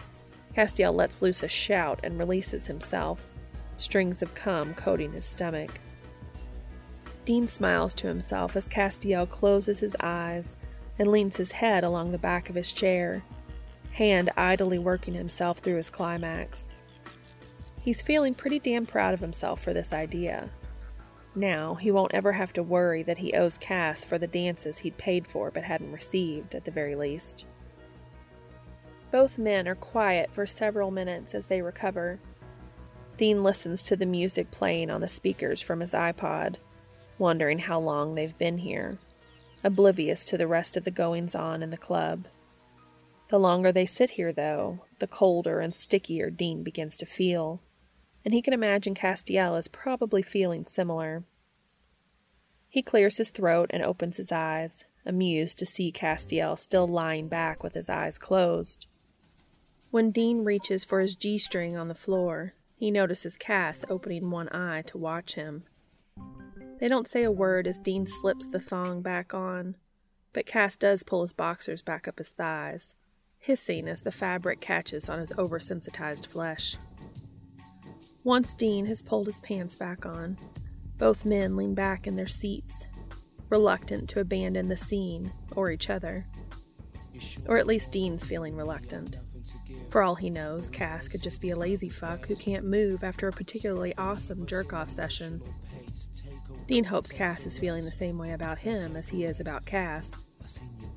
Castiel 0.56 0.94
lets 0.94 1.22
loose 1.22 1.42
a 1.42 1.48
shout 1.48 2.00
and 2.02 2.18
releases 2.18 2.66
himself, 2.66 3.24
strings 3.76 4.22
of 4.22 4.34
cum 4.34 4.74
coating 4.74 5.12
his 5.12 5.24
stomach. 5.24 5.78
Dean 7.28 7.46
smiles 7.46 7.92
to 7.92 8.06
himself 8.06 8.56
as 8.56 8.64
Castiel 8.64 9.28
closes 9.28 9.80
his 9.80 9.94
eyes 10.00 10.56
and 10.98 11.10
leans 11.10 11.36
his 11.36 11.52
head 11.52 11.84
along 11.84 12.10
the 12.10 12.16
back 12.16 12.48
of 12.48 12.54
his 12.54 12.72
chair, 12.72 13.22
hand 13.90 14.30
idly 14.34 14.78
working 14.78 15.12
himself 15.12 15.58
through 15.58 15.76
his 15.76 15.90
climax. 15.90 16.72
He's 17.82 18.00
feeling 18.00 18.34
pretty 18.34 18.58
damn 18.58 18.86
proud 18.86 19.12
of 19.12 19.20
himself 19.20 19.62
for 19.62 19.74
this 19.74 19.92
idea. 19.92 20.48
Now, 21.34 21.74
he 21.74 21.90
won't 21.90 22.14
ever 22.14 22.32
have 22.32 22.54
to 22.54 22.62
worry 22.62 23.02
that 23.02 23.18
he 23.18 23.34
owes 23.34 23.58
Cass 23.58 24.02
for 24.02 24.16
the 24.16 24.26
dances 24.26 24.78
he'd 24.78 24.96
paid 24.96 25.26
for 25.26 25.50
but 25.50 25.64
hadn't 25.64 25.92
received, 25.92 26.54
at 26.54 26.64
the 26.64 26.70
very 26.70 26.94
least. 26.94 27.44
Both 29.12 29.36
men 29.36 29.68
are 29.68 29.74
quiet 29.74 30.30
for 30.32 30.46
several 30.46 30.90
minutes 30.90 31.34
as 31.34 31.48
they 31.48 31.60
recover. 31.60 32.20
Dean 33.18 33.42
listens 33.42 33.82
to 33.82 33.96
the 33.96 34.06
music 34.06 34.50
playing 34.50 34.88
on 34.88 35.02
the 35.02 35.08
speakers 35.08 35.60
from 35.60 35.80
his 35.80 35.92
iPod, 35.92 36.56
wondering 37.18 37.60
how 37.60 37.78
long 37.78 38.14
they've 38.14 38.38
been 38.38 38.58
here, 38.58 38.98
oblivious 39.64 40.24
to 40.26 40.38
the 40.38 40.46
rest 40.46 40.76
of 40.76 40.84
the 40.84 40.90
goings 40.90 41.34
on 41.34 41.62
in 41.62 41.70
the 41.70 41.76
club. 41.76 42.26
The 43.28 43.38
longer 43.38 43.72
they 43.72 43.86
sit 43.86 44.10
here, 44.10 44.32
though, 44.32 44.80
the 44.98 45.06
colder 45.06 45.60
and 45.60 45.74
stickier 45.74 46.30
Dean 46.30 46.62
begins 46.62 46.96
to 46.96 47.06
feel, 47.06 47.60
and 48.24 48.32
he 48.32 48.42
can 48.42 48.52
imagine 48.52 48.94
Castiel 48.94 49.56
is 49.56 49.68
probably 49.68 50.22
feeling 50.22 50.64
similar. 50.66 51.24
He 52.68 52.82
clears 52.82 53.16
his 53.16 53.30
throat 53.30 53.70
and 53.72 53.82
opens 53.82 54.16
his 54.16 54.32
eyes, 54.32 54.84
amused 55.04 55.58
to 55.58 55.66
see 55.66 55.90
Castiel 55.92 56.56
still 56.56 56.86
lying 56.86 57.28
back 57.28 57.62
with 57.62 57.74
his 57.74 57.88
eyes 57.88 58.18
closed. 58.18 58.86
When 59.90 60.10
Dean 60.10 60.44
reaches 60.44 60.84
for 60.84 61.00
his 61.00 61.14
G 61.14 61.38
string 61.38 61.76
on 61.76 61.88
the 61.88 61.94
floor, 61.94 62.54
he 62.76 62.90
notices 62.90 63.36
Cass 63.36 63.84
opening 63.88 64.30
one 64.30 64.48
eye 64.50 64.82
to 64.82 64.98
watch 64.98 65.34
him. 65.34 65.64
They 66.78 66.88
don't 66.88 67.08
say 67.08 67.24
a 67.24 67.32
word 67.32 67.66
as 67.66 67.78
Dean 67.78 68.06
slips 68.06 68.46
the 68.46 68.60
thong 68.60 69.02
back 69.02 69.34
on, 69.34 69.76
but 70.32 70.46
Cass 70.46 70.76
does 70.76 71.02
pull 71.02 71.22
his 71.22 71.32
boxers 71.32 71.82
back 71.82 72.06
up 72.06 72.18
his 72.18 72.30
thighs, 72.30 72.94
hissing 73.38 73.88
as 73.88 74.02
the 74.02 74.12
fabric 74.12 74.60
catches 74.60 75.08
on 75.08 75.18
his 75.18 75.30
oversensitized 75.30 76.26
flesh. 76.26 76.76
Once 78.22 78.54
Dean 78.54 78.86
has 78.86 79.02
pulled 79.02 79.26
his 79.26 79.40
pants 79.40 79.74
back 79.74 80.06
on, 80.06 80.38
both 80.98 81.24
men 81.24 81.56
lean 81.56 81.74
back 81.74 82.06
in 82.06 82.14
their 82.14 82.26
seats, 82.26 82.84
reluctant 83.48 84.08
to 84.10 84.20
abandon 84.20 84.66
the 84.66 84.76
scene 84.76 85.32
or 85.56 85.70
each 85.70 85.90
other. 85.90 86.26
Or 87.46 87.56
at 87.56 87.66
least 87.66 87.90
Dean's 87.90 88.24
feeling 88.24 88.54
reluctant. 88.54 89.18
For 89.90 90.02
all 90.02 90.14
he 90.14 90.30
knows, 90.30 90.68
Cass 90.68 91.08
could 91.08 91.22
just 91.22 91.40
be 91.40 91.50
a 91.50 91.56
lazy 91.56 91.88
fuck 91.88 92.26
who 92.26 92.36
can't 92.36 92.64
move 92.64 93.02
after 93.02 93.28
a 93.28 93.32
particularly 93.32 93.94
awesome 93.96 94.46
jerk 94.46 94.72
off 94.72 94.90
session. 94.90 95.42
Dean 96.68 96.84
hopes 96.84 97.08
Cass 97.08 97.46
is 97.46 97.56
feeling 97.56 97.82
the 97.82 97.90
same 97.90 98.18
way 98.18 98.32
about 98.32 98.58
him 98.58 98.94
as 98.94 99.08
he 99.08 99.24
is 99.24 99.40
about 99.40 99.64
Cass. 99.64 100.10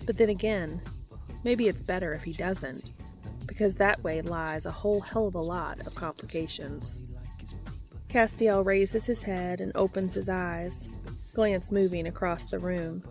But 0.05 0.17
then 0.17 0.28
again, 0.28 0.82
maybe 1.45 1.69
it's 1.69 1.82
better 1.82 2.13
if 2.13 2.24
he 2.24 2.34
doesn't, 2.34 2.91
because 3.47 3.76
that 3.76 4.03
way 4.03 4.22
lies 4.22 4.65
a 4.65 4.72
whole 4.72 4.99
hell 4.99 5.28
of 5.28 5.36
a 5.36 5.41
lot 5.41 5.80
of 5.88 5.95
complications. 5.95 6.97
Castiel 8.09 8.65
raises 8.65 9.05
his 9.05 9.24
head 9.24 9.61
and 9.61 9.72
opens 9.74 10.13
his 10.13 10.28
eyes, 10.28 10.89
glance 11.34 11.72
moving 11.72 12.05
across 12.05 12.47
the 12.47 12.59
room. 12.59 13.01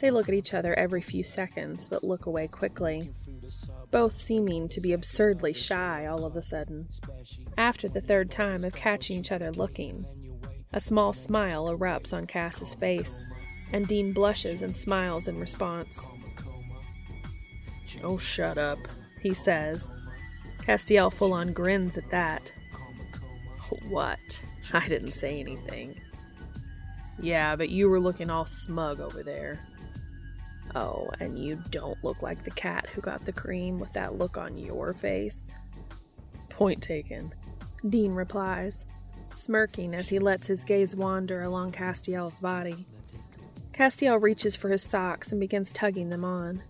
They 0.00 0.10
look 0.10 0.28
at 0.28 0.34
each 0.34 0.52
other 0.52 0.74
every 0.74 1.00
few 1.00 1.22
seconds, 1.22 1.86
but 1.88 2.02
look 2.02 2.26
away 2.26 2.48
quickly, 2.48 3.12
both 3.92 4.20
seeming 4.20 4.68
to 4.70 4.80
be 4.80 4.92
absurdly 4.92 5.52
shy 5.52 6.06
all 6.06 6.24
of 6.24 6.34
a 6.34 6.42
sudden. 6.42 6.88
After 7.56 7.88
the 7.88 8.00
third 8.00 8.32
time 8.32 8.64
of 8.64 8.74
catching 8.74 9.20
each 9.20 9.30
other 9.30 9.52
looking, 9.52 10.04
a 10.72 10.80
small 10.80 11.12
smile 11.12 11.68
erupts 11.68 12.12
on 12.12 12.26
Cass's 12.26 12.74
face, 12.74 13.22
and 13.72 13.86
Dean 13.86 14.12
blushes 14.12 14.62
and 14.62 14.76
smiles 14.76 15.28
in 15.28 15.38
response. 15.38 16.06
Oh, 18.02 18.18
shut 18.18 18.58
up, 18.58 18.78
he 19.20 19.32
says. 19.34 19.90
Castiel 20.58 21.12
full 21.12 21.32
on 21.32 21.52
grins 21.52 21.96
at 21.96 22.10
that. 22.10 22.52
What? 23.88 24.40
I 24.72 24.86
didn't 24.88 25.12
say 25.12 25.40
anything. 25.40 26.00
Yeah, 27.20 27.56
but 27.56 27.70
you 27.70 27.88
were 27.88 28.00
looking 28.00 28.30
all 28.30 28.44
smug 28.44 29.00
over 29.00 29.22
there. 29.22 29.60
Oh, 30.74 31.08
and 31.20 31.38
you 31.38 31.62
don't 31.70 32.02
look 32.04 32.20
like 32.22 32.44
the 32.44 32.50
cat 32.50 32.86
who 32.92 33.00
got 33.00 33.24
the 33.24 33.32
cream 33.32 33.78
with 33.78 33.92
that 33.94 34.18
look 34.18 34.36
on 34.36 34.58
your 34.58 34.92
face? 34.92 35.42
Point 36.50 36.82
taken. 36.82 37.32
Dean 37.88 38.12
replies, 38.12 38.84
smirking 39.36 39.94
as 39.94 40.08
he 40.08 40.18
lets 40.18 40.46
his 40.46 40.64
gaze 40.64 40.96
wander 40.96 41.42
along 41.42 41.72
Castiel's 41.72 42.40
body. 42.40 42.86
Castiel 43.72 44.20
reaches 44.20 44.56
for 44.56 44.68
his 44.68 44.82
socks 44.82 45.30
and 45.30 45.40
begins 45.40 45.70
tugging 45.70 46.08
them 46.08 46.24
on. 46.24 46.62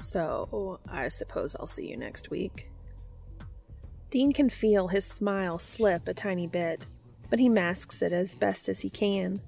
So, 0.00 0.80
I 0.90 1.08
suppose 1.08 1.56
I'll 1.58 1.66
see 1.66 1.88
you 1.88 1.96
next 1.96 2.30
week. 2.30 2.70
Dean 4.10 4.32
can 4.32 4.50
feel 4.50 4.88
his 4.88 5.04
smile 5.04 5.58
slip 5.58 6.06
a 6.06 6.14
tiny 6.14 6.46
bit, 6.46 6.86
but 7.30 7.38
he 7.38 7.48
masks 7.48 8.02
it 8.02 8.12
as 8.12 8.34
best 8.34 8.68
as 8.68 8.80
he 8.80 8.90
can. 8.90 9.40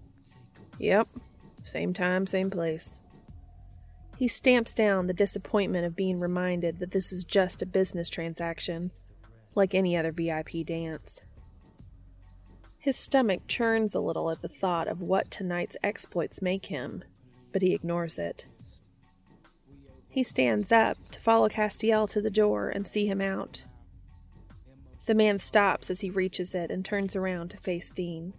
Yep, 0.79 1.07
same 1.65 1.93
time, 1.93 2.27
same 2.27 2.51
place. 2.51 3.01
He 4.17 4.29
stamps 4.29 4.73
down 4.73 5.07
the 5.07 5.13
disappointment 5.13 5.85
of 5.85 5.95
being 5.95 6.19
reminded 6.19 6.79
that 6.79 6.91
this 6.91 7.13
is 7.13 7.23
just 7.23 7.61
a 7.61 7.67
business 7.67 8.09
transaction, 8.09 8.93
like 9.55 9.75
any 9.75 9.97
other 9.97 10.11
VIP 10.11 10.65
dance. 10.65 11.21
His 12.87 12.97
stomach 12.97 13.49
churns 13.49 13.97
a 13.97 14.01
little 14.01 14.31
at 14.31 14.43
the 14.43 14.49
thought 14.49 14.87
of 14.87 15.01
what 15.01 15.29
tonight's 15.29 15.77
exploits 15.83 16.41
make 16.41 16.67
him, 16.67 17.03
but 17.51 17.61
he 17.61 17.75
ignores 17.75 18.17
it. 18.17 18.45
He 20.09 20.23
stands 20.23 20.71
up 20.71 20.97
to 21.11 21.19
follow 21.19 21.49
Castiel 21.49 22.07
to 22.07 22.21
the 22.21 22.31
door 22.31 22.69
and 22.69 22.87
see 22.87 23.09
him 23.09 23.21
out. 23.21 23.65
The 25.07 25.17
man 25.17 25.41
stops 25.41 25.91
as 25.91 25.99
he 25.99 26.11
reaches 26.11 26.55
it 26.55 26.71
and 26.71 26.85
turns 26.85 27.17
around 27.17 27.49
to 27.51 27.57
face 27.57 27.91
Dean. 27.91 28.35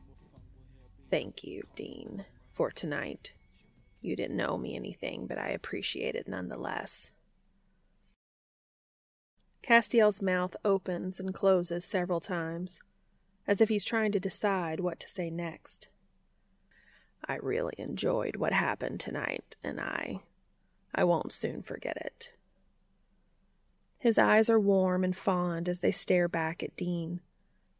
Thank 1.11 1.43
you, 1.43 1.63
Dean, 1.75 2.23
for 2.53 2.71
tonight. 2.71 3.33
You 3.99 4.15
didn't 4.15 4.39
owe 4.39 4.57
me 4.57 4.77
anything, 4.77 5.27
but 5.27 5.37
I 5.37 5.49
appreciate 5.49 6.15
it 6.15 6.29
nonetheless. 6.29 7.11
Castiel's 9.61 10.21
mouth 10.21 10.55
opens 10.63 11.19
and 11.19 11.33
closes 11.33 11.83
several 11.83 12.21
times, 12.21 12.79
as 13.47 13.61
if 13.61 13.69
he's 13.69 13.85
trying 13.85 14.11
to 14.11 14.19
decide 14.19 14.79
what 14.79 14.99
to 14.99 15.07
say 15.07 15.29
next. 15.29 15.87
I 17.27 17.35
really 17.35 17.73
enjoyed 17.77 18.35
what 18.35 18.53
happened 18.53 18.99
tonight, 18.99 19.55
and 19.63 19.79
I. 19.79 20.21
I 20.93 21.03
won't 21.03 21.31
soon 21.31 21.61
forget 21.61 21.97
it. 21.97 22.33
His 23.97 24.17
eyes 24.17 24.49
are 24.49 24.59
warm 24.59 25.03
and 25.03 25.15
fond 25.15 25.67
as 25.67 25.79
they 25.79 25.91
stare 25.91 26.27
back 26.27 26.61
at 26.61 26.75
Dean, 26.75 27.21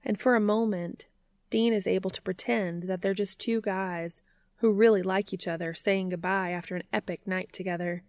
and 0.03 0.19
for 0.19 0.35
a 0.35 0.41
moment, 0.41 1.05
Dean 1.49 1.73
is 1.73 1.87
able 1.87 2.09
to 2.09 2.21
pretend 2.21 2.83
that 2.83 3.01
they're 3.01 3.13
just 3.13 3.39
two 3.39 3.61
guys 3.61 4.21
who 4.57 4.71
really 4.71 5.03
like 5.03 5.33
each 5.33 5.47
other 5.47 5.73
saying 5.73 6.09
goodbye 6.09 6.51
after 6.51 6.75
an 6.75 6.83
epic 6.91 7.25
night 7.25 7.53
together. 7.53 8.03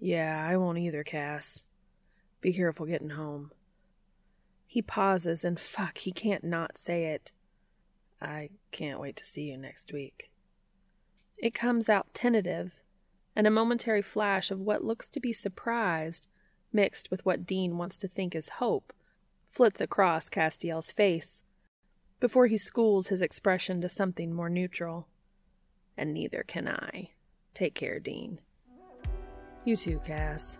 Yeah, 0.00 0.44
I 0.48 0.56
won't 0.56 0.78
either, 0.78 1.04
Cass. 1.04 1.64
Be 2.40 2.52
careful 2.52 2.86
getting 2.86 3.10
home. 3.10 3.52
He 4.70 4.82
pauses, 4.82 5.44
and 5.44 5.58
fuck, 5.58 5.98
he 5.98 6.12
can't 6.12 6.44
not 6.44 6.76
say 6.76 7.06
it. 7.06 7.32
I 8.20 8.50
can't 8.70 9.00
wait 9.00 9.16
to 9.16 9.24
see 9.24 9.42
you 9.42 9.56
next 9.56 9.92
week. 9.92 10.30
It 11.38 11.54
comes 11.54 11.88
out 11.88 12.12
tentative, 12.12 12.72
and 13.34 13.46
a 13.46 13.50
momentary 13.50 14.02
flash 14.02 14.50
of 14.50 14.60
what 14.60 14.84
looks 14.84 15.08
to 15.08 15.20
be 15.20 15.32
surprised, 15.32 16.28
mixed 16.70 17.10
with 17.10 17.24
what 17.24 17.46
Dean 17.46 17.78
wants 17.78 17.96
to 17.96 18.08
think 18.08 18.34
is 18.34 18.50
hope, 18.60 18.92
flits 19.48 19.80
across 19.80 20.28
Castiel's 20.28 20.92
face 20.92 21.40
before 22.20 22.46
he 22.46 22.56
schools 22.56 23.06
his 23.06 23.22
expression 23.22 23.80
to 23.80 23.88
something 23.88 24.34
more 24.34 24.50
neutral. 24.50 25.08
And 25.96 26.12
neither 26.12 26.44
can 26.46 26.68
I. 26.68 27.12
Take 27.54 27.74
care, 27.74 27.98
Dean. 27.98 28.40
You 29.64 29.76
too, 29.76 30.00
Cass. 30.04 30.58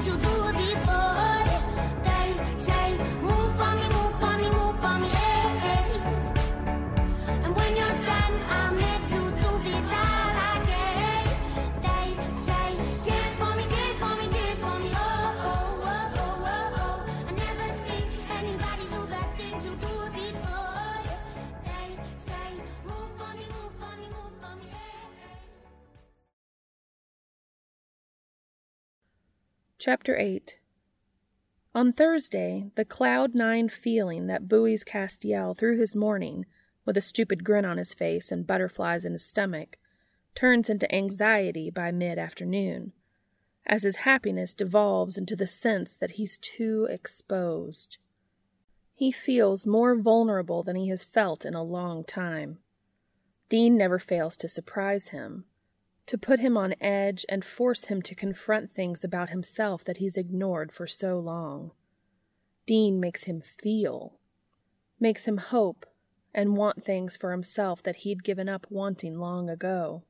angel. 0.00 0.29
Chapter 29.90 30.16
8 30.16 30.56
On 31.74 31.92
Thursday, 31.92 32.70
the 32.76 32.84
cloud 32.84 33.34
nine 33.34 33.68
feeling 33.68 34.28
that 34.28 34.46
buoys 34.46 34.84
Castiel 34.84 35.52
through 35.52 35.80
his 35.80 35.96
morning, 35.96 36.46
with 36.84 36.96
a 36.96 37.00
stupid 37.00 37.42
grin 37.42 37.64
on 37.64 37.76
his 37.76 37.92
face 37.92 38.30
and 38.30 38.46
butterflies 38.46 39.04
in 39.04 39.14
his 39.14 39.26
stomach, 39.26 39.78
turns 40.36 40.70
into 40.70 40.94
anxiety 40.94 41.70
by 41.70 41.90
mid 41.90 42.20
afternoon, 42.20 42.92
as 43.66 43.82
his 43.82 43.96
happiness 44.06 44.54
devolves 44.54 45.18
into 45.18 45.34
the 45.34 45.48
sense 45.48 45.96
that 45.96 46.12
he's 46.12 46.38
too 46.38 46.86
exposed. 46.88 47.98
He 48.94 49.10
feels 49.10 49.66
more 49.66 49.96
vulnerable 49.96 50.62
than 50.62 50.76
he 50.76 50.86
has 50.90 51.02
felt 51.02 51.44
in 51.44 51.54
a 51.54 51.64
long 51.64 52.04
time. 52.04 52.58
Dean 53.48 53.76
never 53.76 53.98
fails 53.98 54.36
to 54.36 54.48
surprise 54.48 55.08
him 55.08 55.46
to 56.10 56.18
put 56.18 56.40
him 56.40 56.56
on 56.56 56.74
edge 56.80 57.24
and 57.28 57.44
force 57.44 57.84
him 57.84 58.02
to 58.02 58.16
confront 58.16 58.74
things 58.74 59.04
about 59.04 59.30
himself 59.30 59.84
that 59.84 59.98
he's 59.98 60.16
ignored 60.16 60.72
for 60.72 60.84
so 60.84 61.20
long. 61.20 61.70
Dean 62.66 62.98
makes 62.98 63.24
him 63.24 63.40
feel, 63.40 64.18
makes 64.98 65.26
him 65.26 65.36
hope 65.36 65.86
and 66.34 66.56
want 66.56 66.84
things 66.84 67.16
for 67.16 67.30
himself 67.30 67.80
that 67.84 67.98
he'd 67.98 68.24
given 68.24 68.48
up 68.48 68.66
wanting 68.68 69.16
long 69.16 69.48
ago. 69.48 70.02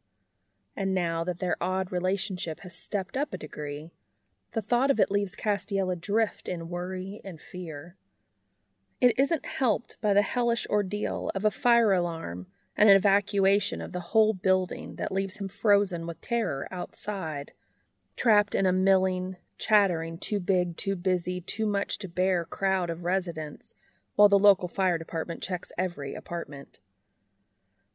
And 0.75 0.95
now 0.95 1.23
that 1.23 1.39
their 1.39 1.63
odd 1.63 1.93
relationship 1.93 2.61
has 2.61 2.75
stepped 2.75 3.15
up 3.15 3.35
a 3.35 3.39
degree, 3.39 3.91
the 4.53 4.63
thought 4.63 4.91
of 4.91 4.99
it 4.99 5.11
leaves 5.11 5.37
Castiel 5.37 5.93
adrift 5.93 6.49
in 6.49 6.71
worry 6.71 7.21
and 7.23 7.39
fear. 7.39 7.97
It 9.03 9.19
isn't 9.19 9.45
helped 9.45 9.99
by 10.01 10.15
the 10.15 10.23
hellish 10.23 10.67
ordeal 10.71 11.31
of 11.35 11.45
a 11.45 11.51
fire 11.51 11.93
alarm 11.93 12.47
and 12.77 12.89
an 12.89 12.97
evacuation 12.97 13.81
of 13.81 13.93
the 13.93 14.01
whole 14.01 14.33
building 14.33 14.97
that 14.97 15.13
leaves 15.13 15.39
him 15.39 15.49
frozen 15.49 16.07
with 16.07 16.21
terror 16.21 16.69
outside, 16.71 17.53
trapped 18.17 18.55
in 18.55 18.67
a 18.67 18.73
milling, 18.73 19.37
chattering, 19.59 20.19
too 20.19 20.41
big, 20.41 20.77
too 20.77 20.97
busy, 20.97 21.41
too 21.41 21.67
much 21.67 21.99
to 21.99 22.09
bear 22.09 22.45
crowd 22.45 22.91
of 22.91 23.05
residents, 23.05 23.75
while 24.17 24.29
the 24.29 24.39
local 24.39 24.69
fire 24.69 24.99
department 24.99 25.43
checks 25.43 25.73
every 25.79 26.15
apartment. 26.15 26.81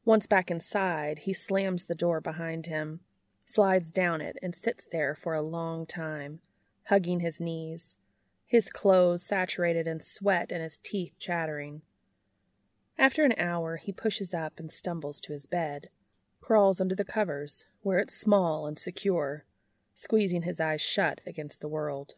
Once 0.03 0.27
back 0.27 0.51
inside, 0.51 1.19
he 1.19 1.33
slams 1.33 1.85
the 1.85 1.95
door 1.95 2.21
behind 2.21 2.67
him, 2.67 2.99
slides 3.43 3.91
down 3.91 4.21
it, 4.21 4.37
and 4.41 4.55
sits 4.55 4.87
there 4.91 5.15
for 5.15 5.33
a 5.33 5.41
long 5.41 5.85
time, 5.85 6.39
hugging 6.89 7.21
his 7.21 7.39
knees, 7.39 7.97
his 8.45 8.69
clothes 8.69 9.25
saturated 9.25 9.87
in 9.87 9.99
sweat 9.99 10.51
and 10.51 10.61
his 10.61 10.77
teeth 10.77 11.13
chattering. 11.19 11.81
After 12.97 13.25
an 13.25 13.33
hour, 13.37 13.75
he 13.75 13.91
pushes 13.91 14.33
up 14.33 14.59
and 14.59 14.71
stumbles 14.71 15.19
to 15.21 15.33
his 15.33 15.45
bed, 15.45 15.89
crawls 16.39 16.79
under 16.79 16.95
the 16.95 17.03
covers, 17.03 17.65
where 17.81 17.99
it's 17.99 18.15
small 18.15 18.65
and 18.65 18.79
secure, 18.79 19.43
squeezing 19.93 20.43
his 20.43 20.59
eyes 20.59 20.81
shut 20.81 21.19
against 21.25 21.59
the 21.59 21.67
world. 21.67 22.15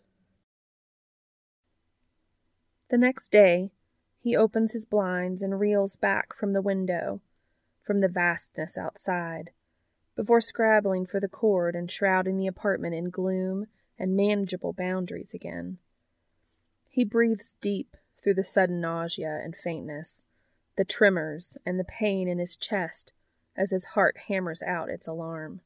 The 2.90 2.98
next 2.98 3.32
day, 3.32 3.72
he 4.20 4.36
opens 4.36 4.72
his 4.72 4.86
blinds 4.86 5.42
and 5.42 5.60
reels 5.60 5.96
back 5.96 6.34
from 6.34 6.54
the 6.54 6.62
window, 6.62 7.22
from 7.84 8.00
the 8.00 8.08
vastness 8.08 8.78
outside, 8.78 9.50
before 10.16 10.42
scrabbling 10.42 11.06
for 11.06 11.20
the 11.20 11.28
cord 11.28 11.76
and 11.76 11.90
shrouding 11.90 12.38
the 12.38 12.48
apartment 12.48 12.94
in 12.94 13.10
gloom 13.10 13.66
and 13.98 14.16
manageable 14.16 14.74
boundaries 14.74 15.34
again. 15.34 15.80
He 16.88 17.04
breathes 17.04 17.56
deep 17.62 17.98
through 18.22 18.36
the 18.36 18.44
sudden 18.44 18.80
nausea 18.80 19.42
and 19.44 19.56
faintness 19.56 20.27
the 20.78 20.86
tremors, 20.86 21.58
and 21.66 21.80
the 21.80 21.84
pain 21.84 22.28
in 22.28 22.40
his 22.40 22.56
chest 22.56 23.14
as 23.58 23.72
his 23.72 23.86
heart 23.86 24.16
hammers 24.28 24.62
out 24.62 24.90
its 24.90 25.08
alarm. 25.08 25.62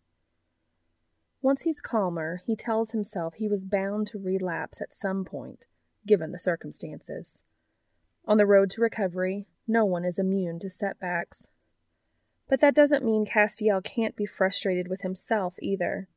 Once 1.41 1.62
he's 1.62 1.82
calmer, 1.82 2.41
he 2.45 2.55
tells 2.55 2.91
himself 2.91 3.34
he 3.36 3.47
was 3.47 3.64
bound 3.64 4.07
to 4.07 4.18
relapse 4.18 4.82
at 4.82 4.93
some 4.93 5.26
point, 5.26 5.66
given 6.05 6.32
the 6.32 6.39
circumstances. 6.39 7.41
On 8.26 8.38
the 8.38 8.45
road 8.45 8.70
to 8.72 8.82
recovery, 8.82 9.47
no 9.68 9.84
one 9.84 10.05
is 10.05 10.20
immune 10.20 10.59
to 10.59 10.70
setbacks. 10.70 11.47
But 12.47 12.62
that 12.62 12.76
doesn't 12.76 13.03
mean 13.03 13.26
Castiel 13.26 13.82
can't 13.84 14.16
be 14.16 14.26
frustrated 14.26 14.88
with 14.88 15.01
himself 15.01 15.55
either. 15.62 16.07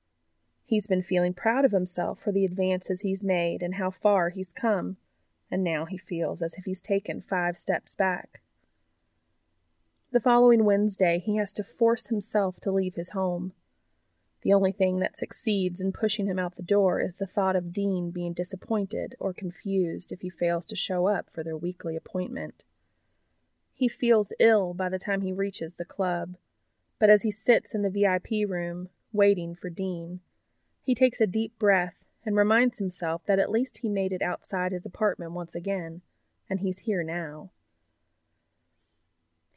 He's 0.67 0.87
been 0.87 1.03
feeling 1.03 1.35
proud 1.35 1.65
of 1.65 1.73
himself 1.73 2.21
for 2.21 2.33
the 2.33 2.45
advances 2.45 3.01
he's 3.01 3.23
made 3.23 3.63
and 3.63 3.77
how 3.77 3.91
far 3.91 4.31
he's 4.31 4.53
come, 4.53 4.99
and 5.51 5.65
now 5.65 5.85
he 5.85 5.97
feels 5.97 6.43
as 6.43 6.55
if 6.55 6.65
he's 6.65 6.81
taken 6.81 7.23
five 7.23 7.57
steps 7.57 7.95
back. 7.95 8.41
The 10.15 10.21
following 10.21 10.65
Wednesday, 10.65 11.19
he 11.19 11.39
has 11.39 11.53
to 11.55 11.65
force 11.65 12.07
himself 12.07 12.61
to 12.61 12.71
leave 12.71 12.95
his 12.95 13.11
home. 13.11 13.53
The 14.43 14.53
only 14.53 14.71
thing 14.71 15.01
that 15.01 15.19
succeeds 15.19 15.81
in 15.81 15.91
pushing 15.91 16.27
him 16.27 16.39
out 16.39 16.55
the 16.55 16.63
door 16.63 17.01
is 17.01 17.17
the 17.17 17.27
thought 17.27 17.57
of 17.57 17.73
Dean 17.73 18.13
being 18.13 18.33
disappointed 18.33 19.17
or 19.19 19.33
confused 19.33 20.13
if 20.13 20.21
he 20.21 20.31
fails 20.31 20.67
to 20.67 20.77
show 20.77 21.09
up 21.09 21.31
for 21.33 21.43
their 21.43 21.57
weekly 21.57 21.97
appointment. 21.97 22.65
He 23.73 23.89
feels 23.89 24.33
ill 24.39 24.73
by 24.73 24.89
the 24.89 25.01
time 25.01 25.23
he 25.23 25.33
reaches 25.33 25.75
the 25.75 25.85
club, 25.85 26.37
but 27.01 27.11
as 27.11 27.23
he 27.23 27.33
sits 27.33 27.75
in 27.75 27.83
the 27.83 27.91
VIP 27.91 28.49
room, 28.49 28.91
waiting 29.13 29.57
for 29.57 29.69
Dean, 29.69 30.21
he 30.81 30.95
takes 30.95 31.21
a 31.21 31.27
deep 31.27 31.59
breath 31.59 32.05
and 32.25 32.37
reminds 32.37 32.79
himself 32.79 33.23
that 33.27 33.41
at 33.41 33.51
least 33.51 33.79
he 33.79 33.89
made 33.89 34.13
it 34.13 34.23
outside 34.23 34.71
his 34.71 34.87
apartment 34.87 35.33
once 35.33 35.57
again, 35.57 36.03
and 36.49 36.61
he's 36.61 36.79
here 36.79 37.03
now. 37.03 37.51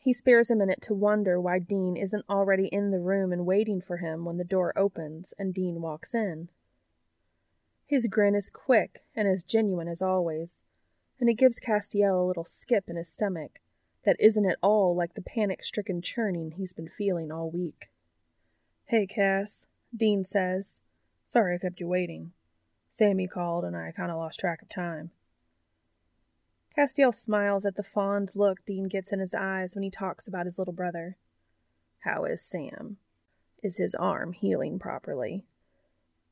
He 0.07 0.13
spares 0.13 0.49
a 0.49 0.55
minute 0.55 0.81
to 0.83 0.93
wonder 0.93 1.37
why 1.37 1.59
Dean 1.59 1.97
isn't 1.97 2.23
already 2.29 2.67
in 2.67 2.91
the 2.91 2.99
room 3.01 3.33
and 3.33 3.45
waiting 3.45 3.81
for 3.81 3.97
him 3.97 4.23
when 4.23 4.37
the 4.37 4.45
door 4.45 4.71
opens 4.77 5.33
and 5.37 5.53
Dean 5.53 5.81
walks 5.81 6.13
in. 6.13 6.47
His 7.85 8.07
grin 8.07 8.33
is 8.33 8.49
quick 8.49 9.03
and 9.17 9.27
as 9.27 9.43
genuine 9.43 9.89
as 9.89 10.01
always, 10.01 10.61
and 11.19 11.29
it 11.29 11.33
gives 11.33 11.59
Castiel 11.59 12.21
a 12.21 12.25
little 12.25 12.45
skip 12.45 12.85
in 12.87 12.95
his 12.95 13.09
stomach 13.09 13.59
that 14.05 14.15
isn't 14.17 14.49
at 14.49 14.59
all 14.63 14.95
like 14.95 15.15
the 15.15 15.21
panic 15.21 15.61
stricken 15.61 16.01
churning 16.01 16.51
he's 16.51 16.71
been 16.71 16.87
feeling 16.87 17.29
all 17.29 17.51
week. 17.51 17.89
Hey, 18.85 19.07
Cass, 19.07 19.65
Dean 19.93 20.23
says. 20.23 20.79
Sorry 21.25 21.55
I 21.55 21.57
kept 21.57 21.81
you 21.81 21.87
waiting. 21.89 22.31
Sammy 22.89 23.27
called 23.27 23.65
and 23.65 23.75
I 23.75 23.91
kind 23.91 24.09
of 24.09 24.15
lost 24.15 24.39
track 24.39 24.61
of 24.61 24.69
time. 24.69 25.11
Castiel 26.77 27.11
smiles 27.11 27.65
at 27.65 27.75
the 27.75 27.83
fond 27.83 28.31
look 28.35 28.63
Dean 28.65 28.87
gets 28.87 29.11
in 29.11 29.19
his 29.19 29.33
eyes 29.33 29.73
when 29.73 29.83
he 29.83 29.89
talks 29.89 30.27
about 30.27 30.45
his 30.45 30.59
little 30.59 30.73
brother. 30.73 31.17
How 31.99 32.25
is 32.25 32.43
Sam? 32.43 32.97
Is 33.63 33.77
his 33.77 33.95
arm 33.95 34.33
healing 34.33 34.77
properly? 34.77 35.45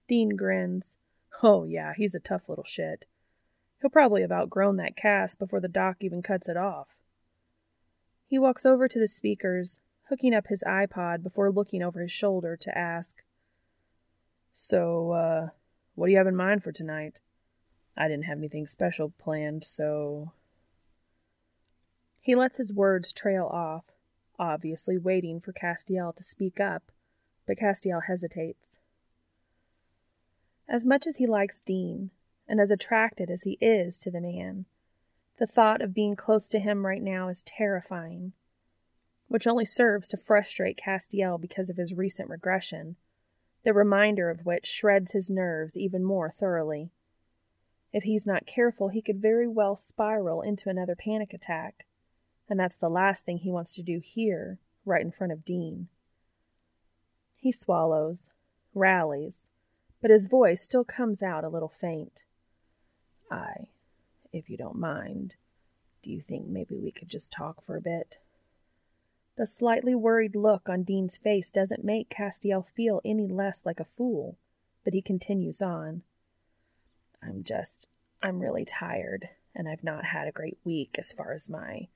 Dean 0.08 0.36
grins. 0.36 0.98
Oh, 1.42 1.64
yeah, 1.66 1.94
he's 1.98 2.14
a 2.14 2.20
tough 2.20 2.48
little 2.48 2.64
shit. 2.64 3.06
He'll 3.82 3.90
probably 3.90 4.22
have 4.22 4.32
outgrown 4.32 4.78
that 4.78 4.96
cast 4.96 5.40
before 5.40 5.60
the 5.60 5.68
doc 5.68 5.98
even 6.02 6.22
cuts 6.22 6.48
it 6.48 6.58
off. 6.58 6.88
He 8.28 8.38
walks 8.38 8.66
over 8.66 8.88
to 8.88 9.00
the 9.00 9.08
speakers, 9.08 9.80
hooking 10.10 10.34
up 10.36 10.48
his 10.48 10.64
iPod 10.66 11.24
before 11.24 11.52
looking 11.52 11.82
over 11.82 12.02
his 12.02 12.12
shoulder 12.12 12.56
to 12.56 12.78
ask, 12.78 13.16
So, 14.54 15.12
uh, 15.12 15.50
what 15.96 16.06
do 16.06 16.12
you 16.12 16.18
have 16.20 16.28
in 16.28 16.36
mind 16.36 16.64
for 16.64 16.72
tonight? 16.72 17.20
I 17.98 18.08
didn't 18.08 18.26
have 18.26 18.38
anything 18.38 18.68
special 18.68 19.14
planned, 19.18 19.64
so. 19.64 20.32
He 22.22 22.36
lets 22.36 22.58
his 22.58 22.74
words 22.74 23.14
trail 23.14 23.46
off, 23.46 23.86
obviously 24.38 24.98
waiting 24.98 25.40
for 25.40 25.54
Castiel 25.54 26.14
to 26.16 26.24
speak 26.24 26.60
up, 26.60 26.92
but 27.46 27.58
Castiel 27.58 28.02
hesitates. 28.08 28.78
As 30.68 30.86
much 30.86 31.06
as 31.06 31.18
he 31.18 31.28
likes 31.28 31.60
Dean, 31.60 32.10
and 32.48 32.60
as 32.60 32.72
attracted 32.72 33.30
as 33.30 33.44
he 33.44 33.58
is 33.62 33.98
to 34.00 34.12
the 34.12 34.22
man, 34.22 34.66
The 35.38 35.48
thought 35.48 35.82
of 35.82 35.94
being 35.94 36.16
close 36.16 36.48
to 36.50 36.60
him 36.60 36.86
right 36.86 37.02
now 37.02 37.28
is 37.28 37.44
terrifying, 37.44 38.32
which 39.28 39.46
only 39.46 39.66
serves 39.66 40.08
to 40.10 40.18
frustrate 40.18 40.78
Castiel 40.84 41.38
because 41.38 41.70
of 41.70 41.78
his 41.78 41.94
recent 41.94 42.30
regression, 42.30 42.96
the 43.64 43.74
reminder 43.74 44.30
of 44.30 44.46
which 44.46 44.66
shreds 44.66 45.12
his 45.12 45.30
nerves 45.30 45.76
even 45.76 46.04
more 46.04 46.32
thoroughly. 46.32 46.92
If 47.96 48.04
he's 48.04 48.28
not 48.28 48.46
careful, 48.46 48.90
he 48.90 49.02
could 49.02 49.22
very 49.22 49.48
well 49.48 49.78
spiral 49.78 50.42
into 50.42 50.68
another 50.68 50.98
panic 50.98 51.34
attack, 51.34 51.86
and 52.50 52.60
that's 52.60 52.76
the 52.76 52.90
last 52.90 53.24
thing 53.24 53.38
he 53.38 53.50
wants 53.50 53.74
to 53.76 53.84
do 53.84 54.02
here, 54.04 54.60
right 54.84 55.02
in 55.02 55.14
front 55.14 55.32
of 55.32 55.46
Dean. 55.46 55.88
He 57.38 57.54
swallows, 57.54 58.28
rallies, 58.74 59.48
but 60.02 60.12
his 60.12 60.28
voice 60.28 60.62
still 60.62 60.84
comes 60.84 61.24
out 61.24 61.46
a 61.46 61.48
little 61.48 61.72
faint. 61.80 62.24
I, 63.32 63.70
if 64.34 64.50
you 64.50 64.58
don't 64.58 64.78
mind, 64.78 65.36
do 66.04 66.12
you 66.12 66.20
think 66.20 66.50
maybe 66.50 66.76
we 66.76 66.92
could 66.92 67.08
just 67.08 67.32
talk 67.32 67.64
for 67.64 67.78
a 67.78 67.82
bit? 67.82 68.18
The 69.38 69.48
slightly 69.48 69.96
worried 69.96 70.36
look 70.36 70.68
on 70.68 70.84
Dean's 70.84 71.16
face 71.16 71.50
doesn't 71.50 71.86
make 71.86 72.10
Castiel 72.10 72.68
feel 72.68 73.00
any 73.06 73.30
less 73.30 73.62
like 73.64 73.80
a 73.80 73.86
fool, 73.86 74.38
but 74.84 74.94
he 74.94 75.02
continues 75.02 75.62
on. 75.62 76.02
I'm 77.28 77.44
just, 77.44 77.88
I'm 78.22 78.40
really 78.40 78.66
tired, 78.66 79.30
and 79.56 79.68
I've 79.68 79.84
not 79.84 80.06
had 80.06 80.28
a 80.28 80.32
great 80.32 80.58
week 80.64 80.98
as 81.00 81.12
far 81.12 81.34
as 81.34 81.50
my, 81.50 81.88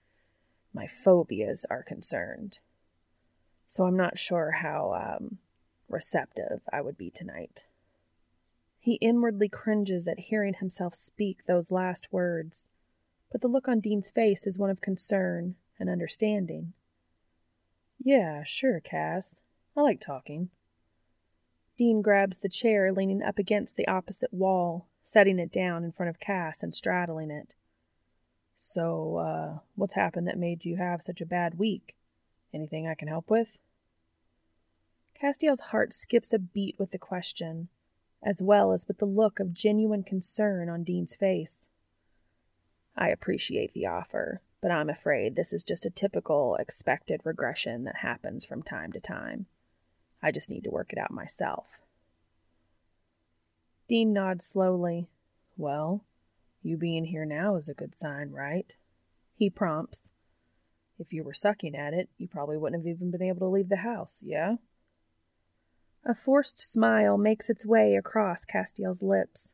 my 0.73 0.87
phobias 0.87 1.65
are 1.69 1.83
concerned. 1.83 2.59
So 3.67 3.83
I'm 3.83 3.97
not 3.97 4.17
sure 4.17 4.51
how 4.51 5.17
um, 5.19 5.37
receptive 5.87 6.61
I 6.71 6.81
would 6.81 6.97
be 6.97 7.09
tonight. 7.09 7.65
He 8.79 8.95
inwardly 8.95 9.49
cringes 9.49 10.07
at 10.07 10.19
hearing 10.19 10.55
himself 10.55 10.95
speak 10.95 11.45
those 11.45 11.69
last 11.69 12.07
words, 12.11 12.69
but 13.31 13.41
the 13.41 13.47
look 13.47 13.67
on 13.67 13.79
Dean's 13.79 14.09
face 14.09 14.47
is 14.47 14.57
one 14.57 14.69
of 14.69 14.81
concern 14.81 15.55
and 15.79 15.89
understanding. 15.89 16.73
Yeah, 17.99 18.43
sure, 18.43 18.79
Cass. 18.79 19.35
I 19.75 19.81
like 19.81 19.99
talking. 19.99 20.49
Dean 21.77 22.01
grabs 22.01 22.37
the 22.37 22.49
chair 22.49 22.91
leaning 22.91 23.21
up 23.21 23.37
against 23.37 23.75
the 23.75 23.87
opposite 23.87 24.33
wall, 24.33 24.87
setting 25.11 25.39
it 25.39 25.51
down 25.51 25.83
in 25.83 25.91
front 25.91 26.09
of 26.09 26.19
Cass 26.19 26.61
and 26.61 26.75
straddling 26.75 27.31
it. 27.31 27.55
So, 28.55 29.17
uh, 29.17 29.59
what's 29.75 29.95
happened 29.95 30.27
that 30.27 30.37
made 30.37 30.65
you 30.65 30.75
have 30.75 31.01
such 31.01 31.19
a 31.19 31.25
bad 31.25 31.57
week? 31.57 31.95
Anything 32.53 32.87
I 32.87 32.93
can 32.93 33.07
help 33.07 33.29
with? 33.29 33.57
Castiel's 35.19 35.61
heart 35.61 35.93
skips 35.93 36.31
a 36.31 36.37
beat 36.39 36.75
with 36.77 36.91
the 36.91 36.97
question, 36.97 37.69
as 38.23 38.41
well 38.41 38.71
as 38.71 38.87
with 38.87 38.99
the 38.99 39.05
look 39.05 39.39
of 39.39 39.53
genuine 39.53 40.03
concern 40.03 40.69
on 40.69 40.83
Dean's 40.83 41.15
face. 41.15 41.67
I 42.95 43.09
appreciate 43.09 43.73
the 43.73 43.87
offer, 43.87 44.41
but 44.61 44.71
I'm 44.71 44.89
afraid 44.89 45.35
this 45.35 45.53
is 45.53 45.63
just 45.63 45.85
a 45.85 45.89
typical 45.89 46.55
expected 46.57 47.21
regression 47.23 47.83
that 47.85 47.97
happens 47.97 48.45
from 48.45 48.61
time 48.61 48.91
to 48.91 48.99
time. 48.99 49.47
I 50.21 50.31
just 50.31 50.49
need 50.49 50.65
to 50.65 50.69
work 50.69 50.93
it 50.93 50.99
out 50.99 51.11
myself. 51.11 51.79
Dean 53.89 54.13
nods 54.13 54.45
slowly. 54.45 55.07
Well, 55.57 56.05
you 56.61 56.77
being 56.77 57.05
here 57.05 57.25
now 57.25 57.55
is 57.55 57.67
a 57.67 57.73
good 57.73 57.97
sign, 57.97 58.29
right? 58.29 58.75
He 59.33 59.49
prompts. 59.49 60.11
If 60.99 61.11
you 61.11 61.23
were 61.23 61.33
sucking 61.33 61.75
at 61.75 61.95
it, 61.95 62.07
you 62.19 62.27
probably 62.27 62.55
wouldn't 62.55 62.85
have 62.85 62.95
even 62.95 63.09
been 63.09 63.23
able 63.23 63.39
to 63.39 63.47
leave 63.47 63.67
the 63.67 63.77
house, 63.77 64.21
yeah? 64.23 64.57
A 66.05 66.13
forced 66.13 66.61
smile 66.61 67.17
makes 67.17 67.49
its 67.49 67.65
way 67.65 67.95
across 67.95 68.45
Castiel's 68.45 69.01
lips. 69.01 69.53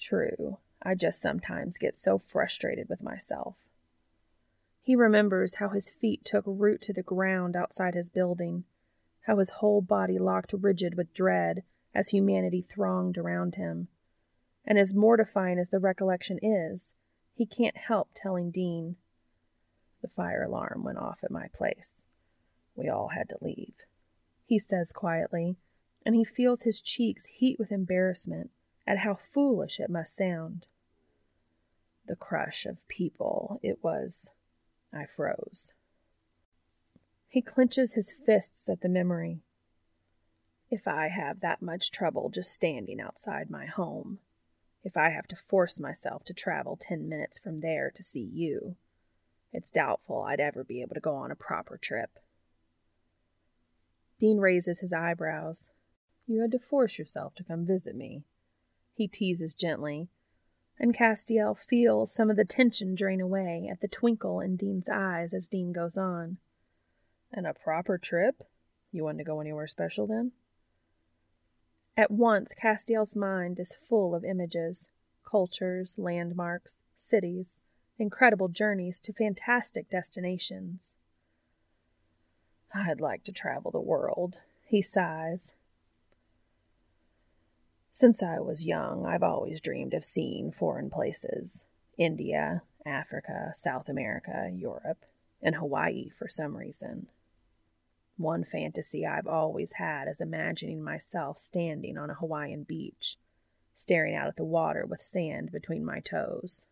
True, 0.00 0.56
I 0.82 0.94
just 0.94 1.20
sometimes 1.20 1.76
get 1.76 1.94
so 1.94 2.16
frustrated 2.16 2.88
with 2.88 3.02
myself. 3.02 3.56
He 4.80 4.96
remembers 4.96 5.56
how 5.56 5.68
his 5.68 5.90
feet 5.90 6.24
took 6.24 6.44
root 6.46 6.80
to 6.82 6.94
the 6.94 7.02
ground 7.02 7.54
outside 7.54 7.94
his 7.94 8.08
building, 8.08 8.64
how 9.26 9.36
his 9.38 9.50
whole 9.50 9.82
body 9.82 10.18
locked 10.18 10.54
rigid 10.54 10.96
with 10.96 11.12
dread 11.12 11.64
as 11.96 12.08
humanity 12.08 12.60
thronged 12.60 13.16
around 13.16 13.54
him. 13.54 13.88
And 14.66 14.78
as 14.78 14.92
mortifying 14.92 15.58
as 15.58 15.70
the 15.70 15.78
recollection 15.78 16.38
is, 16.42 16.92
he 17.34 17.46
can't 17.46 17.76
help 17.76 18.10
telling 18.14 18.50
Dean. 18.50 18.96
The 20.02 20.08
fire 20.08 20.42
alarm 20.42 20.84
went 20.84 20.98
off 20.98 21.20
at 21.24 21.30
my 21.30 21.46
place. 21.56 21.92
We 22.74 22.90
all 22.90 23.08
had 23.08 23.30
to 23.30 23.38
leave, 23.40 23.72
he 24.44 24.58
says 24.58 24.92
quietly, 24.92 25.56
and 26.04 26.14
he 26.14 26.24
feels 26.24 26.62
his 26.62 26.82
cheeks 26.82 27.24
heat 27.24 27.58
with 27.58 27.72
embarrassment 27.72 28.50
at 28.86 28.98
how 28.98 29.14
foolish 29.14 29.80
it 29.80 29.88
must 29.88 30.14
sound. 30.14 30.66
The 32.06 32.16
crush 32.16 32.66
of 32.66 32.86
people, 32.88 33.58
it 33.62 33.78
was 33.82 34.28
I 34.92 35.06
froze. 35.06 35.72
He 37.28 37.40
clenches 37.40 37.94
his 37.94 38.12
fists 38.12 38.68
at 38.68 38.82
the 38.82 38.88
memory. 38.88 39.40
If 40.70 40.88
I 40.88 41.08
have 41.08 41.40
that 41.40 41.62
much 41.62 41.92
trouble 41.92 42.28
just 42.28 42.52
standing 42.52 43.00
outside 43.00 43.50
my 43.50 43.66
home, 43.66 44.18
if 44.82 44.96
I 44.96 45.10
have 45.10 45.28
to 45.28 45.36
force 45.36 45.78
myself 45.78 46.24
to 46.24 46.34
travel 46.34 46.76
ten 46.80 47.08
minutes 47.08 47.38
from 47.38 47.60
there 47.60 47.92
to 47.94 48.02
see 48.02 48.28
you, 48.32 48.76
it's 49.52 49.70
doubtful 49.70 50.22
I'd 50.22 50.40
ever 50.40 50.64
be 50.64 50.82
able 50.82 50.94
to 50.94 51.00
go 51.00 51.14
on 51.14 51.30
a 51.30 51.36
proper 51.36 51.78
trip. 51.78 52.18
Dean 54.18 54.38
raises 54.38 54.80
his 54.80 54.92
eyebrows. 54.92 55.68
You 56.26 56.40
had 56.40 56.50
to 56.52 56.58
force 56.58 56.98
yourself 56.98 57.34
to 57.36 57.44
come 57.44 57.64
visit 57.64 57.94
me. 57.94 58.24
He 58.94 59.06
teases 59.06 59.54
gently, 59.54 60.08
and 60.80 60.96
Castiel 60.96 61.56
feels 61.56 62.12
some 62.12 62.28
of 62.28 62.36
the 62.36 62.44
tension 62.44 62.94
drain 62.94 63.20
away 63.20 63.68
at 63.70 63.80
the 63.80 63.88
twinkle 63.88 64.40
in 64.40 64.56
Dean's 64.56 64.88
eyes 64.88 65.32
as 65.32 65.46
Dean 65.46 65.72
goes 65.72 65.96
on. 65.96 66.38
And 67.32 67.46
a 67.46 67.54
proper 67.54 67.98
trip? 67.98 68.42
You 68.90 69.04
want 69.04 69.18
to 69.18 69.24
go 69.24 69.40
anywhere 69.40 69.66
special 69.68 70.06
then? 70.06 70.32
At 71.96 72.10
once, 72.10 72.52
Castiel's 72.52 73.16
mind 73.16 73.58
is 73.58 73.74
full 73.74 74.14
of 74.14 74.24
images, 74.24 74.88
cultures, 75.24 75.98
landmarks, 75.98 76.82
cities, 76.96 77.60
incredible 77.98 78.48
journeys 78.48 79.00
to 79.00 79.12
fantastic 79.12 79.88
destinations. 79.88 80.94
I'd 82.74 83.00
like 83.00 83.24
to 83.24 83.32
travel 83.32 83.70
the 83.70 83.80
world, 83.80 84.40
he 84.64 84.82
sighs, 84.82 85.52
since 87.96 88.22
I 88.22 88.40
was 88.40 88.66
young, 88.66 89.06
I've 89.06 89.22
always 89.22 89.58
dreamed 89.58 89.94
of 89.94 90.04
seeing 90.04 90.52
foreign 90.52 90.90
places 90.90 91.64
India, 91.96 92.60
Africa, 92.84 93.52
South 93.54 93.88
America, 93.88 94.50
Europe, 94.52 95.02
and 95.40 95.54
Hawaii 95.54 96.10
for 96.10 96.28
some 96.28 96.58
reason. 96.58 97.06
One 98.16 98.44
fantasy 98.44 99.04
I've 99.04 99.26
always 99.26 99.72
had 99.72 100.08
is 100.08 100.20
imagining 100.20 100.82
myself 100.82 101.38
standing 101.38 101.98
on 101.98 102.08
a 102.08 102.14
Hawaiian 102.14 102.62
beach, 102.62 103.16
staring 103.74 104.14
out 104.14 104.28
at 104.28 104.36
the 104.36 104.44
water 104.44 104.86
with 104.86 105.02
sand 105.02 105.52
between 105.52 105.84
my 105.84 106.00
toes. 106.00 106.66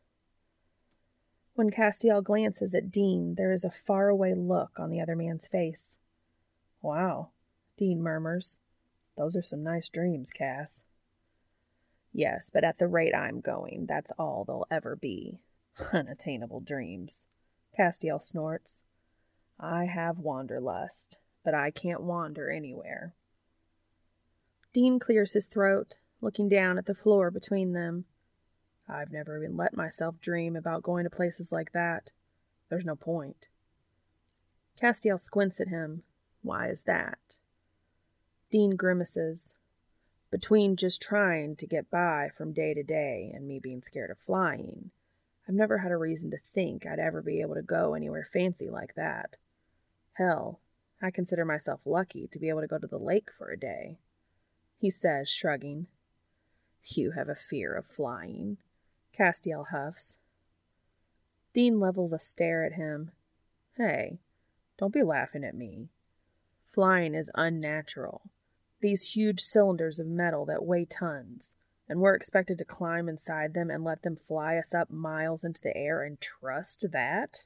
When 1.55 1.71
Castiel 1.71 2.23
glances 2.23 2.75
at 2.75 2.91
Dean, 2.91 3.35
there 3.37 3.53
is 3.53 3.65
a 3.65 3.71
faraway 3.71 4.35
look 4.35 4.79
on 4.79 4.91
the 4.91 5.01
other 5.01 5.15
man's 5.15 5.47
face. 5.47 5.97
Wow, 6.83 7.29
Dean 7.77 8.03
murmurs. 8.03 8.59
Those 9.17 9.37
are 9.37 9.43
some 9.43 9.63
nice 9.63 9.89
dreams, 9.89 10.31
Cass. 10.31 10.83
Yes, 12.13 12.51
but 12.53 12.65
at 12.65 12.79
the 12.79 12.89
rate 12.89 13.15
I'm 13.15 13.41
going, 13.41 13.87
that's 13.87 14.13
all 14.19 14.45
they'll 14.45 14.67
ever 14.71 14.97
be. 14.97 15.41
Unattainable 15.93 16.61
dreams. 16.61 17.25
Castiel 17.79 18.23
snorts. 18.23 18.83
I 19.59 19.85
have 19.85 20.19
wanderlust, 20.19 21.19
but 21.45 21.55
I 21.55 21.71
can't 21.71 22.03
wander 22.03 22.51
anywhere. 22.51 23.15
Dean 24.73 24.99
clears 24.99 25.33
his 25.33 25.47
throat, 25.47 25.99
looking 26.21 26.49
down 26.49 26.79
at 26.79 26.87
the 26.87 26.95
floor 26.95 27.31
between 27.31 27.73
them. 27.73 28.07
I've 28.89 29.13
never 29.13 29.39
even 29.43 29.57
let 29.57 29.77
myself 29.77 30.21
dream 30.21 30.57
about 30.57 30.83
going 30.83 31.05
to 31.05 31.11
places 31.11 31.53
like 31.53 31.73
that. 31.73 32.11
There's 32.69 32.85
no 32.85 32.97
point. 32.97 33.47
Castiel 34.81 35.21
squints 35.21 35.61
at 35.61 35.69
him. 35.69 36.03
Why 36.43 36.69
is 36.69 36.83
that? 36.83 37.19
Dean 38.51 38.77
grimaces 38.77 39.55
between 40.35 40.75
just 40.75 41.01
trying 41.01 41.55
to 41.55 41.65
get 41.65 41.89
by 41.93 42.29
from 42.37 42.53
day 42.53 42.75
to 42.75 42.83
day 42.83 43.31
and 43.33 43.47
me 43.47 43.61
being 43.61 43.83
scared 43.83 44.11
of 44.11 44.19
flying, 44.19 44.91
I've 45.49 45.55
never 45.55 45.79
had 45.79 45.93
a 45.93 45.97
reason 45.97 46.33
to 46.33 46.39
think 46.53 46.85
I'd 46.85 46.99
ever 46.99 47.23
be 47.23 47.41
able 47.41 47.55
to 47.55 47.63
go 47.63 47.95
anywhere 47.95 48.29
fancy 48.33 48.69
like 48.69 48.97
that. 48.97 49.37
Hell, 50.15 50.59
I 51.05 51.11
consider 51.11 51.45
myself 51.45 51.81
lucky 51.85 52.29
to 52.33 52.39
be 52.39 52.49
able 52.49 52.63
to 52.63 52.67
go 52.67 52.79
to 52.79 52.87
the 52.87 52.99
lake 52.99 53.29
for 53.37 53.51
a 53.51 53.59
day. 53.59 53.99
He 54.79 54.91
says, 54.91 55.29
shrugging. 55.29 55.87
You 56.85 57.13
have 57.13 57.29
a 57.29 57.35
fear 57.35 57.75
of 57.75 57.87
flying, 57.87 58.59
Castiel 59.17 59.67
huffs. 59.71 60.17
Dean 61.53 61.79
levels 61.79 62.13
a 62.13 62.19
stare 62.19 62.65
at 62.65 62.73
him. 62.73 63.11
Hey, 63.77 64.19
don't 64.79 64.93
be 64.93 65.03
laughing 65.03 65.45
at 65.45 65.55
me. 65.55 65.89
Flying 66.73 67.15
is 67.15 67.31
unnatural 67.35 68.23
these 68.85 69.15
huge 69.15 69.41
cylinders 69.41 69.99
of 69.99 70.07
metal 70.07 70.45
that 70.45 70.63
weigh 70.63 70.85
tons, 70.85 71.55
and 71.89 72.01
we're 72.01 72.15
expected 72.15 72.59
to 72.59 72.67
climb 72.67 73.09
inside 73.09 73.55
them 73.55 73.71
and 73.71 73.83
let 73.83 74.03
them 74.03 74.15
fly 74.15 74.59
us 74.59 74.75
up 74.75 74.91
miles 74.91 75.43
into 75.43 75.63
the 75.63 75.75
air 75.75 76.03
and 76.03 76.21
trust 76.21 76.85
that? 76.93 77.45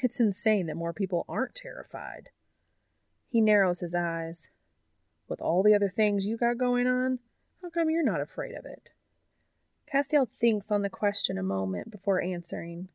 It's 0.00 0.18
insane 0.18 0.66
that 0.66 0.78
more 0.78 0.94
people 0.94 1.26
aren't 1.28 1.54
terrified. 1.54 2.30
He 3.30 3.40
narrows 3.40 3.78
his 3.78 3.94
eyes. 3.94 4.50
With 5.28 5.40
all 5.40 5.62
the 5.62 5.74
other 5.74 5.88
things 5.88 6.26
you 6.26 6.36
got 6.36 6.58
going 6.58 6.88
on, 6.88 7.20
how 7.62 7.70
come 7.70 7.88
you're 7.88 8.02
not 8.02 8.20
afraid 8.20 8.56
of 8.56 8.64
it? 8.64 8.90
Castiel 9.90 10.28
thinks 10.28 10.72
on 10.72 10.82
the 10.82 10.90
question 10.90 11.38
a 11.38 11.42
moment 11.42 11.90
before 11.90 12.20
answering. 12.20 12.88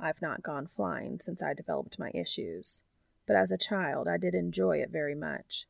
I've 0.00 0.22
not 0.22 0.42
gone 0.42 0.68
flying 0.74 1.20
since 1.20 1.42
I 1.42 1.52
developed 1.52 1.98
my 1.98 2.10
issues, 2.14 2.80
but 3.26 3.36
as 3.36 3.52
a 3.52 3.58
child 3.58 4.08
I 4.08 4.16
did 4.16 4.34
enjoy 4.34 4.78
it 4.78 4.90
very 4.90 5.14
much. 5.14 5.66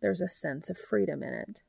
There's 0.00 0.20
a 0.20 0.28
sense 0.28 0.68
of 0.68 0.76
freedom 0.76 1.22
in 1.22 1.32
it. 1.32 1.62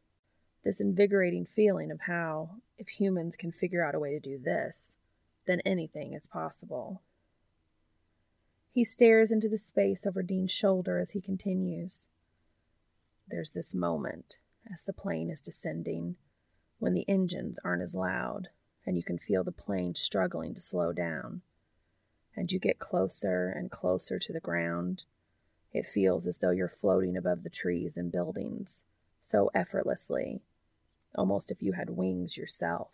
This 0.63 0.81
invigorating 0.81 1.45
feeling 1.45 1.91
of 1.91 2.01
how, 2.01 2.57
if 2.77 2.87
humans 2.87 3.35
can 3.35 3.51
figure 3.51 3.83
out 3.83 3.95
a 3.95 3.99
way 3.99 4.11
to 4.11 4.19
do 4.19 4.39
this, 4.39 4.97
then 5.45 5.61
anything 5.63 6.13
is 6.13 6.27
possible. 6.27 7.01
He 8.71 8.83
stares 8.83 9.31
into 9.31 9.49
the 9.49 9.57
space 9.57 10.05
over 10.05 10.21
Dean's 10.21 10.51
shoulder 10.51 10.99
as 10.99 11.11
he 11.11 11.21
continues. 11.21 12.07
There's 13.27 13.49
this 13.51 13.73
moment, 13.73 14.39
as 14.71 14.83
the 14.83 14.93
plane 14.93 15.29
is 15.29 15.41
descending, 15.41 16.15
when 16.77 16.93
the 16.93 17.07
engines 17.07 17.59
aren't 17.63 17.81
as 17.81 17.95
loud, 17.95 18.49
and 18.85 18.95
you 18.95 19.03
can 19.03 19.17
feel 19.17 19.43
the 19.43 19.51
plane 19.51 19.95
struggling 19.95 20.53
to 20.53 20.61
slow 20.61 20.93
down. 20.93 21.41
And 22.35 22.51
you 22.51 22.59
get 22.59 22.79
closer 22.79 23.49
and 23.49 23.71
closer 23.71 24.19
to 24.19 24.33
the 24.33 24.39
ground. 24.39 25.03
It 25.73 25.85
feels 25.85 26.25
as 26.25 26.37
though 26.37 26.51
you're 26.51 26.69
floating 26.69 27.17
above 27.17 27.43
the 27.43 27.49
trees 27.49 27.97
and 27.97 28.11
buildings, 28.11 28.83
so 29.21 29.49
effortlessly, 29.53 30.41
almost 31.15 31.51
if 31.51 31.61
you 31.61 31.73
had 31.73 31.89
wings 31.89 32.37
yourself. 32.37 32.89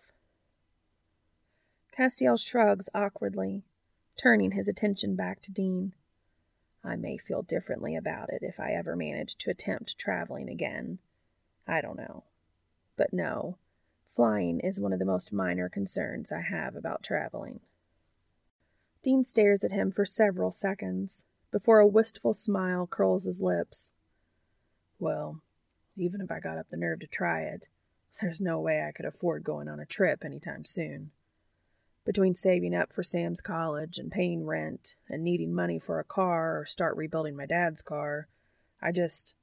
Castiel 1.96 2.38
shrugs 2.38 2.90
awkwardly 2.94 3.64
turning 4.18 4.52
his 4.52 4.68
attention 4.68 5.16
back 5.16 5.42
to 5.42 5.52
Dean. 5.52 5.94
I 6.84 6.96
may 6.96 7.18
feel 7.18 7.42
differently 7.42 7.96
about 7.96 8.30
it 8.30 8.44
if 8.44 8.60
I 8.60 8.72
ever 8.72 8.96
manage 8.96 9.36
to 9.38 9.52
attempt 9.52 9.98
traveling 9.98 10.50
again. 10.50 11.00
I 11.68 11.82
don't 11.82 11.98
know. 11.98 12.24
But 12.96 13.12
no, 13.12 13.58
flying 14.16 14.60
is 14.60 14.80
one 14.80 14.94
of 14.94 15.00
the 15.00 15.06
most 15.06 15.34
minor 15.34 15.68
concerns 15.68 16.32
I 16.32 16.42
have 16.42 16.76
about 16.76 17.04
traveling. 17.04 17.60
Dean 19.04 19.26
stares 19.26 19.64
at 19.64 19.72
him 19.72 19.92
for 19.92 20.06
several 20.06 20.52
seconds 20.52 21.24
before 21.52 21.80
a 21.80 21.88
wistful 21.88 22.34
smile 22.34 22.88
curls 22.88 23.24
his 23.24 23.42
lips. 23.42 23.90
Well, 25.00 25.42
even 25.96 26.22
if 26.22 26.32
I 26.32 26.40
got 26.40 26.58
up 26.58 26.70
the 26.70 26.78
nerve 26.78 27.00
to 27.02 27.08
try 27.08 27.42
it, 27.42 27.68
there's 28.22 28.40
no 28.40 28.60
way 28.60 28.84
I 28.84 28.92
could 28.92 29.06
afford 29.06 29.44
going 29.44 29.68
on 29.68 29.80
a 29.80 29.86
trip 29.86 30.24
any 30.24 30.40
time 30.40 30.66
soon. 30.66 31.12
Between 32.06 32.36
saving 32.36 32.76
up 32.76 32.94
for 32.94 33.02
Sam's 33.02 33.42
college 33.42 33.98
and 33.98 34.12
paying 34.12 34.46
rent 34.46 34.96
and 35.10 35.24
needing 35.24 35.54
money 35.54 35.80
for 35.80 36.00
a 36.00 36.04
car 36.04 36.60
or 36.60 36.66
start 36.66 36.96
rebuilding 36.96 37.36
my 37.36 37.48
dad's 37.48 37.82
car, 37.82 38.28
I 38.82 38.92
just. 38.92 39.36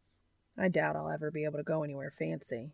I 0.56 0.68
doubt 0.68 0.96
I'll 0.96 1.10
ever 1.10 1.30
be 1.30 1.44
able 1.44 1.56
to 1.58 1.64
go 1.64 1.82
anywhere 1.82 2.12
fancy. 2.16 2.72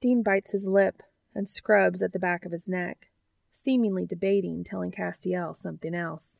Dean 0.00 0.22
bites 0.22 0.50
his 0.50 0.66
lip 0.66 1.02
and 1.34 1.48
scrubs 1.48 2.02
at 2.02 2.12
the 2.12 2.18
back 2.18 2.44
of 2.44 2.52
his 2.52 2.68
neck, 2.68 3.08
seemingly 3.52 4.04
debating 4.04 4.64
telling 4.64 4.90
Castiel 4.90 5.54
something 5.54 5.94
else. 5.94 6.36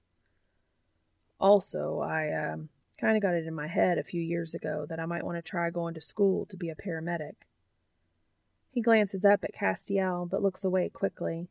Also, 1.40 2.00
I 2.00 2.30
uh, 2.30 2.54
um, 2.54 2.68
kind 3.00 3.16
of 3.16 3.22
got 3.22 3.34
it 3.34 3.46
in 3.46 3.54
my 3.54 3.68
head 3.68 3.96
a 3.96 4.02
few 4.02 4.20
years 4.20 4.54
ago 4.54 4.86
that 4.88 4.98
I 4.98 5.06
might 5.06 5.24
want 5.24 5.38
to 5.38 5.42
try 5.42 5.70
going 5.70 5.94
to 5.94 6.00
school 6.00 6.46
to 6.46 6.56
be 6.56 6.68
a 6.68 6.74
paramedic. 6.74 7.34
He 8.78 8.82
glances 8.82 9.24
up 9.24 9.42
at 9.42 9.56
Castiel, 9.56 10.30
but 10.30 10.40
looks 10.40 10.62
away 10.62 10.88
quickly. 10.88 11.48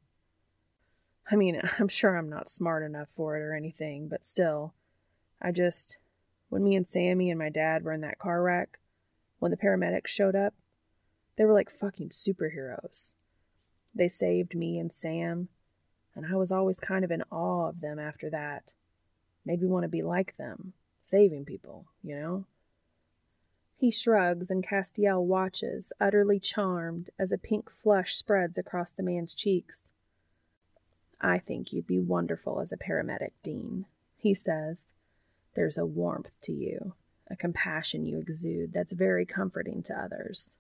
I 1.30 1.36
mean, 1.36 1.62
I'm 1.78 1.90
sure 1.90 2.16
I'm 2.16 2.30
not 2.30 2.48
smart 2.48 2.84
enough 2.84 3.10
for 3.18 3.36
it 3.36 3.42
or 3.42 3.54
anything, 3.54 4.08
but 4.08 4.26
still, 4.26 4.74
I 5.42 5.52
just. 5.52 5.98
When 6.48 6.64
me 6.64 6.74
and 6.74 6.88
Sammy 6.88 7.30
and 7.30 7.38
my 7.38 7.50
dad 7.50 7.84
were 7.84 7.92
in 7.92 8.00
that 8.00 8.18
car 8.18 8.42
wreck, 8.42 8.80
when 9.40 9.52
the 9.52 9.58
paramedics 9.58 10.08
showed 10.08 10.38
up, 10.38 10.54
they 11.36 11.44
were 11.44 11.52
like 11.52 11.70
fucking 11.70 12.12
superheroes. 12.12 13.16
They 13.94 14.08
saved 14.08 14.56
me 14.56 14.80
and 14.80 14.94
Sam, 14.94 15.50
and 16.16 16.28
I 16.32 16.38
was 16.38 16.54
always 16.54 16.80
kind 16.80 17.04
of 17.04 17.12
in 17.12 17.24
awe 17.30 17.68
of 17.68 17.82
them 17.82 18.00
after 18.00 18.30
that. 18.30 18.72
Made 19.46 19.62
me 19.62 19.68
want 19.68 19.84
to 19.84 19.90
be 19.90 20.02
like 20.02 20.38
them, 20.38 20.72
saving 21.04 21.44
people, 21.44 21.88
you 22.02 22.16
know? 22.16 22.46
He 23.80 23.92
shrugs, 23.92 24.50
and 24.50 24.64
Castiel 24.64 25.24
watches, 25.24 25.94
utterly 26.00 26.40
charmed, 26.40 27.12
as 27.20 27.32
a 27.32 27.38
pink 27.38 27.70
flush 27.70 28.16
spreads 28.16 28.58
across 28.58 28.92
the 28.92 29.04
man's 29.04 29.36
cheeks. 29.36 29.92
I 31.22 31.38
think 31.38 31.72
you'd 31.72 31.86
be 31.86 32.00
wonderful 32.00 32.60
as 32.60 32.72
a 32.72 32.78
paramedic, 32.78 33.34
Dean, 33.44 33.86
he 34.18 34.34
says. 34.34 34.88
There's 35.54 35.78
a 35.78 35.86
warmth 35.86 36.32
to 36.44 36.52
you, 36.52 36.94
a 37.30 37.36
compassion 37.36 38.04
you 38.04 38.18
exude 38.18 38.74
that's 38.74 38.92
very 38.92 39.26
comforting 39.26 39.84
to 39.84 39.94
others. 39.94 40.56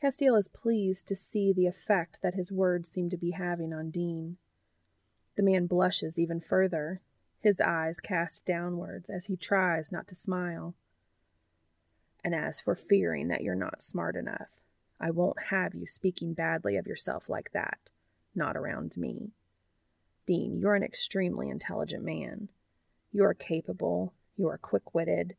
Castiel 0.00 0.36
is 0.36 0.48
pleased 0.48 1.08
to 1.08 1.16
see 1.16 1.52
the 1.52 1.66
effect 1.66 2.22
that 2.22 2.34
his 2.34 2.52
words 2.52 2.88
seem 2.90 3.10
to 3.10 3.16
be 3.16 3.32
having 3.32 3.72
on 3.72 3.90
Dean. 3.90 4.36
The 5.36 5.42
man 5.42 5.66
blushes 5.66 6.16
even 6.16 6.40
further, 6.40 7.00
his 7.40 7.60
eyes 7.60 7.98
cast 7.98 8.44
downwards 8.44 9.10
as 9.10 9.26
he 9.26 9.36
tries 9.36 9.90
not 9.90 10.06
to 10.08 10.14
smile. 10.14 10.74
And 12.26 12.34
as 12.34 12.60
for 12.60 12.74
fearing 12.74 13.28
that 13.28 13.42
you're 13.42 13.54
not 13.54 13.80
smart 13.80 14.16
enough, 14.16 14.48
I 14.98 15.12
won't 15.12 15.44
have 15.50 15.76
you 15.76 15.86
speaking 15.86 16.34
badly 16.34 16.76
of 16.76 16.88
yourself 16.88 17.28
like 17.28 17.52
that, 17.52 17.78
not 18.34 18.56
around 18.56 18.96
me. 18.96 19.30
Dean, 20.26 20.58
you're 20.58 20.74
an 20.74 20.82
extremely 20.82 21.48
intelligent 21.48 22.02
man. 22.02 22.48
You 23.12 23.22
are 23.22 23.32
capable, 23.32 24.12
you 24.36 24.48
are 24.48 24.58
quick 24.58 24.92
witted, 24.92 25.36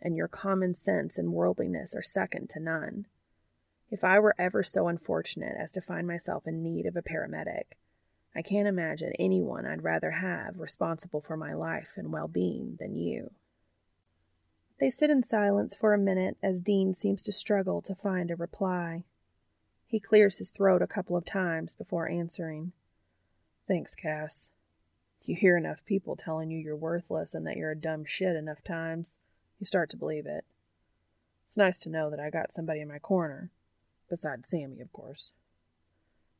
and 0.00 0.14
your 0.14 0.28
common 0.28 0.74
sense 0.74 1.18
and 1.18 1.32
worldliness 1.32 1.92
are 1.96 2.04
second 2.04 2.50
to 2.50 2.60
none. 2.60 3.06
If 3.90 4.04
I 4.04 4.20
were 4.20 4.36
ever 4.38 4.62
so 4.62 4.86
unfortunate 4.86 5.56
as 5.58 5.72
to 5.72 5.80
find 5.80 6.06
myself 6.06 6.46
in 6.46 6.62
need 6.62 6.86
of 6.86 6.94
a 6.94 7.02
paramedic, 7.02 7.64
I 8.36 8.42
can't 8.42 8.68
imagine 8.68 9.12
anyone 9.18 9.66
I'd 9.66 9.82
rather 9.82 10.12
have 10.12 10.60
responsible 10.60 11.20
for 11.20 11.36
my 11.36 11.54
life 11.54 11.94
and 11.96 12.12
well 12.12 12.28
being 12.28 12.76
than 12.78 12.94
you. 12.94 13.32
They 14.80 14.90
sit 14.90 15.10
in 15.10 15.24
silence 15.24 15.74
for 15.74 15.92
a 15.92 15.98
minute 15.98 16.36
as 16.42 16.60
Dean 16.60 16.94
seems 16.94 17.22
to 17.22 17.32
struggle 17.32 17.82
to 17.82 17.96
find 17.96 18.30
a 18.30 18.36
reply. 18.36 19.04
He 19.86 19.98
clears 19.98 20.36
his 20.36 20.50
throat 20.50 20.82
a 20.82 20.86
couple 20.86 21.16
of 21.16 21.24
times 21.24 21.74
before 21.74 22.08
answering. 22.08 22.72
Thanks, 23.66 23.94
Cass. 23.94 24.50
You 25.22 25.34
hear 25.34 25.56
enough 25.56 25.84
people 25.84 26.14
telling 26.14 26.50
you 26.50 26.58
you're 26.58 26.76
worthless 26.76 27.34
and 27.34 27.46
that 27.46 27.56
you're 27.56 27.72
a 27.72 27.76
dumb 27.76 28.04
shit 28.04 28.36
enough 28.36 28.62
times, 28.62 29.18
you 29.58 29.66
start 29.66 29.90
to 29.90 29.96
believe 29.96 30.26
it. 30.26 30.44
It's 31.48 31.56
nice 31.56 31.80
to 31.80 31.90
know 31.90 32.08
that 32.10 32.20
I 32.20 32.30
got 32.30 32.52
somebody 32.52 32.80
in 32.80 32.88
my 32.88 32.98
corner, 32.98 33.50
besides 34.08 34.48
Sammy, 34.48 34.80
of 34.80 34.92
course. 34.92 35.32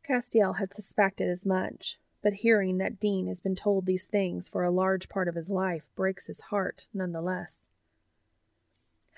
Castiel 0.07 0.59
had 0.59 0.73
suspected 0.73 1.29
as 1.29 1.45
much, 1.45 1.99
but 2.23 2.35
hearing 2.35 2.79
that 2.79 3.01
Dean 3.01 3.27
has 3.27 3.41
been 3.41 3.57
told 3.57 3.85
these 3.85 4.05
things 4.05 4.49
for 4.49 4.63
a 4.63 4.71
large 4.71 5.09
part 5.09 5.27
of 5.29 5.35
his 5.35 5.49
life 5.49 5.83
breaks 5.97 6.27
his 6.27 6.41
heart 6.41 6.85
none 6.95 7.13
the 7.13 7.21
less. 7.21 7.69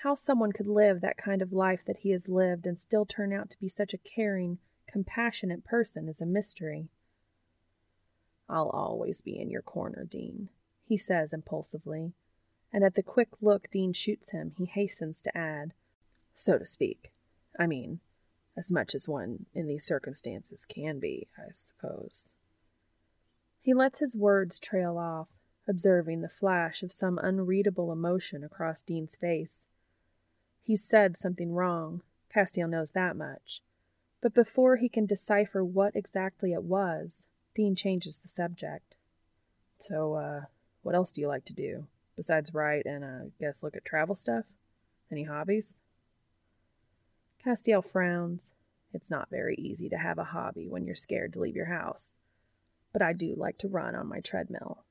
How 0.03 0.15
someone 0.15 0.51
could 0.51 0.65
live 0.65 1.01
that 1.01 1.17
kind 1.17 1.43
of 1.43 1.53
life 1.53 1.81
that 1.85 1.97
he 1.97 2.09
has 2.09 2.27
lived 2.27 2.65
and 2.65 2.79
still 2.79 3.05
turn 3.05 3.31
out 3.31 3.51
to 3.51 3.59
be 3.59 3.69
such 3.69 3.93
a 3.93 3.99
caring, 3.99 4.57
compassionate 4.87 5.63
person 5.63 6.09
is 6.09 6.19
a 6.19 6.25
mystery. 6.25 6.89
I'll 8.49 8.69
always 8.69 9.21
be 9.21 9.39
in 9.39 9.51
your 9.51 9.61
corner, 9.61 10.03
Dean, 10.09 10.49
he 10.83 10.97
says 10.97 11.33
impulsively, 11.33 12.13
and 12.73 12.83
at 12.83 12.95
the 12.95 13.03
quick 13.03 13.29
look 13.41 13.69
Dean 13.69 13.93
shoots 13.93 14.31
him, 14.31 14.53
he 14.57 14.65
hastens 14.65 15.21
to 15.21 15.37
add, 15.37 15.73
so 16.35 16.57
to 16.57 16.65
speak. 16.65 17.11
I 17.59 17.67
mean, 17.67 17.99
as 18.57 18.71
much 18.71 18.95
as 18.95 19.07
one 19.07 19.45
in 19.53 19.67
these 19.67 19.85
circumstances 19.85 20.65
can 20.65 20.99
be, 20.99 21.27
I 21.37 21.51
suppose. 21.53 22.25
He 23.61 23.75
lets 23.75 23.99
his 23.99 24.15
words 24.15 24.59
trail 24.59 24.97
off, 24.97 25.27
observing 25.69 26.21
the 26.21 26.27
flash 26.27 26.81
of 26.81 26.91
some 26.91 27.19
unreadable 27.21 27.91
emotion 27.91 28.43
across 28.43 28.81
Dean's 28.81 29.15
face. 29.15 29.67
He's 30.63 30.83
said 30.83 31.17
something 31.17 31.53
wrong. 31.53 32.01
Castiel 32.33 32.69
knows 32.69 32.91
that 32.91 33.15
much. 33.15 33.61
But 34.21 34.33
before 34.33 34.77
he 34.77 34.87
can 34.87 35.05
decipher 35.05 35.63
what 35.63 35.95
exactly 35.95 36.53
it 36.53 36.63
was, 36.63 37.23
Dean 37.55 37.75
changes 37.75 38.17
the 38.17 38.27
subject. 38.27 38.95
So, 39.77 40.13
uh, 40.13 40.41
what 40.83 40.95
else 40.95 41.11
do 41.11 41.21
you 41.21 41.27
like 41.27 41.45
to 41.45 41.53
do? 41.53 41.87
Besides 42.15 42.53
write 42.53 42.85
and, 42.85 43.03
uh, 43.03 43.29
guess 43.39 43.63
look 43.63 43.75
at 43.75 43.83
travel 43.83 44.15
stuff? 44.15 44.45
Any 45.11 45.23
hobbies? 45.23 45.79
Castiel 47.43 47.83
frowns. 47.83 48.51
It's 48.93 49.09
not 49.09 49.29
very 49.29 49.55
easy 49.55 49.89
to 49.89 49.97
have 49.97 50.19
a 50.19 50.25
hobby 50.25 50.67
when 50.67 50.85
you're 50.85 50.95
scared 50.95 51.33
to 51.33 51.39
leave 51.39 51.55
your 51.55 51.65
house. 51.65 52.19
But 52.93 53.01
I 53.01 53.13
do 53.13 53.33
like 53.35 53.57
to 53.59 53.67
run 53.67 53.95
on 53.95 54.07
my 54.07 54.19
treadmill. 54.19 54.83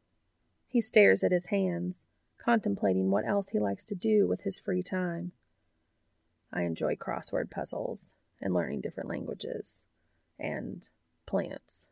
He 0.66 0.80
stares 0.80 1.22
at 1.22 1.32
his 1.32 1.46
hands, 1.46 2.02
contemplating 2.38 3.10
what 3.10 3.26
else 3.26 3.48
he 3.48 3.58
likes 3.58 3.84
to 3.84 3.94
do 3.94 4.26
with 4.26 4.42
his 4.42 4.58
free 4.58 4.82
time. 4.82 5.32
I 6.52 6.62
enjoy 6.62 6.96
crossword 6.96 7.50
puzzles 7.50 8.06
and 8.40 8.54
learning 8.54 8.80
different 8.80 9.08
languages 9.08 9.84
and 10.38 10.88
plants. 11.26 11.86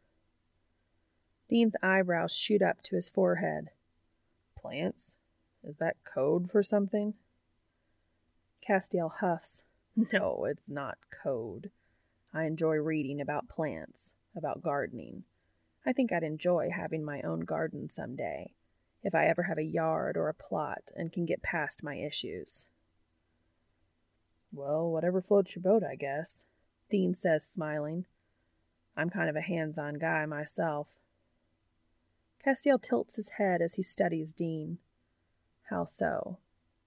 Dean's 1.49 1.77
eyebrows 1.83 2.35
shoot 2.35 2.63
up 2.63 2.83
to 2.83 2.97
his 2.97 3.09
forehead. 3.09 3.71
Plants? 4.57 5.15
Is 5.63 5.77
that 5.77 5.97
code 6.05 6.51
for 6.51 6.63
something? 6.63 7.15
Castiel 8.67 9.11
huffs. 9.21 9.63
No, 10.13 10.45
it's 10.45 10.71
not 10.71 10.99
code. 11.11 11.73
I 12.33 12.45
enjoy 12.45 12.77
reading 12.77 13.21
about 13.21 13.49
plants, 13.49 14.13
about 14.37 14.63
gardening. 14.63 15.25
I 15.85 15.93
think 15.93 16.13
I'd 16.13 16.23
enjoy 16.23 16.71
having 16.73 17.05
my 17.05 17.21
own 17.23 17.41
garden 17.41 17.89
some 17.89 18.15
day, 18.15 18.53
if 19.03 19.13
I 19.13 19.27
ever 19.27 19.45
have 19.45 19.59
a 19.59 19.65
yard 19.65 20.17
or 20.17 20.29
a 20.29 20.35
plot 20.35 20.93
and 20.95 21.13
can 21.13 21.27
get 21.27 21.43
past 21.43 21.83
my 21.83 21.97
issues. 21.97 22.67
Well, 24.53 24.91
whatever 24.91 25.21
floats 25.21 25.55
your 25.55 25.63
boat, 25.63 25.83
I 25.85 25.95
guess, 25.95 26.45
Dean 26.91 27.15
says, 27.15 27.47
smiling. 27.47 28.07
I'm 28.97 29.11
kind 29.11 29.29
of 29.29 29.37
a 29.37 29.41
hands 29.41 29.79
on 29.79 29.95
guy 29.95 30.27
myself. 30.27 30.89
Castiel 32.45 32.81
tilts 32.81 33.17
his 33.17 33.31
head 33.31 33.61
as 33.61 33.75
he 33.75 33.83
studies 33.83 34.33
Dean. 34.33 34.79
How 35.71 35.85
so? 35.85 36.39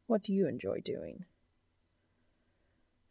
What 0.07 0.24
do 0.24 0.34
you 0.34 0.47
enjoy 0.47 0.82
doing? 0.84 1.26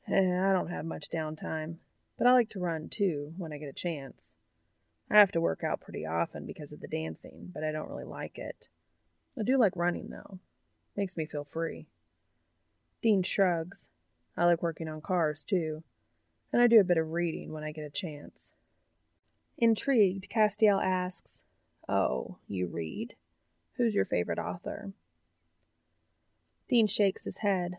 Eh, 0.08 0.40
I 0.40 0.52
don't 0.52 0.70
have 0.70 0.84
much 0.84 1.08
downtime, 1.10 1.76
but 2.18 2.26
I 2.26 2.32
like 2.32 2.50
to 2.50 2.58
run 2.58 2.88
too 2.88 3.34
when 3.38 3.52
I 3.52 3.58
get 3.58 3.68
a 3.68 3.72
chance. 3.72 4.34
I 5.10 5.18
have 5.18 5.32
to 5.32 5.40
work 5.40 5.62
out 5.64 5.80
pretty 5.80 6.04
often 6.04 6.46
because 6.46 6.72
of 6.72 6.80
the 6.80 6.88
dancing, 6.88 7.50
but 7.52 7.64
I 7.64 7.72
don't 7.72 7.88
really 7.88 8.04
like 8.04 8.38
it. 8.38 8.68
I 9.38 9.42
do 9.42 9.56
like 9.56 9.76
running, 9.76 10.10
though. 10.10 10.38
Makes 10.96 11.16
me 11.16 11.26
feel 11.26 11.44
free. 11.44 11.86
Dean 13.02 13.22
shrugs. 13.22 13.88
I 14.40 14.46
like 14.46 14.62
working 14.62 14.88
on 14.88 15.02
cars, 15.02 15.44
too, 15.44 15.82
and 16.50 16.62
I 16.62 16.66
do 16.66 16.80
a 16.80 16.84
bit 16.84 16.96
of 16.96 17.10
reading 17.10 17.52
when 17.52 17.62
I 17.62 17.72
get 17.72 17.84
a 17.84 17.90
chance. 17.90 18.52
Intrigued, 19.58 20.30
Castiel 20.30 20.82
asks, 20.82 21.42
Oh, 21.86 22.38
you 22.48 22.66
read? 22.66 23.16
Who's 23.76 23.94
your 23.94 24.06
favorite 24.06 24.38
author? 24.38 24.92
Dean 26.70 26.86
shakes 26.86 27.24
his 27.24 27.38
head. 27.38 27.76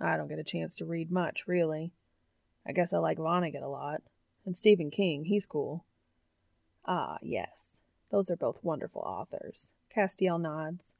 I 0.00 0.16
don't 0.16 0.28
get 0.28 0.38
a 0.38 0.44
chance 0.44 0.74
to 0.76 0.86
read 0.86 1.12
much, 1.12 1.46
really. 1.46 1.92
I 2.66 2.72
guess 2.72 2.94
I 2.94 2.98
like 2.98 3.18
Vonnegut 3.18 3.62
a 3.62 3.68
lot. 3.68 4.00
And 4.46 4.56
Stephen 4.56 4.90
King, 4.90 5.24
he's 5.24 5.44
cool. 5.44 5.84
Ah, 6.86 7.18
yes. 7.20 7.50
Those 8.10 8.30
are 8.30 8.36
both 8.36 8.64
wonderful 8.64 9.02
authors. 9.02 9.72
Castiel 9.94 10.40
nods. 10.40 10.94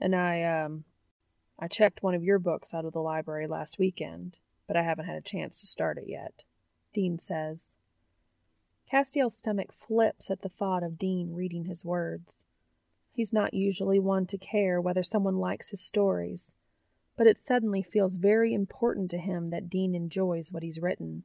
And 0.00 0.16
I, 0.16 0.42
um, 0.42 0.82
I 1.58 1.68
checked 1.68 2.02
one 2.02 2.14
of 2.14 2.24
your 2.24 2.38
books 2.38 2.74
out 2.74 2.84
of 2.84 2.92
the 2.92 3.00
library 3.00 3.46
last 3.46 3.78
weekend, 3.78 4.38
but 4.66 4.76
I 4.76 4.82
haven't 4.82 5.06
had 5.06 5.16
a 5.16 5.22
chance 5.22 5.60
to 5.60 5.66
start 5.66 5.98
it 5.98 6.04
yet. 6.06 6.42
Dean 6.94 7.18
says. 7.18 7.64
Castiel's 8.90 9.36
stomach 9.36 9.72
flips 9.72 10.30
at 10.30 10.42
the 10.42 10.48
thought 10.48 10.82
of 10.82 10.98
Dean 10.98 11.34
reading 11.34 11.64
his 11.64 11.84
words. 11.84 12.44
He's 13.12 13.32
not 13.32 13.54
usually 13.54 13.98
one 13.98 14.26
to 14.26 14.38
care 14.38 14.80
whether 14.80 15.02
someone 15.02 15.38
likes 15.38 15.70
his 15.70 15.80
stories, 15.80 16.54
but 17.16 17.26
it 17.26 17.42
suddenly 17.42 17.82
feels 17.82 18.14
very 18.14 18.52
important 18.52 19.10
to 19.12 19.18
him 19.18 19.50
that 19.50 19.70
Dean 19.70 19.94
enjoys 19.94 20.52
what 20.52 20.62
he's 20.62 20.80
written. 20.80 21.24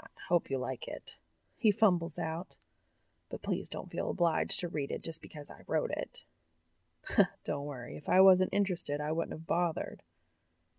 I 0.00 0.06
hope 0.28 0.50
you 0.50 0.58
like 0.58 0.86
it. 0.86 1.14
He 1.58 1.72
fumbles 1.72 2.18
out. 2.18 2.56
But 3.30 3.42
please 3.42 3.68
don't 3.68 3.90
feel 3.90 4.10
obliged 4.10 4.60
to 4.60 4.68
read 4.68 4.92
it 4.92 5.02
just 5.02 5.20
because 5.20 5.50
I 5.50 5.62
wrote 5.66 5.90
it. 5.90 6.20
don't 7.44 7.64
worry, 7.64 7.96
if 7.96 8.08
I 8.08 8.20
wasn't 8.20 8.50
interested, 8.52 9.00
I 9.00 9.12
wouldn't 9.12 9.32
have 9.32 9.46
bothered. 9.46 10.02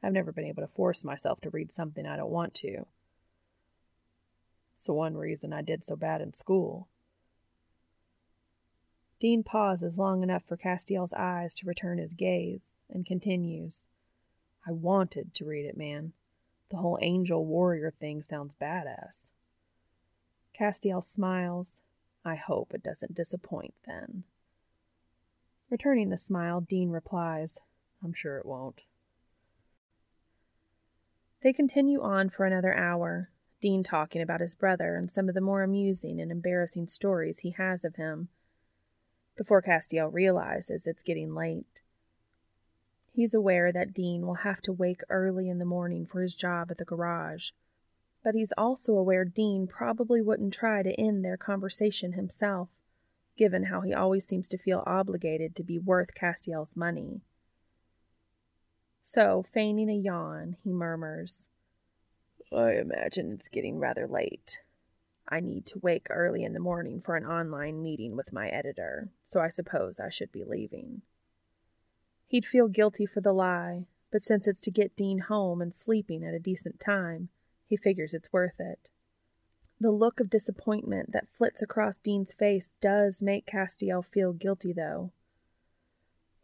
I've 0.03 0.13
never 0.13 0.31
been 0.31 0.45
able 0.45 0.61
to 0.61 0.67
force 0.67 1.03
myself 1.03 1.41
to 1.41 1.49
read 1.49 1.71
something 1.71 2.05
I 2.05 2.17
don't 2.17 2.29
want 2.29 2.53
to. 2.55 2.85
So 4.77 4.93
one 4.93 5.15
reason 5.17 5.53
I 5.53 5.61
did 5.61 5.85
so 5.85 5.95
bad 5.95 6.21
in 6.21 6.33
school. 6.33 6.87
Dean 9.19 9.43
pauses 9.43 9.97
long 9.97 10.21
enough 10.21 10.43
for 10.47 10.57
Castiel's 10.57 11.13
eyes 11.13 11.55
to 11.55 11.67
return 11.67 11.97
his 11.97 12.13
gaze 12.13 12.75
and 12.89 13.05
continues. 13.05 13.79
I 14.67 14.71
wanted 14.71 15.33
to 15.35 15.45
read 15.45 15.65
it, 15.65 15.77
man. 15.77 16.13
The 16.69 16.77
whole 16.77 16.99
angel 17.01 17.45
warrior 17.45 17.91
thing 17.91 18.23
sounds 18.23 18.53
badass. 18.61 19.29
Castiel 20.59 21.03
smiles. 21.03 21.79
I 22.23 22.35
hope 22.35 22.73
it 22.73 22.83
doesn't 22.83 23.15
disappoint 23.15 23.73
then. 23.85 24.23
Returning 25.69 26.09
the 26.09 26.17
smile, 26.17 26.61
Dean 26.61 26.89
replies, 26.89 27.57
I'm 28.03 28.13
sure 28.13 28.37
it 28.37 28.45
won't. 28.45 28.81
They 31.41 31.53
continue 31.53 32.01
on 32.01 32.29
for 32.29 32.45
another 32.45 32.73
hour, 32.73 33.29
Dean 33.61 33.83
talking 33.83 34.21
about 34.21 34.41
his 34.41 34.55
brother 34.55 34.95
and 34.95 35.09
some 35.09 35.27
of 35.27 35.35
the 35.35 35.41
more 35.41 35.63
amusing 35.63 36.21
and 36.21 36.31
embarrassing 36.31 36.87
stories 36.87 37.39
he 37.39 37.51
has 37.51 37.83
of 37.83 37.95
him, 37.95 38.29
before 39.35 39.61
Castiel 39.61 40.11
realizes 40.11 40.85
it's 40.85 41.03
getting 41.03 41.33
late. 41.33 41.81
He's 43.11 43.33
aware 43.33 43.71
that 43.71 43.93
Dean 43.93 44.25
will 44.25 44.35
have 44.35 44.61
to 44.63 44.73
wake 44.73 45.01
early 45.09 45.49
in 45.49 45.57
the 45.57 45.65
morning 45.65 46.05
for 46.05 46.21
his 46.21 46.35
job 46.35 46.69
at 46.69 46.77
the 46.77 46.85
garage, 46.85 47.51
but 48.23 48.35
he's 48.35 48.53
also 48.57 48.93
aware 48.93 49.23
Dean 49.23 49.67
probably 49.67 50.21
wouldn't 50.21 50.53
try 50.53 50.83
to 50.83 50.99
end 50.99 51.23
their 51.23 51.37
conversation 51.37 52.13
himself, 52.13 52.69
given 53.37 53.65
how 53.65 53.81
he 53.81 53.93
always 53.93 54.25
seems 54.25 54.47
to 54.49 54.57
feel 54.57 54.83
obligated 54.85 55.55
to 55.55 55.63
be 55.63 55.79
worth 55.79 56.15
Castiel's 56.15 56.75
money. 56.75 57.21
So, 59.03 59.43
feigning 59.53 59.89
a 59.89 59.93
yawn, 59.93 60.57
he 60.63 60.71
murmurs, 60.71 61.47
I 62.51 62.73
imagine 62.73 63.33
it's 63.33 63.49
getting 63.49 63.79
rather 63.79 64.07
late. 64.07 64.59
I 65.27 65.39
need 65.39 65.65
to 65.67 65.79
wake 65.79 66.07
early 66.09 66.43
in 66.43 66.53
the 66.53 66.59
morning 66.59 67.01
for 67.01 67.15
an 67.15 67.25
online 67.25 67.81
meeting 67.81 68.15
with 68.15 68.31
my 68.31 68.47
editor, 68.47 69.09
so 69.23 69.39
I 69.39 69.49
suppose 69.49 69.99
I 69.99 70.09
should 70.09 70.31
be 70.31 70.43
leaving. 70.43 71.01
He'd 72.27 72.45
feel 72.45 72.67
guilty 72.67 73.05
for 73.05 73.21
the 73.21 73.33
lie, 73.33 73.87
but 74.11 74.23
since 74.23 74.47
it's 74.47 74.61
to 74.61 74.71
get 74.71 74.95
Dean 74.95 75.19
home 75.19 75.61
and 75.61 75.73
sleeping 75.73 76.23
at 76.23 76.33
a 76.33 76.39
decent 76.39 76.79
time, 76.79 77.29
he 77.65 77.75
figures 77.75 78.13
it's 78.13 78.31
worth 78.31 78.59
it. 78.59 78.89
The 79.79 79.91
look 79.91 80.19
of 80.19 80.29
disappointment 80.29 81.11
that 81.11 81.27
flits 81.37 81.61
across 81.61 81.97
Dean's 81.97 82.31
face 82.31 82.71
does 82.81 83.21
make 83.21 83.45
Castiel 83.45 84.03
feel 84.05 84.31
guilty, 84.31 84.71
though. 84.71 85.11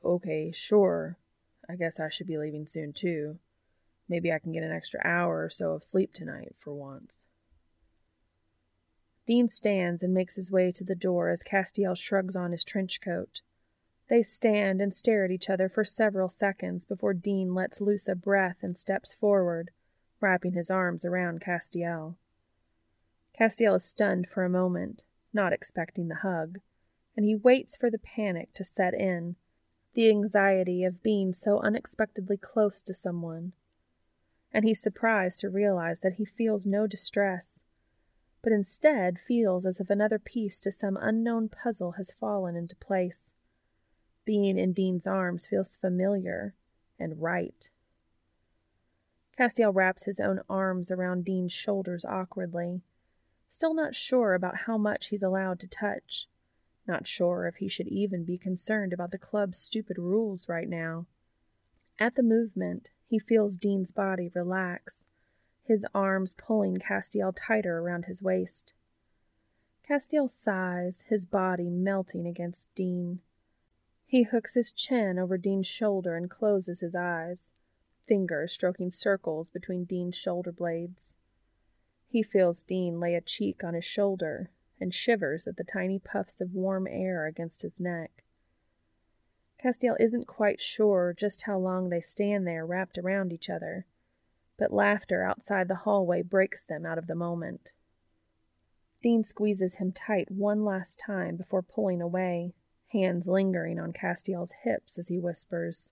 Okay, 0.04 0.52
sure. 0.54 1.18
I 1.70 1.76
guess 1.76 2.00
I 2.00 2.10
should 2.10 2.28
be 2.28 2.38
leaving 2.38 2.68
soon, 2.68 2.92
too. 2.92 3.40
Maybe 4.10 4.32
I 4.32 4.40
can 4.40 4.52
get 4.52 4.64
an 4.64 4.74
extra 4.74 5.00
hour 5.06 5.46
or 5.46 5.50
so 5.50 5.72
of 5.72 5.86
sleep 5.86 6.14
tonight, 6.14 6.56
for 6.60 6.74
once. 6.74 7.20
Dean 9.26 9.48
stands 9.48 10.04
and 10.04 10.14
makes 10.14 10.36
his 10.36 10.52
way 10.52 10.72
to 10.74 10.84
the 10.84 10.96
door 10.96 11.30
as 11.30 11.44
Castiel 11.44 11.96
shrugs 11.96 12.36
on 12.36 12.52
his 12.52 12.66
trench 12.66 13.00
coat. 13.00 13.42
They 14.10 14.24
stand 14.24 14.82
and 14.82 14.94
stare 14.94 15.24
at 15.24 15.32
each 15.32 15.50
other 15.50 15.70
for 15.70 15.86
several 15.86 16.28
seconds 16.28 16.84
before 16.84 17.14
Dean 17.14 17.54
lets 17.54 17.80
loose 17.80 18.10
a 18.10 18.16
breath 18.16 18.58
and 18.62 18.78
steps 18.78 19.14
forward, 19.14 19.72
wrapping 20.20 20.52
his 20.52 20.70
arms 20.70 21.06
around 21.06 21.40
Castiel. 21.40 22.18
Castiel 23.42 23.78
is 23.78 23.84
stunned 23.84 24.28
for 24.30 24.46
a 24.46 24.50
moment, 24.50 25.04
not 25.34 25.52
expecting 25.52 26.10
the 26.10 26.18
hug, 26.22 26.60
and 27.18 27.26
he 27.26 27.34
waits 27.34 27.76
for 27.76 27.90
the 27.90 27.98
panic 27.98 28.54
to 28.54 28.64
set 28.64 28.94
in, 28.94 29.36
the 29.96 30.10
anxiety 30.10 30.84
of 30.84 31.02
being 31.02 31.34
so 31.34 31.60
unexpectedly 31.60 32.38
close 32.38 32.84
to 32.84 32.94
someone. 32.94 33.54
And 34.54 34.64
he's 34.64 34.80
surprised 34.80 35.40
to 35.40 35.50
realize 35.50 36.02
that 36.02 36.18
he 36.20 36.26
feels 36.26 36.68
no 36.68 36.86
distress, 36.86 37.62
but 38.44 38.54
instead 38.54 39.18
feels 39.28 39.66
as 39.66 39.80
if 39.80 39.90
another 39.90 40.20
piece 40.20 40.60
to 40.60 40.72
some 40.72 40.96
unknown 41.02 41.50
puzzle 41.50 41.94
has 41.94 42.14
fallen 42.20 42.56
into 42.56 42.76
place. 42.76 43.34
Being 44.24 44.60
in 44.60 44.72
Dean's 44.72 45.08
arms 45.08 45.48
feels 45.48 45.76
familiar 45.76 46.54
and 47.00 47.20
right. 47.20 47.72
Castiel 49.36 49.74
wraps 49.74 50.04
his 50.04 50.20
own 50.20 50.42
arms 50.48 50.92
around 50.92 51.26
Dean's 51.26 51.54
shoulders 51.54 52.06
awkwardly, 52.06 52.84
still 53.52 53.74
not 53.74 53.94
sure 53.94 54.34
about 54.34 54.62
how 54.66 54.78
much 54.78 55.08
he's 55.08 55.22
allowed 55.22 55.60
to 55.60 55.68
touch, 55.68 56.28
not 56.88 57.06
sure 57.06 57.46
if 57.46 57.58
he 57.58 57.68
should 57.68 57.88
even 57.88 58.24
be 58.24 58.38
concerned 58.38 58.94
about 58.94 59.12
the 59.12 59.18
club's 59.20 59.60
stupid 59.60 59.98
rules 60.00 60.48
right 60.48 60.68
now. 60.68 61.06
At 62.00 62.16
the 62.16 62.24
movement, 62.24 62.90
he 63.06 63.20
feels 63.20 63.58
Dean's 63.58 63.92
body 63.92 64.32
relax, 64.34 65.06
his 65.64 65.86
arms 65.94 66.34
pulling 66.34 66.78
Castiel 66.78 67.34
tighter 67.36 67.80
around 67.80 68.06
his 68.06 68.22
waist. 68.22 68.74
Castiel 69.88 70.32
sighs, 70.32 71.04
his 71.08 71.26
body 71.26 71.70
melting 71.70 72.26
against 72.26 72.74
Dean. 72.76 73.20
He 74.06 74.24
hooks 74.24 74.54
his 74.54 74.72
chin 74.72 75.20
over 75.20 75.38
Dean's 75.38 75.68
shoulder 75.68 76.16
and 76.16 76.30
closes 76.30 76.80
his 76.80 76.96
eyes, 76.96 77.52
fingers 78.08 78.54
stroking 78.54 78.90
circles 78.90 79.50
between 79.50 79.84
Dean's 79.84 80.16
shoulder 80.16 80.52
blades. 80.52 81.11
He 82.12 82.24
feels 82.24 82.64
Dean 82.64 83.00
lay 83.00 83.16
a 83.16 83.22
cheek 83.22 83.64
on 83.64 83.74
his 83.74 83.86
shoulder 83.86 84.52
and 84.82 84.94
shivers 84.94 85.48
at 85.48 85.56
the 85.56 85.64
tiny 85.64 85.98
puffs 85.98 86.42
of 86.42 86.54
warm 86.54 86.86
air 86.86 87.26
against 87.26 87.62
his 87.62 87.80
neck. 87.80 88.26
Castiel 89.64 89.96
isn't 89.98 90.28
quite 90.28 90.60
sure 90.62 91.16
just 91.18 91.44
how 91.44 91.58
long 91.58 91.88
they 91.88 92.02
stand 92.02 92.46
there 92.46 92.66
wrapped 92.66 92.98
around 92.98 93.32
each 93.32 93.50
other, 93.50 93.86
but 94.60 94.74
laughter 94.74 95.24
outside 95.24 95.70
the 95.70 95.86
hallway 95.86 96.22
breaks 96.22 96.62
them 96.62 96.86
out 96.86 96.98
of 96.98 97.08
the 97.08 97.16
moment. 97.16 97.70
Dean 99.02 99.24
squeezes 99.24 99.76
him 99.76 99.94
tight 99.94 100.30
one 100.30 100.66
last 100.66 101.00
time 101.00 101.38
before 101.38 101.62
pulling 101.62 102.02
away, 102.02 102.54
hands 102.92 103.26
lingering 103.26 103.80
on 103.80 103.94
Castiel's 103.94 104.52
hips 104.66 104.98
as 104.98 105.08
he 105.08 105.18
whispers, 105.18 105.92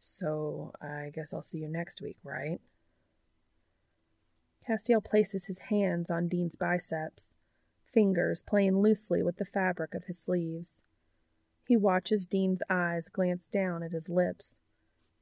So, 0.00 0.72
I 0.82 1.12
guess 1.14 1.32
I'll 1.32 1.42
see 1.42 1.58
you 1.58 1.68
next 1.68 2.02
week, 2.02 2.16
right? 2.24 2.58
Castiel 4.66 5.02
places 5.02 5.46
his 5.46 5.58
hands 5.70 6.10
on 6.10 6.28
Dean's 6.28 6.56
biceps, 6.56 7.28
fingers 7.92 8.42
playing 8.42 8.80
loosely 8.80 9.22
with 9.22 9.36
the 9.36 9.44
fabric 9.44 9.94
of 9.94 10.04
his 10.04 10.18
sleeves. 10.18 10.74
He 11.66 11.76
watches 11.76 12.26
Dean's 12.26 12.62
eyes 12.68 13.08
glance 13.08 13.46
down 13.52 13.82
at 13.82 13.92
his 13.92 14.08
lips, 14.08 14.58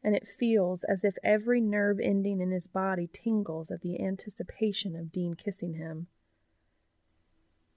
and 0.03 0.15
it 0.15 0.29
feels 0.39 0.85
as 0.85 1.05
if 1.05 1.17
every 1.23 1.61
nerve 1.61 1.99
ending 2.01 2.41
in 2.41 2.51
his 2.51 2.67
body 2.67 3.09
tingles 3.13 3.71
at 3.71 3.83
the 3.83 4.01
anticipation 4.01 4.97
of 4.97 5.13
Dean 5.13 5.35
kissing 5.35 5.75
him. 5.75 6.07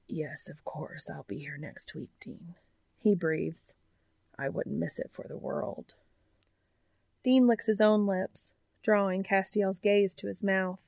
Yes, 0.08 0.50
of 0.50 0.64
course, 0.64 1.10
I'll 1.10 1.26
be 1.28 1.40
here 1.40 1.58
next 1.58 1.94
week, 1.94 2.12
Dean. 2.22 2.56
He 2.98 3.14
breathes. 3.14 3.74
I 4.40 4.50
wouldn't 4.50 4.78
miss 4.78 5.00
it 5.00 5.10
for 5.12 5.26
the 5.28 5.38
world. 5.38 5.96
Dean 7.24 7.46
licks 7.46 7.66
his 7.66 7.82
own 7.82 8.06
lips, 8.06 8.54
drawing 8.82 9.24
Castiel's 9.24 9.80
gaze 9.80 10.16
to 10.16 10.28
his 10.28 10.44
mouth. 10.44 10.80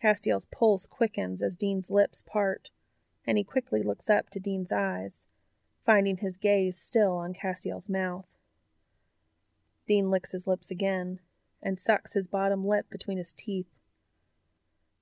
Castiel's 0.00 0.46
pulse 0.46 0.86
quickens 0.86 1.42
as 1.42 1.56
Dean's 1.56 1.90
lips 1.90 2.22
part, 2.22 2.70
and 3.26 3.36
he 3.36 3.44
quickly 3.44 3.82
looks 3.82 4.08
up 4.08 4.30
to 4.30 4.40
Dean's 4.40 4.70
eyes, 4.70 5.12
finding 5.84 6.18
his 6.18 6.36
gaze 6.36 6.78
still 6.78 7.16
on 7.16 7.34
Castiel's 7.34 7.88
mouth. 7.88 8.26
Dean 9.86 10.10
licks 10.10 10.32
his 10.32 10.46
lips 10.46 10.70
again 10.70 11.20
and 11.62 11.80
sucks 11.80 12.12
his 12.12 12.28
bottom 12.28 12.66
lip 12.66 12.86
between 12.90 13.18
his 13.18 13.32
teeth. 13.32 13.66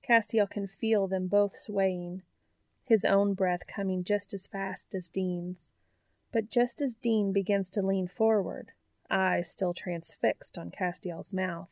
Castiel 0.07 0.49
can 0.49 0.67
feel 0.67 1.07
them 1.07 1.27
both 1.27 1.57
swaying, 1.57 2.23
his 2.85 3.03
own 3.03 3.33
breath 3.33 3.67
coming 3.67 4.03
just 4.03 4.33
as 4.33 4.47
fast 4.47 4.95
as 4.95 5.09
Dean's. 5.09 5.69
But 6.31 6.49
just 6.49 6.81
as 6.81 6.95
Dean 6.95 7.33
begins 7.33 7.69
to 7.71 7.81
lean 7.81 8.07
forward, 8.07 8.71
eyes 9.09 9.51
still 9.51 9.73
transfixed 9.73 10.57
on 10.57 10.71
Castiel's 10.71 11.33
mouth, 11.33 11.69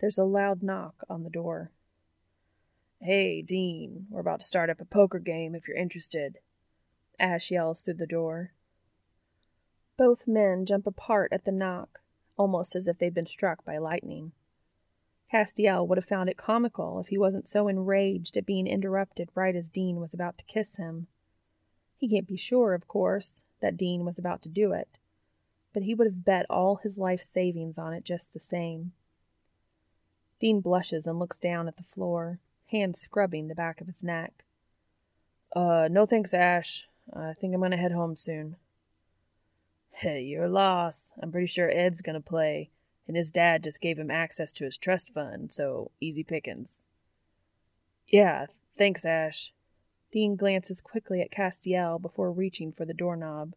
there's 0.00 0.18
a 0.18 0.24
loud 0.24 0.62
knock 0.62 1.04
on 1.08 1.22
the 1.22 1.30
door. 1.30 1.70
Hey, 3.04 3.42
Dean, 3.42 4.06
we're 4.10 4.20
about 4.20 4.38
to 4.38 4.46
start 4.46 4.70
up 4.70 4.80
a 4.80 4.84
poker 4.84 5.18
game 5.18 5.56
if 5.56 5.66
you're 5.66 5.76
interested. 5.76 6.38
Ash 7.18 7.50
yells 7.50 7.82
through 7.82 7.94
the 7.94 8.06
door. 8.06 8.52
Both 9.96 10.28
men 10.28 10.66
jump 10.66 10.86
apart 10.86 11.32
at 11.32 11.44
the 11.44 11.50
knock, 11.50 12.00
almost 12.38 12.76
as 12.76 12.86
if 12.86 12.98
they'd 12.98 13.12
been 13.12 13.26
struck 13.26 13.64
by 13.64 13.78
lightning. 13.78 14.30
Castiel 15.32 15.84
would 15.84 15.98
have 15.98 16.04
found 16.04 16.30
it 16.30 16.36
comical 16.36 17.00
if 17.00 17.08
he 17.08 17.18
wasn't 17.18 17.48
so 17.48 17.66
enraged 17.66 18.36
at 18.36 18.46
being 18.46 18.68
interrupted 18.68 19.30
right 19.34 19.56
as 19.56 19.68
Dean 19.68 19.98
was 19.98 20.14
about 20.14 20.38
to 20.38 20.44
kiss 20.44 20.76
him. 20.76 21.08
He 21.96 22.08
can't 22.08 22.28
be 22.28 22.36
sure, 22.36 22.72
of 22.72 22.86
course, 22.86 23.42
that 23.60 23.76
Dean 23.76 24.04
was 24.04 24.16
about 24.16 24.42
to 24.42 24.48
do 24.48 24.70
it, 24.70 24.96
but 25.72 25.82
he 25.82 25.92
would 25.92 26.06
have 26.06 26.24
bet 26.24 26.46
all 26.48 26.76
his 26.76 26.96
life 26.96 27.22
savings 27.22 27.78
on 27.78 27.94
it 27.94 28.04
just 28.04 28.32
the 28.32 28.38
same. 28.38 28.92
Dean 30.38 30.60
blushes 30.60 31.08
and 31.08 31.18
looks 31.18 31.40
down 31.40 31.66
at 31.66 31.76
the 31.76 31.82
floor 31.82 32.38
hand 32.72 32.96
scrubbing 32.96 33.48
the 33.48 33.54
back 33.54 33.80
of 33.80 33.86
his 33.86 34.02
neck. 34.02 34.44
Uh, 35.54 35.88
no 35.90 36.06
thanks, 36.06 36.34
Ash. 36.34 36.88
I 37.14 37.34
think 37.34 37.54
I'm 37.54 37.60
gonna 37.60 37.76
head 37.76 37.92
home 37.92 38.16
soon. 38.16 38.56
Hey, 39.90 40.22
you're 40.22 40.48
lost. 40.48 41.08
I'm 41.22 41.30
pretty 41.30 41.46
sure 41.46 41.70
Ed's 41.70 42.00
gonna 42.00 42.20
play, 42.20 42.70
and 43.06 43.16
his 43.16 43.30
dad 43.30 43.62
just 43.62 43.80
gave 43.80 43.98
him 43.98 44.10
access 44.10 44.52
to 44.54 44.64
his 44.64 44.76
trust 44.76 45.12
fund, 45.12 45.52
so 45.52 45.90
easy 46.00 46.24
pickings. 46.24 46.72
Yeah, 48.08 48.46
thanks, 48.76 49.04
Ash. 49.04 49.52
Dean 50.12 50.36
glances 50.36 50.80
quickly 50.80 51.22
at 51.22 51.30
Castiel 51.30 52.00
before 52.00 52.30
reaching 52.30 52.72
for 52.72 52.84
the 52.84 52.94
doorknob. 52.94 53.54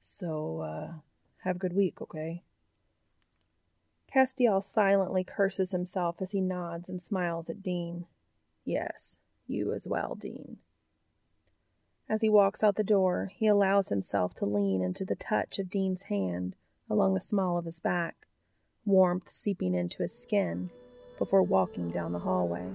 So, 0.00 0.60
uh, 0.60 0.92
have 1.44 1.56
a 1.56 1.58
good 1.58 1.74
week, 1.74 2.00
okay? 2.00 2.42
Castiel 4.12 4.60
silently 4.60 5.22
curses 5.22 5.70
himself 5.70 6.16
as 6.20 6.32
he 6.32 6.40
nods 6.40 6.88
and 6.88 7.00
smiles 7.00 7.48
at 7.48 7.62
Dean. 7.62 8.06
Yes, 8.64 9.18
you 9.46 9.72
as 9.72 9.86
well, 9.86 10.14
Dean. 10.14 10.58
As 12.08 12.20
he 12.22 12.28
walks 12.28 12.64
out 12.64 12.74
the 12.74 12.82
door, 12.82 13.30
he 13.36 13.46
allows 13.46 13.88
himself 13.88 14.34
to 14.34 14.44
lean 14.44 14.82
into 14.82 15.04
the 15.04 15.14
touch 15.14 15.60
of 15.60 15.70
Dean's 15.70 16.02
hand 16.02 16.56
along 16.90 17.14
the 17.14 17.20
small 17.20 17.56
of 17.56 17.66
his 17.66 17.78
back, 17.78 18.26
warmth 18.84 19.28
seeping 19.30 19.74
into 19.74 20.02
his 20.02 20.18
skin, 20.18 20.70
before 21.18 21.42
walking 21.42 21.88
down 21.88 22.12
the 22.12 22.18
hallway. 22.18 22.72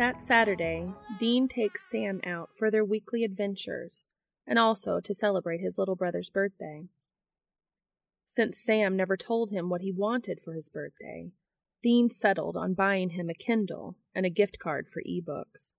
That 0.00 0.22
Saturday, 0.22 0.94
Dean 1.18 1.46
takes 1.46 1.90
Sam 1.90 2.22
out 2.24 2.48
for 2.56 2.70
their 2.70 2.86
weekly 2.86 3.22
adventures 3.22 4.08
and 4.46 4.58
also 4.58 4.98
to 4.98 5.12
celebrate 5.12 5.60
his 5.60 5.76
little 5.76 5.94
brother's 5.94 6.30
birthday. 6.30 6.88
Since 8.24 8.58
Sam 8.58 8.96
never 8.96 9.18
told 9.18 9.50
him 9.50 9.68
what 9.68 9.82
he 9.82 9.92
wanted 9.92 10.40
for 10.42 10.54
his 10.54 10.70
birthday, 10.70 11.32
Dean 11.82 12.08
settled 12.08 12.56
on 12.56 12.72
buying 12.72 13.10
him 13.10 13.28
a 13.28 13.34
Kindle 13.34 13.98
and 14.14 14.24
a 14.24 14.30
gift 14.30 14.58
card 14.58 14.88
for 14.88 15.02
ebooks. 15.02 15.74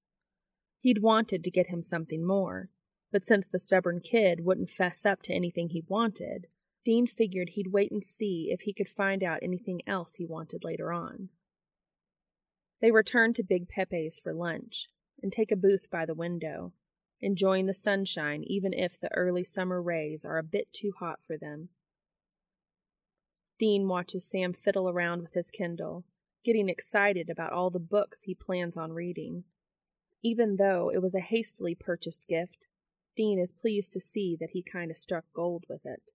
He'd 0.77 1.01
wanted 1.01 1.43
to 1.43 1.49
get 1.49 1.69
him 1.69 1.81
something 1.81 2.23
more, 2.23 2.69
but 3.11 3.25
since 3.25 3.47
the 3.47 3.57
stubborn 3.57 4.01
kid 4.01 4.45
wouldn't 4.45 4.69
fess 4.69 5.03
up 5.03 5.23
to 5.23 5.33
anything 5.33 5.69
he 5.69 5.83
wanted, 5.87 6.45
Dean 6.85 7.07
figured 7.07 7.49
he'd 7.53 7.73
wait 7.73 7.91
and 7.91 8.03
see 8.03 8.49
if 8.51 8.61
he 8.61 8.73
could 8.73 8.87
find 8.87 9.23
out 9.23 9.39
anything 9.41 9.81
else 9.87 10.13
he 10.13 10.25
wanted 10.27 10.63
later 10.63 10.93
on. 10.93 11.29
They 12.81 12.91
return 12.91 13.33
to 13.35 13.43
Big 13.43 13.69
Pepe's 13.69 14.19
for 14.19 14.33
lunch 14.33 14.87
and 15.21 15.31
take 15.31 15.51
a 15.51 15.55
booth 15.55 15.89
by 15.91 16.05
the 16.05 16.15
window, 16.15 16.73
enjoying 17.21 17.67
the 17.67 17.73
sunshine 17.73 18.43
even 18.43 18.73
if 18.73 18.99
the 18.99 19.13
early 19.13 19.43
summer 19.43 19.81
rays 19.81 20.25
are 20.25 20.39
a 20.39 20.43
bit 20.43 20.73
too 20.73 20.91
hot 20.99 21.19
for 21.25 21.37
them. 21.37 21.69
Dean 23.59 23.87
watches 23.87 24.27
Sam 24.27 24.53
fiddle 24.53 24.89
around 24.89 25.21
with 25.21 25.33
his 25.33 25.51
Kindle, 25.51 26.03
getting 26.43 26.67
excited 26.67 27.29
about 27.29 27.53
all 27.53 27.69
the 27.69 27.79
books 27.79 28.21
he 28.23 28.33
plans 28.33 28.75
on 28.75 28.91
reading. 28.91 29.43
Even 30.23 30.55
though 30.55 30.91
it 30.91 31.01
was 31.01 31.13
a 31.13 31.19
hastily 31.19 31.75
purchased 31.75 32.27
gift, 32.27 32.65
Dean 33.15 33.37
is 33.37 33.51
pleased 33.51 33.93
to 33.93 33.99
see 33.99 34.35
that 34.39 34.51
he 34.51 34.63
kind 34.63 34.89
of 34.89 34.97
struck 34.97 35.25
gold 35.35 35.65
with 35.69 35.85
it. 35.85 36.11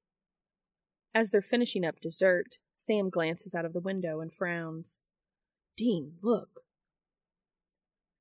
As 1.15 1.31
they're 1.31 1.43
finishing 1.43 1.85
up 1.85 2.01
dessert, 2.01 2.59
Sam 2.77 3.11
glances 3.11 3.55
out 3.55 3.65
of 3.65 3.73
the 3.73 3.81
window 3.81 4.21
and 4.21 4.33
frowns. 4.33 5.03
Dean, 5.77 6.15
look. 6.23 6.63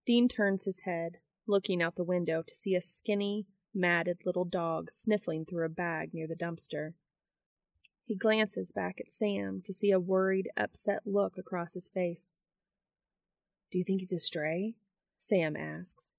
Dean 0.06 0.28
turns 0.28 0.66
his 0.66 0.82
head, 0.82 1.18
looking 1.48 1.82
out 1.82 1.96
the 1.96 2.04
window 2.04 2.44
to 2.46 2.56
see 2.56 2.76
a 2.76 2.82
skinny, 2.82 3.48
matted 3.74 4.20
little 4.26 4.46
dog 4.46 4.92
sniffling 4.92 5.46
through 5.46 5.66
a 5.66 5.70
bag 5.70 6.14
near 6.14 6.28
the 6.28 6.36
dumpster. 6.36 6.94
He 8.06 8.16
glances 8.16 8.72
back 8.72 9.00
at 9.00 9.12
Sam 9.12 9.62
to 9.66 9.74
see 9.74 9.92
a 9.92 10.00
worried, 10.00 10.50
upset 10.56 11.02
look 11.06 11.38
across 11.38 11.74
his 11.74 11.90
face. 11.90 12.36
Do 13.72 13.78
you 13.78 13.84
think 13.84 14.02
he's 14.02 14.14
a 14.14 14.20
stray? 14.20 14.76
Sam 15.18 15.56
asks. 15.56 16.14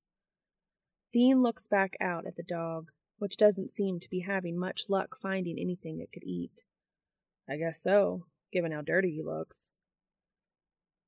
Dean 1.12 1.42
looks 1.42 1.68
back 1.68 1.96
out 2.00 2.26
at 2.26 2.36
the 2.36 2.42
dog, 2.42 2.90
which 3.18 3.36
doesn't 3.36 3.70
seem 3.70 4.00
to 4.00 4.10
be 4.10 4.20
having 4.20 4.58
much 4.58 4.86
luck 4.88 5.16
finding 5.20 5.58
anything 5.58 6.00
it 6.00 6.12
could 6.12 6.24
eat. 6.24 6.64
I 7.48 7.56
guess 7.56 7.80
so, 7.80 8.26
given 8.52 8.72
how 8.72 8.80
dirty 8.80 9.12
he 9.12 9.22
looks. 9.22 9.70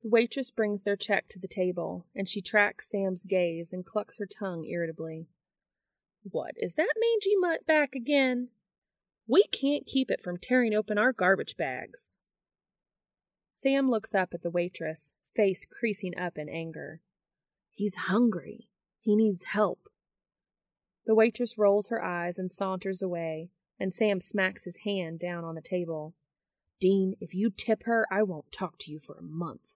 The 0.02 0.10
waitress 0.10 0.50
brings 0.50 0.82
their 0.82 0.96
check 0.96 1.28
to 1.28 1.38
the 1.38 1.48
table, 1.48 2.06
and 2.14 2.28
she 2.28 2.40
tracks 2.40 2.88
Sam's 2.88 3.24
gaze 3.24 3.72
and 3.72 3.84
clucks 3.84 4.18
her 4.18 4.26
tongue 4.26 4.64
irritably. 4.64 5.26
What 6.22 6.52
is 6.56 6.74
that 6.74 6.94
mangy 6.98 7.34
mutt 7.36 7.66
back 7.66 7.94
again? 7.94 8.48
We 9.26 9.44
can't 9.44 9.86
keep 9.86 10.10
it 10.10 10.22
from 10.22 10.38
tearing 10.38 10.74
open 10.74 10.98
our 10.98 11.12
garbage 11.12 11.56
bags. 11.56 12.16
Sam 13.54 13.90
looks 13.90 14.14
up 14.14 14.32
at 14.32 14.42
the 14.42 14.50
waitress, 14.50 15.12
face 15.34 15.66
creasing 15.68 16.16
up 16.16 16.38
in 16.38 16.48
anger. 16.48 17.00
He's 17.72 17.94
hungry. 17.94 18.68
He 19.00 19.16
needs 19.16 19.44
help. 19.44 19.88
The 21.06 21.14
waitress 21.14 21.58
rolls 21.58 21.88
her 21.88 22.02
eyes 22.04 22.38
and 22.38 22.52
saunters 22.52 23.02
away, 23.02 23.50
and 23.80 23.92
Sam 23.92 24.20
smacks 24.20 24.64
his 24.64 24.78
hand 24.84 25.18
down 25.18 25.44
on 25.44 25.54
the 25.54 25.60
table. 25.60 26.14
Dean, 26.80 27.16
if 27.20 27.34
you 27.34 27.50
tip 27.50 27.82
her, 27.84 28.06
I 28.12 28.22
won't 28.22 28.52
talk 28.52 28.78
to 28.80 28.92
you 28.92 29.00
for 29.00 29.16
a 29.16 29.22
month. 29.22 29.74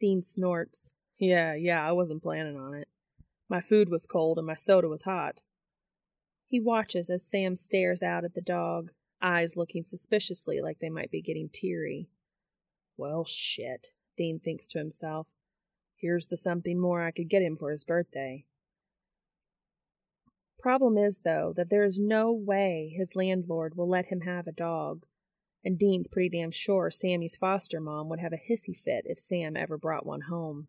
Dean 0.00 0.22
snorts. 0.22 0.90
Yeah, 1.18 1.54
yeah, 1.54 1.86
I 1.86 1.92
wasn't 1.92 2.22
planning 2.22 2.56
on 2.56 2.74
it. 2.74 2.88
My 3.48 3.60
food 3.60 3.90
was 3.90 4.06
cold 4.06 4.38
and 4.38 4.46
my 4.46 4.54
soda 4.54 4.88
was 4.88 5.02
hot. 5.02 5.42
He 6.48 6.58
watches 6.58 7.10
as 7.10 7.24
Sam 7.24 7.56
stares 7.56 8.02
out 8.02 8.24
at 8.24 8.34
the 8.34 8.40
dog, 8.40 8.92
eyes 9.22 9.56
looking 9.56 9.84
suspiciously 9.84 10.60
like 10.60 10.78
they 10.80 10.88
might 10.88 11.10
be 11.10 11.22
getting 11.22 11.50
teary. 11.52 12.08
Well, 12.96 13.24
shit, 13.24 13.88
Dean 14.16 14.40
thinks 14.40 14.66
to 14.68 14.78
himself. 14.78 15.28
Here's 15.96 16.26
the 16.26 16.36
something 16.36 16.80
more 16.80 17.02
I 17.02 17.10
could 17.10 17.28
get 17.28 17.42
him 17.42 17.56
for 17.56 17.70
his 17.70 17.84
birthday. 17.84 18.46
Problem 20.58 20.98
is, 20.98 21.20
though, 21.24 21.52
that 21.56 21.70
there 21.70 21.84
is 21.84 21.98
no 21.98 22.32
way 22.32 22.92
his 22.96 23.16
landlord 23.16 23.76
will 23.76 23.88
let 23.88 24.06
him 24.06 24.22
have 24.22 24.46
a 24.46 24.52
dog, 24.52 25.06
and 25.64 25.78
Dean's 25.78 26.08
pretty 26.08 26.28
damn 26.28 26.50
sure 26.50 26.90
Sammy's 26.90 27.36
foster 27.36 27.80
mom 27.80 28.08
would 28.08 28.20
have 28.20 28.32
a 28.32 28.36
hissy 28.50 28.76
fit 28.76 29.04
if 29.04 29.18
Sam 29.18 29.56
ever 29.56 29.76
brought 29.76 30.06
one 30.06 30.22
home. 30.22 30.68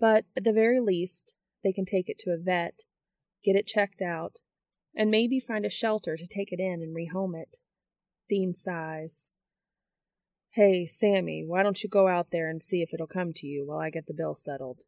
But 0.00 0.24
at 0.36 0.44
the 0.44 0.52
very 0.52 0.80
least, 0.80 1.34
they 1.62 1.72
can 1.72 1.84
take 1.84 2.08
it 2.08 2.18
to 2.20 2.30
a 2.30 2.38
vet, 2.38 2.84
get 3.44 3.56
it 3.56 3.66
checked 3.66 4.00
out, 4.00 4.36
and 4.94 5.10
maybe 5.10 5.40
find 5.40 5.64
a 5.64 5.70
shelter 5.70 6.16
to 6.16 6.26
take 6.26 6.52
it 6.52 6.60
in 6.60 6.82
and 6.82 6.96
rehome 6.96 7.40
it. 7.40 7.56
Dean 8.28 8.54
sighs. 8.54 9.28
Hey, 10.50 10.86
Sammy, 10.86 11.44
why 11.46 11.62
don't 11.62 11.82
you 11.82 11.88
go 11.88 12.08
out 12.08 12.30
there 12.30 12.48
and 12.48 12.62
see 12.62 12.82
if 12.82 12.94
it'll 12.94 13.06
come 13.06 13.32
to 13.34 13.46
you 13.46 13.66
while 13.66 13.78
I 13.78 13.90
get 13.90 14.06
the 14.06 14.14
bill 14.14 14.34
settled? 14.34 14.84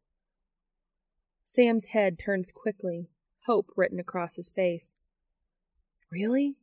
Sam's 1.45 1.85
head 1.85 2.17
turns 2.17 2.51
quickly, 2.51 3.09
hope 3.45 3.71
written 3.75 3.99
across 3.99 4.37
his 4.37 4.49
face. 4.49 4.97
Really? 6.11 6.57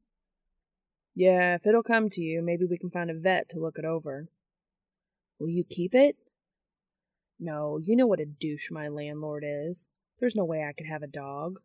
Yeah, 1.19 1.57
if 1.57 1.67
it'll 1.67 1.83
come 1.83 2.11
to 2.11 2.21
you, 2.21 2.43
maybe 2.43 2.65
we 2.65 2.79
can 2.79 2.91
find 2.91 3.11
a 3.11 3.19
vet 3.19 3.49
to 3.49 3.59
look 3.59 3.77
it 3.77 3.85
over. 3.85 4.29
Will 5.41 5.49
you 5.49 5.65
keep 5.69 5.93
it? 5.93 6.15
No, 7.41 7.81
you 7.83 7.97
know 7.97 8.07
what 8.07 8.21
a 8.21 8.25
douche 8.25 8.71
my 8.71 8.87
landlord 8.87 9.43
is. 9.45 9.89
There's 10.21 10.37
no 10.37 10.45
way 10.45 10.63
I 10.63 10.73
could 10.73 10.87
have 10.87 11.03
a 11.03 11.09
dog. 11.09 11.59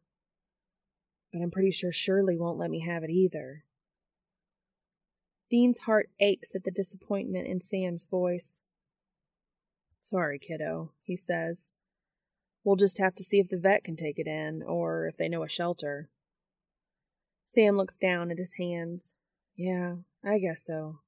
But 1.31 1.43
I'm 1.43 1.51
pretty 1.51 1.69
sure 1.69 1.91
Shirley 1.91 2.35
won't 2.35 2.57
let 2.57 2.71
me 2.71 2.80
have 2.80 3.03
it 3.03 3.11
either. 3.11 3.63
Dean's 5.51 5.81
heart 5.81 6.09
aches 6.19 6.55
at 6.55 6.63
the 6.63 6.71
disappointment 6.71 7.45
in 7.45 7.61
Sam's 7.61 8.05
voice. 8.05 8.59
Sorry, 10.01 10.39
kiddo, 10.39 10.93
he 11.03 11.15
says. 11.15 11.73
We'll 12.63 12.75
just 12.75 12.97
have 12.97 13.13
to 13.13 13.23
see 13.23 13.38
if 13.38 13.49
the 13.49 13.57
vet 13.57 13.84
can 13.84 13.97
take 13.97 14.17
it 14.17 14.25
in, 14.25 14.63
or 14.65 15.05
if 15.05 15.17
they 15.17 15.30
know 15.30 15.43
a 15.43 15.47
shelter. 15.47 16.09
Sam 17.45 17.77
looks 17.77 17.97
down 17.97 18.31
at 18.31 18.39
his 18.39 18.53
hands. 18.53 19.13
Yeah, 19.55 19.95
I 20.23 20.39
guess 20.39 20.65
so. 20.65 20.99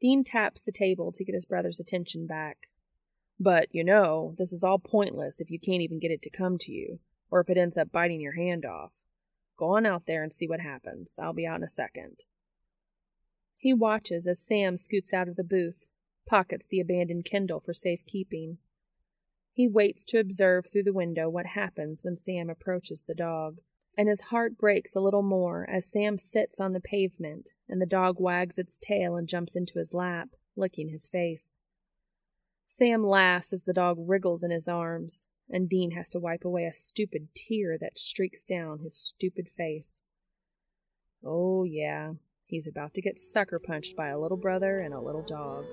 Dean 0.00 0.24
taps 0.24 0.60
the 0.60 0.72
table 0.72 1.12
to 1.12 1.24
get 1.24 1.34
his 1.34 1.44
brother's 1.44 1.80
attention 1.80 2.26
back. 2.26 2.68
But, 3.38 3.68
you 3.72 3.84
know, 3.84 4.34
this 4.38 4.52
is 4.52 4.62
all 4.62 4.78
pointless 4.78 5.40
if 5.40 5.50
you 5.50 5.58
can't 5.58 5.82
even 5.82 5.98
get 5.98 6.10
it 6.10 6.22
to 6.22 6.30
come 6.30 6.56
to 6.58 6.72
you, 6.72 7.00
or 7.30 7.40
if 7.40 7.50
it 7.50 7.58
ends 7.58 7.76
up 7.76 7.90
biting 7.90 8.20
your 8.20 8.34
hand 8.34 8.64
off. 8.64 8.92
Go 9.56 9.76
on 9.76 9.86
out 9.86 10.06
there 10.06 10.22
and 10.22 10.32
see 10.32 10.46
what 10.46 10.60
happens. 10.60 11.14
I'll 11.18 11.32
be 11.32 11.46
out 11.46 11.58
in 11.58 11.64
a 11.64 11.68
second. 11.68 12.24
He 13.56 13.72
watches 13.72 14.26
as 14.26 14.40
Sam 14.40 14.76
scoots 14.76 15.12
out 15.12 15.28
of 15.28 15.36
the 15.36 15.44
booth, 15.44 15.86
pockets 16.28 16.66
the 16.66 16.80
abandoned 16.80 17.24
Kindle 17.24 17.60
for 17.60 17.72
safekeeping. 17.72 18.58
He 19.52 19.68
waits 19.68 20.04
to 20.06 20.18
observe 20.18 20.66
through 20.70 20.82
the 20.82 20.92
window 20.92 21.28
what 21.28 21.46
happens 21.46 22.00
when 22.02 22.16
Sam 22.16 22.50
approaches 22.50 23.04
the 23.06 23.14
dog, 23.14 23.60
and 23.96 24.08
his 24.08 24.22
heart 24.22 24.58
breaks 24.58 24.94
a 24.94 25.00
little 25.00 25.22
more 25.22 25.68
as 25.70 25.90
Sam 25.90 26.18
sits 26.18 26.60
on 26.60 26.72
the 26.72 26.80
pavement 26.80 27.50
and 27.68 27.80
the 27.80 27.86
dog 27.86 28.16
wags 28.18 28.58
its 28.58 28.78
tail 28.78 29.16
and 29.16 29.28
jumps 29.28 29.54
into 29.54 29.78
his 29.78 29.94
lap, 29.94 30.30
licking 30.56 30.88
his 30.88 31.06
face. 31.06 31.48
Sam 32.66 33.04
laughs 33.06 33.52
as 33.52 33.64
the 33.64 33.72
dog 33.72 33.96
wriggles 34.00 34.42
in 34.42 34.50
his 34.50 34.66
arms, 34.66 35.26
and 35.48 35.68
Dean 35.68 35.92
has 35.92 36.10
to 36.10 36.18
wipe 36.18 36.44
away 36.44 36.64
a 36.64 36.72
stupid 36.72 37.28
tear 37.36 37.78
that 37.80 37.98
streaks 37.98 38.42
down 38.42 38.80
his 38.80 38.96
stupid 38.96 39.48
face. 39.56 40.02
Oh, 41.24 41.64
yeah, 41.64 42.14
he's 42.46 42.66
about 42.66 42.94
to 42.94 43.02
get 43.02 43.18
sucker 43.18 43.58
punched 43.58 43.96
by 43.96 44.08
a 44.08 44.18
little 44.18 44.36
brother 44.36 44.78
and 44.78 44.92
a 44.92 45.00
little 45.00 45.22
dog. 45.22 45.66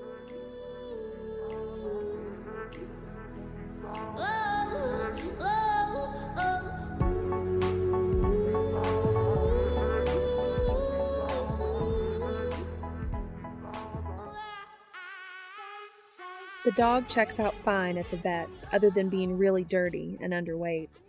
The 16.72 16.77
dog 16.77 17.10
checks 17.10 17.38
out 17.38 17.53
fine 17.53 17.98
at 17.98 18.10
the 18.11 18.15
vet, 18.15 18.48
other 18.72 18.89
than 18.89 19.10
being 19.10 19.38
really 19.38 19.65
dirty 19.65 20.18
and 20.22 20.31
underweight. 20.31 21.02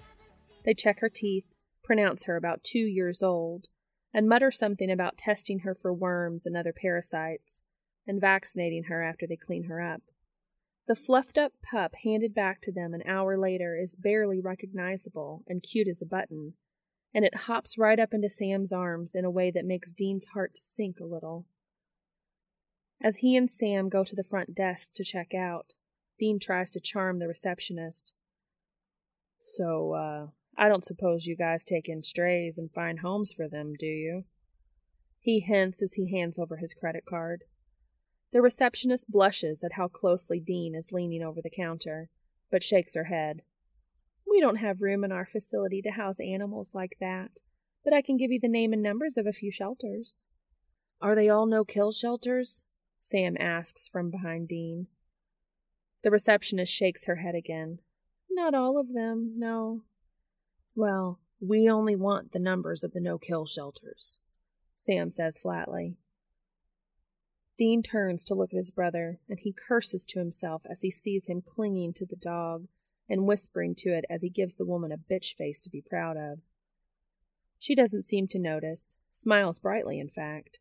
They 0.65 0.75
check 0.75 0.99
her 0.99 1.09
teeth, 1.09 1.55
pronounce 1.85 2.25
her 2.25 2.35
about 2.35 2.65
two 2.65 2.81
years 2.81 3.23
old, 3.23 3.69
and 4.13 4.29
mutter 4.29 4.51
something 4.51 4.91
about 4.91 5.17
testing 5.17 5.61
her 5.61 5.73
for 5.73 5.95
worms 5.95 6.47
and 6.47 6.57
other 6.57 6.73
parasites, 6.73 7.63
and 8.09 8.21
vaccinating 8.21 8.85
her 8.89 9.05
after 9.05 9.25
they 9.25 9.37
clean 9.37 9.67
her 9.67 9.81
up. 9.81 10.03
The 10.89 10.97
fluffed 10.97 11.39
up 11.39 11.53
pup 11.63 11.95
handed 12.03 12.35
back 12.35 12.61
to 12.63 12.73
them 12.73 12.93
an 12.93 13.05
hour 13.07 13.39
later 13.39 13.79
is 13.81 13.95
barely 13.95 14.41
recognizable 14.41 15.45
and 15.47 15.63
cute 15.63 15.87
as 15.87 16.03
a 16.03 16.07
button, 16.07 16.55
and 17.15 17.25
it 17.25 17.43
hops 17.47 17.79
right 17.79 18.01
up 18.01 18.13
into 18.13 18.29
Sam's 18.29 18.73
arms 18.73 19.15
in 19.15 19.25
a 19.25 19.31
way 19.31 19.53
that 19.53 19.65
makes 19.65 19.93
Dean's 19.93 20.25
heart 20.35 20.59
sink 20.59 20.99
a 20.99 21.05
little. 21.05 21.47
As 23.03 23.17
he 23.17 23.37
and 23.37 23.51
Sam 23.51 23.89
go 23.89 24.05
to 24.05 24.15
the 24.15 24.23
front 24.23 24.55
desk 24.55 24.91
to 24.95 25.03
check 25.03 25.35
out, 25.35 25.73
Dean 26.21 26.39
tries 26.39 26.71
to 26.71 26.81
charm 26.81 27.17
the 27.17 27.27
receptionist. 27.27 28.13
So, 29.41 29.93
uh, 29.93 30.27
I 30.57 30.69
don't 30.69 30.85
suppose 30.85 31.27
you 31.27 31.37
guys 31.37 31.65
take 31.65 31.89
in 31.89 32.05
strays 32.05 32.59
and 32.59 32.71
find 32.71 33.01
homes 33.01 33.33
for 33.33 33.49
them, 33.49 33.75
do 33.77 33.87
you? 33.87 34.25
He 35.19 35.41
hints 35.41 35.83
as 35.83 35.95
he 35.95 36.17
hands 36.17 36.39
over 36.39 36.59
his 36.59 36.75
credit 36.75 37.05
card. 37.05 37.43
The 38.33 38.41
receptionist 38.41 39.11
blushes 39.11 39.65
at 39.65 39.73
how 39.73 39.89
closely 39.89 40.39
Dean 40.39 40.77
is 40.77 40.93
leaning 40.93 41.25
over 41.25 41.41
the 41.43 41.51
counter, 41.51 42.09
but 42.53 42.63
shakes 42.63 42.95
her 42.95 43.05
head. 43.05 43.43
We 44.31 44.41
don't 44.41 44.57
have 44.57 44.81
room 44.81 45.03
in 45.03 45.11
our 45.11 45.27
facility 45.27 45.83
to 45.83 45.91
house 45.91 46.21
animals 46.21 46.73
like 46.73 46.99
that, 47.01 47.41
but 47.85 47.93
I 47.93 48.01
can 48.01 48.17
give 48.17 48.31
you 48.31 48.39
the 48.41 48.49
name 48.49 48.73
and 48.73 48.83
numbers 48.83 49.17
of 49.17 49.27
a 49.27 49.33
few 49.33 49.51
shelters. 49.51 50.29
Are 51.01 51.17
they 51.17 51.29
all 51.29 51.47
no 51.47 51.65
kill 51.65 51.91
shelters? 51.91 52.65
Sam 53.03 53.37
asks 53.39 53.89
from 53.89 54.11
behind 54.11 54.49
Dean. 54.49 54.87
The 56.03 56.11
receptionist 56.11 56.73
shakes 56.73 57.05
her 57.05 57.17
head 57.17 57.35
again. 57.35 57.81
Not 58.31 58.55
all 58.55 58.79
of 58.79 58.95
them, 58.95 59.35
no. 59.37 59.83
Well, 60.75 61.19
we 61.41 61.69
only 61.69 61.97
want 61.97 62.33
the 62.33 62.39
numbers 62.39 62.85
of 62.85 62.93
the 62.93 63.01
no 63.01 63.19
kill 63.19 63.45
shelters, 63.45 64.21
Sam 64.77 65.11
says 65.11 65.37
flatly. 65.37 65.97
Dean 67.59 67.83
turns 67.83 68.25
to 68.25 68.35
look 68.35 68.53
at 68.53 68.57
his 68.57 68.71
brother, 68.71 69.19
and 69.29 69.39
he 69.41 69.53
curses 69.53 70.07
to 70.07 70.21
himself 70.21 70.63
as 70.71 70.81
he 70.81 70.91
sees 70.91 71.27
him 71.27 71.43
clinging 71.43 71.93
to 71.95 72.07
the 72.07 72.17
dog 72.17 72.69
and 73.09 73.27
whispering 73.27 73.75
to 73.75 73.91
it 73.91 74.05
as 74.09 74.23
he 74.23 74.31
gives 74.31 74.55
the 74.55 74.65
woman 74.65 74.93
a 74.93 74.97
bitch 74.97 75.35
face 75.35 75.61
to 75.61 75.71
be 75.71 75.83
proud 75.83 76.17
of. 76.17 76.39
She 77.59 77.75
doesn't 77.75 78.05
seem 78.05 78.29
to 78.29 78.39
notice, 78.39 78.95
smiles 79.13 79.59
brightly, 79.59 79.99
in 79.99 80.09
fact. 80.09 80.61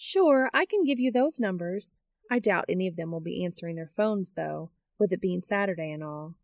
Sure, 0.00 0.48
I 0.54 0.64
can 0.64 0.84
give 0.84 1.00
you 1.00 1.10
those 1.10 1.40
numbers. 1.40 2.00
I 2.30 2.38
doubt 2.38 2.66
any 2.68 2.86
of 2.86 2.94
them 2.94 3.10
will 3.10 3.20
be 3.20 3.44
answering 3.44 3.74
their 3.74 3.88
phones, 3.88 4.32
though, 4.32 4.70
with 4.96 5.12
it 5.12 5.20
being 5.20 5.42
Saturday 5.42 5.90
and 5.90 6.04
all. 6.04 6.36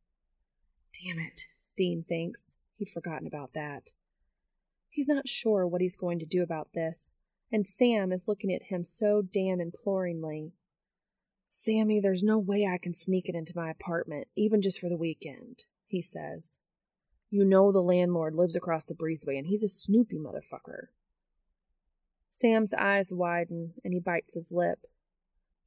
Damn 1.02 1.20
it, 1.20 1.42
Dean 1.76 2.04
thinks. 2.06 2.54
He'd 2.76 2.88
forgotten 2.88 3.28
about 3.28 3.54
that. 3.54 3.92
He's 4.90 5.06
not 5.06 5.28
sure 5.28 5.66
what 5.66 5.80
he's 5.80 5.94
going 5.94 6.18
to 6.18 6.26
do 6.26 6.42
about 6.42 6.70
this, 6.74 7.14
and 7.52 7.66
Sam 7.66 8.10
is 8.10 8.26
looking 8.26 8.52
at 8.52 8.64
him 8.64 8.84
so 8.84 9.22
damn 9.22 9.60
imploringly. 9.60 10.52
Sammy, 11.48 12.00
there's 12.00 12.24
no 12.24 12.38
way 12.38 12.66
I 12.66 12.78
can 12.78 12.94
sneak 12.94 13.28
it 13.28 13.36
into 13.36 13.56
my 13.56 13.70
apartment, 13.70 14.26
even 14.34 14.62
just 14.62 14.80
for 14.80 14.88
the 14.88 14.96
weekend, 14.96 15.64
he 15.86 16.02
says. 16.02 16.58
You 17.30 17.44
know 17.44 17.70
the 17.70 17.80
landlord 17.80 18.34
lives 18.34 18.56
across 18.56 18.84
the 18.84 18.94
breezeway, 18.94 19.38
and 19.38 19.46
he's 19.46 19.62
a 19.62 19.68
snoopy 19.68 20.18
motherfucker. 20.18 20.86
Sam's 22.34 22.74
eyes 22.74 23.12
widen 23.12 23.74
and 23.84 23.94
he 23.94 24.00
bites 24.00 24.34
his 24.34 24.50
lip. 24.50 24.80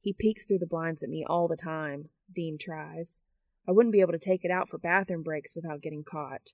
He 0.02 0.12
peeks 0.12 0.44
through 0.44 0.58
the 0.58 0.66
blinds 0.66 1.02
at 1.02 1.08
me 1.08 1.24
all 1.26 1.48
the 1.48 1.56
time, 1.56 2.10
Dean 2.30 2.58
tries. 2.58 3.22
I 3.66 3.72
wouldn't 3.72 3.94
be 3.94 4.02
able 4.02 4.12
to 4.12 4.18
take 4.18 4.44
it 4.44 4.50
out 4.50 4.68
for 4.68 4.76
bathroom 4.76 5.22
breaks 5.22 5.56
without 5.56 5.80
getting 5.80 6.04
caught. 6.04 6.52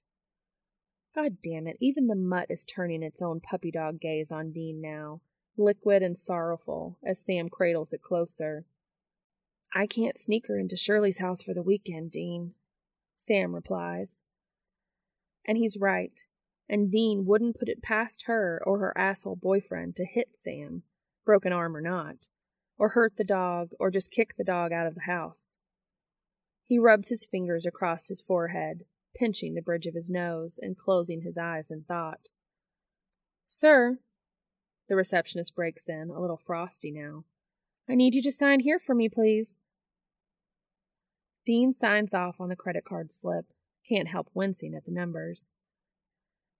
God 1.16 1.38
damn 1.42 1.66
it, 1.66 1.76
even 1.80 2.06
the 2.06 2.14
mutt 2.14 2.46
is 2.48 2.64
turning 2.64 3.02
its 3.02 3.20
own 3.20 3.40
puppy 3.40 3.72
dog 3.72 4.00
gaze 4.00 4.30
on 4.30 4.52
Dean 4.52 4.80
now, 4.80 5.20
liquid 5.56 6.00
and 6.00 6.16
sorrowful, 6.16 6.96
as 7.04 7.18
Sam 7.18 7.48
cradles 7.48 7.92
it 7.92 8.00
closer. 8.00 8.66
I 9.74 9.88
can't 9.88 10.18
sneak 10.18 10.46
her 10.46 10.60
into 10.60 10.76
Shirley's 10.76 11.18
house 11.18 11.42
for 11.42 11.54
the 11.54 11.62
weekend, 11.62 12.12
Dean, 12.12 12.54
Sam 13.18 13.52
replies. 13.52 14.22
And 15.44 15.58
he's 15.58 15.76
right 15.76 16.24
and 16.68 16.90
Dean 16.90 17.24
wouldn't 17.26 17.58
put 17.58 17.68
it 17.68 17.82
past 17.82 18.24
her 18.26 18.62
or 18.64 18.78
her 18.78 18.96
asshole 18.96 19.36
boyfriend 19.36 19.96
to 19.96 20.04
hit 20.04 20.28
Sam, 20.34 20.82
broken 21.24 21.52
arm 21.52 21.76
or 21.76 21.80
not, 21.80 22.28
or 22.78 22.90
hurt 22.90 23.16
the 23.16 23.24
dog 23.24 23.70
or 23.78 23.90
just 23.90 24.10
kick 24.10 24.36
the 24.36 24.44
dog 24.44 24.72
out 24.72 24.86
of 24.86 24.94
the 24.94 25.02
house. 25.02 25.56
He 26.66 26.78
rubs 26.78 27.08
his 27.08 27.26
fingers 27.26 27.66
across 27.66 28.08
his 28.08 28.22
forehead, 28.22 28.84
pinching 29.14 29.54
the 29.54 29.62
bridge 29.62 29.86
of 29.86 29.94
his 29.94 30.08
nose 30.10 30.58
and 30.60 30.76
closing 30.76 31.20
his 31.20 31.36
eyes 31.36 31.70
in 31.70 31.84
thought. 31.86 32.30
Sir, 33.46 33.98
the 34.88 34.96
receptionist 34.96 35.54
breaks 35.54 35.88
in, 35.88 36.10
a 36.10 36.20
little 36.20 36.36
frosty 36.36 36.90
now. 36.90 37.24
I 37.88 37.94
need 37.94 38.14
you 38.14 38.22
to 38.22 38.32
sign 38.32 38.60
here 38.60 38.78
for 38.78 38.94
me, 38.94 39.08
please. 39.08 39.54
Dean 41.44 41.74
signs 41.74 42.14
off 42.14 42.40
on 42.40 42.48
the 42.48 42.56
credit 42.56 42.84
card 42.84 43.12
slip, 43.12 43.44
can't 43.86 44.08
help 44.08 44.28
wincing 44.32 44.74
at 44.74 44.86
the 44.86 44.90
numbers. 44.90 45.46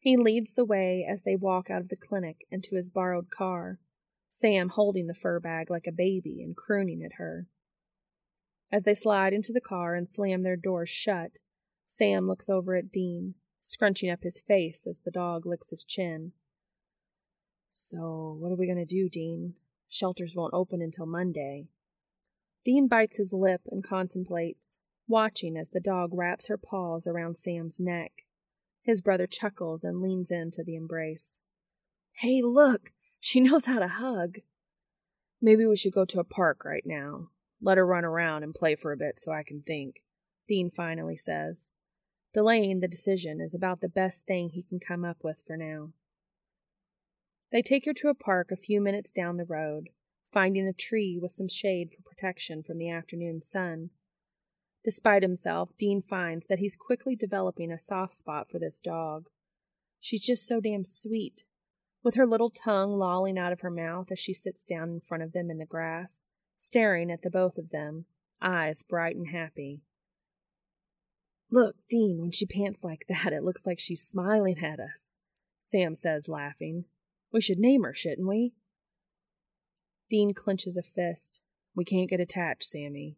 He 0.05 0.19
leads 0.19 0.53
the 0.53 0.67
way 0.67 1.07
as 1.11 1.23
they 1.23 1.35
walk 1.35 1.71
out 1.71 1.81
of 1.81 1.89
the 1.89 1.97
clinic 1.97 2.47
into 2.51 2.77
his 2.77 2.91
borrowed 2.91 3.31
car, 3.31 3.79
Sam 4.29 4.69
holding 4.69 5.07
the 5.07 5.15
fur 5.15 5.41
bag 5.41 5.71
like 5.71 5.87
a 5.87 5.93
baby 5.93 6.43
and 6.43 6.55
crooning 6.55 7.03
at 7.03 7.15
her. 7.15 7.47
As 8.71 8.83
they 8.83 8.93
slide 8.93 9.33
into 9.33 9.51
the 9.51 9.63
car 9.63 9.95
and 9.95 10.07
slam 10.07 10.43
their 10.43 10.57
doors 10.57 10.91
shut, 10.91 11.39
Sam 11.87 12.27
looks 12.27 12.51
over 12.51 12.77
at 12.77 12.93
Dean, 12.93 13.37
scrunching 13.63 14.11
up 14.11 14.25
his 14.25 14.39
face 14.39 14.87
as 14.87 15.01
the 15.01 15.11
dog 15.11 15.47
licks 15.47 15.71
his 15.71 15.83
chin. 15.83 16.33
So, 17.71 18.37
what 18.39 18.53
are 18.53 18.57
we 18.57 18.67
going 18.67 18.77
to 18.77 18.85
do, 18.85 19.09
Dean? 19.09 19.55
Shelters 19.89 20.35
won't 20.37 20.53
open 20.53 20.83
until 20.83 21.07
Monday. 21.07 21.69
Dean 22.63 22.89
bites 22.89 23.17
his 23.17 23.33
lip 23.33 23.63
and 23.71 23.83
contemplates, 23.83 24.77
watching 25.09 25.57
as 25.57 25.71
the 25.71 25.81
dog 25.81 26.11
wraps 26.13 26.49
her 26.49 26.59
paws 26.59 27.07
around 27.07 27.39
Sam's 27.39 27.81
neck. 27.81 28.24
His 28.85 29.01
brother 29.01 29.27
chuckles 29.27 29.83
and 29.83 30.01
leans 30.01 30.31
into 30.31 30.63
the 30.63 30.77
embrace. 30.77 31.41
Hey, 32.13 32.43
look! 32.43 32.93
She 33.19 33.41
knows 33.41 33.65
how 33.65 33.79
to 33.79 33.89
hug. 33.89 34.39
Maybe 35.41 35.67
we 35.67 35.77
should 35.77 35.93
go 35.93 36.05
to 36.05 36.21
a 36.21 36.25
park 36.25 36.65
right 36.65 36.85
now. 36.87 37.31
Let 37.61 37.79
her 37.79 37.87
run 37.87 38.05
around 38.05 38.43
and 38.43 38.55
play 38.55 38.77
for 38.77 38.93
a 38.93 38.97
bit 38.97 39.19
so 39.19 39.33
I 39.33 39.43
can 39.43 39.63
think, 39.63 40.03
Dean 40.47 40.71
finally 40.71 41.17
says. 41.17 41.75
Delaying 42.35 42.81
the 42.81 42.89
decision 42.89 43.41
is 43.41 43.55
about 43.55 43.81
the 43.81 43.89
best 43.89 44.27
thing 44.27 44.51
he 44.51 44.63
can 44.63 44.81
come 44.81 45.05
up 45.05 45.19
with 45.23 45.43
for 45.47 45.57
now. 45.57 45.93
They 47.53 47.63
take 47.63 47.87
her 47.87 47.95
to 47.95 48.09
a 48.09 48.15
park 48.15 48.51
a 48.51 48.57
few 48.57 48.81
minutes 48.81 49.11
down 49.11 49.37
the 49.37 49.45
road, 49.45 49.91
finding 50.33 50.67
a 50.67 50.73
tree 50.73 51.19
with 51.21 51.33
some 51.33 51.49
shade 51.49 51.91
for 51.93 52.03
protection 52.03 52.63
from 52.63 52.77
the 52.77 52.91
afternoon 52.91 53.41
sun. 53.41 53.91
Despite 54.85 55.23
himself, 55.23 55.71
Dean 55.79 56.03
finds 56.03 56.47
that 56.47 56.59
he's 56.59 56.77
quickly 56.77 57.17
developing 57.17 57.73
a 57.73 57.79
soft 57.79 58.15
spot 58.15 58.51
for 58.51 58.59
this 58.59 58.79
dog. 58.81 59.29
She's 59.99 60.23
just 60.23 60.47
so 60.47 60.61
damn 60.61 60.85
sweet, 60.85 61.45
with 62.03 62.17
her 62.17 62.27
little 62.27 62.51
tongue 62.51 62.99
lolling 62.99 63.39
out 63.39 63.53
of 63.53 63.61
her 63.61 63.71
mouth 63.71 64.13
as 64.13 64.19
she 64.19 64.35
sits 64.35 64.63
down 64.63 64.91
in 64.91 65.01
front 65.01 65.23
of 65.23 65.33
them 65.33 65.51
in 65.51 65.57
the 65.57 65.65
grass, 65.65 66.25
staring 66.59 67.11
at 67.11 67.23
the 67.23 67.31
both 67.31 67.57
of 67.57 67.71
them, 67.71 68.05
eyes 68.43 68.83
bright 68.83 69.17
and 69.17 69.29
happy. 69.29 69.81
Look, 71.51 71.77
Dean, 71.89 72.21
when 72.21 72.33
she 72.33 72.45
pants 72.45 72.85
like 72.85 73.07
that, 73.09 73.33
it 73.33 73.43
looks 73.43 73.65
like 73.65 73.79
she's 73.79 74.03
smiling 74.03 74.59
at 74.63 74.79
us, 74.79 75.17
Sam 75.63 75.95
says, 75.95 76.29
laughing. 76.29 76.85
We 77.33 77.41
should 77.41 77.59
name 77.59 77.85
her, 77.85 77.95
shouldn't 77.95 78.29
we? 78.29 78.53
Dean 80.11 80.35
clenches 80.35 80.77
a 80.77 80.83
fist. 80.83 81.41
We 81.75 81.85
can't 81.85 82.11
get 82.11 82.21
attached, 82.21 82.65
Sammy. 82.65 83.17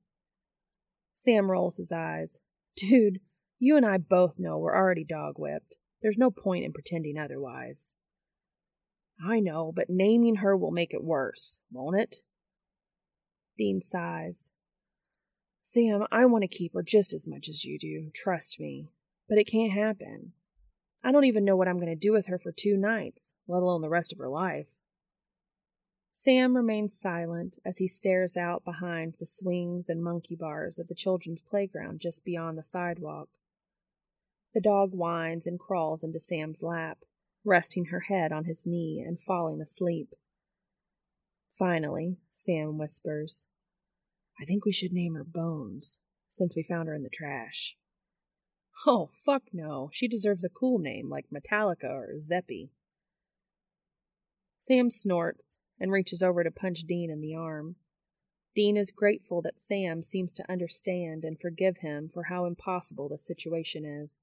Sam 1.16 1.50
rolls 1.50 1.76
his 1.78 1.90
eyes. 1.90 2.40
Dude, 2.76 3.20
you 3.58 3.76
and 3.76 3.86
I 3.86 3.96
both 3.96 4.38
know 4.38 4.58
we're 4.58 4.76
already 4.76 5.04
dog 5.04 5.34
whipped. 5.38 5.76
There's 6.02 6.18
no 6.18 6.30
point 6.30 6.64
in 6.64 6.72
pretending 6.72 7.18
otherwise. 7.18 7.96
I 9.24 9.40
know, 9.40 9.72
but 9.74 9.88
naming 9.88 10.36
her 10.36 10.56
will 10.56 10.70
make 10.70 10.92
it 10.92 11.02
worse, 11.02 11.58
won't 11.72 11.98
it? 11.98 12.16
Dean 13.56 13.80
sighs. 13.80 14.50
Sam, 15.62 16.04
I 16.12 16.26
want 16.26 16.42
to 16.42 16.48
keep 16.48 16.74
her 16.74 16.82
just 16.82 17.12
as 17.12 17.26
much 17.26 17.48
as 17.48 17.64
you 17.64 17.78
do, 17.78 18.10
trust 18.14 18.60
me. 18.60 18.90
But 19.28 19.38
it 19.38 19.50
can't 19.50 19.72
happen. 19.72 20.32
I 21.02 21.12
don't 21.12 21.24
even 21.24 21.44
know 21.44 21.56
what 21.56 21.66
I'm 21.66 21.80
going 21.80 21.88
to 21.88 21.96
do 21.96 22.12
with 22.12 22.26
her 22.26 22.38
for 22.38 22.52
two 22.52 22.76
nights, 22.76 23.32
let 23.48 23.62
alone 23.62 23.80
the 23.80 23.88
rest 23.88 24.12
of 24.12 24.18
her 24.18 24.28
life. 24.28 24.68
Sam 26.18 26.56
remains 26.56 26.98
silent 26.98 27.58
as 27.62 27.76
he 27.76 27.86
stares 27.86 28.38
out 28.38 28.64
behind 28.64 29.16
the 29.20 29.26
swings 29.26 29.90
and 29.90 30.02
monkey 30.02 30.34
bars 30.34 30.78
at 30.78 30.88
the 30.88 30.94
children's 30.94 31.42
playground 31.42 32.00
just 32.00 32.24
beyond 32.24 32.56
the 32.56 32.64
sidewalk. 32.64 33.28
The 34.54 34.62
dog 34.62 34.92
whines 34.92 35.46
and 35.46 35.60
crawls 35.60 36.02
into 36.02 36.18
Sam's 36.18 36.62
lap, 36.62 37.00
resting 37.44 37.86
her 37.86 38.00
head 38.08 38.32
on 38.32 38.46
his 38.46 38.64
knee 38.64 39.04
and 39.06 39.20
falling 39.20 39.60
asleep. 39.60 40.14
Finally, 41.52 42.16
Sam 42.32 42.78
whispers, 42.78 43.44
I 44.40 44.46
think 44.46 44.64
we 44.64 44.72
should 44.72 44.94
name 44.94 45.16
her 45.16 45.24
Bones, 45.24 46.00
since 46.30 46.56
we 46.56 46.62
found 46.62 46.88
her 46.88 46.94
in 46.94 47.02
the 47.02 47.10
trash. 47.10 47.76
Oh, 48.86 49.10
fuck 49.12 49.42
no. 49.52 49.90
She 49.92 50.08
deserves 50.08 50.44
a 50.44 50.48
cool 50.48 50.78
name 50.78 51.10
like 51.10 51.26
Metallica 51.30 51.90
or 51.90 52.14
Zeppy. 52.18 52.70
Sam 54.58 54.90
snorts 54.90 55.58
and 55.80 55.92
reaches 55.92 56.22
over 56.22 56.42
to 56.42 56.50
punch 56.50 56.80
Dean 56.80 57.10
in 57.10 57.20
the 57.20 57.34
arm. 57.34 57.76
Dean 58.54 58.76
is 58.76 58.90
grateful 58.90 59.42
that 59.42 59.60
Sam 59.60 60.02
seems 60.02 60.34
to 60.34 60.50
understand 60.50 61.24
and 61.24 61.38
forgive 61.38 61.78
him 61.78 62.08
for 62.08 62.24
how 62.24 62.46
impossible 62.46 63.08
the 63.08 63.18
situation 63.18 63.84
is. 63.84 64.20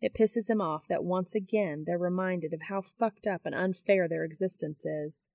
It 0.00 0.14
pisses 0.14 0.48
him 0.48 0.60
off 0.60 0.86
that 0.88 1.02
once 1.02 1.34
again 1.34 1.84
they're 1.86 1.98
reminded 1.98 2.52
of 2.52 2.62
how 2.68 2.82
fucked 2.82 3.26
up 3.26 3.42
and 3.44 3.54
unfair 3.54 4.06
their 4.06 4.24
existence 4.24 4.84
is, 4.84 5.28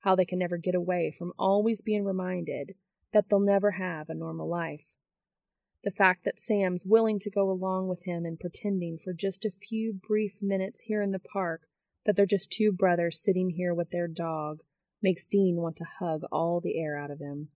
how 0.00 0.14
they 0.14 0.24
can 0.24 0.38
never 0.38 0.56
get 0.56 0.74
away 0.74 1.14
from 1.16 1.32
always 1.38 1.80
being 1.80 2.04
reminded 2.04 2.74
that 3.12 3.28
they'll 3.28 3.40
never 3.40 3.72
have 3.72 4.08
a 4.08 4.14
normal 4.14 4.48
life. 4.48 4.86
The 5.82 5.90
fact 5.90 6.24
that 6.24 6.40
Sam's 6.40 6.84
willing 6.84 7.18
to 7.20 7.30
go 7.30 7.50
along 7.50 7.88
with 7.88 8.04
him 8.04 8.26
in 8.26 8.36
pretending 8.36 8.98
for 8.98 9.12
just 9.14 9.44
a 9.44 9.50
few 9.50 9.94
brief 9.94 10.42
minutes 10.42 10.82
here 10.82 11.00
in 11.00 11.12
the 11.12 11.18
park 11.18 11.62
that 12.04 12.16
they're 12.16 12.26
just 12.26 12.50
two 12.50 12.72
brothers 12.72 13.22
sitting 13.22 13.50
here 13.50 13.72
with 13.72 13.90
their 13.90 14.08
dog 14.08 14.60
makes 15.02 15.24
Dean 15.24 15.56
want 15.56 15.76
to 15.76 15.86
hug 15.98 16.22
all 16.30 16.60
the 16.60 16.78
air 16.78 16.98
out 16.98 17.10
of 17.10 17.20
him. 17.20 17.48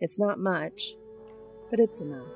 It's 0.00 0.18
not 0.18 0.38
much, 0.38 0.94
but 1.70 1.80
it's 1.80 2.00
enough. 2.00 2.26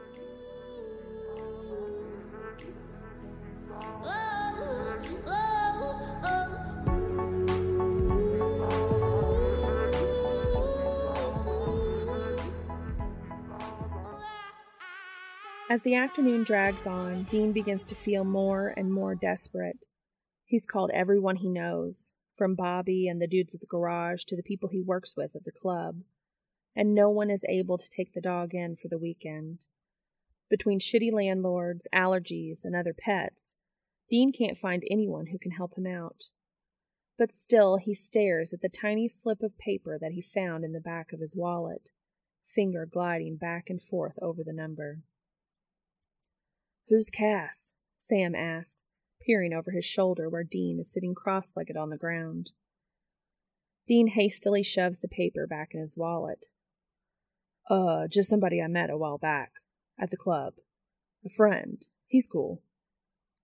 As 15.73 15.81
the 15.83 15.95
afternoon 15.95 16.45
drags 16.45 16.87
on, 16.87 17.23
Dean 17.31 17.53
begins 17.53 17.87
to 17.87 17.95
feel 17.95 18.25
more 18.25 18.75
and 18.77 18.93
more 18.93 19.15
desperate. 19.15 19.87
He's 20.45 20.67
called 20.67 20.91
everyone 20.93 21.37
he 21.37 21.49
knows, 21.49 22.12
from 22.37 22.55
Bobby 22.55 23.09
and 23.09 23.21
the 23.21 23.27
dudes 23.27 23.55
at 23.55 23.61
the 23.61 23.67
garage 23.67 24.25
to 24.25 24.37
the 24.37 24.43
people 24.43 24.69
he 24.69 24.83
works 24.83 25.17
with 25.17 25.37
at 25.37 25.45
the 25.45 25.53
club, 25.53 26.03
and 26.75 26.95
no 26.95 27.11
one 27.11 27.31
is 27.31 27.45
able 27.49 27.79
to 27.79 27.89
take 27.89 28.13
the 28.13 28.21
dog 28.21 28.55
in 28.55 28.77
for 28.77 28.89
the 28.89 28.99
weekend. 28.99 29.67
Between 30.49 30.81
shitty 30.81 31.13
landlords, 31.13 31.87
allergies, 31.95 32.65
and 32.65 32.75
other 32.77 32.95
pets, 32.95 33.55
Dean 34.11 34.33
can't 34.33 34.59
find 34.59 34.85
anyone 34.91 35.27
who 35.27 35.39
can 35.39 35.53
help 35.53 35.77
him 35.77 35.87
out. 35.87 36.25
But 37.19 37.35
still, 37.35 37.77
he 37.77 37.95
stares 37.95 38.53
at 38.53 38.61
the 38.61 38.69
tiny 38.69 39.09
slip 39.09 39.43
of 39.43 39.57
paper 39.59 39.99
that 40.01 40.13
he 40.13 40.21
found 40.21 40.65
in 40.65 40.73
the 40.73 40.81
back 40.81 41.13
of 41.13 41.21
his 41.21 41.37
wallet, 41.37 41.91
finger 42.47 42.87
gliding 42.87 43.37
back 43.37 43.71
and 43.71 43.81
forth 43.81 44.19
over 44.21 44.43
the 44.45 44.53
number. 44.53 45.01
Who's 46.89 47.09
Cass? 47.09 47.73
Sam 47.99 48.35
asks, 48.35 48.89
peering 49.25 49.53
over 49.53 49.71
his 49.71 49.85
shoulder 49.85 50.29
where 50.29 50.45
Dean 50.45 50.79
is 50.81 50.93
sitting 50.93 51.15
cross 51.15 51.53
legged 51.57 51.77
on 51.77 51.91
the 51.91 51.97
ground. 51.97 52.53
Dean 53.87 54.09
hastily 54.09 54.63
shoves 54.63 55.01
the 55.01 55.09
paper 55.09 55.47
back 55.47 55.71
in 55.73 55.81
his 55.81 55.97
wallet. 55.97 56.47
Uh, 57.69 58.07
just 58.11 58.29
somebody 58.29 58.61
I 58.61 58.67
met 58.67 58.91
a 58.91 58.99
while 58.99 59.19
back. 59.19 59.53
At 60.01 60.11
the 60.11 60.17
club. 60.17 60.55
A 61.25 61.29
friend. 61.29 61.85
He's 62.07 62.27
cool. 62.27 62.63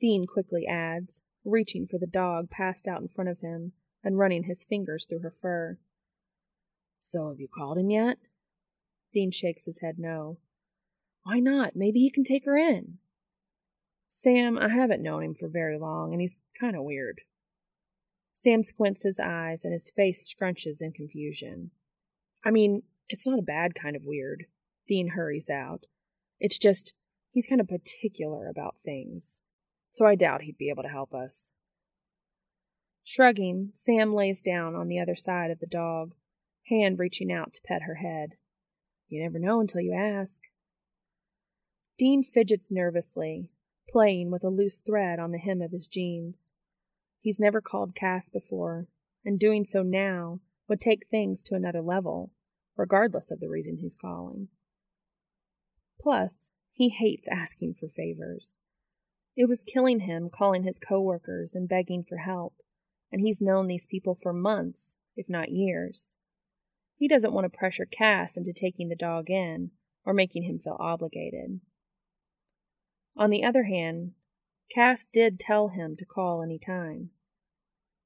Dean 0.00 0.26
quickly 0.26 0.66
adds, 0.66 1.20
reaching 1.44 1.86
for 1.86 1.98
the 1.98 2.06
dog 2.06 2.50
passed 2.50 2.86
out 2.88 3.00
in 3.00 3.08
front 3.08 3.30
of 3.30 3.40
him 3.40 3.72
and 4.02 4.18
running 4.18 4.44
his 4.44 4.64
fingers 4.64 5.06
through 5.06 5.20
her 5.20 5.34
fur. 5.40 5.78
So 7.00 7.28
have 7.28 7.40
you 7.40 7.48
called 7.48 7.78
him 7.78 7.90
yet? 7.90 8.18
Dean 9.12 9.30
shakes 9.30 9.64
his 9.64 9.80
head 9.80 9.96
no. 9.98 10.38
Why 11.22 11.40
not? 11.40 11.76
Maybe 11.76 12.00
he 12.00 12.10
can 12.10 12.24
take 12.24 12.44
her 12.44 12.56
in. 12.56 12.98
Sam, 14.10 14.58
I 14.58 14.68
haven't 14.68 15.02
known 15.02 15.22
him 15.22 15.34
for 15.34 15.48
very 15.48 15.78
long, 15.78 16.12
and 16.12 16.20
he's 16.20 16.40
kind 16.58 16.76
of 16.76 16.82
weird. 16.82 17.20
Sam 18.34 18.62
squints 18.62 19.02
his 19.02 19.20
eyes, 19.20 19.64
and 19.64 19.72
his 19.72 19.90
face 19.90 20.32
scrunches 20.32 20.80
in 20.80 20.92
confusion. 20.92 21.70
I 22.44 22.50
mean, 22.50 22.82
it's 23.08 23.26
not 23.26 23.38
a 23.38 23.42
bad 23.42 23.74
kind 23.74 23.96
of 23.96 24.04
weird. 24.04 24.46
Dean 24.86 25.08
hurries 25.08 25.50
out. 25.50 25.86
It's 26.40 26.58
just, 26.58 26.94
he's 27.30 27.46
kind 27.46 27.60
of 27.60 27.68
particular 27.68 28.48
about 28.48 28.76
things. 28.84 29.40
So 29.92 30.06
I 30.06 30.14
doubt 30.14 30.42
he'd 30.42 30.58
be 30.58 30.70
able 30.70 30.84
to 30.84 30.88
help 30.88 31.12
us. 31.12 31.50
Shrugging, 33.02 33.70
Sam 33.74 34.14
lays 34.14 34.40
down 34.40 34.74
on 34.74 34.88
the 34.88 35.00
other 35.00 35.16
side 35.16 35.50
of 35.50 35.60
the 35.60 35.66
dog, 35.66 36.14
hand 36.68 36.98
reaching 36.98 37.32
out 37.32 37.54
to 37.54 37.60
pet 37.66 37.82
her 37.82 37.96
head. 37.96 38.36
You 39.08 39.22
never 39.22 39.38
know 39.38 39.60
until 39.60 39.80
you 39.80 39.94
ask. 39.94 40.42
Dean 41.98 42.22
fidgets 42.22 42.70
nervously, 42.70 43.50
playing 43.90 44.30
with 44.30 44.44
a 44.44 44.48
loose 44.48 44.80
thread 44.80 45.18
on 45.18 45.30
the 45.30 45.38
hem 45.38 45.62
of 45.62 45.72
his 45.72 45.86
jeans. 45.86 46.52
He's 47.20 47.40
never 47.40 47.60
called 47.60 47.94
Cass 47.94 48.28
before, 48.28 48.86
and 49.24 49.38
doing 49.38 49.64
so 49.64 49.82
now 49.82 50.40
would 50.68 50.80
take 50.80 51.06
things 51.10 51.42
to 51.44 51.54
another 51.54 51.82
level, 51.82 52.30
regardless 52.76 53.30
of 53.30 53.40
the 53.40 53.48
reason 53.48 53.78
he's 53.78 53.94
calling. 53.94 54.48
Plus, 56.00 56.48
he 56.72 56.90
hates 56.90 57.26
asking 57.28 57.74
for 57.74 57.88
favors. 57.88 58.56
It 59.36 59.48
was 59.48 59.62
killing 59.62 60.00
him 60.00 60.30
calling 60.30 60.64
his 60.64 60.78
coworkers 60.78 61.54
and 61.54 61.68
begging 61.68 62.04
for 62.04 62.18
help, 62.18 62.54
and 63.10 63.20
he's 63.20 63.40
known 63.40 63.66
these 63.66 63.86
people 63.86 64.18
for 64.20 64.32
months, 64.32 64.96
if 65.16 65.28
not 65.28 65.50
years. 65.50 66.16
He 66.96 67.08
doesn't 67.08 67.32
want 67.32 67.44
to 67.44 67.56
pressure 67.56 67.86
Cass 67.86 68.36
into 68.36 68.52
taking 68.52 68.88
the 68.88 68.96
dog 68.96 69.30
in 69.30 69.70
or 70.04 70.12
making 70.12 70.42
him 70.42 70.58
feel 70.58 70.76
obligated. 70.78 71.60
On 73.18 73.30
the 73.30 73.42
other 73.42 73.64
hand, 73.64 74.12
Cass 74.70 75.04
did 75.04 75.40
tell 75.40 75.68
him 75.68 75.96
to 75.96 76.06
call 76.06 76.40
any 76.40 76.58
time. 76.58 77.10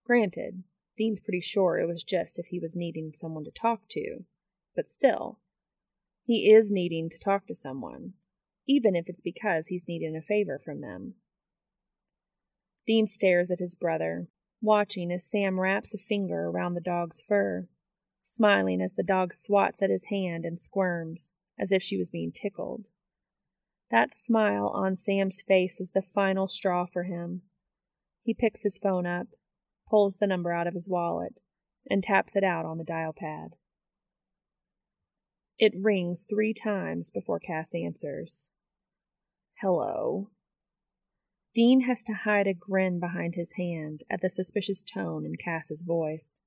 Granted, 0.07 0.65
Dean's 0.97 1.21
pretty 1.21 1.43
sure 1.43 1.79
it 1.79 1.87
was 1.87 2.03
just 2.03 2.39
if 2.39 2.47
he 2.47 2.59
was 2.59 2.75
needing 2.75 3.13
someone 3.13 3.45
to 3.45 3.51
talk 3.51 3.89
to, 3.91 4.25
but 4.75 4.91
still, 4.91 5.39
he 6.25 6.51
is 6.51 6.73
needing 6.73 7.11
to 7.11 7.19
talk 7.19 7.47
to 7.47 7.55
someone, 7.55 8.15
even 8.67 8.97
if 8.97 9.07
it's 9.07 9.21
because 9.21 9.67
he's 9.67 9.87
needing 9.87 10.17
a 10.17 10.23
favor 10.23 10.59
from 10.59 10.79
them. 10.79 11.15
Dean 12.87 13.07
stares 13.07 13.51
at 13.51 13.59
his 13.59 13.75
brother, 13.75 14.29
watching 14.63 15.13
as 15.13 15.25
Sam 15.25 15.61
wraps 15.61 15.93
a 15.93 15.99
finger 15.99 16.47
around 16.47 16.73
the 16.73 16.81
dog's 16.81 17.21
fur, 17.21 17.69
smiling 18.23 18.81
as 18.81 18.95
the 18.95 19.03
dog 19.03 19.35
swats 19.35 19.83
at 19.83 19.91
his 19.91 20.05
hand 20.05 20.47
and 20.47 20.59
squirms, 20.59 21.33
as 21.59 21.71
if 21.71 21.83
she 21.83 21.99
was 21.99 22.09
being 22.09 22.33
tickled. 22.33 22.89
That 23.93 24.15
smile 24.15 24.69
on 24.69 24.97
Sam's 24.97 25.43
face 25.43 25.79
is 25.79 25.93
the 25.93 26.01
final 26.01 26.49
straw 26.49 26.87
for 26.87 27.03
him. 27.03 27.43
He 28.23 28.33
picks 28.33 28.63
his 28.63 28.79
phone 28.79 29.05
up, 29.05 29.27
pulls 29.87 30.17
the 30.17 30.27
number 30.27 30.51
out 30.51 30.67
of 30.67 30.73
his 30.73 30.89
wallet, 30.89 31.41
and 31.91 32.03
taps 32.03 32.35
it 32.35 32.43
out 32.43 32.65
on 32.65 32.79
the 32.79 32.85
dial 32.85 33.13
pad. 33.13 33.57
It 35.59 35.75
rings 35.79 36.25
three 36.29 36.55
times 36.55 37.11
before 37.11 37.39
Cass 37.39 37.75
answers. 37.75 38.49
Hello. 39.61 40.31
Dean 41.55 41.83
has 41.83 42.03
to 42.05 42.15
hide 42.15 42.47
a 42.47 42.55
grin 42.55 42.99
behind 42.99 43.35
his 43.35 43.53
hand 43.59 44.05
at 44.09 44.23
the 44.23 44.31
suspicious 44.31 44.83
tone 44.83 45.27
in 45.27 45.37
Cass's 45.37 45.83
voice. 45.83 46.41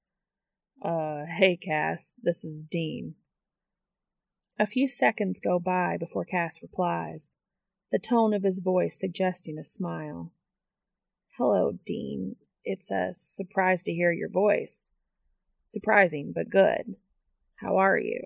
Uh, 0.81 1.25
hey, 1.37 1.55
Cass, 1.57 2.15
this 2.23 2.43
is 2.43 2.63
Dean. 2.63 3.13
A 4.57 4.65
few 4.65 4.87
seconds 4.87 5.41
go 5.41 5.59
by 5.59 5.97
before 5.97 6.23
Cass 6.23 6.61
replies, 6.61 7.39
the 7.91 7.99
tone 7.99 8.33
of 8.33 8.43
his 8.43 8.59
voice 8.59 8.97
suggesting 8.97 9.57
a 9.57 9.65
smile. 9.65 10.31
Hello, 11.37 11.77
Dean. 11.85 12.37
It's 12.63 12.89
a 12.89 13.09
surprise 13.11 13.83
to 13.83 13.93
hear 13.93 14.13
your 14.13 14.29
voice. 14.29 14.91
Surprising, 15.65 16.31
but 16.33 16.49
good. 16.49 16.95
How 17.57 17.75
are 17.75 17.97
you? 17.97 18.23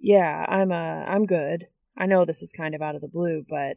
Yeah, 0.00 0.44
I'm 0.48 0.72
uh 0.72 1.04
I'm 1.04 1.24
good. 1.24 1.68
I 1.96 2.06
know 2.06 2.24
this 2.24 2.42
is 2.42 2.50
kind 2.50 2.74
of 2.74 2.82
out 2.82 2.96
of 2.96 3.00
the 3.00 3.06
blue, 3.06 3.44
but 3.48 3.76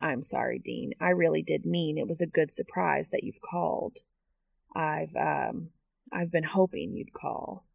I'm 0.00 0.22
sorry, 0.22 0.58
Dean. 0.58 0.94
I 0.98 1.10
really 1.10 1.42
did 1.42 1.66
mean 1.66 1.98
it 1.98 2.08
was 2.08 2.22
a 2.22 2.26
good 2.26 2.50
surprise 2.50 3.10
that 3.10 3.22
you've 3.22 3.42
called. 3.42 3.98
I've 4.74 5.14
um 5.14 5.70
I've 6.10 6.32
been 6.32 6.44
hoping 6.44 6.94
you'd 6.94 7.12
call. 7.12 7.66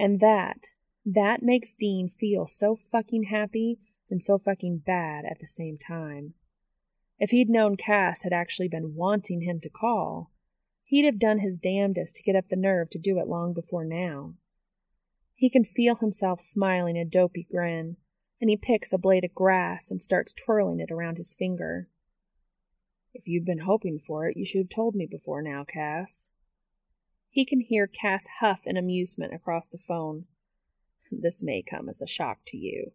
And 0.00 0.18
that, 0.20 0.68
that 1.04 1.42
makes 1.42 1.74
Dean 1.74 2.08
feel 2.08 2.46
so 2.46 2.74
fucking 2.74 3.24
happy 3.24 3.80
and 4.08 4.22
so 4.22 4.38
fucking 4.38 4.78
bad 4.78 5.26
at 5.30 5.40
the 5.40 5.46
same 5.46 5.76
time. 5.76 6.32
If 7.18 7.32
he'd 7.32 7.50
known 7.50 7.76
Cass 7.76 8.22
had 8.22 8.32
actually 8.32 8.68
been 8.68 8.94
wanting 8.94 9.42
him 9.42 9.60
to 9.60 9.68
call, 9.68 10.30
he'd 10.84 11.04
have 11.04 11.18
done 11.18 11.40
his 11.40 11.58
damnedest 11.58 12.16
to 12.16 12.22
get 12.22 12.34
up 12.34 12.48
the 12.48 12.56
nerve 12.56 12.88
to 12.90 12.98
do 12.98 13.18
it 13.18 13.28
long 13.28 13.52
before 13.52 13.84
now. 13.84 14.36
He 15.34 15.50
can 15.50 15.66
feel 15.66 15.96
himself 15.96 16.40
smiling 16.40 16.96
a 16.96 17.04
dopey 17.04 17.46
grin, 17.50 17.98
and 18.40 18.48
he 18.48 18.56
picks 18.56 18.94
a 18.94 18.98
blade 18.98 19.24
of 19.24 19.34
grass 19.34 19.90
and 19.90 20.02
starts 20.02 20.32
twirling 20.32 20.80
it 20.80 20.90
around 20.90 21.18
his 21.18 21.34
finger. 21.34 21.88
If 23.12 23.28
you'd 23.28 23.44
been 23.44 23.66
hoping 23.66 23.98
for 23.98 24.28
it, 24.28 24.38
you 24.38 24.46
should 24.46 24.62
have 24.62 24.70
told 24.70 24.94
me 24.94 25.06
before 25.06 25.42
now, 25.42 25.62
Cass. 25.64 26.28
He 27.30 27.44
can 27.44 27.60
hear 27.60 27.86
Cass 27.86 28.26
huff 28.40 28.62
in 28.66 28.76
amusement 28.76 29.32
across 29.32 29.68
the 29.68 29.78
phone. 29.78 30.24
This 31.12 31.42
may 31.42 31.62
come 31.62 31.88
as 31.88 32.02
a 32.02 32.06
shock 32.06 32.38
to 32.46 32.56
you, 32.56 32.92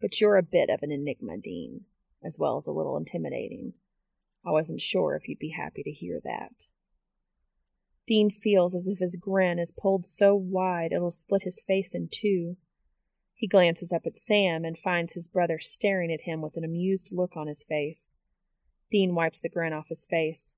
but 0.00 0.20
you're 0.20 0.38
a 0.38 0.42
bit 0.42 0.70
of 0.70 0.82
an 0.82 0.90
enigma, 0.90 1.36
Dean, 1.36 1.82
as 2.22 2.38
well 2.38 2.56
as 2.56 2.66
a 2.66 2.72
little 2.72 2.96
intimidating. 2.96 3.74
I 4.44 4.50
wasn't 4.50 4.80
sure 4.80 5.14
if 5.14 5.28
you'd 5.28 5.38
be 5.38 5.50
happy 5.50 5.82
to 5.82 5.90
hear 5.90 6.18
that. 6.24 6.68
Dean 8.06 8.30
feels 8.30 8.74
as 8.74 8.88
if 8.88 8.98
his 8.98 9.16
grin 9.16 9.58
is 9.58 9.72
pulled 9.72 10.06
so 10.06 10.34
wide 10.34 10.92
it'll 10.92 11.10
split 11.10 11.42
his 11.42 11.62
face 11.62 11.94
in 11.94 12.08
two. 12.10 12.56
He 13.34 13.46
glances 13.46 13.92
up 13.92 14.06
at 14.06 14.18
Sam 14.18 14.64
and 14.64 14.78
finds 14.78 15.12
his 15.14 15.28
brother 15.28 15.58
staring 15.58 16.12
at 16.12 16.22
him 16.22 16.40
with 16.40 16.56
an 16.56 16.64
amused 16.64 17.10
look 17.12 17.36
on 17.36 17.48
his 17.48 17.64
face. 17.64 18.14
Dean 18.90 19.14
wipes 19.14 19.40
the 19.40 19.48
grin 19.48 19.72
off 19.72 19.88
his 19.88 20.04
face 20.04 20.54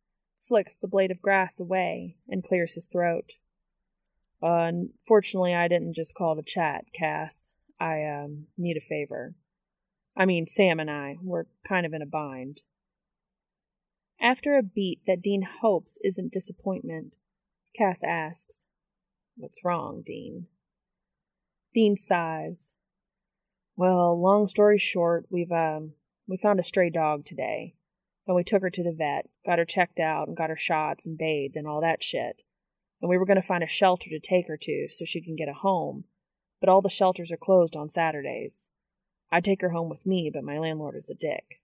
flicks 0.46 0.76
the 0.76 0.88
blade 0.88 1.10
of 1.10 1.22
grass 1.22 1.58
away, 1.58 2.16
and 2.28 2.44
clears 2.44 2.74
his 2.74 2.86
throat. 2.86 3.34
Unfortunately, 4.42 5.54
I 5.54 5.68
didn't 5.68 5.94
just 5.94 6.14
call 6.14 6.36
to 6.36 6.42
chat, 6.42 6.86
Cass. 6.92 7.50
I, 7.80 8.04
um, 8.04 8.46
need 8.56 8.76
a 8.76 8.80
favor. 8.80 9.34
I 10.16 10.24
mean, 10.24 10.46
Sam 10.46 10.80
and 10.80 10.90
I, 10.90 11.16
we're 11.22 11.44
kind 11.66 11.84
of 11.84 11.92
in 11.92 12.02
a 12.02 12.06
bind. 12.06 12.62
After 14.20 14.56
a 14.56 14.62
beat 14.62 15.02
that 15.06 15.20
Dean 15.20 15.42
hopes 15.60 15.98
isn't 16.02 16.32
disappointment, 16.32 17.16
Cass 17.76 18.00
asks, 18.02 18.64
What's 19.36 19.62
wrong, 19.62 20.02
Dean? 20.04 20.46
Dean 21.74 21.96
sighs. 21.96 22.72
Well, 23.76 24.18
long 24.18 24.46
story 24.46 24.78
short, 24.78 25.26
we've, 25.28 25.52
um, 25.52 25.92
we 26.26 26.38
found 26.38 26.58
a 26.58 26.64
stray 26.64 26.88
dog 26.88 27.26
today. 27.26 27.75
And 28.26 28.34
we 28.34 28.42
took 28.42 28.62
her 28.62 28.70
to 28.70 28.82
the 28.82 28.92
vet, 28.92 29.28
got 29.44 29.58
her 29.58 29.64
checked 29.64 30.00
out, 30.00 30.28
and 30.28 30.36
got 30.36 30.50
her 30.50 30.56
shots 30.56 31.06
and 31.06 31.16
bathed 31.16 31.56
and 31.56 31.66
all 31.66 31.80
that 31.80 32.02
shit. 32.02 32.42
And 33.00 33.08
we 33.08 33.18
were 33.18 33.26
going 33.26 33.40
to 33.40 33.46
find 33.46 33.62
a 33.62 33.68
shelter 33.68 34.10
to 34.10 34.18
take 34.18 34.48
her 34.48 34.56
to 34.62 34.88
so 34.88 35.04
she 35.04 35.20
can 35.20 35.36
get 35.36 35.48
a 35.48 35.54
home, 35.54 36.04
but 36.60 36.68
all 36.68 36.82
the 36.82 36.88
shelters 36.88 37.30
are 37.30 37.36
closed 37.36 37.76
on 37.76 37.88
Saturdays. 37.88 38.70
I'd 39.30 39.44
take 39.44 39.60
her 39.60 39.70
home 39.70 39.88
with 39.88 40.06
me, 40.06 40.30
but 40.32 40.44
my 40.44 40.58
landlord 40.58 40.96
is 40.96 41.10
a 41.10 41.14
dick. 41.14 41.60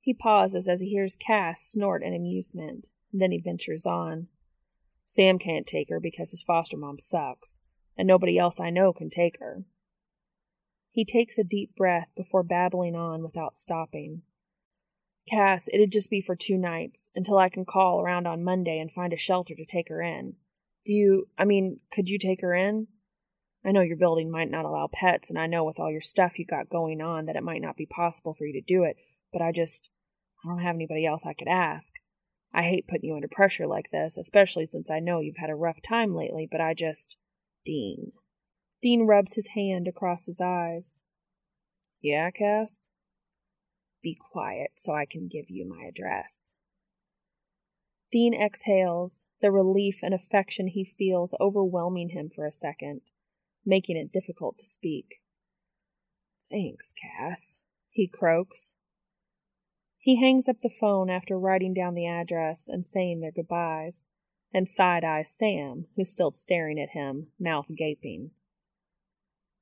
He 0.00 0.14
pauses 0.14 0.66
as 0.68 0.80
he 0.80 0.88
hears 0.88 1.16
Cass 1.16 1.62
snort 1.62 2.02
in 2.02 2.14
amusement, 2.14 2.88
then 3.12 3.32
he 3.32 3.38
ventures 3.38 3.84
on. 3.84 4.28
Sam 5.04 5.38
can't 5.38 5.66
take 5.66 5.90
her 5.90 6.00
because 6.00 6.30
his 6.30 6.42
foster 6.42 6.76
mom 6.76 6.98
sucks, 6.98 7.60
and 7.96 8.06
nobody 8.06 8.38
else 8.38 8.60
I 8.60 8.70
know 8.70 8.92
can 8.92 9.10
take 9.10 9.38
her. 9.40 9.64
He 10.92 11.04
takes 11.04 11.38
a 11.38 11.44
deep 11.44 11.76
breath 11.76 12.08
before 12.16 12.42
babbling 12.42 12.94
on 12.94 13.22
without 13.22 13.58
stopping. 13.58 14.22
Cass, 15.30 15.68
it'd 15.72 15.92
just 15.92 16.10
be 16.10 16.20
for 16.20 16.34
two 16.34 16.58
nights, 16.58 17.10
until 17.14 17.38
I 17.38 17.48
can 17.48 17.64
call 17.64 18.00
around 18.00 18.26
on 18.26 18.42
Monday 18.42 18.78
and 18.78 18.90
find 18.90 19.12
a 19.12 19.16
shelter 19.16 19.54
to 19.54 19.64
take 19.64 19.88
her 19.88 20.02
in. 20.02 20.34
Do 20.84 20.92
you, 20.92 21.28
I 21.38 21.44
mean, 21.44 21.80
could 21.92 22.08
you 22.08 22.18
take 22.18 22.40
her 22.40 22.54
in? 22.54 22.88
I 23.64 23.72
know 23.72 23.82
your 23.82 23.96
building 23.96 24.30
might 24.30 24.50
not 24.50 24.64
allow 24.64 24.88
pets, 24.92 25.28
and 25.28 25.38
I 25.38 25.46
know 25.46 25.64
with 25.64 25.78
all 25.78 25.90
your 25.90 26.00
stuff 26.00 26.38
you 26.38 26.46
got 26.46 26.70
going 26.70 27.00
on 27.00 27.26
that 27.26 27.36
it 27.36 27.42
might 27.42 27.62
not 27.62 27.76
be 27.76 27.86
possible 27.86 28.34
for 28.34 28.46
you 28.46 28.54
to 28.54 28.60
do 28.60 28.82
it, 28.84 28.96
but 29.32 29.42
I 29.42 29.52
just, 29.52 29.90
I 30.44 30.48
don't 30.48 30.62
have 30.62 30.74
anybody 30.74 31.06
else 31.06 31.24
I 31.24 31.34
could 31.34 31.48
ask. 31.48 31.92
I 32.52 32.62
hate 32.62 32.88
putting 32.88 33.08
you 33.08 33.14
under 33.14 33.28
pressure 33.28 33.66
like 33.66 33.90
this, 33.92 34.16
especially 34.16 34.66
since 34.66 34.90
I 34.90 34.98
know 34.98 35.20
you've 35.20 35.36
had 35.36 35.50
a 35.50 35.54
rough 35.54 35.80
time 35.82 36.14
lately, 36.14 36.48
but 36.50 36.60
I 36.60 36.74
just. 36.74 37.16
Dean. 37.64 38.12
Dean 38.82 39.06
rubs 39.06 39.34
his 39.34 39.48
hand 39.48 39.86
across 39.86 40.26
his 40.26 40.40
eyes. 40.40 41.00
Yeah, 42.00 42.30
Cass? 42.30 42.88
Be 44.02 44.16
quiet 44.32 44.72
so 44.76 44.92
I 44.94 45.04
can 45.04 45.28
give 45.28 45.46
you 45.48 45.68
my 45.68 45.86
address. 45.86 46.52
Dean 48.10 48.34
exhales, 48.34 49.24
the 49.40 49.52
relief 49.52 50.00
and 50.02 50.14
affection 50.14 50.68
he 50.68 50.84
feels 50.84 51.34
overwhelming 51.40 52.10
him 52.10 52.28
for 52.28 52.44
a 52.44 52.52
second, 52.52 53.02
making 53.64 53.96
it 53.96 54.12
difficult 54.12 54.58
to 54.58 54.66
speak. 54.66 55.20
Thanks, 56.50 56.92
Cass, 56.92 57.60
he 57.90 58.08
croaks. 58.08 58.74
He 59.98 60.16
hangs 60.20 60.48
up 60.48 60.62
the 60.62 60.70
phone 60.70 61.10
after 61.10 61.38
writing 61.38 61.74
down 61.74 61.94
the 61.94 62.06
address 62.06 62.64
and 62.66 62.86
saying 62.86 63.20
their 63.20 63.30
goodbyes, 63.30 64.06
and 64.52 64.68
side 64.68 65.04
eyes 65.04 65.30
Sam, 65.30 65.86
who's 65.94 66.10
still 66.10 66.32
staring 66.32 66.80
at 66.80 66.90
him, 66.90 67.28
mouth 67.38 67.66
gaping. 67.76 68.30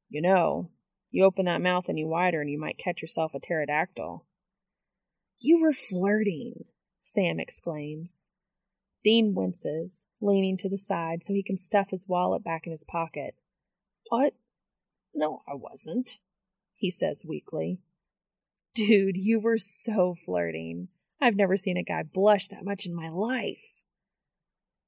You 0.09 0.23
know, 0.23 0.71
you 1.11 1.25
open 1.25 1.45
that 1.47 1.61
mouth 1.61 1.87
any 1.89 2.05
wider 2.05 2.41
and 2.41 2.49
you 2.49 2.59
might 2.59 2.79
catch 2.79 3.03
yourself 3.03 3.35
a 3.35 3.41
pterodactyl. 3.41 4.25
You 5.41 5.61
were 5.61 5.73
flirting, 5.73 6.65
Sam 7.05 7.39
exclaims. 7.39 8.25
Dean 9.05 9.35
winces, 9.35 10.05
leaning 10.21 10.57
to 10.57 10.69
the 10.69 10.79
side 10.79 11.23
so 11.23 11.33
he 11.33 11.45
can 11.45 11.59
stuff 11.59 11.91
his 11.91 12.09
wallet 12.09 12.43
back 12.43 12.67
in 12.67 12.73
his 12.73 12.83
pocket. 12.83 13.37
What? 14.09 14.35
No, 15.15 15.43
I 15.47 15.55
wasn't, 15.55 16.19
he 16.75 16.91
says 16.91 17.25
weakly. 17.25 17.79
Dude, 18.75 19.17
you 19.17 19.39
were 19.41 19.59
so 19.59 20.15
flirting. 20.15 20.89
I've 21.21 21.37
never 21.37 21.57
seen 21.57 21.77
a 21.77 21.83
guy 21.85 22.03
blush 22.03 22.49
that 22.49 22.65
much 22.65 22.87
in 22.87 22.95
my 22.95 23.09
life. 23.09 23.83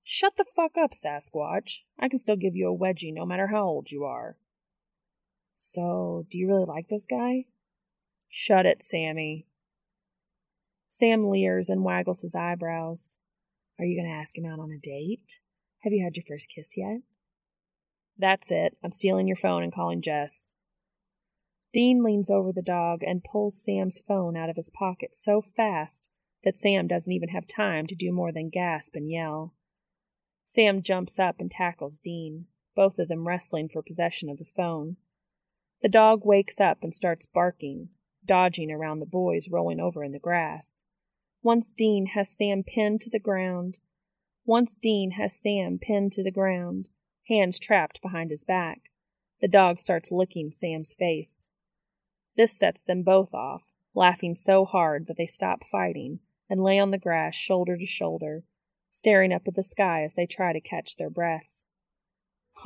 Shut 0.03 0.37
the 0.37 0.45
fuck 0.45 0.77
up, 0.77 0.93
Sasquatch. 0.93 1.81
I 1.99 2.09
can 2.09 2.19
still 2.19 2.37
give 2.37 2.57
you 2.57 2.69
a 2.69 2.77
wedgie 2.77 3.15
no 3.15 3.25
matter 3.25 3.49
how 3.49 3.65
old 3.65 3.93
you 3.93 4.05
are. 4.05 4.37
So, 5.57 6.27
do 6.31 6.39
you 6.39 6.49
really 6.49 6.65
like 6.65 6.89
this 6.89 7.07
guy? 7.09 7.45
Shut 8.29 8.67
it, 8.67 8.83
Sammy. 8.83 9.47
Sam 10.91 11.31
leers 11.31 11.69
and 11.69 11.85
waggles 11.85 12.21
his 12.21 12.35
eyebrows. 12.35 13.17
Are 13.79 13.85
you 13.85 13.97
going 13.97 14.13
to 14.13 14.19
ask 14.19 14.37
him 14.37 14.45
out 14.45 14.59
on 14.59 14.73
a 14.73 14.79
date? 14.79 15.41
Have 15.81 15.93
you 15.93 16.05
had 16.05 16.17
your 16.17 16.25
first 16.29 16.51
kiss 16.55 16.77
yet? 16.77 17.01
That's 18.19 18.51
it. 18.51 18.77
I'm 18.85 18.93
stealing 18.93 19.27
your 19.27 19.37
phone 19.37 19.63
and 19.63 19.73
calling 19.73 20.03
Jess. 20.03 20.51
Dean 21.73 22.03
leans 22.03 22.29
over 22.29 22.53
the 22.53 22.61
dog 22.61 23.03
and 23.03 23.25
pulls 23.25 23.63
Sam's 23.63 24.03
phone 24.07 24.37
out 24.37 24.51
of 24.51 24.57
his 24.57 24.71
pocket 24.71 25.15
so 25.15 25.41
fast 25.41 26.11
that 26.43 26.59
Sam 26.59 26.89
doesn't 26.89 27.13
even 27.13 27.29
have 27.29 27.47
time 27.47 27.87
to 27.87 27.95
do 27.95 28.13
more 28.13 28.33
than 28.33 28.51
gasp 28.51 28.97
and 28.97 29.09
yell. 29.09 29.55
Sam 30.49 30.83
jumps 30.83 31.19
up 31.19 31.37
and 31.39 31.51
tackles 31.51 32.01
Dean, 32.01 32.47
both 32.75 32.99
of 32.99 33.07
them 33.07 33.29
wrestling 33.29 33.69
for 33.69 33.83
possession 33.83 34.29
of 34.29 34.39
the 34.39 34.45
phone. 34.45 34.97
The 35.83 35.89
dog 35.89 36.23
wakes 36.25 36.59
up 36.59 36.79
and 36.83 36.93
starts 36.93 37.25
barking, 37.25 37.91
dodging 38.27 38.73
around 38.73 38.99
the 38.99 39.07
boys 39.07 39.49
rolling 39.49 39.79
over 39.81 40.03
in 40.03 40.13
the 40.13 40.19
grass. 40.19 40.80
Once 41.43 41.73
Dean 41.73 42.07
has 42.07 42.29
Sam 42.29 42.63
pinned 42.63 43.01
to 43.01 43.11
the 43.11 43.19
ground, 43.19 43.79
once 44.45 44.75
Dean 44.75 45.13
has 45.13 45.35
Sam 45.35 45.79
pinned 45.81 46.13
to 46.13 46.23
the 46.23 46.31
ground, 46.31 46.91
hands 47.29 47.59
trapped 47.59 48.03
behind 48.03 48.31
his 48.31 48.45
back, 48.45 48.91
the 49.41 49.49
dog 49.49 49.81
starts 49.81 50.13
licking 50.13 50.53
Sam's 50.53 50.93
face. 50.93 51.47
This 52.37 52.53
sets 52.53 52.83
them 52.83 53.03
both 53.03 53.33
off, 53.33 53.63
laughing 53.95 54.37
so 54.37 54.67
hard 54.67 55.07
that 55.07 55.17
they 55.17 55.27
stop 55.27 55.65
fighting 55.65 56.21
and 56.51 56.63
lay 56.63 56.79
on 56.79 56.91
the 56.91 56.99
grass 56.99 57.35
shoulder 57.35 57.77
to 57.79 57.87
shoulder, 57.87 58.45
staring 58.91 59.33
up 59.33 59.43
at 59.47 59.55
the 59.55 59.63
sky 59.63 60.03
as 60.03 60.15
they 60.15 60.27
try 60.27 60.53
to 60.53 60.61
catch 60.61 60.97
their 60.97 61.11
breaths. 61.11 61.65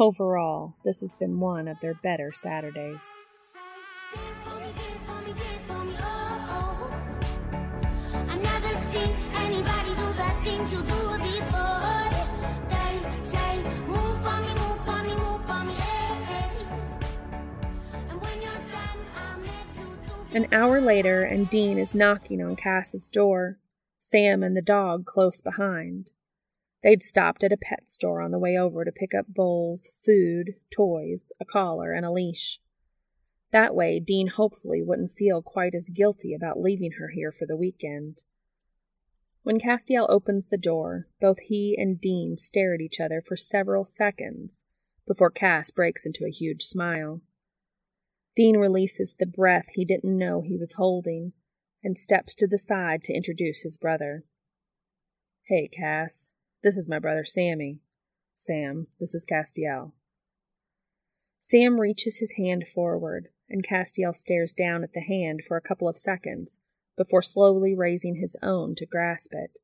Overall, 0.01 0.75
this 0.85 1.01
has 1.01 1.15
been 1.15 1.39
one 1.39 1.69
of 1.69 1.79
their 1.81 1.95
better 1.95 2.33
Saturdays. 2.33 3.03
An 20.35 20.49
hour 20.51 20.81
later, 20.81 21.23
and 21.23 21.49
Dean 21.49 21.79
is 21.79 21.95
knocking 21.95 22.43
on 22.43 22.57
Cass's 22.57 23.09
door, 23.09 23.61
Sam 24.01 24.43
and 24.43 24.57
the 24.57 24.63
dog 24.63 25.07
close 25.07 25.41
behind. 25.41 26.11
They'd 26.83 27.05
stopped 27.05 27.45
at 27.45 27.53
a 27.53 27.57
pet 27.57 27.89
store 27.89 28.21
on 28.21 28.33
the 28.33 28.39
way 28.41 28.59
over 28.59 28.85
to 28.85 28.91
pick 28.91 29.15
up 29.15 29.27
bowls, 29.29 29.91
food, 30.05 30.57
toys, 30.73 31.27
a 31.41 31.45
collar, 31.45 31.93
and 31.93 32.05
a 32.05 32.11
leash. 32.11 32.59
That 33.53 33.77
way, 33.77 34.01
Dean 34.01 34.27
hopefully 34.27 34.83
wouldn't 34.83 35.13
feel 35.13 35.41
quite 35.41 35.73
as 35.73 35.89
guilty 35.89 36.35
about 36.35 36.61
leaving 36.61 36.95
her 36.99 37.11
here 37.11 37.31
for 37.31 37.47
the 37.47 37.57
weekend. 37.57 38.25
When 39.45 39.61
Castiel 39.61 40.09
opens 40.11 40.47
the 40.47 40.59
door, 40.59 41.07
both 41.21 41.39
he 41.39 41.77
and 41.79 42.01
Dean 42.01 42.39
stare 42.39 42.75
at 42.75 42.81
each 42.81 42.99
other 42.99 43.21
for 43.21 43.37
several 43.37 43.85
seconds 43.85 44.65
before 45.07 45.31
Cass 45.31 45.71
breaks 45.71 46.05
into 46.05 46.25
a 46.25 46.31
huge 46.31 46.65
smile. 46.65 47.21
Dean 48.37 48.57
releases 48.57 49.15
the 49.15 49.27
breath 49.27 49.69
he 49.75 49.85
didn't 49.85 50.19
know 50.19 50.43
he 50.43 50.57
was 50.57 50.75
holding 50.75 51.33
and 51.83 51.97
steps 51.97 52.35
to 52.35 52.47
the 52.47 52.59
side 52.59 53.05
to 53.05 53.13
introduce 53.13 53.63
his 53.63 53.77
brother. 53.77 54.25
Hey, 55.47 55.69
Cass. 55.69 56.31
This 56.63 56.77
is 56.77 56.89
my 56.89 56.99
brother 56.99 57.25
Sammy. 57.25 57.81
Sam, 58.37 58.89
this 58.99 59.15
is 59.15 59.25
Castiel. 59.25 59.93
Sam 61.41 61.79
reaches 61.79 62.19
his 62.19 62.33
hand 62.39 62.67
forward, 62.67 63.29
and 63.49 63.67
Castiel 63.67 64.15
stares 64.15 64.55
down 64.55 64.83
at 64.83 64.95
the 64.95 65.03
hand 65.03 65.43
for 65.47 65.57
a 65.57 65.63
couple 65.63 65.89
of 65.89 65.99
seconds 65.99 66.59
before 66.97 67.23
slowly 67.23 67.75
raising 67.75 68.17
his 68.17 68.37
own 68.43 68.75
to 68.77 68.87
grasp 68.87 69.33
it. 69.33 69.59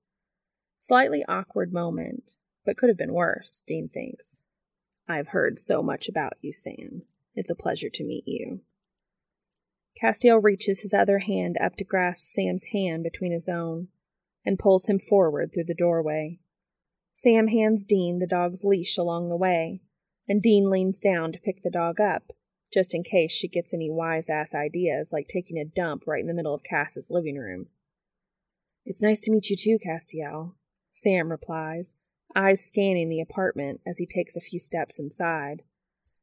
Slightly 0.79 1.25
awkward 1.27 1.73
moment, 1.73 2.37
but 2.65 2.77
could 2.77 2.91
have 2.91 2.99
been 2.99 3.15
worse, 3.15 3.63
Dean 3.67 3.89
thinks. 3.89 4.43
I've 5.09 5.29
heard 5.29 5.59
so 5.59 5.83
much 5.83 6.09
about 6.09 6.35
you, 6.41 6.53
Sam. 6.53 7.03
It's 7.35 7.51
a 7.51 7.55
pleasure 7.55 7.91
to 7.91 8.05
meet 8.05 8.25
you. 8.27 8.61
Castiel 10.01 10.43
reaches 10.43 10.81
his 10.81 10.95
other 10.95 11.21
hand 11.21 11.57
up 11.61 11.77
to 11.77 11.85
grasp 11.85 12.23
Sam's 12.23 12.65
hand 12.73 13.03
between 13.03 13.33
his 13.33 13.49
own 13.49 13.89
and 14.45 14.59
pulls 14.59 14.87
him 14.87 14.99
forward 14.99 15.53
through 15.53 15.65
the 15.65 15.75
doorway. 15.75 16.39
Sam 17.15 17.49
hands 17.49 17.85
Dean 17.85 18.19
the 18.19 18.27
dog's 18.27 18.65
leash 18.65 18.97
along 18.97 19.29
the 19.29 19.37
way, 19.37 19.83
and 20.27 20.43
Dean 20.43 20.71
leans 20.71 20.99
down 21.01 21.33
to 21.33 21.39
pick 21.39 21.63
the 21.63 21.71
dog 21.71 22.01
up, 22.01 22.33
just 22.73 22.95
in 22.95 23.03
case 23.03 23.33
she 23.33 23.49
gets 23.49 23.75
any 23.75 23.91
wise 23.91 24.29
ass 24.29 24.55
ideas 24.55 25.11
like 25.13 25.29
taking 25.29 25.59
a 25.59 25.65
dump 25.65 26.05
right 26.07 26.21
in 26.21 26.27
the 26.27 26.35
middle 26.35 26.55
of 26.55 26.63
Cass's 26.63 27.11
living 27.11 27.37
room. 27.37 27.67
It's 28.87 29.03
nice 29.03 29.21
to 29.21 29.31
meet 29.31 29.51
you 29.51 29.57
too, 29.57 29.79
Castiel, 29.79 30.55
Sam 30.95 31.31
replies, 31.31 31.95
eyes 32.35 32.65
scanning 32.65 33.09
the 33.09 33.21
apartment 33.21 33.81
as 33.87 33.99
he 33.99 34.07
takes 34.07 34.37
a 34.37 34.41
few 34.41 34.59
steps 34.59 34.99
inside 34.99 35.63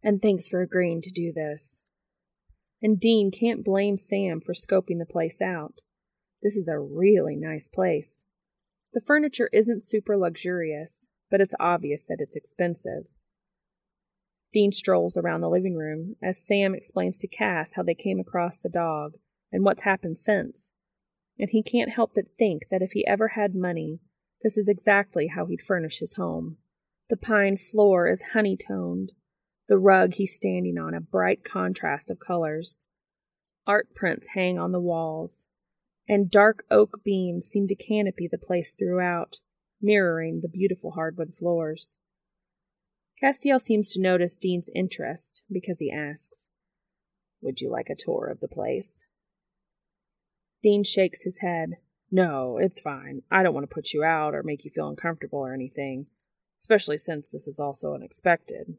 and 0.08 0.22
thanks 0.22 0.48
for 0.48 0.62
agreeing 0.62 1.02
to 1.02 1.12
do 1.12 1.34
this. 1.34 1.82
And 2.82 2.98
Dean 2.98 3.30
can't 3.30 3.66
blame 3.66 3.98
Sam 3.98 4.40
for 4.40 4.54
scoping 4.54 5.00
the 5.00 5.06
place 5.06 5.42
out. 5.42 5.82
This 6.42 6.56
is 6.56 6.70
a 6.70 6.80
really 6.80 7.36
nice 7.36 7.68
place. 7.68 8.24
The 8.94 9.02
furniture 9.06 9.50
isn't 9.52 9.84
super 9.84 10.16
luxurious, 10.16 11.08
but 11.30 11.42
it's 11.42 11.56
obvious 11.60 12.06
that 12.08 12.22
it's 12.22 12.38
expensive. 12.38 13.04
Dean 14.54 14.72
strolls 14.72 15.18
around 15.18 15.42
the 15.42 15.50
living 15.50 15.76
room 15.76 16.16
as 16.24 16.42
Sam 16.42 16.74
explains 16.74 17.18
to 17.18 17.28
Cass 17.28 17.74
how 17.74 17.84
they 17.84 17.94
came 17.94 18.22
across 18.22 18.58
the 18.58 18.70
dog 18.70 19.16
and 19.52 19.66
what's 19.66 19.82
happened 19.82 20.20
since. 20.20 20.72
And 21.38 21.50
he 21.50 21.62
can't 21.62 21.92
help 21.92 22.14
but 22.16 22.38
think 22.40 22.68
that 22.72 22.82
if 22.82 22.94
he 22.94 23.06
ever 23.06 23.30
had 23.30 23.54
money, 23.54 24.00
this 24.42 24.58
is 24.58 24.70
exactly 24.70 25.28
how 25.28 25.48
he'd 25.48 25.62
furnish 25.62 26.00
his 26.00 26.14
home. 26.14 26.60
The 27.10 27.18
pine 27.18 27.58
floor 27.58 28.08
is 28.08 28.32
honey 28.32 28.56
toned, 28.56 29.12
the 29.68 29.78
rug 29.78 30.14
he's 30.14 30.36
standing 30.36 30.78
on 30.78 30.94
a 30.94 31.02
bright 31.02 31.44
contrast 31.44 32.10
of 32.10 32.20
colors. 32.20 32.86
Art 33.66 33.94
prints 33.94 34.30
hang 34.34 34.58
on 34.58 34.72
the 34.72 34.80
walls, 34.80 35.46
and 36.08 36.32
dark 36.32 36.64
oak 36.72 37.02
beams 37.04 37.48
seem 37.48 37.68
to 37.68 37.76
canopy 37.76 38.28
the 38.32 38.38
place 38.38 38.74
throughout, 38.78 39.38
mirroring 39.82 40.40
the 40.42 40.48
beautiful 40.48 40.92
hardwood 40.92 41.34
floors. 41.38 42.00
Castiel 43.22 43.60
seems 43.60 43.92
to 43.92 44.02
notice 44.02 44.38
Dean's 44.38 44.70
interest 44.74 45.44
because 45.52 45.80
he 45.80 45.92
asks, 45.92 46.48
Would 47.42 47.62
you 47.62 47.70
like 47.70 47.90
a 47.90 47.96
tour 47.96 48.28
of 48.28 48.40
the 48.40 48.48
place? 48.48 49.04
Dean 50.64 50.84
shakes 50.84 51.24
his 51.24 51.40
head. 51.40 51.78
No, 52.10 52.58
it's 52.58 52.80
fine. 52.80 53.24
I 53.30 53.44
don't 53.44 53.54
want 53.54 53.70
to 53.70 53.74
put 53.74 53.92
you 53.92 54.04
out 54.04 54.34
or 54.34 54.44
make 54.44 54.64
you 54.64 54.72
feel 54.72 54.88
uncomfortable 54.88 55.40
or 55.40 55.54
anything, 55.54 56.06
especially 56.62 56.98
since 56.98 57.28
this 57.28 57.48
is 57.48 57.60
all 57.60 57.74
so 57.74 57.94
unexpected. 57.94 58.78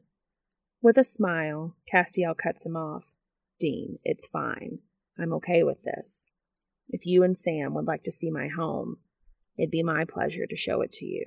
With 0.81 0.97
a 0.97 1.05
smile, 1.05 1.75
Castiel 1.93 2.37
cuts 2.37 2.65
him 2.65 2.77
off. 2.77 3.11
Dean, 3.59 3.99
it's 4.05 4.27
fine. 4.29 4.79
I'm 5.19 5.33
okay 5.35 5.65
with 5.65 5.83
this. 5.83 6.27
If 6.89 7.05
you 7.05 7.25
and 7.25 7.37
Sam 7.37 7.75
would 7.75 7.89
like 7.89 8.05
to 8.05 8.13
see 8.13 8.31
my 8.31 8.49
home, 8.49 8.99
it'd 9.59 9.73
be 9.73 9.83
my 9.83 10.05
pleasure 10.05 10.47
to 10.47 10.57
show 10.57 10.81
it 10.81 10.93
to 10.95 11.05
you. 11.05 11.25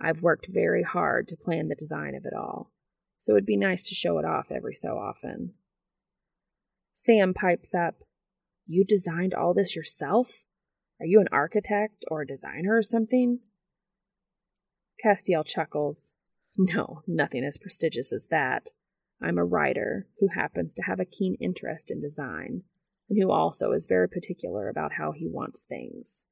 I've 0.00 0.22
worked 0.22 0.48
very 0.50 0.82
hard 0.82 1.28
to 1.28 1.36
plan 1.36 1.68
the 1.68 1.74
design 1.74 2.14
of 2.14 2.26
it 2.26 2.34
all, 2.34 2.72
so 3.16 3.32
it'd 3.32 3.46
be 3.46 3.56
nice 3.56 3.82
to 3.84 3.94
show 3.94 4.18
it 4.18 4.26
off 4.26 4.50
every 4.50 4.74
so 4.74 4.98
often. 4.98 5.54
Sam 6.94 7.32
pipes 7.32 7.74
up. 7.74 8.04
You 8.66 8.84
designed 8.84 9.34
all 9.34 9.54
this 9.54 9.74
yourself? 9.74 10.44
Are 11.00 11.06
you 11.06 11.20
an 11.20 11.28
architect 11.32 12.04
or 12.08 12.22
a 12.22 12.26
designer 12.26 12.76
or 12.76 12.82
something? 12.82 13.40
Castiel 15.02 15.44
chuckles. 15.44 16.10
No, 16.56 17.02
nothing 17.06 17.44
as 17.44 17.58
prestigious 17.58 18.12
as 18.12 18.28
that. 18.28 18.70
I'm 19.20 19.38
a 19.38 19.44
writer 19.44 20.06
who 20.20 20.28
happens 20.28 20.74
to 20.74 20.82
have 20.84 21.00
a 21.00 21.04
keen 21.04 21.36
interest 21.40 21.90
in 21.90 22.00
design, 22.00 22.62
and 23.08 23.20
who 23.20 23.30
also 23.30 23.72
is 23.72 23.86
very 23.86 24.08
particular 24.08 24.68
about 24.68 24.92
how 24.92 25.12
he 25.12 25.26
wants 25.26 25.62
things. 25.62 26.24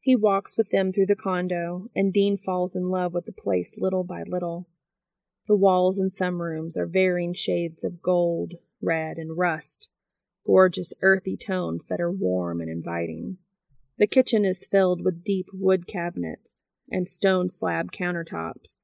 He 0.00 0.16
walks 0.16 0.56
with 0.56 0.70
them 0.70 0.90
through 0.90 1.06
the 1.06 1.16
condo, 1.16 1.90
and 1.94 2.12
Dean 2.12 2.36
falls 2.36 2.74
in 2.74 2.88
love 2.88 3.12
with 3.12 3.26
the 3.26 3.32
place 3.32 3.74
little 3.76 4.04
by 4.04 4.22
little. 4.26 4.68
The 5.46 5.56
walls 5.56 5.98
in 5.98 6.08
some 6.08 6.40
rooms 6.40 6.76
are 6.76 6.86
varying 6.86 7.34
shades 7.34 7.84
of 7.84 8.02
gold, 8.02 8.54
red, 8.80 9.18
and 9.18 9.36
rust, 9.36 9.88
gorgeous 10.46 10.92
earthy 11.02 11.36
tones 11.36 11.84
that 11.86 12.00
are 12.00 12.10
warm 12.10 12.60
and 12.60 12.70
inviting. 12.70 13.38
The 13.98 14.06
kitchen 14.06 14.44
is 14.44 14.66
filled 14.66 15.04
with 15.04 15.24
deep 15.24 15.46
wood 15.52 15.86
cabinets 15.86 16.62
and 16.90 17.08
stone 17.08 17.48
slab 17.48 17.92
countertops, 17.92 18.78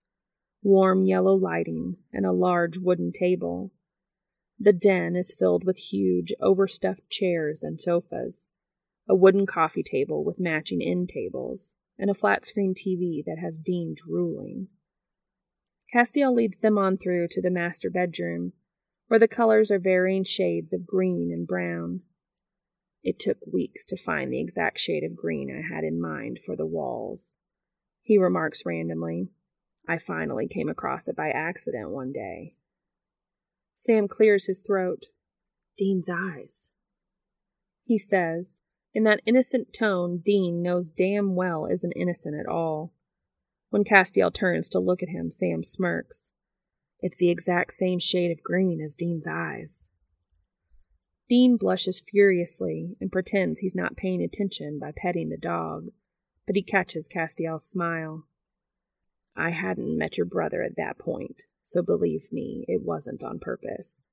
warm 0.62 1.02
yellow 1.02 1.34
lighting, 1.34 1.96
and 2.12 2.26
a 2.26 2.32
large 2.32 2.78
wooden 2.78 3.12
table. 3.12 3.72
The 4.58 4.72
den 4.72 5.14
is 5.14 5.34
filled 5.34 5.64
with 5.64 5.78
huge, 5.78 6.32
overstuffed 6.40 7.08
chairs 7.08 7.62
and 7.62 7.80
sofas, 7.80 8.50
a 9.08 9.14
wooden 9.14 9.46
coffee 9.46 9.84
table 9.84 10.24
with 10.24 10.40
matching 10.40 10.82
end 10.82 11.08
tables, 11.08 11.74
and 11.98 12.10
a 12.10 12.14
flat 12.14 12.44
screen 12.44 12.74
TV 12.74 13.24
that 13.24 13.38
has 13.38 13.58
Dean 13.58 13.94
drooling. 13.96 14.68
Castiel 15.94 16.34
leads 16.34 16.58
them 16.58 16.76
on 16.76 16.98
through 16.98 17.28
to 17.28 17.40
the 17.40 17.50
master 17.50 17.88
bedroom, 17.88 18.52
where 19.06 19.20
the 19.20 19.28
colors 19.28 19.70
are 19.70 19.78
varying 19.78 20.24
shades 20.24 20.72
of 20.72 20.86
green 20.86 21.30
and 21.32 21.46
brown. 21.46 22.02
It 23.02 23.18
took 23.18 23.38
weeks 23.50 23.86
to 23.86 23.96
find 23.96 24.32
the 24.32 24.40
exact 24.40 24.78
shade 24.78 25.04
of 25.04 25.16
green 25.16 25.50
I 25.50 25.74
had 25.74 25.84
in 25.84 26.00
mind 26.00 26.40
for 26.44 26.56
the 26.56 26.66
walls. 26.66 27.36
He 28.02 28.18
remarks 28.18 28.64
randomly. 28.66 29.28
I 29.88 29.96
finally 29.96 30.46
came 30.46 30.68
across 30.68 31.08
it 31.08 31.16
by 31.16 31.30
accident 31.30 31.90
one 31.90 32.12
day. 32.12 32.54
Sam 33.74 34.06
clears 34.06 34.46
his 34.46 34.60
throat. 34.60 35.06
Dean's 35.78 36.10
eyes. 36.10 36.70
He 37.84 37.96
says, 37.96 38.58
in 38.92 39.04
that 39.04 39.22
innocent 39.24 39.72
tone 39.72 40.18
Dean 40.18 40.62
knows 40.62 40.90
damn 40.90 41.34
well 41.34 41.66
isn't 41.66 41.92
innocent 41.92 42.34
at 42.38 42.46
all. 42.46 42.92
When 43.70 43.84
Castiel 43.84 44.32
turns 44.32 44.68
to 44.70 44.78
look 44.78 45.02
at 45.02 45.10
him, 45.10 45.30
Sam 45.30 45.62
smirks. 45.62 46.32
It's 47.00 47.18
the 47.18 47.30
exact 47.30 47.72
same 47.72 47.98
shade 47.98 48.30
of 48.30 48.42
green 48.42 48.80
as 48.80 48.94
Dean's 48.94 49.26
eyes. 49.26 49.88
Dean 51.28 51.56
blushes 51.56 52.00
furiously 52.00 52.96
and 53.00 53.12
pretends 53.12 53.60
he's 53.60 53.74
not 53.74 53.96
paying 53.96 54.22
attention 54.22 54.78
by 54.78 54.92
petting 54.96 55.28
the 55.28 55.36
dog, 55.36 55.88
but 56.46 56.56
he 56.56 56.62
catches 56.62 57.08
Castiel's 57.08 57.64
smile. 57.64 58.24
I 59.38 59.50
hadn't 59.50 59.96
met 59.96 60.16
your 60.16 60.26
brother 60.26 60.62
at 60.62 60.76
that 60.76 60.98
point, 60.98 61.44
so 61.62 61.80
believe 61.80 62.32
me, 62.32 62.64
it 62.66 62.82
wasn't 62.82 63.22
on 63.22 63.38
purpose. 63.38 64.08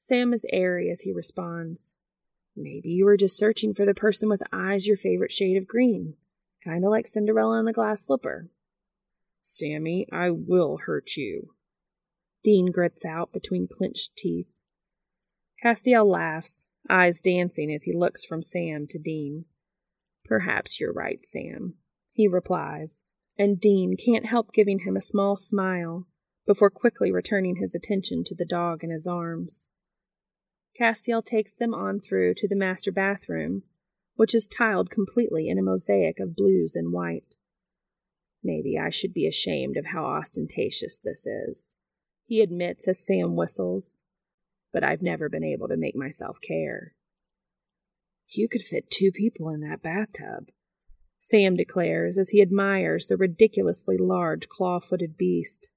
Sam 0.00 0.34
is 0.34 0.44
airy 0.52 0.90
as 0.90 1.02
he 1.02 1.12
responds. 1.12 1.94
Maybe 2.56 2.90
you 2.90 3.04
were 3.04 3.16
just 3.16 3.36
searching 3.38 3.74
for 3.74 3.86
the 3.86 3.94
person 3.94 4.28
with 4.28 4.42
eyes 4.52 4.86
your 4.86 4.96
favorite 4.96 5.30
shade 5.30 5.56
of 5.56 5.68
green, 5.68 6.14
kind 6.64 6.84
of 6.84 6.90
like 6.90 7.06
Cinderella 7.06 7.60
in 7.60 7.66
the 7.66 7.72
glass 7.72 8.06
slipper. 8.06 8.50
Sammy, 9.42 10.06
I 10.12 10.30
will 10.30 10.78
hurt 10.84 11.16
you. 11.16 11.54
Dean 12.42 12.72
grits 12.72 13.04
out 13.04 13.32
between 13.32 13.68
clenched 13.68 14.16
teeth. 14.16 14.48
Castiel 15.62 16.06
laughs, 16.06 16.66
eyes 16.90 17.20
dancing 17.20 17.72
as 17.72 17.84
he 17.84 17.92
looks 17.94 18.24
from 18.24 18.42
Sam 18.42 18.86
to 18.90 18.98
Dean. 18.98 19.44
Perhaps 20.24 20.80
you're 20.80 20.92
right, 20.92 21.24
Sam, 21.24 21.74
he 22.12 22.26
replies, 22.26 23.02
and 23.38 23.60
Dean 23.60 23.96
can't 23.96 24.26
help 24.26 24.52
giving 24.52 24.80
him 24.80 24.96
a 24.96 25.02
small 25.02 25.36
smile 25.36 26.06
before 26.46 26.70
quickly 26.70 27.12
returning 27.12 27.56
his 27.56 27.74
attention 27.74 28.24
to 28.24 28.34
the 28.34 28.44
dog 28.44 28.82
in 28.82 28.90
his 28.90 29.06
arms. 29.06 29.68
Castiel 30.78 31.22
takes 31.22 31.52
them 31.52 31.74
on 31.74 32.00
through 32.00 32.34
to 32.34 32.48
the 32.48 32.56
master 32.56 32.90
bathroom, 32.90 33.62
which 34.16 34.34
is 34.34 34.46
tiled 34.46 34.90
completely 34.90 35.48
in 35.48 35.58
a 35.58 35.62
mosaic 35.62 36.18
of 36.18 36.34
blues 36.34 36.74
and 36.74 36.92
white. 36.92 37.36
Maybe 38.42 38.78
I 38.78 38.90
should 38.90 39.12
be 39.12 39.26
ashamed 39.26 39.76
of 39.76 39.86
how 39.86 40.04
ostentatious 40.04 40.98
this 40.98 41.26
is, 41.26 41.74
he 42.28 42.42
admits 42.42 42.86
as 42.86 43.04
Sam 43.04 43.36
whistles, 43.36 43.94
but 44.72 44.84
I've 44.84 45.02
never 45.02 45.28
been 45.28 45.44
able 45.44 45.68
to 45.68 45.76
make 45.76 45.96
myself 45.96 46.38
care. 46.40 46.94
You 48.28 48.48
could 48.48 48.62
fit 48.62 48.90
two 48.90 49.10
people 49.10 49.48
in 49.48 49.60
that 49.60 49.82
bathtub, 49.82 50.50
Sam 51.30 51.56
declares 51.56 52.16
as 52.16 52.30
he 52.30 52.40
admires 52.40 53.06
the 53.06 53.16
ridiculously 53.16 53.98
large 53.98 54.48
claw 54.48 54.80
footed 54.80 55.16
beast. 55.18 55.68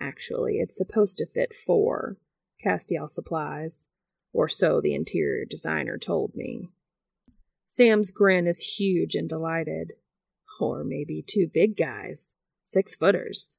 Actually, 0.00 0.58
it's 0.58 0.76
supposed 0.76 1.18
to 1.18 1.26
fit 1.26 1.52
four, 1.54 2.16
Castiel 2.64 3.08
supplies, 3.08 3.86
or 4.32 4.48
so 4.48 4.80
the 4.80 4.94
interior 4.94 5.44
designer 5.44 5.98
told 5.98 6.34
me. 6.34 6.70
Sam's 7.68 8.10
grin 8.10 8.46
is 8.46 8.76
huge 8.78 9.14
and 9.14 9.28
delighted. 9.28 9.92
Or 10.60 10.84
maybe 10.84 11.24
two 11.26 11.50
big 11.52 11.76
guys, 11.76 12.30
six 12.64 12.94
footers. 12.94 13.58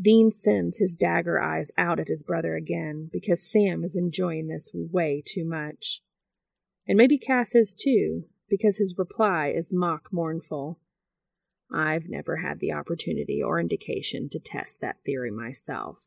Dean 0.00 0.30
sends 0.32 0.78
his 0.78 0.96
dagger 0.96 1.40
eyes 1.40 1.70
out 1.78 2.00
at 2.00 2.08
his 2.08 2.24
brother 2.24 2.56
again 2.56 3.08
because 3.12 3.48
Sam 3.48 3.84
is 3.84 3.94
enjoying 3.94 4.48
this 4.48 4.68
way 4.74 5.22
too 5.24 5.44
much. 5.44 6.02
And 6.88 6.98
maybe 6.98 7.18
Cass 7.18 7.54
is 7.54 7.72
too, 7.72 8.24
because 8.52 8.76
his 8.76 8.98
reply 8.98 9.46
is 9.48 9.72
mock 9.72 10.10
mournful. 10.12 10.78
I've 11.72 12.06
never 12.06 12.36
had 12.36 12.60
the 12.60 12.70
opportunity 12.70 13.42
or 13.42 13.58
indication 13.58 14.28
to 14.28 14.38
test 14.38 14.82
that 14.82 14.98
theory 15.06 15.30
myself. 15.30 16.00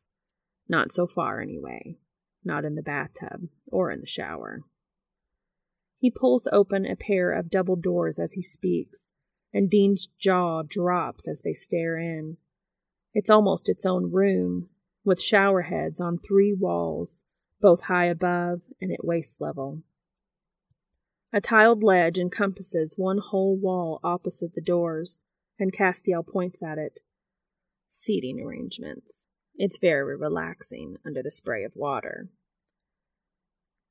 Not 0.68 0.92
so 0.92 1.08
far, 1.08 1.40
anyway. 1.40 1.98
Not 2.44 2.64
in 2.64 2.76
the 2.76 2.84
bathtub 2.84 3.48
or 3.66 3.90
in 3.90 4.00
the 4.00 4.06
shower. 4.06 4.60
He 5.98 6.08
pulls 6.08 6.46
open 6.52 6.86
a 6.86 6.94
pair 6.94 7.32
of 7.32 7.50
double 7.50 7.74
doors 7.74 8.20
as 8.20 8.34
he 8.34 8.42
speaks, 8.42 9.08
and 9.52 9.68
Dean's 9.68 10.06
jaw 10.16 10.62
drops 10.62 11.26
as 11.26 11.40
they 11.40 11.52
stare 11.52 11.98
in. 11.98 12.36
It's 13.12 13.28
almost 13.28 13.68
its 13.68 13.84
own 13.84 14.12
room, 14.12 14.68
with 15.04 15.20
shower 15.20 15.62
heads 15.62 16.00
on 16.00 16.18
three 16.18 16.52
walls, 16.52 17.24
both 17.60 17.80
high 17.82 18.06
above 18.06 18.60
and 18.80 18.92
at 18.92 19.04
waist 19.04 19.40
level. 19.40 19.82
A 21.32 21.40
tiled 21.40 21.82
ledge 21.82 22.18
encompasses 22.18 22.94
one 22.96 23.18
whole 23.18 23.56
wall 23.56 24.00
opposite 24.02 24.54
the 24.54 24.60
doors, 24.60 25.24
and 25.58 25.72
Castiel 25.72 26.22
points 26.26 26.62
at 26.62 26.78
it. 26.78 27.00
Seating 27.88 28.40
arrangements. 28.40 29.26
It's 29.56 29.78
very 29.78 30.16
relaxing 30.16 30.96
under 31.04 31.22
the 31.22 31.30
spray 31.30 31.64
of 31.64 31.72
water. 31.74 32.28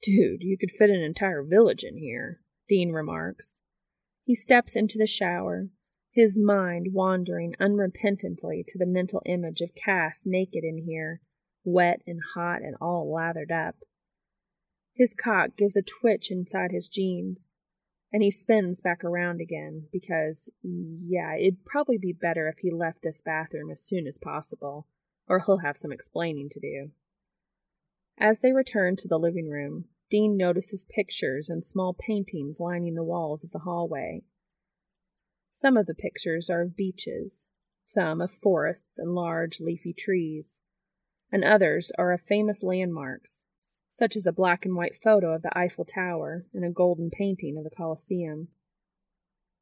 Dude, 0.02 0.44
you 0.44 0.58
could 0.58 0.72
fit 0.72 0.90
an 0.90 1.02
entire 1.02 1.44
village 1.44 1.84
in 1.84 1.98
here, 1.98 2.42
Dean 2.70 2.92
remarks. 2.92 3.62
He 4.24 4.36
steps 4.36 4.76
into 4.76 4.98
the 4.98 5.08
shower, 5.08 5.70
his 6.12 6.38
mind 6.38 6.88
wandering 6.94 7.56
unrepentantly 7.60 8.64
to 8.68 8.78
the 8.78 8.86
mental 8.86 9.22
image 9.26 9.62
of 9.62 9.76
Cass 9.76 10.22
naked 10.26 10.64
in 10.64 10.86
here, 10.86 11.22
wet 11.64 12.02
and 12.08 12.20
hot 12.36 12.62
and 12.62 12.76
all 12.80 13.12
lathered 13.12 13.52
up. 13.52 13.76
His 14.96 15.14
cock 15.14 15.58
gives 15.58 15.76
a 15.76 15.82
twitch 15.82 16.32
inside 16.32 16.72
his 16.72 16.88
jeans, 16.88 17.54
and 18.14 18.24
he 18.24 18.32
spins 18.32 18.80
back 18.80 19.04
around 19.04 19.42
again 19.42 19.90
because, 19.92 20.50
yeah, 20.64 21.36
it'd 21.36 21.66
probably 21.66 21.98
be 21.98 22.14
better 22.14 22.48
if 22.48 22.60
he 22.60 22.72
left 22.72 23.02
this 23.04 23.22
bathroom 23.22 23.70
as 23.70 23.82
soon 23.82 24.08
as 24.08 24.18
possible, 24.18 24.88
or 25.28 25.42
he'll 25.42 25.58
have 25.58 25.76
some 25.76 25.92
explaining 25.92 26.48
to 26.50 26.62
do. 26.62 26.92
As 28.18 28.40
they 28.40 28.54
return 28.54 28.96
to 28.96 29.08
the 29.10 29.20
living 29.20 29.50
room, 29.50 29.86
Dean 30.10 30.38
notices 30.38 30.86
pictures 30.86 31.50
and 31.50 31.66
small 31.66 31.94
paintings 31.94 32.62
lining 32.62 32.96
the 32.96 33.04
walls 33.04 33.44
of 33.44 33.52
the 33.52 33.60
hallway. 33.60 34.22
Some 35.52 35.76
of 35.76 35.88
the 35.88 35.96
pictures 35.96 36.50
are 36.50 36.62
of 36.62 36.78
beaches, 36.78 37.48
some 37.84 38.22
of 38.22 38.32
forests 38.32 38.98
and 38.98 39.14
large 39.14 39.60
leafy 39.60 39.94
trees, 39.94 40.62
and 41.32 41.44
others 41.44 41.92
are 41.98 42.14
of 42.14 42.22
famous 42.22 42.64
landmarks, 42.64 43.44
such 43.96 44.18
as 44.18 44.28
a 44.28 44.34
black 44.34 44.66
and 44.66 44.76
white 44.76 45.02
photo 45.02 45.34
of 45.34 45.42
the 45.42 45.58
Eiffel 45.58 45.86
Tower 45.86 46.46
and 46.54 46.66
a 46.66 46.70
golden 46.70 47.10
painting 47.10 47.58
of 47.58 47.64
the 47.64 47.70
Colosseum. 47.70 48.50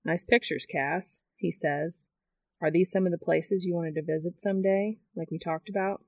Nice 0.03 0.25
pictures, 0.25 0.65
Cass, 0.65 1.19
he 1.35 1.51
says. 1.51 2.07
Are 2.59 2.71
these 2.71 2.89
some 2.89 3.05
of 3.05 3.11
the 3.11 3.23
places 3.23 3.63
you 3.63 3.75
wanted 3.75 3.93
to 3.93 4.01
visit 4.01 4.41
some 4.41 4.63
day, 4.63 4.97
like 5.15 5.29
we 5.29 5.37
talked 5.37 5.69
about? 5.69 6.01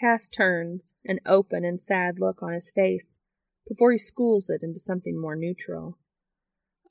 Cass 0.00 0.26
turns, 0.26 0.94
an 1.04 1.20
open 1.26 1.62
and 1.62 1.78
sad 1.78 2.18
look 2.18 2.42
on 2.42 2.54
his 2.54 2.70
face, 2.70 3.18
before 3.68 3.92
he 3.92 3.98
schools 3.98 4.48
it 4.48 4.62
into 4.62 4.80
something 4.80 5.20
more 5.20 5.36
neutral. 5.36 5.98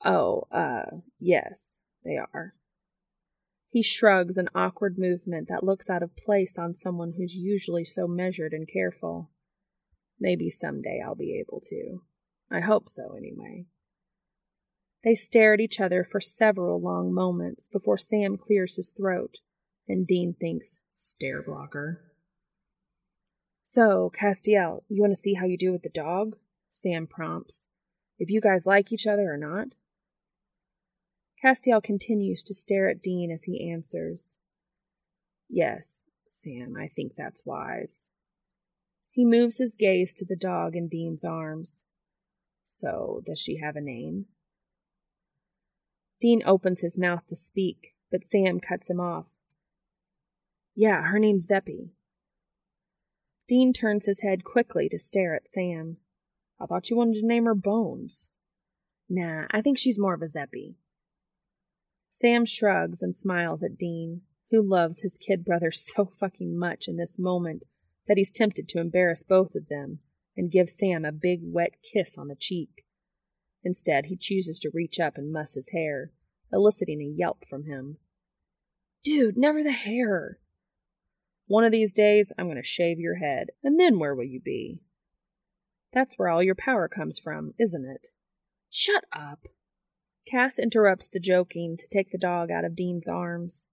Oh, 0.04 0.44
uh, 0.52 0.98
yes, 1.18 1.70
they 2.04 2.16
are. 2.16 2.54
He 3.74 3.82
shrugs 3.82 4.36
an 4.36 4.48
awkward 4.54 4.98
movement 4.98 5.48
that 5.48 5.64
looks 5.64 5.90
out 5.90 6.04
of 6.04 6.14
place 6.14 6.56
on 6.56 6.76
someone 6.76 7.14
who's 7.16 7.34
usually 7.34 7.84
so 7.84 8.06
measured 8.06 8.52
and 8.52 8.68
careful. 8.72 9.32
Maybe 10.20 10.48
someday 10.48 11.02
I'll 11.04 11.16
be 11.16 11.36
able 11.40 11.60
to. 11.70 12.02
I 12.52 12.60
hope 12.60 12.88
so, 12.88 13.16
anyway. 13.18 13.64
They 15.02 15.16
stare 15.16 15.54
at 15.54 15.60
each 15.60 15.80
other 15.80 16.04
for 16.04 16.20
several 16.20 16.80
long 16.80 17.12
moments 17.12 17.66
before 17.66 17.98
Sam 17.98 18.36
clears 18.36 18.76
his 18.76 18.92
throat, 18.92 19.38
and 19.88 20.06
Dean 20.06 20.36
thinks, 20.38 20.78
stare 20.94 21.42
blocker. 21.42 22.00
So, 23.64 24.08
Castiel, 24.16 24.84
you 24.88 25.02
want 25.02 25.14
to 25.14 25.20
see 25.20 25.34
how 25.34 25.46
you 25.46 25.58
do 25.58 25.72
with 25.72 25.82
the 25.82 25.88
dog? 25.88 26.36
Sam 26.70 27.08
prompts. 27.08 27.66
If 28.20 28.30
you 28.30 28.40
guys 28.40 28.66
like 28.66 28.92
each 28.92 29.08
other 29.08 29.32
or 29.32 29.36
not? 29.36 29.74
Castiel 31.44 31.82
continues 31.82 32.42
to 32.44 32.54
stare 32.54 32.88
at 32.88 33.02
Dean 33.02 33.30
as 33.30 33.42
he 33.42 33.70
answers. 33.70 34.36
Yes, 35.50 36.06
Sam, 36.28 36.74
I 36.80 36.88
think 36.88 37.12
that's 37.16 37.44
wise. 37.44 38.08
He 39.10 39.26
moves 39.26 39.58
his 39.58 39.74
gaze 39.74 40.14
to 40.14 40.24
the 40.24 40.36
dog 40.36 40.74
in 40.74 40.88
Dean's 40.88 41.24
arms. 41.24 41.84
So, 42.66 43.20
does 43.26 43.38
she 43.38 43.58
have 43.58 43.76
a 43.76 43.82
name? 43.82 44.26
Dean 46.20 46.42
opens 46.46 46.80
his 46.80 46.98
mouth 46.98 47.26
to 47.28 47.36
speak, 47.36 47.94
but 48.10 48.24
Sam 48.24 48.58
cuts 48.58 48.88
him 48.88 48.98
off. 48.98 49.26
Yeah, 50.74 51.02
her 51.02 51.18
name's 51.18 51.46
Zeppy. 51.46 51.90
Dean 53.46 53.74
turns 53.74 54.06
his 54.06 54.22
head 54.22 54.44
quickly 54.44 54.88
to 54.88 54.98
stare 54.98 55.36
at 55.36 55.50
Sam. 55.50 55.98
I 56.58 56.64
thought 56.64 56.88
you 56.88 56.96
wanted 56.96 57.20
to 57.20 57.26
name 57.26 57.44
her 57.44 57.54
Bones. 57.54 58.30
Nah, 59.10 59.44
I 59.50 59.60
think 59.60 59.76
she's 59.76 59.98
more 59.98 60.14
of 60.14 60.22
a 60.22 60.26
Zeppy. 60.26 60.76
Sam 62.16 62.44
shrugs 62.44 63.02
and 63.02 63.16
smiles 63.16 63.64
at 63.64 63.76
Dean, 63.76 64.20
who 64.52 64.62
loves 64.62 65.00
his 65.00 65.16
kid 65.16 65.44
brother 65.44 65.72
so 65.72 66.04
fucking 66.04 66.56
much 66.56 66.86
in 66.86 66.96
this 66.96 67.18
moment 67.18 67.64
that 68.06 68.16
he's 68.16 68.30
tempted 68.30 68.68
to 68.68 68.78
embarrass 68.78 69.24
both 69.24 69.56
of 69.56 69.66
them 69.68 69.98
and 70.36 70.50
give 70.50 70.70
Sam 70.70 71.04
a 71.04 71.10
big 71.10 71.40
wet 71.42 71.74
kiss 71.82 72.16
on 72.16 72.28
the 72.28 72.36
cheek. 72.36 72.84
Instead, 73.64 74.06
he 74.06 74.16
chooses 74.16 74.60
to 74.60 74.70
reach 74.72 75.00
up 75.00 75.18
and 75.18 75.32
muss 75.32 75.54
his 75.54 75.70
hair, 75.70 76.12
eliciting 76.52 77.00
a 77.00 77.04
yelp 77.04 77.44
from 77.50 77.64
him. 77.64 77.96
Dude, 79.02 79.36
never 79.36 79.64
the 79.64 79.72
hair! 79.72 80.38
One 81.46 81.64
of 81.64 81.72
these 81.72 81.92
days, 81.92 82.32
I'm 82.38 82.46
going 82.46 82.56
to 82.56 82.62
shave 82.62 83.00
your 83.00 83.16
head, 83.16 83.48
and 83.64 83.78
then 83.80 83.98
where 83.98 84.14
will 84.14 84.24
you 84.24 84.40
be? 84.40 84.82
That's 85.92 86.16
where 86.16 86.28
all 86.28 86.42
your 86.42 86.54
power 86.54 86.88
comes 86.88 87.18
from, 87.18 87.54
isn't 87.58 87.84
it? 87.84 88.08
Shut 88.70 89.04
up! 89.12 89.48
Cass 90.26 90.58
interrupts 90.58 91.08
the 91.08 91.20
joking 91.20 91.76
to 91.76 91.88
take 91.88 92.10
the 92.10 92.18
dog 92.18 92.50
out 92.50 92.64
of 92.64 92.76
Dean's 92.76 93.08
arms. 93.08 93.68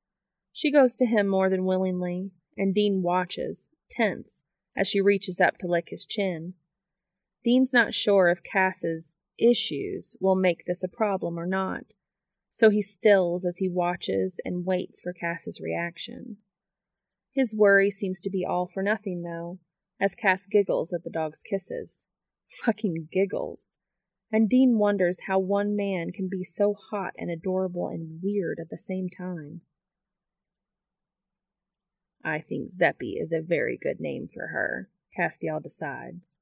She 0.51 0.71
goes 0.71 0.95
to 0.95 1.05
him 1.05 1.27
more 1.27 1.49
than 1.49 1.65
willingly, 1.65 2.31
and 2.57 2.75
Dean 2.75 3.01
watches, 3.01 3.71
tense, 3.89 4.43
as 4.75 4.87
she 4.87 4.99
reaches 4.99 5.39
up 5.39 5.57
to 5.59 5.67
lick 5.67 5.89
his 5.89 6.05
chin. 6.05 6.55
Dean's 7.43 7.73
not 7.73 7.93
sure 7.93 8.27
if 8.27 8.43
Cass's 8.43 9.17
issues 9.39 10.15
will 10.19 10.35
make 10.35 10.65
this 10.65 10.83
a 10.83 10.87
problem 10.87 11.39
or 11.39 11.47
not, 11.47 11.93
so 12.51 12.69
he 12.69 12.81
stills 12.81 13.45
as 13.45 13.57
he 13.57 13.69
watches 13.69 14.39
and 14.43 14.65
waits 14.65 14.99
for 14.99 15.13
Cass's 15.13 15.61
reaction. 15.61 16.37
His 17.33 17.55
worry 17.55 17.89
seems 17.89 18.19
to 18.19 18.29
be 18.29 18.45
all 18.45 18.67
for 18.67 18.83
nothing, 18.83 19.23
though, 19.23 19.59
as 19.99 20.15
Cass 20.15 20.45
giggles 20.45 20.91
at 20.91 21.03
the 21.03 21.09
dog's 21.09 21.41
kisses. 21.41 22.05
Fucking 22.49 23.07
giggles. 23.09 23.69
And 24.31 24.49
Dean 24.49 24.77
wonders 24.77 25.19
how 25.27 25.39
one 25.39 25.75
man 25.75 26.11
can 26.11 26.29
be 26.29 26.43
so 26.43 26.73
hot 26.73 27.13
and 27.17 27.29
adorable 27.29 27.87
and 27.87 28.21
weird 28.23 28.59
at 28.61 28.69
the 28.69 28.77
same 28.77 29.09
time. 29.09 29.61
I 32.23 32.39
think 32.39 32.69
Zeppy 32.69 33.15
is 33.21 33.33
a 33.33 33.41
very 33.41 33.77
good 33.81 33.99
name 33.99 34.27
for 34.33 34.47
her, 34.47 34.89
Castiel 35.17 35.61
decides. 35.61 36.37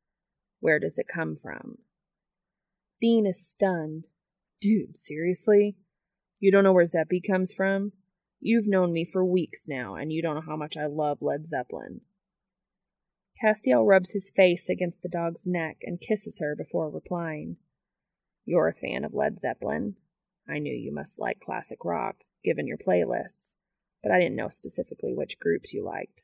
Where 0.59 0.77
does 0.77 0.99
it 0.99 1.07
come 1.11 1.35
from? 1.35 1.77
Dean 3.01 3.25
is 3.25 3.47
stunned. 3.47 4.07
Dude, 4.61 4.97
seriously? 4.97 5.77
You 6.39 6.51
don't 6.51 6.65
know 6.65 6.73
where 6.73 6.85
Zeppy 6.85 7.21
comes 7.25 7.53
from? 7.53 7.93
You've 8.41 8.67
known 8.67 8.93
me 8.93 9.05
for 9.05 9.25
weeks 9.25 9.63
now, 9.67 9.95
and 9.95 10.11
you 10.11 10.21
don't 10.21 10.35
know 10.35 10.43
how 10.45 10.57
much 10.57 10.77
I 10.77 10.85
love 10.85 11.19
Led 11.21 11.47
Zeppelin. 11.47 12.01
Castiel 13.41 13.87
rubs 13.87 14.11
his 14.11 14.29
face 14.29 14.69
against 14.69 15.01
the 15.01 15.09
dog's 15.09 15.47
neck 15.47 15.77
and 15.83 16.01
kisses 16.01 16.39
her 16.39 16.55
before 16.55 16.89
replying. 16.89 17.57
You're 18.49 18.67
a 18.67 18.73
fan 18.73 19.03
of 19.03 19.13
Led 19.13 19.39
Zeppelin. 19.39 19.95
I 20.47 20.57
knew 20.57 20.73
you 20.73 20.91
must 20.91 21.19
like 21.19 21.39
classic 21.39 21.85
rock, 21.85 22.23
given 22.43 22.65
your 22.65 22.77
playlists 22.77 23.55
but 24.01 24.11
I 24.11 24.19
didn't 24.19 24.35
know 24.35 24.49
specifically 24.49 25.13
which 25.13 25.39
groups 25.39 25.73
you 25.73 25.83
liked. 25.83 26.21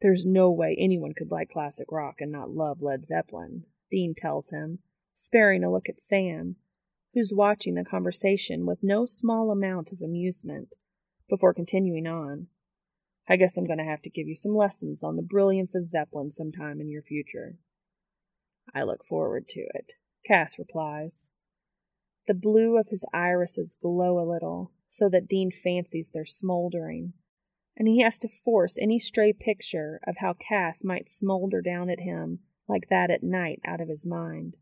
There's 0.00 0.24
no 0.24 0.50
way 0.50 0.76
anyone 0.78 1.14
could 1.14 1.30
like 1.30 1.50
classic 1.50 1.90
rock 1.90 2.16
and 2.20 2.32
not 2.32 2.50
love 2.50 2.82
Led 2.82 3.06
Zeppelin, 3.06 3.64
Dean 3.90 4.14
tells 4.16 4.50
him, 4.50 4.80
sparing 5.14 5.64
a 5.64 5.70
look 5.70 5.88
at 5.88 6.00
Sam, 6.00 6.56
who's 7.14 7.32
watching 7.34 7.74
the 7.74 7.84
conversation 7.84 8.66
with 8.66 8.82
no 8.82 9.06
small 9.06 9.50
amount 9.50 9.92
of 9.92 10.00
amusement, 10.02 10.76
before 11.28 11.54
continuing 11.54 12.06
on. 12.06 12.48
I 13.28 13.36
guess 13.36 13.56
I'm 13.56 13.66
going 13.66 13.78
to 13.78 13.84
have 13.84 14.02
to 14.02 14.10
give 14.10 14.26
you 14.26 14.36
some 14.36 14.54
lessons 14.54 15.02
on 15.02 15.16
the 15.16 15.22
brilliance 15.22 15.74
of 15.74 15.88
Zeppelin 15.88 16.30
sometime 16.30 16.80
in 16.80 16.90
your 16.90 17.02
future. 17.02 17.56
I 18.74 18.82
look 18.82 19.06
forward 19.06 19.48
to 19.48 19.60
it, 19.60 19.94
Cass 20.24 20.58
replies. 20.58 21.28
The 22.26 22.34
blue 22.34 22.78
of 22.78 22.88
his 22.88 23.04
irises 23.12 23.76
glow 23.80 24.18
a 24.18 24.30
little, 24.30 24.72
so 24.88 25.08
that 25.10 25.28
Dean 25.28 25.50
fancies 25.50 26.10
they're 26.12 26.24
smoldering, 26.24 27.12
and 27.76 27.88
he 27.88 28.00
has 28.00 28.18
to 28.18 28.28
force 28.28 28.78
any 28.78 28.98
stray 28.98 29.32
picture 29.32 30.00
of 30.06 30.16
how 30.18 30.32
Cass 30.32 30.82
might 30.84 31.08
smolder 31.08 31.60
down 31.60 31.90
at 31.90 32.00
him 32.00 32.40
like 32.68 32.88
that 32.88 33.10
at 33.10 33.22
night 33.22 33.60
out 33.66 33.80
of 33.80 33.88
his 33.88 34.06
mind. 34.06 34.56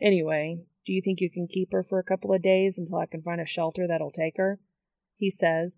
Anyway, 0.00 0.58
do 0.84 0.92
you 0.92 1.00
think 1.00 1.20
you 1.20 1.30
can 1.30 1.46
keep 1.46 1.72
her 1.72 1.82
for 1.82 1.98
a 1.98 2.04
couple 2.04 2.34
of 2.34 2.42
days 2.42 2.76
until 2.76 2.98
I 2.98 3.06
can 3.06 3.22
find 3.22 3.40
a 3.40 3.46
shelter 3.46 3.86
that'll 3.86 4.10
take 4.10 4.36
her? 4.36 4.58
He 5.16 5.30
says. 5.30 5.76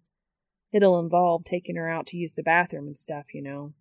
It'll 0.73 0.99
involve 0.99 1.45
taking 1.45 1.77
her 1.77 1.89
out 1.89 2.09
to 2.09 2.17
use 2.17 2.33
the 2.33 2.43
bathroom 2.43 2.89
and 2.89 2.99
stuff, 2.99 3.27
you 3.33 3.43
know. 3.43 3.75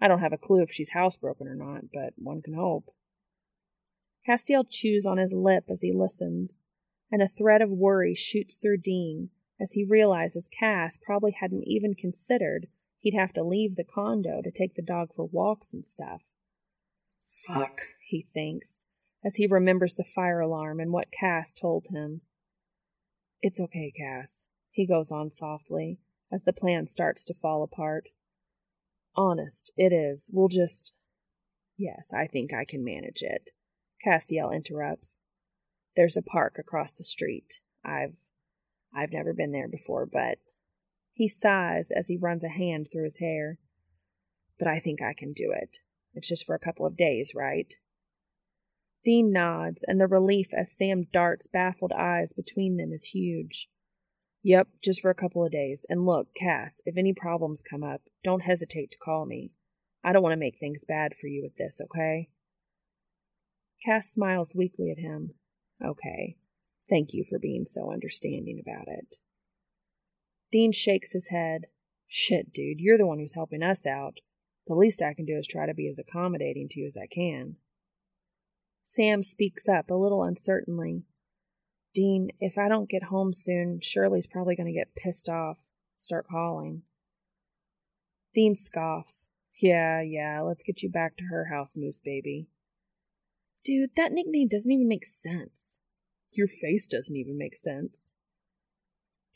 I 0.00 0.08
don't 0.08 0.18
have 0.18 0.32
a 0.32 0.38
clue 0.38 0.62
if 0.62 0.72
she's 0.72 0.90
housebroken 0.90 1.42
or 1.42 1.54
not, 1.54 1.82
but 1.92 2.14
one 2.16 2.42
can 2.42 2.54
hope. 2.54 2.86
Castiel 4.26 4.64
chews 4.68 5.04
on 5.04 5.18
his 5.18 5.32
lip 5.32 5.64
as 5.68 5.80
he 5.80 5.92
listens, 5.92 6.62
and 7.10 7.20
a 7.20 7.28
thread 7.28 7.60
of 7.60 7.70
worry 7.70 8.14
shoots 8.14 8.56
through 8.56 8.78
Dean 8.78 9.30
as 9.60 9.72
he 9.72 9.84
realizes 9.84 10.48
Cass 10.48 10.96
probably 10.96 11.32
hadn't 11.32 11.64
even 11.66 11.94
considered 11.94 12.66
he'd 13.00 13.14
have 13.14 13.32
to 13.32 13.42
leave 13.42 13.76
the 13.76 13.84
condo 13.84 14.40
to 14.42 14.50
take 14.50 14.74
the 14.74 14.82
dog 14.82 15.10
for 15.14 15.26
walks 15.26 15.72
and 15.72 15.86
stuff. 15.86 16.22
Fuck, 17.46 17.80
he 18.08 18.26
thinks, 18.32 18.84
as 19.24 19.36
he 19.36 19.46
remembers 19.46 19.94
the 19.94 20.04
fire 20.04 20.40
alarm 20.40 20.80
and 20.80 20.92
what 20.92 21.12
Cass 21.12 21.52
told 21.52 21.88
him. 21.92 22.22
It's 23.40 23.60
okay, 23.60 23.92
Cass, 23.96 24.46
he 24.70 24.86
goes 24.86 25.10
on 25.10 25.30
softly, 25.30 25.98
as 26.32 26.44
the 26.44 26.52
plan 26.52 26.86
starts 26.86 27.24
to 27.26 27.34
fall 27.34 27.62
apart. 27.62 28.08
Honest, 29.14 29.72
it 29.76 29.92
is. 29.92 30.30
We'll 30.32 30.48
just. 30.48 30.92
Yes, 31.76 32.10
I 32.14 32.26
think 32.26 32.54
I 32.54 32.64
can 32.64 32.84
manage 32.84 33.22
it. 33.22 33.50
Castiel 34.04 34.54
interrupts. 34.54 35.22
There's 35.96 36.16
a 36.16 36.22
park 36.22 36.56
across 36.58 36.92
the 36.92 37.04
street. 37.04 37.60
I've 37.84 38.14
I've 38.94 39.12
never 39.12 39.32
been 39.32 39.52
there 39.52 39.68
before, 39.68 40.06
but 40.06 40.38
he 41.14 41.28
sighs 41.28 41.90
as 41.94 42.08
he 42.08 42.16
runs 42.16 42.44
a 42.44 42.48
hand 42.48 42.88
through 42.90 43.04
his 43.04 43.18
hair. 43.18 43.58
But 44.58 44.68
I 44.68 44.78
think 44.78 45.00
I 45.00 45.14
can 45.14 45.32
do 45.32 45.52
it. 45.52 45.78
It's 46.14 46.28
just 46.28 46.44
for 46.44 46.54
a 46.54 46.60
couple 46.60 46.86
of 46.86 46.96
days, 46.96 47.32
right? 47.34 47.74
Dean 49.04 49.32
nods, 49.32 49.84
and 49.86 50.00
the 50.00 50.06
relief 50.06 50.48
as 50.54 50.76
Sam 50.76 51.06
darts 51.12 51.46
baffled 51.46 51.92
eyes 51.92 52.32
between 52.32 52.76
them 52.76 52.92
is 52.92 53.06
huge. 53.06 53.68
Yep, 54.44 54.68
just 54.82 55.00
for 55.00 55.10
a 55.10 55.14
couple 55.14 55.44
of 55.44 55.52
days. 55.52 55.84
And 55.88 56.04
look, 56.04 56.28
Cass, 56.36 56.80
if 56.84 56.96
any 56.96 57.12
problems 57.12 57.62
come 57.62 57.82
up, 57.82 58.02
don't 58.22 58.42
hesitate 58.42 58.90
to 58.92 58.98
call 58.98 59.26
me. 59.26 59.52
I 60.04 60.12
don't 60.12 60.22
want 60.22 60.32
to 60.32 60.38
make 60.38 60.58
things 60.58 60.84
bad 60.86 61.14
for 61.14 61.28
you 61.28 61.42
with 61.42 61.56
this, 61.56 61.80
okay? 61.80 62.28
Cass 63.84 64.12
smiles 64.12 64.54
weakly 64.56 64.90
at 64.90 64.98
him. 64.98 65.34
Okay. 65.84 66.36
Thank 66.88 67.12
you 67.12 67.24
for 67.28 67.38
being 67.38 67.64
so 67.64 67.92
understanding 67.92 68.60
about 68.60 68.86
it. 68.88 69.16
Dean 70.50 70.72
shakes 70.72 71.12
his 71.12 71.28
head. 71.28 71.66
Shit, 72.06 72.52
dude, 72.52 72.78
you're 72.78 72.98
the 72.98 73.06
one 73.06 73.18
who's 73.18 73.34
helping 73.34 73.62
us 73.62 73.86
out. 73.86 74.18
The 74.66 74.74
least 74.74 75.02
I 75.02 75.14
can 75.14 75.24
do 75.24 75.38
is 75.38 75.46
try 75.46 75.66
to 75.66 75.74
be 75.74 75.88
as 75.88 75.98
accommodating 75.98 76.68
to 76.70 76.80
you 76.80 76.86
as 76.86 76.96
I 76.96 77.06
can. 77.06 77.56
Sam 78.84 79.22
speaks 79.22 79.66
up 79.66 79.90
a 79.90 79.94
little 79.94 80.22
uncertainly. 80.22 81.04
Dean, 81.94 82.30
if 82.40 82.58
I 82.58 82.68
don't 82.68 82.88
get 82.88 83.04
home 83.04 83.32
soon, 83.32 83.80
Shirley's 83.82 84.26
probably 84.26 84.54
going 84.54 84.66
to 84.66 84.78
get 84.78 84.94
pissed 84.94 85.28
off, 85.28 85.58
start 85.98 86.26
calling. 86.30 86.82
Dean 88.34 88.54
scoffs. 88.54 89.28
Yeah, 89.60 90.00
yeah, 90.00 90.40
let's 90.42 90.62
get 90.62 90.82
you 90.82 90.90
back 90.90 91.16
to 91.16 91.24
her 91.24 91.46
house, 91.52 91.74
Moose 91.76 92.00
Baby. 92.02 92.48
Dude, 93.64 93.90
that 93.96 94.12
nickname 94.12 94.48
doesn't 94.48 94.70
even 94.70 94.88
make 94.88 95.04
sense. 95.04 95.78
Your 96.32 96.48
face 96.48 96.86
doesn't 96.86 97.16
even 97.16 97.38
make 97.38 97.54
sense. 97.54 98.12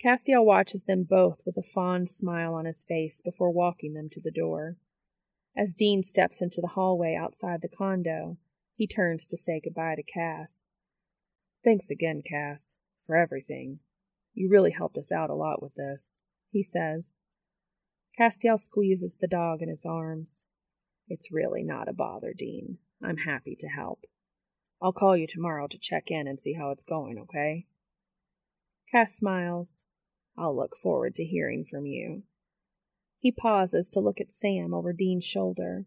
Castiel 0.03 0.45
watches 0.45 0.83
them 0.85 1.07
both 1.09 1.43
with 1.47 1.57
a 1.57 1.63
fond 1.63 2.09
smile 2.09 2.55
on 2.55 2.65
his 2.65 2.85
face 2.85 3.23
before 3.23 3.51
walking 3.51 3.95
them 3.95 4.09
to 4.11 4.21
the 4.21 4.31
door. 4.31 4.77
As 5.57 5.73
Dean 5.73 6.03
steps 6.03 6.43
into 6.43 6.61
the 6.61 6.69
hallway 6.69 7.15
outside 7.15 7.63
the 7.63 7.69
condo, 7.69 8.37
he 8.75 8.87
turns 8.87 9.27
to 9.27 9.37
say 9.37 9.61
goodbye 9.63 9.95
to 9.95 10.03
Cass. 10.03 10.65
Thanks 11.65 11.89
again, 11.89 12.23
Cass, 12.23 12.75
for 13.07 13.17
everything. 13.17 13.79
You 14.35 14.51
really 14.51 14.73
helped 14.73 14.99
us 14.99 15.11
out 15.11 15.31
a 15.31 15.35
lot 15.35 15.63
with 15.63 15.75
this, 15.77 16.19
he 16.51 16.63
says. 16.63 17.13
Castiel 18.19 18.59
squeezes 18.59 19.17
the 19.17 19.29
dog 19.29 19.63
in 19.63 19.69
his 19.69 19.87
arms. 19.87 20.45
It's 21.09 21.33
really 21.33 21.63
not 21.63 21.89
a 21.89 21.93
bother, 21.93 22.35
Dean. 22.37 22.79
I'm 23.03 23.19
happy 23.19 23.57
to 23.61 23.69
help. 23.69 24.05
I'll 24.83 24.93
call 24.93 25.17
you 25.17 25.27
tomorrow 25.27 25.67
to 25.69 25.79
check 25.79 26.05
in 26.11 26.27
and 26.27 26.39
see 26.39 26.55
how 26.55 26.71
it's 26.71 26.85
going, 26.85 27.19
okay? 27.19 27.67
Cass 28.91 29.17
smiles. 29.17 29.83
I'll 30.39 30.55
look 30.55 30.77
forward 30.77 31.15
to 31.17 31.25
hearing 31.25 31.65
from 31.65 31.87
you. 31.87 32.25
He 33.19 33.33
pauses 33.33 33.89
to 33.91 34.01
look 34.01 34.21
at 34.21 34.33
Sam 34.33 34.75
over 34.75 34.93
Dean's 34.93 35.25
shoulder. 35.25 35.87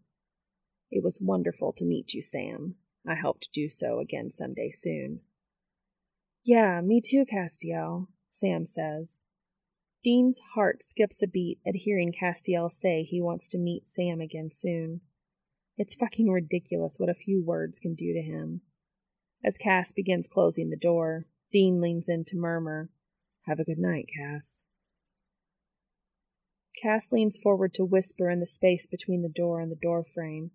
It 0.90 1.04
was 1.04 1.20
wonderful 1.22 1.72
to 1.74 1.84
meet 1.84 2.14
you, 2.14 2.22
Sam. 2.22 2.74
I 3.06 3.14
hope 3.14 3.40
to 3.40 3.48
do 3.52 3.68
so 3.68 4.00
again 4.00 4.28
some 4.30 4.54
day 4.54 4.70
soon. 4.70 5.20
Yeah, 6.42 6.80
me 6.80 7.00
too, 7.00 7.24
Castiel, 7.24 8.08
Sam 8.32 8.66
says. 8.66 9.24
Dean's 10.02 10.40
heart 10.54 10.82
skips 10.82 11.22
a 11.22 11.26
beat 11.26 11.60
at 11.66 11.76
hearing 11.76 12.12
Castiel 12.12 12.70
say 12.70 13.02
he 13.02 13.20
wants 13.20 13.46
to 13.48 13.58
meet 13.58 13.86
Sam 13.86 14.20
again 14.20 14.50
soon. 14.50 15.02
It's 15.76 15.94
fucking 15.94 16.30
ridiculous 16.30 16.96
what 16.98 17.10
a 17.10 17.14
few 17.14 17.42
words 17.42 17.78
can 17.78 17.94
do 17.94 18.12
to 18.12 18.20
him. 18.20 18.62
As 19.42 19.56
Cass 19.56 19.90
begins 19.92 20.26
closing 20.26 20.68
the 20.68 20.76
door, 20.76 21.26
Dean 21.50 21.80
leans 21.80 22.08
in 22.08 22.24
to 22.26 22.36
murmur, 22.36 22.90
Have 23.46 23.58
a 23.58 23.64
good 23.64 23.78
night, 23.78 24.06
Cass. 24.14 24.60
Cass 26.80 27.10
leans 27.12 27.36
forward 27.36 27.74
to 27.74 27.84
whisper 27.84 28.30
in 28.30 28.40
the 28.40 28.46
space 28.46 28.86
between 28.86 29.22
the 29.22 29.28
door 29.28 29.60
and 29.60 29.70
the 29.70 29.76
door 29.76 30.04
frame, 30.04 30.50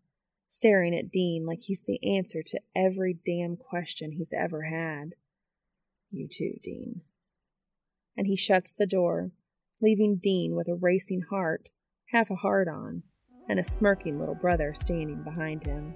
staring 0.47 0.95
at 0.95 1.11
Dean 1.11 1.45
like 1.45 1.61
he's 1.63 1.83
the 1.83 1.99
answer 2.15 2.41
to 2.43 2.61
every 2.75 3.17
damn 3.25 3.57
question 3.57 4.11
he's 4.11 4.33
ever 4.33 4.63
had. 4.63 5.15
You 6.11 6.27
too, 6.31 6.53
Dean. 6.63 7.01
And 8.15 8.27
he 8.27 8.35
shuts 8.35 8.71
the 8.71 8.85
door, 8.85 9.31
leaving 9.81 10.17
Dean 10.17 10.55
with 10.55 10.67
a 10.67 10.75
racing 10.75 11.23
heart, 11.29 11.69
half 12.11 12.29
a 12.29 12.35
heart 12.35 12.67
on, 12.67 13.03
and 13.49 13.59
a 13.59 13.63
smirking 13.63 14.19
little 14.19 14.35
brother 14.35 14.73
standing 14.73 15.23
behind 15.23 15.63
him. 15.63 15.95